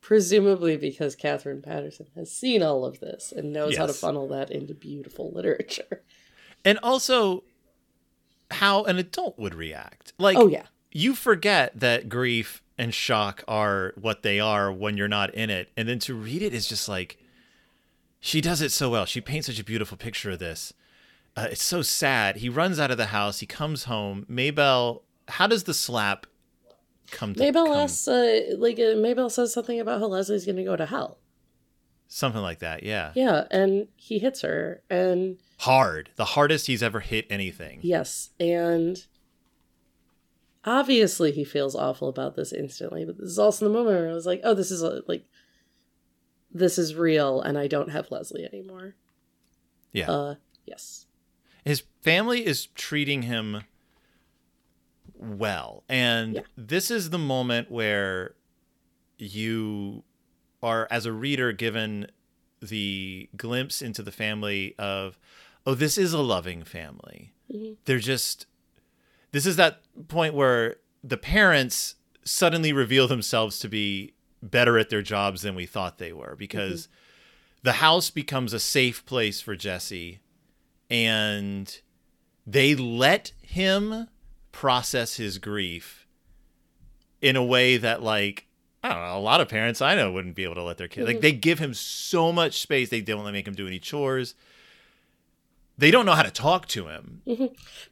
presumably 0.00 0.76
because 0.78 1.14
Katherine 1.14 1.60
Paterson 1.60 2.06
has 2.14 2.30
seen 2.32 2.62
all 2.62 2.86
of 2.86 3.00
this 3.00 3.30
and 3.30 3.52
knows 3.52 3.76
how 3.76 3.84
to 3.86 3.92
funnel 3.92 4.28
that 4.28 4.50
into 4.50 4.72
beautiful 4.72 5.30
literature. 5.30 6.02
and 6.64 6.78
also 6.82 7.44
how 8.50 8.84
an 8.84 8.96
adult 8.98 9.38
would 9.38 9.54
react. 9.54 10.12
Like, 10.18 10.38
oh 10.38 10.46
yeah, 10.46 10.66
you 10.90 11.14
forget 11.14 11.78
that 11.78 12.08
grief 12.08 12.62
and 12.78 12.94
shock 12.94 13.44
are 13.46 13.92
what 14.00 14.22
they 14.22 14.40
are 14.40 14.72
when 14.72 14.96
you're 14.96 15.06
not 15.08 15.34
in 15.34 15.50
it. 15.50 15.70
And 15.76 15.86
then 15.86 15.98
to 16.00 16.14
read 16.14 16.40
it 16.40 16.54
is 16.54 16.66
just 16.66 16.88
like, 16.88 17.18
she 18.20 18.40
does 18.40 18.62
it 18.62 18.72
so 18.72 18.88
well. 18.88 19.04
She 19.04 19.20
paints 19.20 19.48
such 19.48 19.58
a 19.60 19.64
beautiful 19.64 19.98
picture 19.98 20.30
of 20.30 20.38
this. 20.38 20.72
Uh, 21.36 21.48
it's 21.50 21.62
so 21.62 21.80
sad. 21.82 22.36
He 22.36 22.48
runs 22.48 22.78
out 22.80 22.90
of 22.90 22.96
the 22.98 23.06
house. 23.06 23.40
He 23.40 23.46
comes 23.46 23.84
home. 23.84 24.26
May 24.28 24.50
Belle, 24.50 25.02
how 25.28 25.46
does 25.46 25.64
the 25.64 25.74
slap 25.74 26.26
come 27.10 27.34
to 27.34 27.40
May 27.40 27.50
Belle 27.50 27.66
come? 27.66 27.76
asks, 27.78 28.06
uh, 28.08 28.54
like 28.58 28.78
uh, 28.78 28.96
May 28.96 29.14
Belle 29.14 29.30
says 29.30 29.52
something 29.52 29.78
about 29.80 30.00
how 30.00 30.06
Leslie's 30.06 30.44
going 30.44 30.56
to 30.56 30.64
go 30.64 30.76
to 30.76 30.86
hell. 30.86 31.18
Something 32.08 32.42
like 32.42 32.58
that. 32.58 32.82
Yeah. 32.82 33.12
Yeah, 33.14 33.44
and 33.52 33.86
he 33.94 34.18
hits 34.18 34.40
her, 34.42 34.82
and 34.90 35.38
Hard. 35.58 36.10
The 36.16 36.24
hardest 36.24 36.66
he's 36.66 36.82
ever 36.82 36.98
hit 37.00 37.26
anything. 37.30 37.78
yes, 37.82 38.30
and 38.40 39.04
obviously 40.64 41.30
he 41.32 41.44
feels 41.44 41.74
awful 41.76 42.08
about 42.08 42.34
this 42.34 42.52
instantly. 42.52 43.04
But 43.04 43.18
this 43.18 43.28
is 43.28 43.38
also 43.38 43.66
the 43.66 43.72
moment 43.72 43.96
where 44.00 44.10
I 44.10 44.14
was 44.14 44.26
like, 44.26 44.40
oh, 44.42 44.54
this 44.54 44.70
is 44.70 44.82
uh, 44.82 45.00
like, 45.06 45.24
this 46.52 46.78
is 46.78 46.94
real, 46.96 47.40
and 47.40 47.56
I 47.56 47.68
don't 47.68 47.90
have 47.90 48.10
Leslie 48.10 48.44
anymore. 48.44 48.96
Yeah. 49.92 50.10
Uh, 50.10 50.34
yes. 50.66 51.06
His 51.70 51.84
family 52.02 52.44
is 52.44 52.66
treating 52.74 53.22
him 53.22 53.62
well 55.14 55.84
and 55.88 56.34
Yeah. 56.36 56.40
this 56.56 56.90
is 56.90 57.10
the 57.10 57.18
moment 57.18 57.70
where 57.70 58.34
you 59.18 60.02
are 60.62 60.88
as 60.90 61.06
a 61.06 61.12
reader 61.12 61.52
given 61.52 62.10
the 62.60 63.28
glimpse 63.36 63.82
into 63.82 64.02
the 64.02 64.12
family 64.12 64.74
of 64.78 65.18
oh 65.66 65.74
this 65.74 65.96
is 65.98 66.12
a 66.12 66.20
loving 66.20 66.64
family 66.64 67.32
Mhm. 67.52 67.76
they're 67.84 67.98
just 67.98 68.46
this 69.32 69.46
is 69.46 69.56
that 69.56 69.82
point 70.08 70.34
where 70.34 70.76
the 71.04 71.16
parents 71.16 71.96
suddenly 72.24 72.72
reveal 72.72 73.06
themselves 73.06 73.58
to 73.60 73.68
be 73.68 74.14
better 74.42 74.78
at 74.78 74.88
their 74.90 75.02
jobs 75.02 75.42
than 75.42 75.54
we 75.54 75.66
thought 75.66 75.98
they 75.98 76.12
were 76.12 76.34
because 76.36 76.88
the 77.62 77.74
house 77.74 78.10
becomes 78.10 78.52
a 78.54 78.60
safe 78.60 79.04
place 79.04 79.40
for 79.40 79.54
Jesse 79.54 80.20
and 80.90 81.80
they 82.46 82.74
let 82.74 83.32
him 83.42 84.08
process 84.52 85.16
his 85.16 85.38
grief 85.38 86.06
in 87.22 87.36
a 87.36 87.44
way 87.44 87.76
that 87.76 88.02
like 88.02 88.46
I 88.82 88.88
don't 88.88 88.98
know, 89.02 89.16
a 89.16 89.20
lot 89.20 89.40
of 89.42 89.48
parents 89.48 89.80
I 89.82 89.94
know 89.94 90.10
wouldn't 90.10 90.34
be 90.34 90.44
able 90.44 90.54
to 90.54 90.62
let 90.62 90.78
their 90.78 90.88
kid 90.88 91.06
like 91.06 91.18
Mhm. 91.18 91.20
they 91.20 91.32
give 91.32 91.58
him 91.58 91.74
so 91.74 92.32
much 92.32 92.60
space 92.60 92.88
they 92.88 93.00
don't 93.02 93.24
let 93.24 93.32
make 93.32 93.46
him 93.46 93.54
do 93.54 93.66
any 93.66 93.78
chores. 93.78 94.34
They 95.78 95.90
don't 95.90 96.04
know 96.06 96.12
how 96.14 96.22
to 96.22 96.30
talk 96.30 96.66
to 96.68 96.88
him. 96.88 97.22
But, 97.26 97.38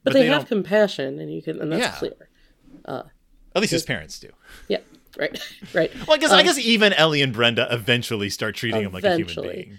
But 0.05 0.13
they, 0.13 0.21
they 0.21 0.27
have 0.27 0.41
don't- 0.43 0.49
compassion, 0.49 1.19
and 1.21 1.33
you 1.33 1.41
can, 1.41 1.61
and 1.61 1.73
that's 1.73 1.81
Yeah. 1.81 1.99
clear. 1.99 2.29
At 3.55 3.61
least 3.63 3.73
his 3.73 3.83
parents 3.83 4.19
do. 4.21 4.29
Yeah, 4.69 4.79
right, 5.17 5.39
right. 5.75 5.91
Well, 6.07 6.15
I 6.15 6.19
guess 6.19 6.31
I 6.31 6.41
Um, 6.41 6.45
guess 6.47 6.59
even 6.59 6.93
Ellie 6.93 7.23
and 7.23 7.33
Brenda 7.33 7.67
eventually 7.71 8.29
start 8.31 8.57
treating 8.57 8.83
him 8.83 8.93
like 8.93 9.05
a 9.05 9.17
human 9.17 9.35
being. 9.43 9.79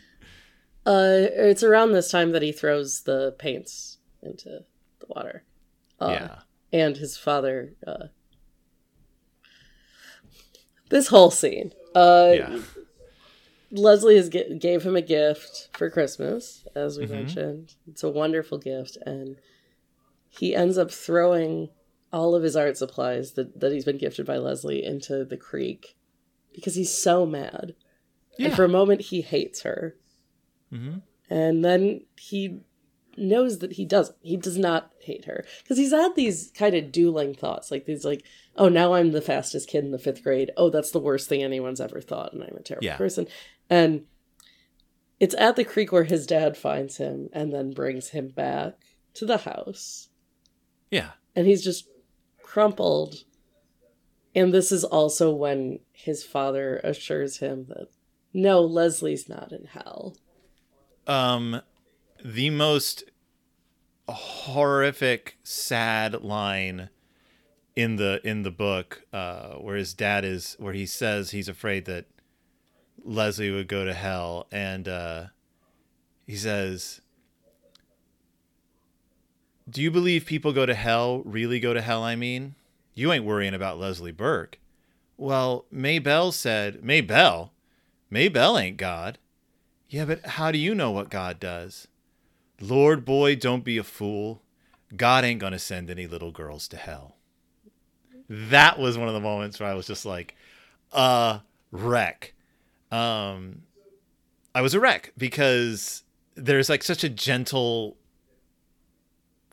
Uh, 0.89 1.27
it's 1.35 1.61
around 1.61 1.91
this 1.91 2.09
time 2.09 2.31
that 2.31 2.41
he 2.41 2.51
throws 2.51 3.01
the 3.01 3.35
paints 3.37 3.99
into 4.23 4.49
the 4.99 5.05
water. 5.07 5.43
Uh, 6.01 6.09
yeah. 6.11 6.39
and 6.71 6.97
his 6.97 7.17
father. 7.17 7.73
Uh, 7.85 8.05
this 10.89 11.07
whole 11.09 11.29
scene. 11.31 11.73
Uh, 11.95 12.31
Yeah. 12.35 12.59
Leslie 13.71 14.15
has 14.15 14.29
g- 14.29 14.55
gave 14.57 14.81
him 14.83 14.95
a 14.95 15.01
gift 15.01 15.69
for 15.73 15.89
Christmas, 15.91 16.65
as 16.73 16.97
we 16.97 17.05
Mhm. 17.05 17.09
mentioned. 17.09 17.75
It's 17.87 18.01
a 18.03 18.09
wonderful 18.09 18.57
gift, 18.57 18.97
and 19.05 19.37
he 20.29 20.55
ends 20.55 20.77
up 20.77 20.89
throwing 20.89 21.69
all 22.11 22.33
of 22.33 22.41
his 22.43 22.55
art 22.55 22.77
supplies 22.77 23.33
that, 23.33 23.59
that 23.59 23.71
he's 23.71 23.85
been 23.85 23.97
gifted 23.99 24.25
by 24.25 24.37
Leslie 24.37 24.83
into 24.83 25.23
the 25.25 25.37
creek 25.37 25.95
because 26.53 26.73
he's 26.75 26.91
so 26.95 27.25
mad. 27.27 27.75
Yeah. 28.37 28.47
And 28.47 28.55
for 28.55 28.63
a 28.63 28.69
moment, 28.69 29.01
he 29.01 29.21
hates 29.21 29.61
her. 29.61 29.95
Hmm 30.69 30.97
And 31.29 31.63
then 31.63 32.01
he 32.17 32.61
knows 33.17 33.59
that 33.59 33.73
he 33.73 33.85
doesn't. 33.85 34.17
He 34.21 34.37
does 34.37 34.57
not 34.57 34.91
hate 35.01 35.25
her. 35.25 35.45
Because 35.61 35.77
he's 35.77 35.91
had 35.91 36.15
these 36.15 36.51
kind 36.55 36.75
of 36.75 36.91
dueling 36.91 37.33
thoughts. 37.33 37.71
Like 37.71 37.85
these 37.85 38.05
like, 38.05 38.23
oh, 38.55 38.69
now 38.69 38.93
I'm 38.93 39.11
the 39.11 39.21
fastest 39.21 39.69
kid 39.69 39.83
in 39.83 39.91
the 39.91 39.99
fifth 39.99 40.23
grade. 40.23 40.51
Oh, 40.57 40.69
that's 40.69 40.91
the 40.91 40.99
worst 40.99 41.27
thing 41.27 41.43
anyone's 41.43 41.81
ever 41.81 42.01
thought, 42.01 42.33
and 42.33 42.43
I'm 42.43 42.55
a 42.55 42.61
terrible 42.61 42.85
Yeah. 42.85 42.97
person. 42.97 43.27
And 43.69 44.05
it's 45.19 45.35
at 45.35 45.55
the 45.55 45.65
creek 45.65 45.91
where 45.91 46.05
his 46.05 46.25
dad 46.25 46.55
finds 46.55 46.97
him 46.97 47.29
and 47.33 47.53
then 47.53 47.71
brings 47.71 48.09
him 48.09 48.29
back 48.29 48.75
to 49.15 49.25
the 49.25 49.39
house. 49.39 50.09
Yeah. 50.89 51.11
And 51.35 51.45
he's 51.45 51.63
just 51.63 51.87
crumpled. 52.41 53.15
And 54.33 54.53
this 54.53 54.71
is 54.71 54.83
also 54.83 55.33
when 55.33 55.79
his 55.91 56.23
father 56.23 56.77
assures 56.83 57.37
him 57.37 57.65
that 57.69 57.87
no, 58.33 58.61
Leslie's 58.61 59.27
not 59.27 59.51
in 59.51 59.65
hell. 59.65 60.15
Um 61.09 61.61
the 62.23 62.51
most 62.51 63.03
horrific 64.07 65.37
sad 65.43 66.21
line 66.21 66.89
in 67.75 67.95
the 67.95 68.21
in 68.23 68.43
the 68.43 68.51
book 68.51 69.03
uh 69.11 69.53
where 69.53 69.75
his 69.75 69.93
dad 69.93 70.23
is 70.23 70.55
where 70.59 70.73
he 70.73 70.85
says 70.85 71.31
he's 71.31 71.47
afraid 71.47 71.85
that 71.85 72.05
Leslie 73.03 73.49
would 73.49 73.67
go 73.67 73.85
to 73.85 73.93
hell. 73.93 74.45
And 74.51 74.87
uh 74.87 75.25
he 76.27 76.35
says 76.35 77.01
Do 79.67 79.81
you 79.81 79.89
believe 79.89 80.25
people 80.27 80.53
go 80.53 80.67
to 80.67 80.75
hell 80.75 81.23
really 81.23 81.59
go 81.59 81.73
to 81.73 81.81
hell 81.81 82.03
I 82.03 82.15
mean? 82.15 82.53
You 82.93 83.11
ain't 83.11 83.25
worrying 83.25 83.55
about 83.55 83.79
Leslie 83.79 84.11
Burke. 84.11 84.59
Well 85.17 85.65
May 85.71 85.97
Belle 85.97 86.31
said 86.31 86.83
May 86.83 87.01
Belle? 87.01 87.51
Maybell 88.11 88.61
ain't 88.61 88.77
God 88.77 89.17
yeah, 89.89 90.05
but 90.05 90.25
how 90.25 90.51
do 90.51 90.57
you 90.57 90.75
know 90.75 90.91
what 90.91 91.09
God 91.09 91.39
does? 91.39 91.87
Lord, 92.61 93.05
boy, 93.05 93.35
don't 93.35 93.63
be 93.63 93.77
a 93.77 93.83
fool. 93.83 94.41
God 94.95 95.23
ain't 95.23 95.39
gonna 95.39 95.59
send 95.59 95.89
any 95.89 96.07
little 96.07 96.31
girls 96.31 96.67
to 96.69 96.77
hell. 96.77 97.15
That 98.29 98.77
was 98.77 98.97
one 98.97 99.07
of 99.07 99.13
the 99.13 99.19
moments 99.19 99.59
where 99.59 99.69
I 99.69 99.73
was 99.73 99.87
just 99.87 100.05
like, 100.05 100.35
a 100.91 101.41
wreck. 101.71 102.33
Um, 102.91 103.63
I 104.53 104.61
was 104.61 104.73
a 104.73 104.79
wreck 104.79 105.13
because 105.17 106.03
there's 106.35 106.69
like 106.69 106.83
such 106.83 107.03
a 107.03 107.09
gentle 107.09 107.97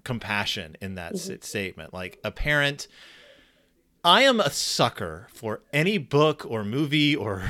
compassion 0.05 0.77
in 0.81 0.95
that 0.95 1.15
mm-hmm. 1.15 1.43
statement. 1.43 1.93
Like 1.93 2.19
a 2.25 2.31
parent, 2.31 2.89
I 4.05 4.23
am 4.23 4.41
a 4.41 4.51
sucker 4.51 5.29
for 5.33 5.63
any 5.73 5.99
book 5.99 6.47
or 6.49 6.65
movie 6.65 7.15
or 7.15 7.45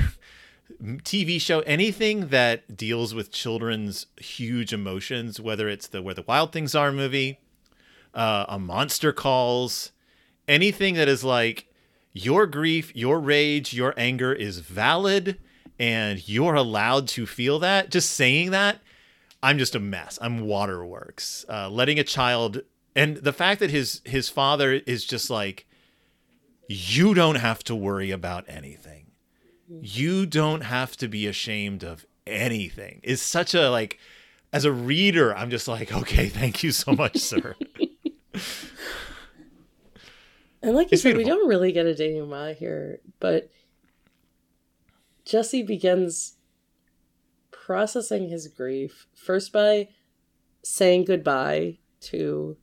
TV 0.81 1.39
show, 1.39 1.61
anything 1.61 2.27
that 2.27 2.75
deals 2.75 3.13
with 3.13 3.31
children's 3.31 4.07
huge 4.17 4.73
emotions, 4.73 5.39
whether 5.39 5.67
it's 5.69 5.87
the 5.87 6.01
Where 6.01 6.13
the 6.13 6.23
Wild 6.27 6.51
Things 6.51 6.75
Are 6.75 6.91
movie, 6.91 7.39
uh, 8.13 8.45
a 8.47 8.59
Monster 8.59 9.13
Calls, 9.13 9.91
anything 10.47 10.95
that 10.95 11.07
is 11.07 11.23
like 11.23 11.67
your 12.13 12.47
grief, 12.47 12.95
your 12.95 13.19
rage, 13.19 13.73
your 13.73 13.93
anger 13.97 14.33
is 14.33 14.59
valid 14.59 15.39
and 15.79 16.27
you're 16.27 16.55
allowed 16.55 17.07
to 17.09 17.25
feel 17.25 17.59
that. 17.59 17.91
Just 17.91 18.11
saying 18.11 18.51
that 18.51 18.79
I'm 19.41 19.57
just 19.57 19.75
a 19.75 19.79
mess. 19.79 20.17
I'm 20.21 20.41
waterworks. 20.41 21.45
Uh, 21.47 21.69
letting 21.69 21.99
a 21.99 22.03
child 22.03 22.61
and 22.95 23.17
the 23.17 23.33
fact 23.33 23.59
that 23.59 23.69
his 23.69 24.01
his 24.05 24.29
father 24.29 24.73
is 24.73 25.05
just 25.05 25.29
like 25.29 25.67
you 26.67 27.13
don't 27.13 27.35
have 27.35 27.63
to 27.65 27.75
worry 27.75 28.11
about 28.11 28.45
anything. 28.47 29.06
You 29.69 30.25
don't 30.25 30.61
have 30.61 30.95
to 30.97 31.07
be 31.07 31.27
ashamed 31.27 31.83
of 31.83 32.05
anything. 32.25 33.01
Is 33.03 33.21
such 33.21 33.53
a 33.53 33.69
like 33.69 33.99
as 34.53 34.65
a 34.65 34.71
reader, 34.71 35.35
I'm 35.35 35.49
just 35.49 35.67
like, 35.67 35.93
okay, 35.93 36.29
thank 36.29 36.63
you 36.63 36.71
so 36.71 36.93
much, 36.93 37.17
sir. 37.17 37.55
and 40.61 40.75
like 40.75 40.87
you 40.91 40.95
it's 40.95 41.01
said, 41.01 41.15
beautiful. 41.15 41.17
we 41.17 41.23
don't 41.25 41.49
really 41.49 41.71
get 41.71 41.85
a 41.85 41.93
denouement 41.93 42.57
here, 42.57 42.99
but 43.19 43.49
Jesse 45.25 45.63
begins 45.63 46.37
processing 47.51 48.29
his 48.29 48.47
grief 48.47 49.07
first 49.13 49.51
by 49.51 49.89
saying 50.63 51.03
goodbye 51.03 51.77
to 51.99 52.55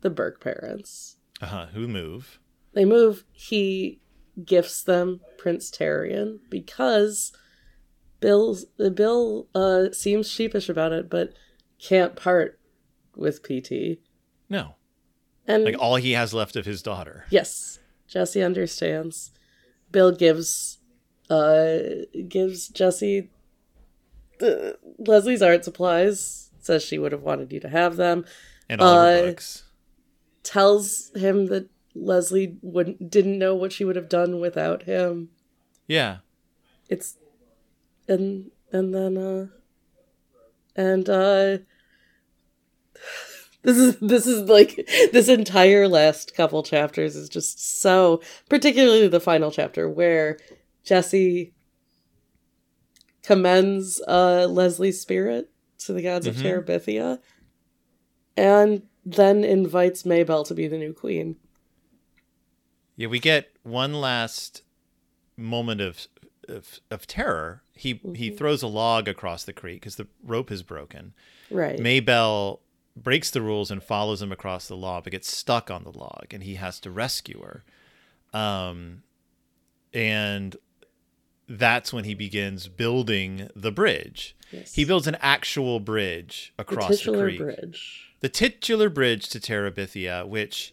the 0.00 0.08
Burke 0.10 0.40
parents. 0.40 1.16
Uh 1.42 1.46
huh. 1.46 1.66
Who 1.74 1.86
move? 1.86 2.38
They 2.72 2.86
move. 2.86 3.24
He 3.32 4.00
gifts 4.44 4.82
them 4.82 5.20
Prince 5.38 5.70
Terrien 5.70 6.38
because 6.50 7.32
Bill's 8.20 8.64
Bill 8.94 9.48
uh, 9.54 9.92
seems 9.92 10.30
sheepish 10.30 10.68
about 10.68 10.92
it, 10.92 11.08
but 11.08 11.32
can't 11.78 12.16
part 12.16 12.58
with 13.14 13.42
PT. 13.42 13.98
No. 14.48 14.74
And 15.46 15.64
like 15.64 15.78
all 15.78 15.96
he 15.96 16.12
has 16.12 16.34
left 16.34 16.56
of 16.56 16.66
his 16.66 16.82
daughter. 16.82 17.24
Yes. 17.30 17.78
Jesse 18.08 18.42
understands. 18.42 19.32
Bill 19.90 20.12
gives 20.12 20.78
uh 21.28 21.78
gives 22.28 22.68
Jesse 22.68 23.30
the, 24.38 24.78
Leslie's 24.98 25.42
art 25.42 25.64
supplies 25.64 26.50
says 26.66 26.82
she 26.82 26.98
would 26.98 27.12
have 27.12 27.22
wanted 27.22 27.52
you 27.52 27.60
to 27.60 27.68
have 27.68 27.96
them. 27.96 28.24
And 28.68 28.80
all 28.80 28.98
uh, 28.98 29.22
books. 29.22 29.64
Tells 30.42 31.10
him 31.14 31.46
that 31.46 31.68
Leslie 31.98 32.58
wouldn't 32.62 33.10
didn't 33.10 33.38
know 33.38 33.54
what 33.54 33.72
she 33.72 33.84
would 33.84 33.96
have 33.96 34.08
done 34.08 34.40
without 34.40 34.84
him. 34.84 35.30
Yeah. 35.86 36.18
It's 36.88 37.16
and 38.08 38.50
and 38.72 38.94
then 38.94 39.16
uh 39.16 39.46
and 40.74 41.08
uh 41.08 41.58
this 43.62 43.76
is 43.76 43.96
this 43.98 44.26
is 44.26 44.48
like 44.48 44.88
this 45.12 45.28
entire 45.28 45.88
last 45.88 46.34
couple 46.34 46.62
chapters 46.62 47.16
is 47.16 47.28
just 47.28 47.80
so 47.80 48.20
particularly 48.48 49.08
the 49.08 49.20
final 49.20 49.50
chapter 49.50 49.88
where 49.88 50.38
Jesse 50.84 51.52
commends 53.26 54.00
uh, 54.06 54.46
Leslie's 54.48 55.00
spirit 55.00 55.50
to 55.78 55.92
the 55.92 56.00
gods 56.00 56.26
mm-hmm. 56.26 56.38
of 56.38 56.64
Terabithia, 56.64 57.18
and 58.36 58.82
then 59.04 59.44
invites 59.44 60.06
May 60.06 60.22
Belle 60.22 60.44
to 60.44 60.54
be 60.54 60.68
the 60.68 60.78
new 60.78 60.92
queen. 60.92 61.36
Yeah, 62.96 63.08
we 63.08 63.18
get 63.18 63.50
one 63.62 63.94
last 63.94 64.62
moment 65.36 65.80
of 65.80 66.08
of, 66.48 66.80
of 66.90 67.06
terror. 67.06 67.62
He 67.72 67.94
mm-hmm. 67.94 68.14
he 68.14 68.30
throws 68.30 68.62
a 68.62 68.68
log 68.68 69.08
across 69.08 69.44
the 69.44 69.52
creek 69.52 69.80
because 69.80 69.96
the 69.96 70.06
rope 70.24 70.50
is 70.50 70.62
broken. 70.62 71.12
Right. 71.50 71.78
May 71.78 72.00
Belle 72.00 72.60
breaks 72.96 73.30
the 73.30 73.42
rules 73.42 73.70
and 73.70 73.82
follows 73.82 74.22
him 74.22 74.32
across 74.32 74.68
the 74.68 74.76
log, 74.76 75.04
but 75.04 75.12
gets 75.12 75.30
stuck 75.34 75.70
on 75.70 75.84
the 75.84 75.92
log, 75.92 76.26
and 76.30 76.42
he 76.42 76.54
has 76.54 76.80
to 76.80 76.90
rescue 76.90 77.42
her. 77.42 77.64
Um, 78.38 79.02
and 79.92 80.56
that's 81.48 81.92
when 81.92 82.04
he 82.04 82.14
begins 82.14 82.68
building 82.68 83.50
the 83.54 83.70
bridge. 83.70 84.34
Yes. 84.50 84.74
He 84.74 84.84
builds 84.84 85.06
an 85.06 85.16
actual 85.20 85.80
bridge 85.80 86.52
across 86.58 86.88
the, 86.88 86.96
titular 86.96 87.30
the 87.30 87.36
creek. 87.36 87.56
bridge. 87.56 88.14
The 88.20 88.28
titular 88.28 88.88
bridge 88.88 89.28
to 89.30 89.40
Terabithia, 89.40 90.26
which 90.26 90.72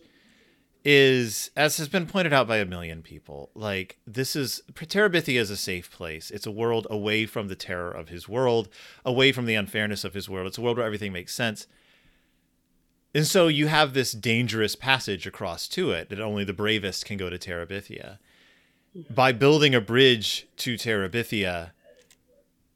is, 0.85 1.49
as 1.55 1.77
has 1.77 1.88
been 1.88 2.05
pointed 2.05 2.34
out 2.34 2.47
by 2.47 2.57
a 2.57 2.65
million 2.65 3.01
people, 3.01 3.49
like 3.55 3.97
this 4.05 4.35
is 4.35 4.61
Terabithia 4.73 5.39
is 5.39 5.49
a 5.49 5.57
safe 5.57 5.89
place. 5.91 6.30
It's 6.31 6.47
a 6.47 6.51
world 6.51 6.88
away 6.89 7.26
from 7.26 7.47
the 7.47 7.55
terror 7.55 7.91
of 7.91 8.10
his 8.10 8.27
world, 8.27 8.69
away 9.05 9.31
from 9.31 9.45
the 9.45 9.55
unfairness 9.55 10.03
of 10.03 10.14
his 10.14 10.30
world. 10.30 10.47
It's 10.47 10.57
a 10.57 10.61
world 10.61 10.77
where 10.77 10.85
everything 10.85 11.14
makes 11.14 11.34
sense. 11.34 11.68
And 13.15 13.27
so 13.27 13.47
you 13.47 13.68
have 13.68 13.93
this 13.93 14.11
dangerous 14.11 14.76
passage 14.76 15.27
across 15.27 15.68
to 15.69 15.91
it 15.91 16.10
that 16.10 16.19
only 16.19 16.43
the 16.43 16.53
bravest 16.53 17.05
can 17.05 17.18
go 17.18 17.30
to 17.30 17.38
Terabithia 17.38 18.18
by 19.10 19.31
building 19.31 19.73
a 19.73 19.81
bridge 19.81 20.47
to 20.57 20.76
Terabithia, 20.76 21.72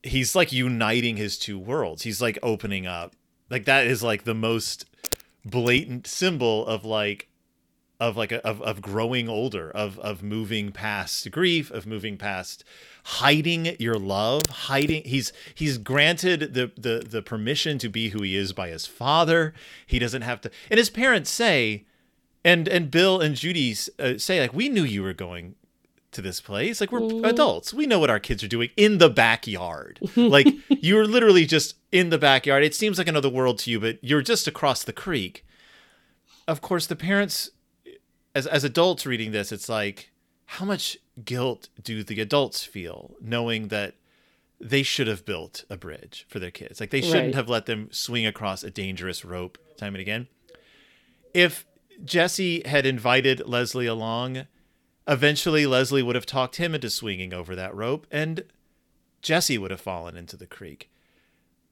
he's 0.04 0.36
like 0.36 0.52
uniting 0.52 1.18
his 1.18 1.38
two 1.38 1.60
worlds. 1.60 2.04
He's 2.04 2.22
like 2.22 2.40
opening 2.42 2.88
up. 2.88 3.16
Like 3.50 3.66
that 3.66 3.88
is 3.88 4.04
like 4.04 4.24
the 4.24 4.34
most 4.34 4.86
blatant 5.46 6.08
symbol 6.08 6.66
of 6.66 6.84
like 6.84 7.30
of 8.00 8.16
like 8.16 8.32
a, 8.32 8.46
of 8.46 8.62
of 8.62 8.82
growing 8.82 9.28
older, 9.28 9.72
of 9.72 9.98
of 10.00 10.22
moving 10.22 10.72
past 10.72 11.30
grief, 11.32 11.72
of 11.72 11.88
moving 11.88 12.18
past 12.18 12.64
hiding 13.04 13.76
your 13.80 13.96
love, 13.96 14.44
hiding 14.50 15.04
he's 15.04 15.34
he's 15.56 15.78
granted 15.78 16.54
the 16.54 16.72
the 16.78 17.06
the 17.08 17.22
permission 17.22 17.78
to 17.80 17.90
be 17.90 18.10
who 18.10 18.22
he 18.22 18.36
is 18.36 18.54
by 18.54 18.70
his 18.70 18.86
father. 18.86 19.54
He 19.86 20.00
doesn't 20.00 20.22
have 20.22 20.42
to 20.42 20.52
and 20.70 20.78
his 20.78 20.90
parents 20.90 21.32
say 21.32 21.86
and 22.44 22.68
and 22.68 22.92
Bill 22.92 23.20
and 23.20 23.36
Judy 23.36 23.76
uh, 24.00 24.18
say 24.18 24.40
like 24.40 24.54
we 24.54 24.70
knew 24.70 24.84
you 24.84 25.02
were 25.02 25.14
going 25.14 25.56
to 26.12 26.22
this 26.22 26.40
place. 26.40 26.80
Like 26.80 26.92
we're 26.92 27.02
mm. 27.02 27.28
adults. 27.28 27.74
We 27.74 27.86
know 27.86 28.00
what 28.00 28.10
our 28.10 28.20
kids 28.20 28.44
are 28.44 28.48
doing 28.48 28.70
in 28.78 29.00
the 29.00 29.10
backyard. 29.10 30.00
like 30.16 30.48
you're 30.70 31.06
literally 31.06 31.46
just 31.46 31.76
in 31.92 32.10
the 32.10 32.18
backyard. 32.18 32.64
It 32.64 32.76
seems 32.76 32.98
like 32.98 33.08
another 33.08 33.30
world 33.30 33.60
to 33.60 33.72
you, 33.72 33.80
but 33.80 33.98
you're 34.04 34.22
just 34.22 34.48
across 34.48 34.84
the 34.84 34.94
creek. 34.94 35.46
Of 36.48 36.62
course, 36.62 36.88
the 36.88 36.96
parents 36.96 37.52
as 38.38 38.48
as 38.48 38.64
adults 38.64 39.06
reading 39.06 39.32
this, 39.32 39.52
it's 39.52 39.70
like 39.70 40.12
how 40.46 40.66
much 40.66 40.98
guilt 41.24 41.70
do 41.82 42.04
the 42.04 42.22
adults 42.22 42.64
feel 42.64 43.16
knowing 43.22 43.68
that 43.70 43.96
they 44.60 44.84
should 44.84 45.08
have 45.08 45.26
built 45.26 45.66
a 45.70 45.78
bridge 45.78 46.26
for 46.28 46.40
their 46.40 46.52
kids. 46.52 46.80
Like 46.80 46.90
they 46.90 47.02
shouldn't 47.02 47.26
right. 47.26 47.36
have 47.36 47.50
let 47.50 47.66
them 47.66 47.90
swing 47.92 48.26
across 48.26 48.64
a 48.64 48.72
dangerous 48.72 49.24
rope 49.24 49.58
time 49.78 49.94
and 49.94 50.02
again. 50.02 50.28
If 51.34 51.66
Jesse 52.04 52.64
had 52.66 52.86
invited 52.86 53.48
Leslie 53.48 53.86
along, 53.86 54.48
Eventually, 55.08 55.66
Leslie 55.66 56.04
would 56.04 56.16
have 56.16 56.26
talked 56.26 56.58
him 56.58 56.76
into 56.76 56.90
swinging 56.90 57.34
over 57.34 57.56
that 57.56 57.74
rope, 57.74 58.06
and 58.12 58.44
Jesse 59.22 59.58
would 59.58 59.72
have 59.72 59.80
fallen 59.80 60.18
into 60.18 60.36
the 60.36 60.46
creek. 60.46 60.90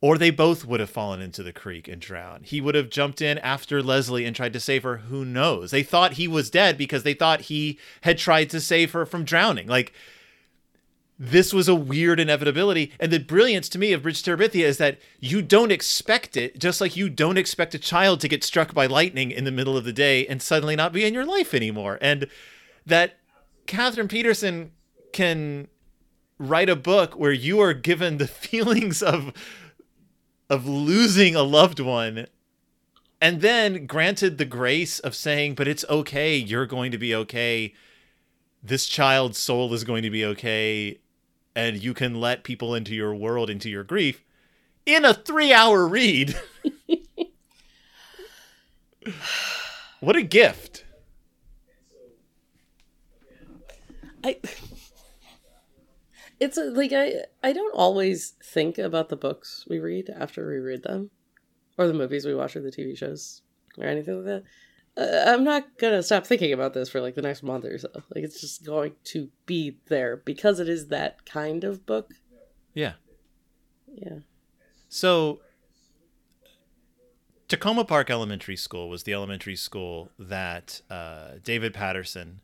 Or 0.05 0.19
they 0.19 0.29
both 0.29 0.65
would 0.65 0.79
have 0.79 0.91
fallen 0.91 1.19
into 1.19 1.41
the 1.41 1.51
creek 1.51 1.87
and 1.87 1.99
drowned. 1.99 2.45
He 2.45 2.61
would 2.61 2.75
have 2.75 2.91
jumped 2.91 3.23
in 3.23 3.39
after 3.39 3.81
Leslie 3.81 4.23
and 4.23 4.35
tried 4.35 4.53
to 4.53 4.59
save 4.59 4.83
her. 4.83 4.97
Who 4.97 5.25
knows? 5.25 5.71
They 5.71 5.81
thought 5.81 6.13
he 6.13 6.27
was 6.27 6.51
dead 6.51 6.77
because 6.77 7.01
they 7.01 7.15
thought 7.15 7.41
he 7.41 7.79
had 8.01 8.19
tried 8.19 8.51
to 8.51 8.61
save 8.61 8.91
her 8.91 9.07
from 9.07 9.23
drowning. 9.23 9.65
Like, 9.65 9.93
this 11.17 11.51
was 11.51 11.67
a 11.67 11.73
weird 11.73 12.19
inevitability. 12.19 12.91
And 12.99 13.11
the 13.11 13.17
brilliance 13.17 13.67
to 13.69 13.79
me 13.79 13.93
of 13.93 14.03
Bridge 14.03 14.21
Terabithia 14.21 14.65
is 14.65 14.77
that 14.77 14.99
you 15.19 15.41
don't 15.41 15.71
expect 15.71 16.37
it, 16.37 16.59
just 16.59 16.79
like 16.79 16.95
you 16.95 17.09
don't 17.09 17.39
expect 17.39 17.73
a 17.73 17.79
child 17.79 18.21
to 18.21 18.27
get 18.27 18.43
struck 18.43 18.75
by 18.75 18.85
lightning 18.85 19.31
in 19.31 19.43
the 19.43 19.51
middle 19.51 19.75
of 19.75 19.85
the 19.85 19.91
day 19.91 20.27
and 20.27 20.39
suddenly 20.39 20.75
not 20.75 20.93
be 20.93 21.03
in 21.03 21.15
your 21.15 21.25
life 21.25 21.51
anymore. 21.51 21.97
And 21.99 22.27
that 22.85 23.17
Katherine 23.65 24.07
Paterson 24.07 24.69
can 25.13 25.67
write 26.37 26.69
a 26.69 26.75
book 26.75 27.15
where 27.15 27.31
you 27.31 27.59
are 27.59 27.73
given 27.73 28.19
the 28.19 28.27
feelings 28.27 29.01
of 29.01 29.33
of 30.49 30.67
losing 30.67 31.35
a 31.35 31.43
loved 31.43 31.79
one 31.79 32.27
and 33.21 33.41
then 33.41 33.85
granted 33.85 34.37
the 34.37 34.45
grace 34.45 34.99
of 34.99 35.15
saying 35.15 35.55
but 35.55 35.67
it's 35.67 35.85
okay 35.89 36.35
you're 36.35 36.65
going 36.65 36.91
to 36.91 36.97
be 36.97 37.15
okay 37.15 37.73
this 38.61 38.87
child's 38.87 39.37
soul 39.37 39.73
is 39.73 39.83
going 39.83 40.03
to 40.03 40.09
be 40.09 40.25
okay 40.25 40.99
and 41.55 41.81
you 41.81 41.93
can 41.93 42.19
let 42.19 42.43
people 42.43 42.75
into 42.75 42.93
your 42.93 43.15
world 43.15 43.49
into 43.49 43.69
your 43.69 43.83
grief 43.83 44.23
in 44.85 45.05
a 45.05 45.13
3 45.13 45.53
hour 45.53 45.87
read 45.87 46.37
what 49.99 50.15
a 50.15 50.21
gift. 50.21 50.83
I 54.23 54.37
It's 56.39 56.57
a, 56.57 56.65
like 56.65 56.91
I 56.93 57.23
I 57.43 57.53
don't 57.53 57.75
always 57.75 58.33
think 58.43 58.77
about 58.77 59.09
the 59.09 59.15
books 59.15 59.65
we 59.69 59.79
read 59.79 60.09
after 60.09 60.47
we 60.47 60.57
read 60.57 60.83
them 60.83 61.11
or 61.77 61.87
the 61.87 61.93
movies 61.93 62.25
we 62.25 62.35
watch 62.35 62.55
or 62.55 62.61
the 62.61 62.71
TV 62.71 62.97
shows 62.97 63.41
or 63.77 63.85
anything 63.85 64.23
like 64.23 64.25
that. 64.25 64.43
Uh, 64.97 65.29
I'm 65.31 65.43
not 65.43 65.77
going 65.77 65.93
to 65.93 66.03
stop 66.03 66.25
thinking 66.25 66.53
about 66.53 66.73
this 66.73 66.89
for 66.89 67.01
like 67.01 67.15
the 67.15 67.21
next 67.21 67.43
month 67.43 67.65
or 67.65 67.77
so. 67.77 67.89
Like 67.93 68.23
it's 68.23 68.39
just 68.39 68.65
going 68.65 68.93
to 69.05 69.29
be 69.45 69.77
there 69.87 70.17
because 70.17 70.59
it 70.59 70.69
is 70.69 70.87
that 70.87 71.25
kind 71.25 71.63
of 71.63 71.85
book. 71.85 72.11
Yeah. 72.73 72.93
Yeah. 73.93 74.19
So 74.87 75.41
Takoma 77.49 77.87
Park 77.87 78.09
Elementary 78.09 78.55
School 78.55 78.89
was 78.89 79.03
the 79.03 79.13
elementary 79.13 79.55
school 79.55 80.11
that 80.17 80.81
uh, 80.89 81.33
David 81.43 81.73
Paterson 81.73 82.41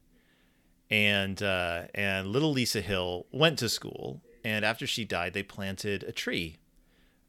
and 0.92 1.42
uh, 1.42 1.84
and 1.96 2.28
little 2.28 2.52
Lisa 2.52 2.82
Hill 2.82 3.26
went 3.32 3.58
to 3.60 3.70
school. 3.70 4.22
And 4.44 4.66
after 4.66 4.86
she 4.86 5.06
died, 5.06 5.34
they 5.34 5.44
planted 5.44 6.04
a 6.04 6.12
tree 6.12 6.58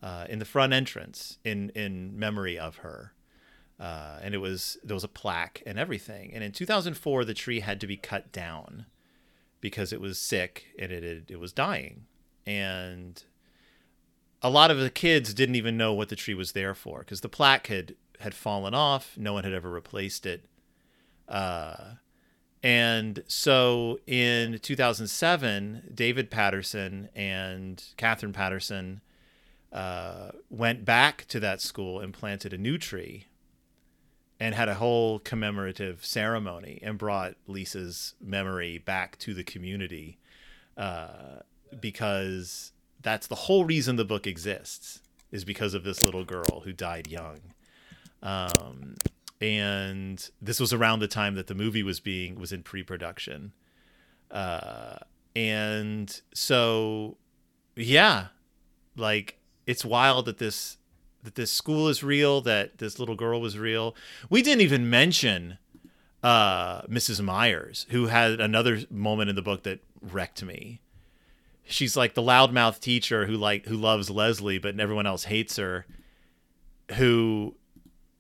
uh, 0.03 0.27
in 0.29 0.41
the 0.41 0.45
front 0.45 0.73
entrance 0.73 1.39
in 1.45 1.71
in 1.71 2.19
memory 2.19 2.59
of 2.59 2.79
her. 2.79 3.13
Uh, 3.79 4.19
and 4.23 4.35
it 4.35 4.39
was 4.39 4.77
there 4.83 4.95
was 4.95 5.05
a 5.05 5.09
plaque 5.09 5.63
and 5.65 5.79
everything. 5.79 6.33
And 6.35 6.43
in 6.43 6.53
2004, 6.53 7.25
the 7.25 7.35
tree 7.35 7.61
had 7.61 7.81
to 7.81 7.87
be 7.87 7.97
cut 7.97 8.33
down 8.33 8.87
because 9.61 9.93
it 9.93 10.01
was 10.01 10.19
sick 10.19 10.67
and 10.79 10.91
it 10.91 11.05
it, 11.05 11.25
it 11.31 11.41
was 11.41 11.53
dying. 11.53 12.07
And 12.45 13.23
a 14.43 14.51
lot 14.51 14.73
of 14.73 14.79
the 14.79 14.91
kids 14.91 15.33
didn't 15.33 15.55
even 15.55 15.77
know 15.77 15.93
what 15.93 16.09
the 16.09 16.17
tree 16.17 16.35
was 16.35 16.51
there 16.51 16.75
for 16.75 17.01
because 17.01 17.21
the 17.21 17.29
plaque 17.29 17.69
had 17.69 17.95
had 18.19 18.35
fallen 18.35 18.75
off. 18.75 19.17
No 19.17 19.35
one 19.35 19.45
had 19.45 19.53
ever 19.53 19.71
replaced 19.71 20.27
it. 20.27 20.47
Uh, 21.29 21.95
and 22.63 23.25
so 23.27 23.99
in 24.07 24.59
2007, 24.61 25.91
David 25.95 26.31
Paterson 26.31 27.09
and 27.15 27.83
Katherine 27.97 28.33
Paterson 28.33 29.01
uh, 29.73 30.31
went 30.49 30.85
back 30.85 31.25
to 31.29 31.41
that 31.41 31.61
school 31.61 31.99
and 31.99 32.13
planted 32.13 32.53
a 32.53 32.59
new 32.59 32.79
tree 32.79 33.27
and 34.39 34.55
had 34.55 34.69
a 34.69 34.75
whole 34.75 35.19
commemorative 35.19 36.05
ceremony 36.05 36.79
and 36.83 36.99
brought 36.99 37.35
Lisa's 37.47 38.15
memory 38.21 38.79
back 38.79 39.19
to 39.19 39.35
the 39.35 39.45
community 39.45 40.19
uh, 40.77 41.41
because 41.81 42.73
that's 43.01 43.27
the 43.27 43.35
whole 43.35 43.65
reason 43.65 43.97
the 43.97 44.05
book 44.05 44.27
exists 44.27 45.01
is 45.31 45.45
because 45.45 45.75
of 45.75 45.85
this 45.85 46.05
little 46.05 46.25
girl 46.25 46.63
who 46.65 46.73
died 46.73 47.09
young. 47.09 47.41
Um, 48.23 48.97
and 49.43 50.31
this 50.41 50.61
was 50.61 50.73
around 50.73 51.01
the 51.01 51.09
time 51.09 51.35
that 51.35 51.49
the 51.49 51.55
movie 51.55 51.83
was 51.83 52.01
being 52.01 52.37
was 52.39 52.53
in 52.53 52.63
pre-production. 52.63 53.53
Uh, 54.31 54.97
and 55.37 56.23
so, 56.33 57.17
yeah, 57.77 58.29
like 58.97 59.39
it's 59.67 59.85
wild 59.85 60.27
that 60.27 60.39
this 60.39 60.79
that 61.25 61.35
this 61.35 61.53
school 61.53 61.89
is 61.89 62.03
real, 62.03 62.41
that 62.41 62.79
this 62.79 62.99
little 62.99 63.15
girl 63.15 63.41
was 63.41 63.59
real. 63.59 63.95
We 64.31 64.43
didn't 64.43 64.63
even 64.63 64.89
mention 64.89 65.59
uh, 66.23 66.83
Mrs. 66.83 67.23
Myers, 67.23 67.87
who 67.91 68.07
had 68.07 68.41
another 68.41 68.81
moment 68.91 69.31
in 69.31 69.37
the 69.37 69.43
book 69.43 69.63
that 69.65 69.81
wrecked 70.01 70.43
me 70.43 70.81
she's 71.65 71.97
like 71.97 72.15
the 72.15 72.23
loudmouth 72.23 72.81
teacher 72.81 73.27
who 73.27 73.35
like 73.35 73.67
who 73.67 73.77
loves 73.77 74.11
Leslie, 74.11 74.59
but 74.59 74.79
everyone 74.79 75.07
else 75.07 75.25
hates 75.25 75.57
her. 75.57 75.87
Who 76.97 77.55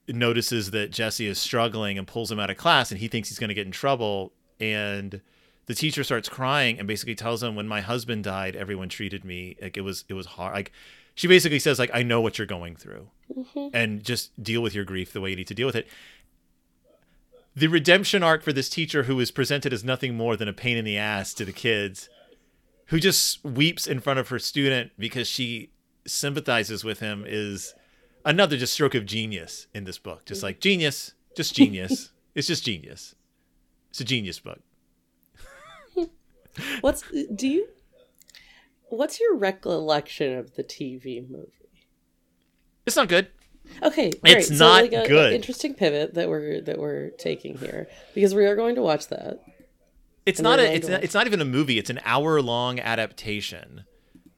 notices 0.08 0.70
that 0.72 0.90
Jesse 0.90 1.26
is 1.26 1.38
struggling 1.38 1.98
and 1.98 2.06
pulls 2.06 2.30
him 2.30 2.38
out 2.38 2.50
of 2.50 2.56
class, 2.56 2.90
and 2.90 3.00
he 3.00 3.08
thinks 3.08 3.28
he's 3.28 3.38
going 3.38 3.48
to 3.48 3.54
get 3.54 3.66
in 3.66 3.72
trouble. 3.72 4.32
And 4.60 5.20
the 5.66 5.74
teacher 5.74 6.04
starts 6.04 6.28
crying 6.28 6.78
and 6.78 6.88
basically 6.88 7.14
tells 7.14 7.42
him, 7.42 7.54
"When 7.54 7.68
my 7.68 7.80
husband 7.80 8.24
died, 8.24 8.56
everyone 8.56 8.88
treated 8.88 9.24
me 9.24 9.56
like 9.60 9.76
it 9.76 9.82
was 9.82 10.04
it 10.08 10.14
was 10.14 10.26
hard." 10.26 10.54
Like 10.54 10.72
she 11.14 11.26
basically 11.26 11.58
says, 11.58 11.78
"Like 11.78 11.90
I 11.94 12.02
know 12.02 12.20
what 12.20 12.38
you're 12.38 12.46
going 12.46 12.76
through, 12.76 13.08
mm-hmm. 13.34 13.68
and 13.72 14.02
just 14.02 14.42
deal 14.42 14.60
with 14.60 14.74
your 14.74 14.84
grief 14.84 15.12
the 15.12 15.20
way 15.20 15.30
you 15.30 15.36
need 15.36 15.48
to 15.48 15.54
deal 15.54 15.66
with 15.66 15.76
it." 15.76 15.88
The 17.54 17.66
redemption 17.66 18.22
arc 18.22 18.42
for 18.42 18.52
this 18.52 18.70
teacher, 18.70 19.02
who 19.04 19.20
is 19.20 19.30
presented 19.30 19.72
as 19.72 19.84
nothing 19.84 20.16
more 20.16 20.36
than 20.36 20.48
a 20.48 20.54
pain 20.54 20.78
in 20.78 20.86
the 20.86 20.96
ass 20.96 21.34
to 21.34 21.44
the 21.44 21.52
kids, 21.52 22.08
who 22.86 22.98
just 22.98 23.44
weeps 23.44 23.86
in 23.86 24.00
front 24.00 24.18
of 24.18 24.28
her 24.28 24.38
student 24.38 24.92
because 24.98 25.28
she 25.28 25.70
sympathizes 26.06 26.82
with 26.82 27.00
him 27.00 27.24
is 27.26 27.74
another 28.24 28.56
just 28.56 28.72
stroke 28.72 28.94
of 28.94 29.06
genius 29.06 29.66
in 29.74 29.84
this 29.84 29.98
book. 29.98 30.24
Just 30.24 30.38
mm-hmm. 30.38 30.46
like 30.46 30.60
genius, 30.60 31.14
just 31.36 31.54
genius. 31.54 32.10
it's 32.34 32.46
just 32.46 32.64
genius. 32.64 33.14
It's 33.90 34.00
a 34.00 34.04
genius 34.04 34.38
book. 34.38 34.60
what's 36.80 37.04
do 37.34 37.48
you 37.48 37.68
what's 38.88 39.20
your 39.20 39.36
recollection 39.36 40.36
of 40.36 40.54
the 40.54 40.64
TV 40.64 41.28
movie? 41.28 41.50
It's 42.86 42.96
not 42.96 43.08
good. 43.08 43.28
Okay, 43.82 44.10
great. 44.10 44.38
It's 44.38 44.48
so 44.48 44.54
not 44.54 44.82
like 44.82 44.92
a, 44.92 45.06
good. 45.06 45.32
interesting 45.32 45.74
pivot 45.74 46.14
that 46.14 46.28
we're 46.28 46.60
that 46.62 46.78
we're 46.78 47.10
taking 47.10 47.56
here 47.58 47.88
because 48.14 48.34
we 48.34 48.44
are 48.44 48.56
going 48.56 48.74
to 48.74 48.82
watch 48.82 49.08
that. 49.08 49.40
It's 50.26 50.40
not 50.40 50.58
a 50.58 50.72
it's 50.72 50.88
not, 50.88 51.02
it's 51.02 51.14
not 51.14 51.26
even 51.26 51.40
a 51.40 51.44
movie. 51.44 51.78
It's 51.78 51.90
an 51.90 52.00
hour 52.04 52.40
long 52.42 52.78
adaptation 52.80 53.84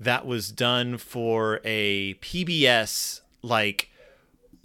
that 0.01 0.27
was 0.27 0.51
done 0.51 0.99
for 0.99 1.61
a 1.65 2.15
PBS 2.15 3.21
like 3.45 3.91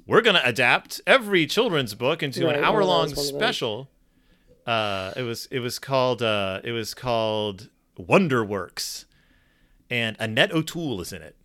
we're 0.08 0.22
gonna 0.22 0.42
adapt 0.44 1.02
every 1.06 1.46
children's 1.46 1.94
book 1.94 2.24
into 2.24 2.46
right, 2.46 2.56
an 2.56 2.64
hour 2.64 2.84
long 2.84 3.10
special. 3.14 3.90
Uh, 4.66 5.12
it 5.16 5.24
was 5.24 5.48
it 5.52 5.60
was 5.60 5.78
called 5.80 6.24
uh, 6.24 6.62
it 6.64 6.72
was 6.72 6.94
called 6.94 7.70
Wonderworks, 7.98 9.06
and 9.90 10.16
Annette 10.20 10.52
O'Toole 10.52 11.02
is 11.02 11.14
in 11.14 11.22
it. 11.22 11.36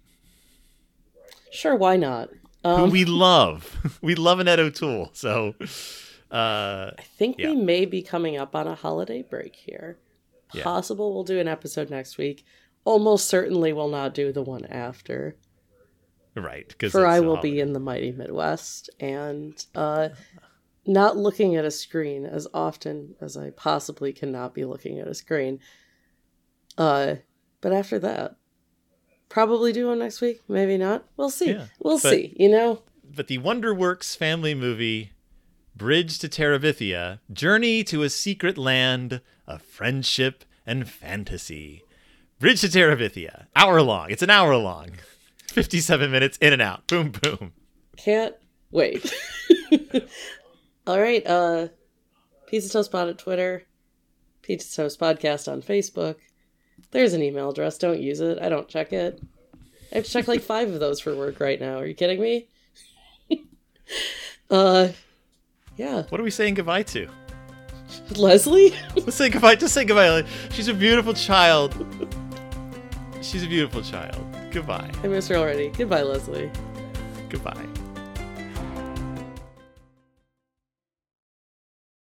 Sure, 1.50 1.76
why 1.76 1.96
not? 1.96 2.30
Um, 2.64 2.86
Who 2.86 2.90
we 2.90 3.04
love, 3.04 3.98
we 4.02 4.14
love 4.14 4.40
Annette 4.40 4.60
O'Toole. 4.60 5.10
So 5.12 5.54
uh, 6.30 6.90
I 6.98 7.02
think 7.18 7.38
yeah. 7.38 7.50
we 7.50 7.56
may 7.56 7.84
be 7.84 8.02
coming 8.02 8.36
up 8.36 8.54
on 8.54 8.66
a 8.66 8.74
holiday 8.74 9.22
break 9.22 9.54
here. 9.56 9.98
Possible 10.62 11.08
yeah. 11.08 11.14
we'll 11.14 11.24
do 11.24 11.40
an 11.40 11.48
episode 11.48 11.90
next 11.90 12.16
week. 12.16 12.44
Almost 12.84 13.28
certainly 13.28 13.72
we'll 13.72 13.88
not 13.88 14.14
do 14.14 14.32
the 14.32 14.42
one 14.42 14.64
after. 14.66 15.36
Right, 16.36 16.66
because 16.66 16.92
for 16.92 17.06
I 17.06 17.20
will 17.20 17.36
be 17.36 17.60
in 17.60 17.72
the 17.72 17.80
mighty 17.80 18.10
Midwest 18.10 18.90
and 18.98 19.64
uh, 19.74 20.08
not 20.84 21.16
looking 21.16 21.54
at 21.54 21.64
a 21.64 21.70
screen 21.70 22.26
as 22.26 22.48
often 22.52 23.14
as 23.20 23.36
I 23.36 23.50
possibly 23.50 24.12
cannot 24.12 24.52
be 24.52 24.64
looking 24.64 24.98
at 24.98 25.06
a 25.06 25.14
screen. 25.14 25.60
Uh, 26.76 27.16
but 27.60 27.72
after 27.72 28.00
that, 28.00 28.36
probably 29.28 29.72
do 29.72 29.86
one 29.86 30.00
next 30.00 30.20
week. 30.20 30.40
Maybe 30.48 30.76
not. 30.76 31.04
We'll 31.16 31.30
see. 31.30 31.52
Yeah, 31.52 31.66
we'll 31.78 32.00
but, 32.00 32.10
see. 32.10 32.34
You 32.38 32.48
know. 32.48 32.82
But 33.04 33.28
the 33.28 33.38
Wonderworks 33.38 34.16
family 34.16 34.54
movie 34.54 35.12
Bridge 35.76 36.18
to 36.20 36.28
Terabithia, 36.28 37.20
Journey 37.32 37.82
to 37.84 38.02
a 38.02 38.10
Secret 38.10 38.58
Land 38.58 39.20
of 39.46 39.62
Friendship 39.62 40.44
and 40.66 40.88
Fantasy. 40.88 41.82
Bridge 42.38 42.60
to 42.60 42.68
Terabithia, 42.68 43.46
hour 43.56 43.82
long. 43.82 44.10
It's 44.10 44.22
an 44.22 44.30
hour 44.30 44.56
long. 44.56 44.90
57 45.48 46.10
minutes 46.10 46.38
in 46.38 46.52
and 46.52 46.62
out. 46.62 46.86
Boom, 46.86 47.10
boom. 47.10 47.52
Can't 47.96 48.34
wait. 48.70 49.12
All 50.86 51.00
right. 51.00 51.26
Uh, 51.26 51.68
Pizza 52.46 52.70
Toast 52.70 52.92
Pod 52.92 53.08
at 53.08 53.18
Twitter, 53.18 53.64
Pizza 54.42 54.76
Toast 54.76 55.00
Podcast 55.00 55.50
on 55.50 55.62
Facebook. 55.62 56.16
There's 56.90 57.12
an 57.12 57.22
email 57.22 57.50
address. 57.50 57.78
Don't 57.78 58.00
use 58.00 58.20
it. 58.20 58.38
I 58.40 58.48
don't 58.48 58.68
check 58.68 58.92
it. 58.92 59.20
I 59.92 59.96
have 59.96 60.04
to 60.04 60.10
check 60.10 60.28
like 60.28 60.40
five 60.42 60.70
of 60.70 60.80
those 60.80 61.00
for 61.00 61.14
work 61.16 61.40
right 61.40 61.60
now. 61.60 61.78
Are 61.78 61.86
you 61.86 61.94
kidding 61.94 62.20
me? 62.20 62.48
uh, 64.50 64.88
yeah. 65.76 66.02
What 66.08 66.20
are 66.20 66.24
we 66.24 66.30
saying 66.30 66.54
goodbye 66.54 66.82
to? 66.84 67.08
Leslie? 68.16 68.74
Let's 68.96 69.16
say 69.16 69.30
goodbye. 69.30 69.56
Just 69.56 69.74
say 69.74 69.84
goodbye. 69.84 70.24
She's 70.50 70.68
a 70.68 70.74
beautiful 70.74 71.14
child. 71.14 71.74
She's 73.22 73.42
a 73.42 73.48
beautiful 73.48 73.82
child. 73.82 74.33
Goodbye. 74.54 74.88
I 75.02 75.08
miss 75.08 75.26
her 75.26 75.34
already. 75.34 75.70
Goodbye, 75.70 76.02
Leslie. 76.02 76.48
Goodbye. 77.28 77.66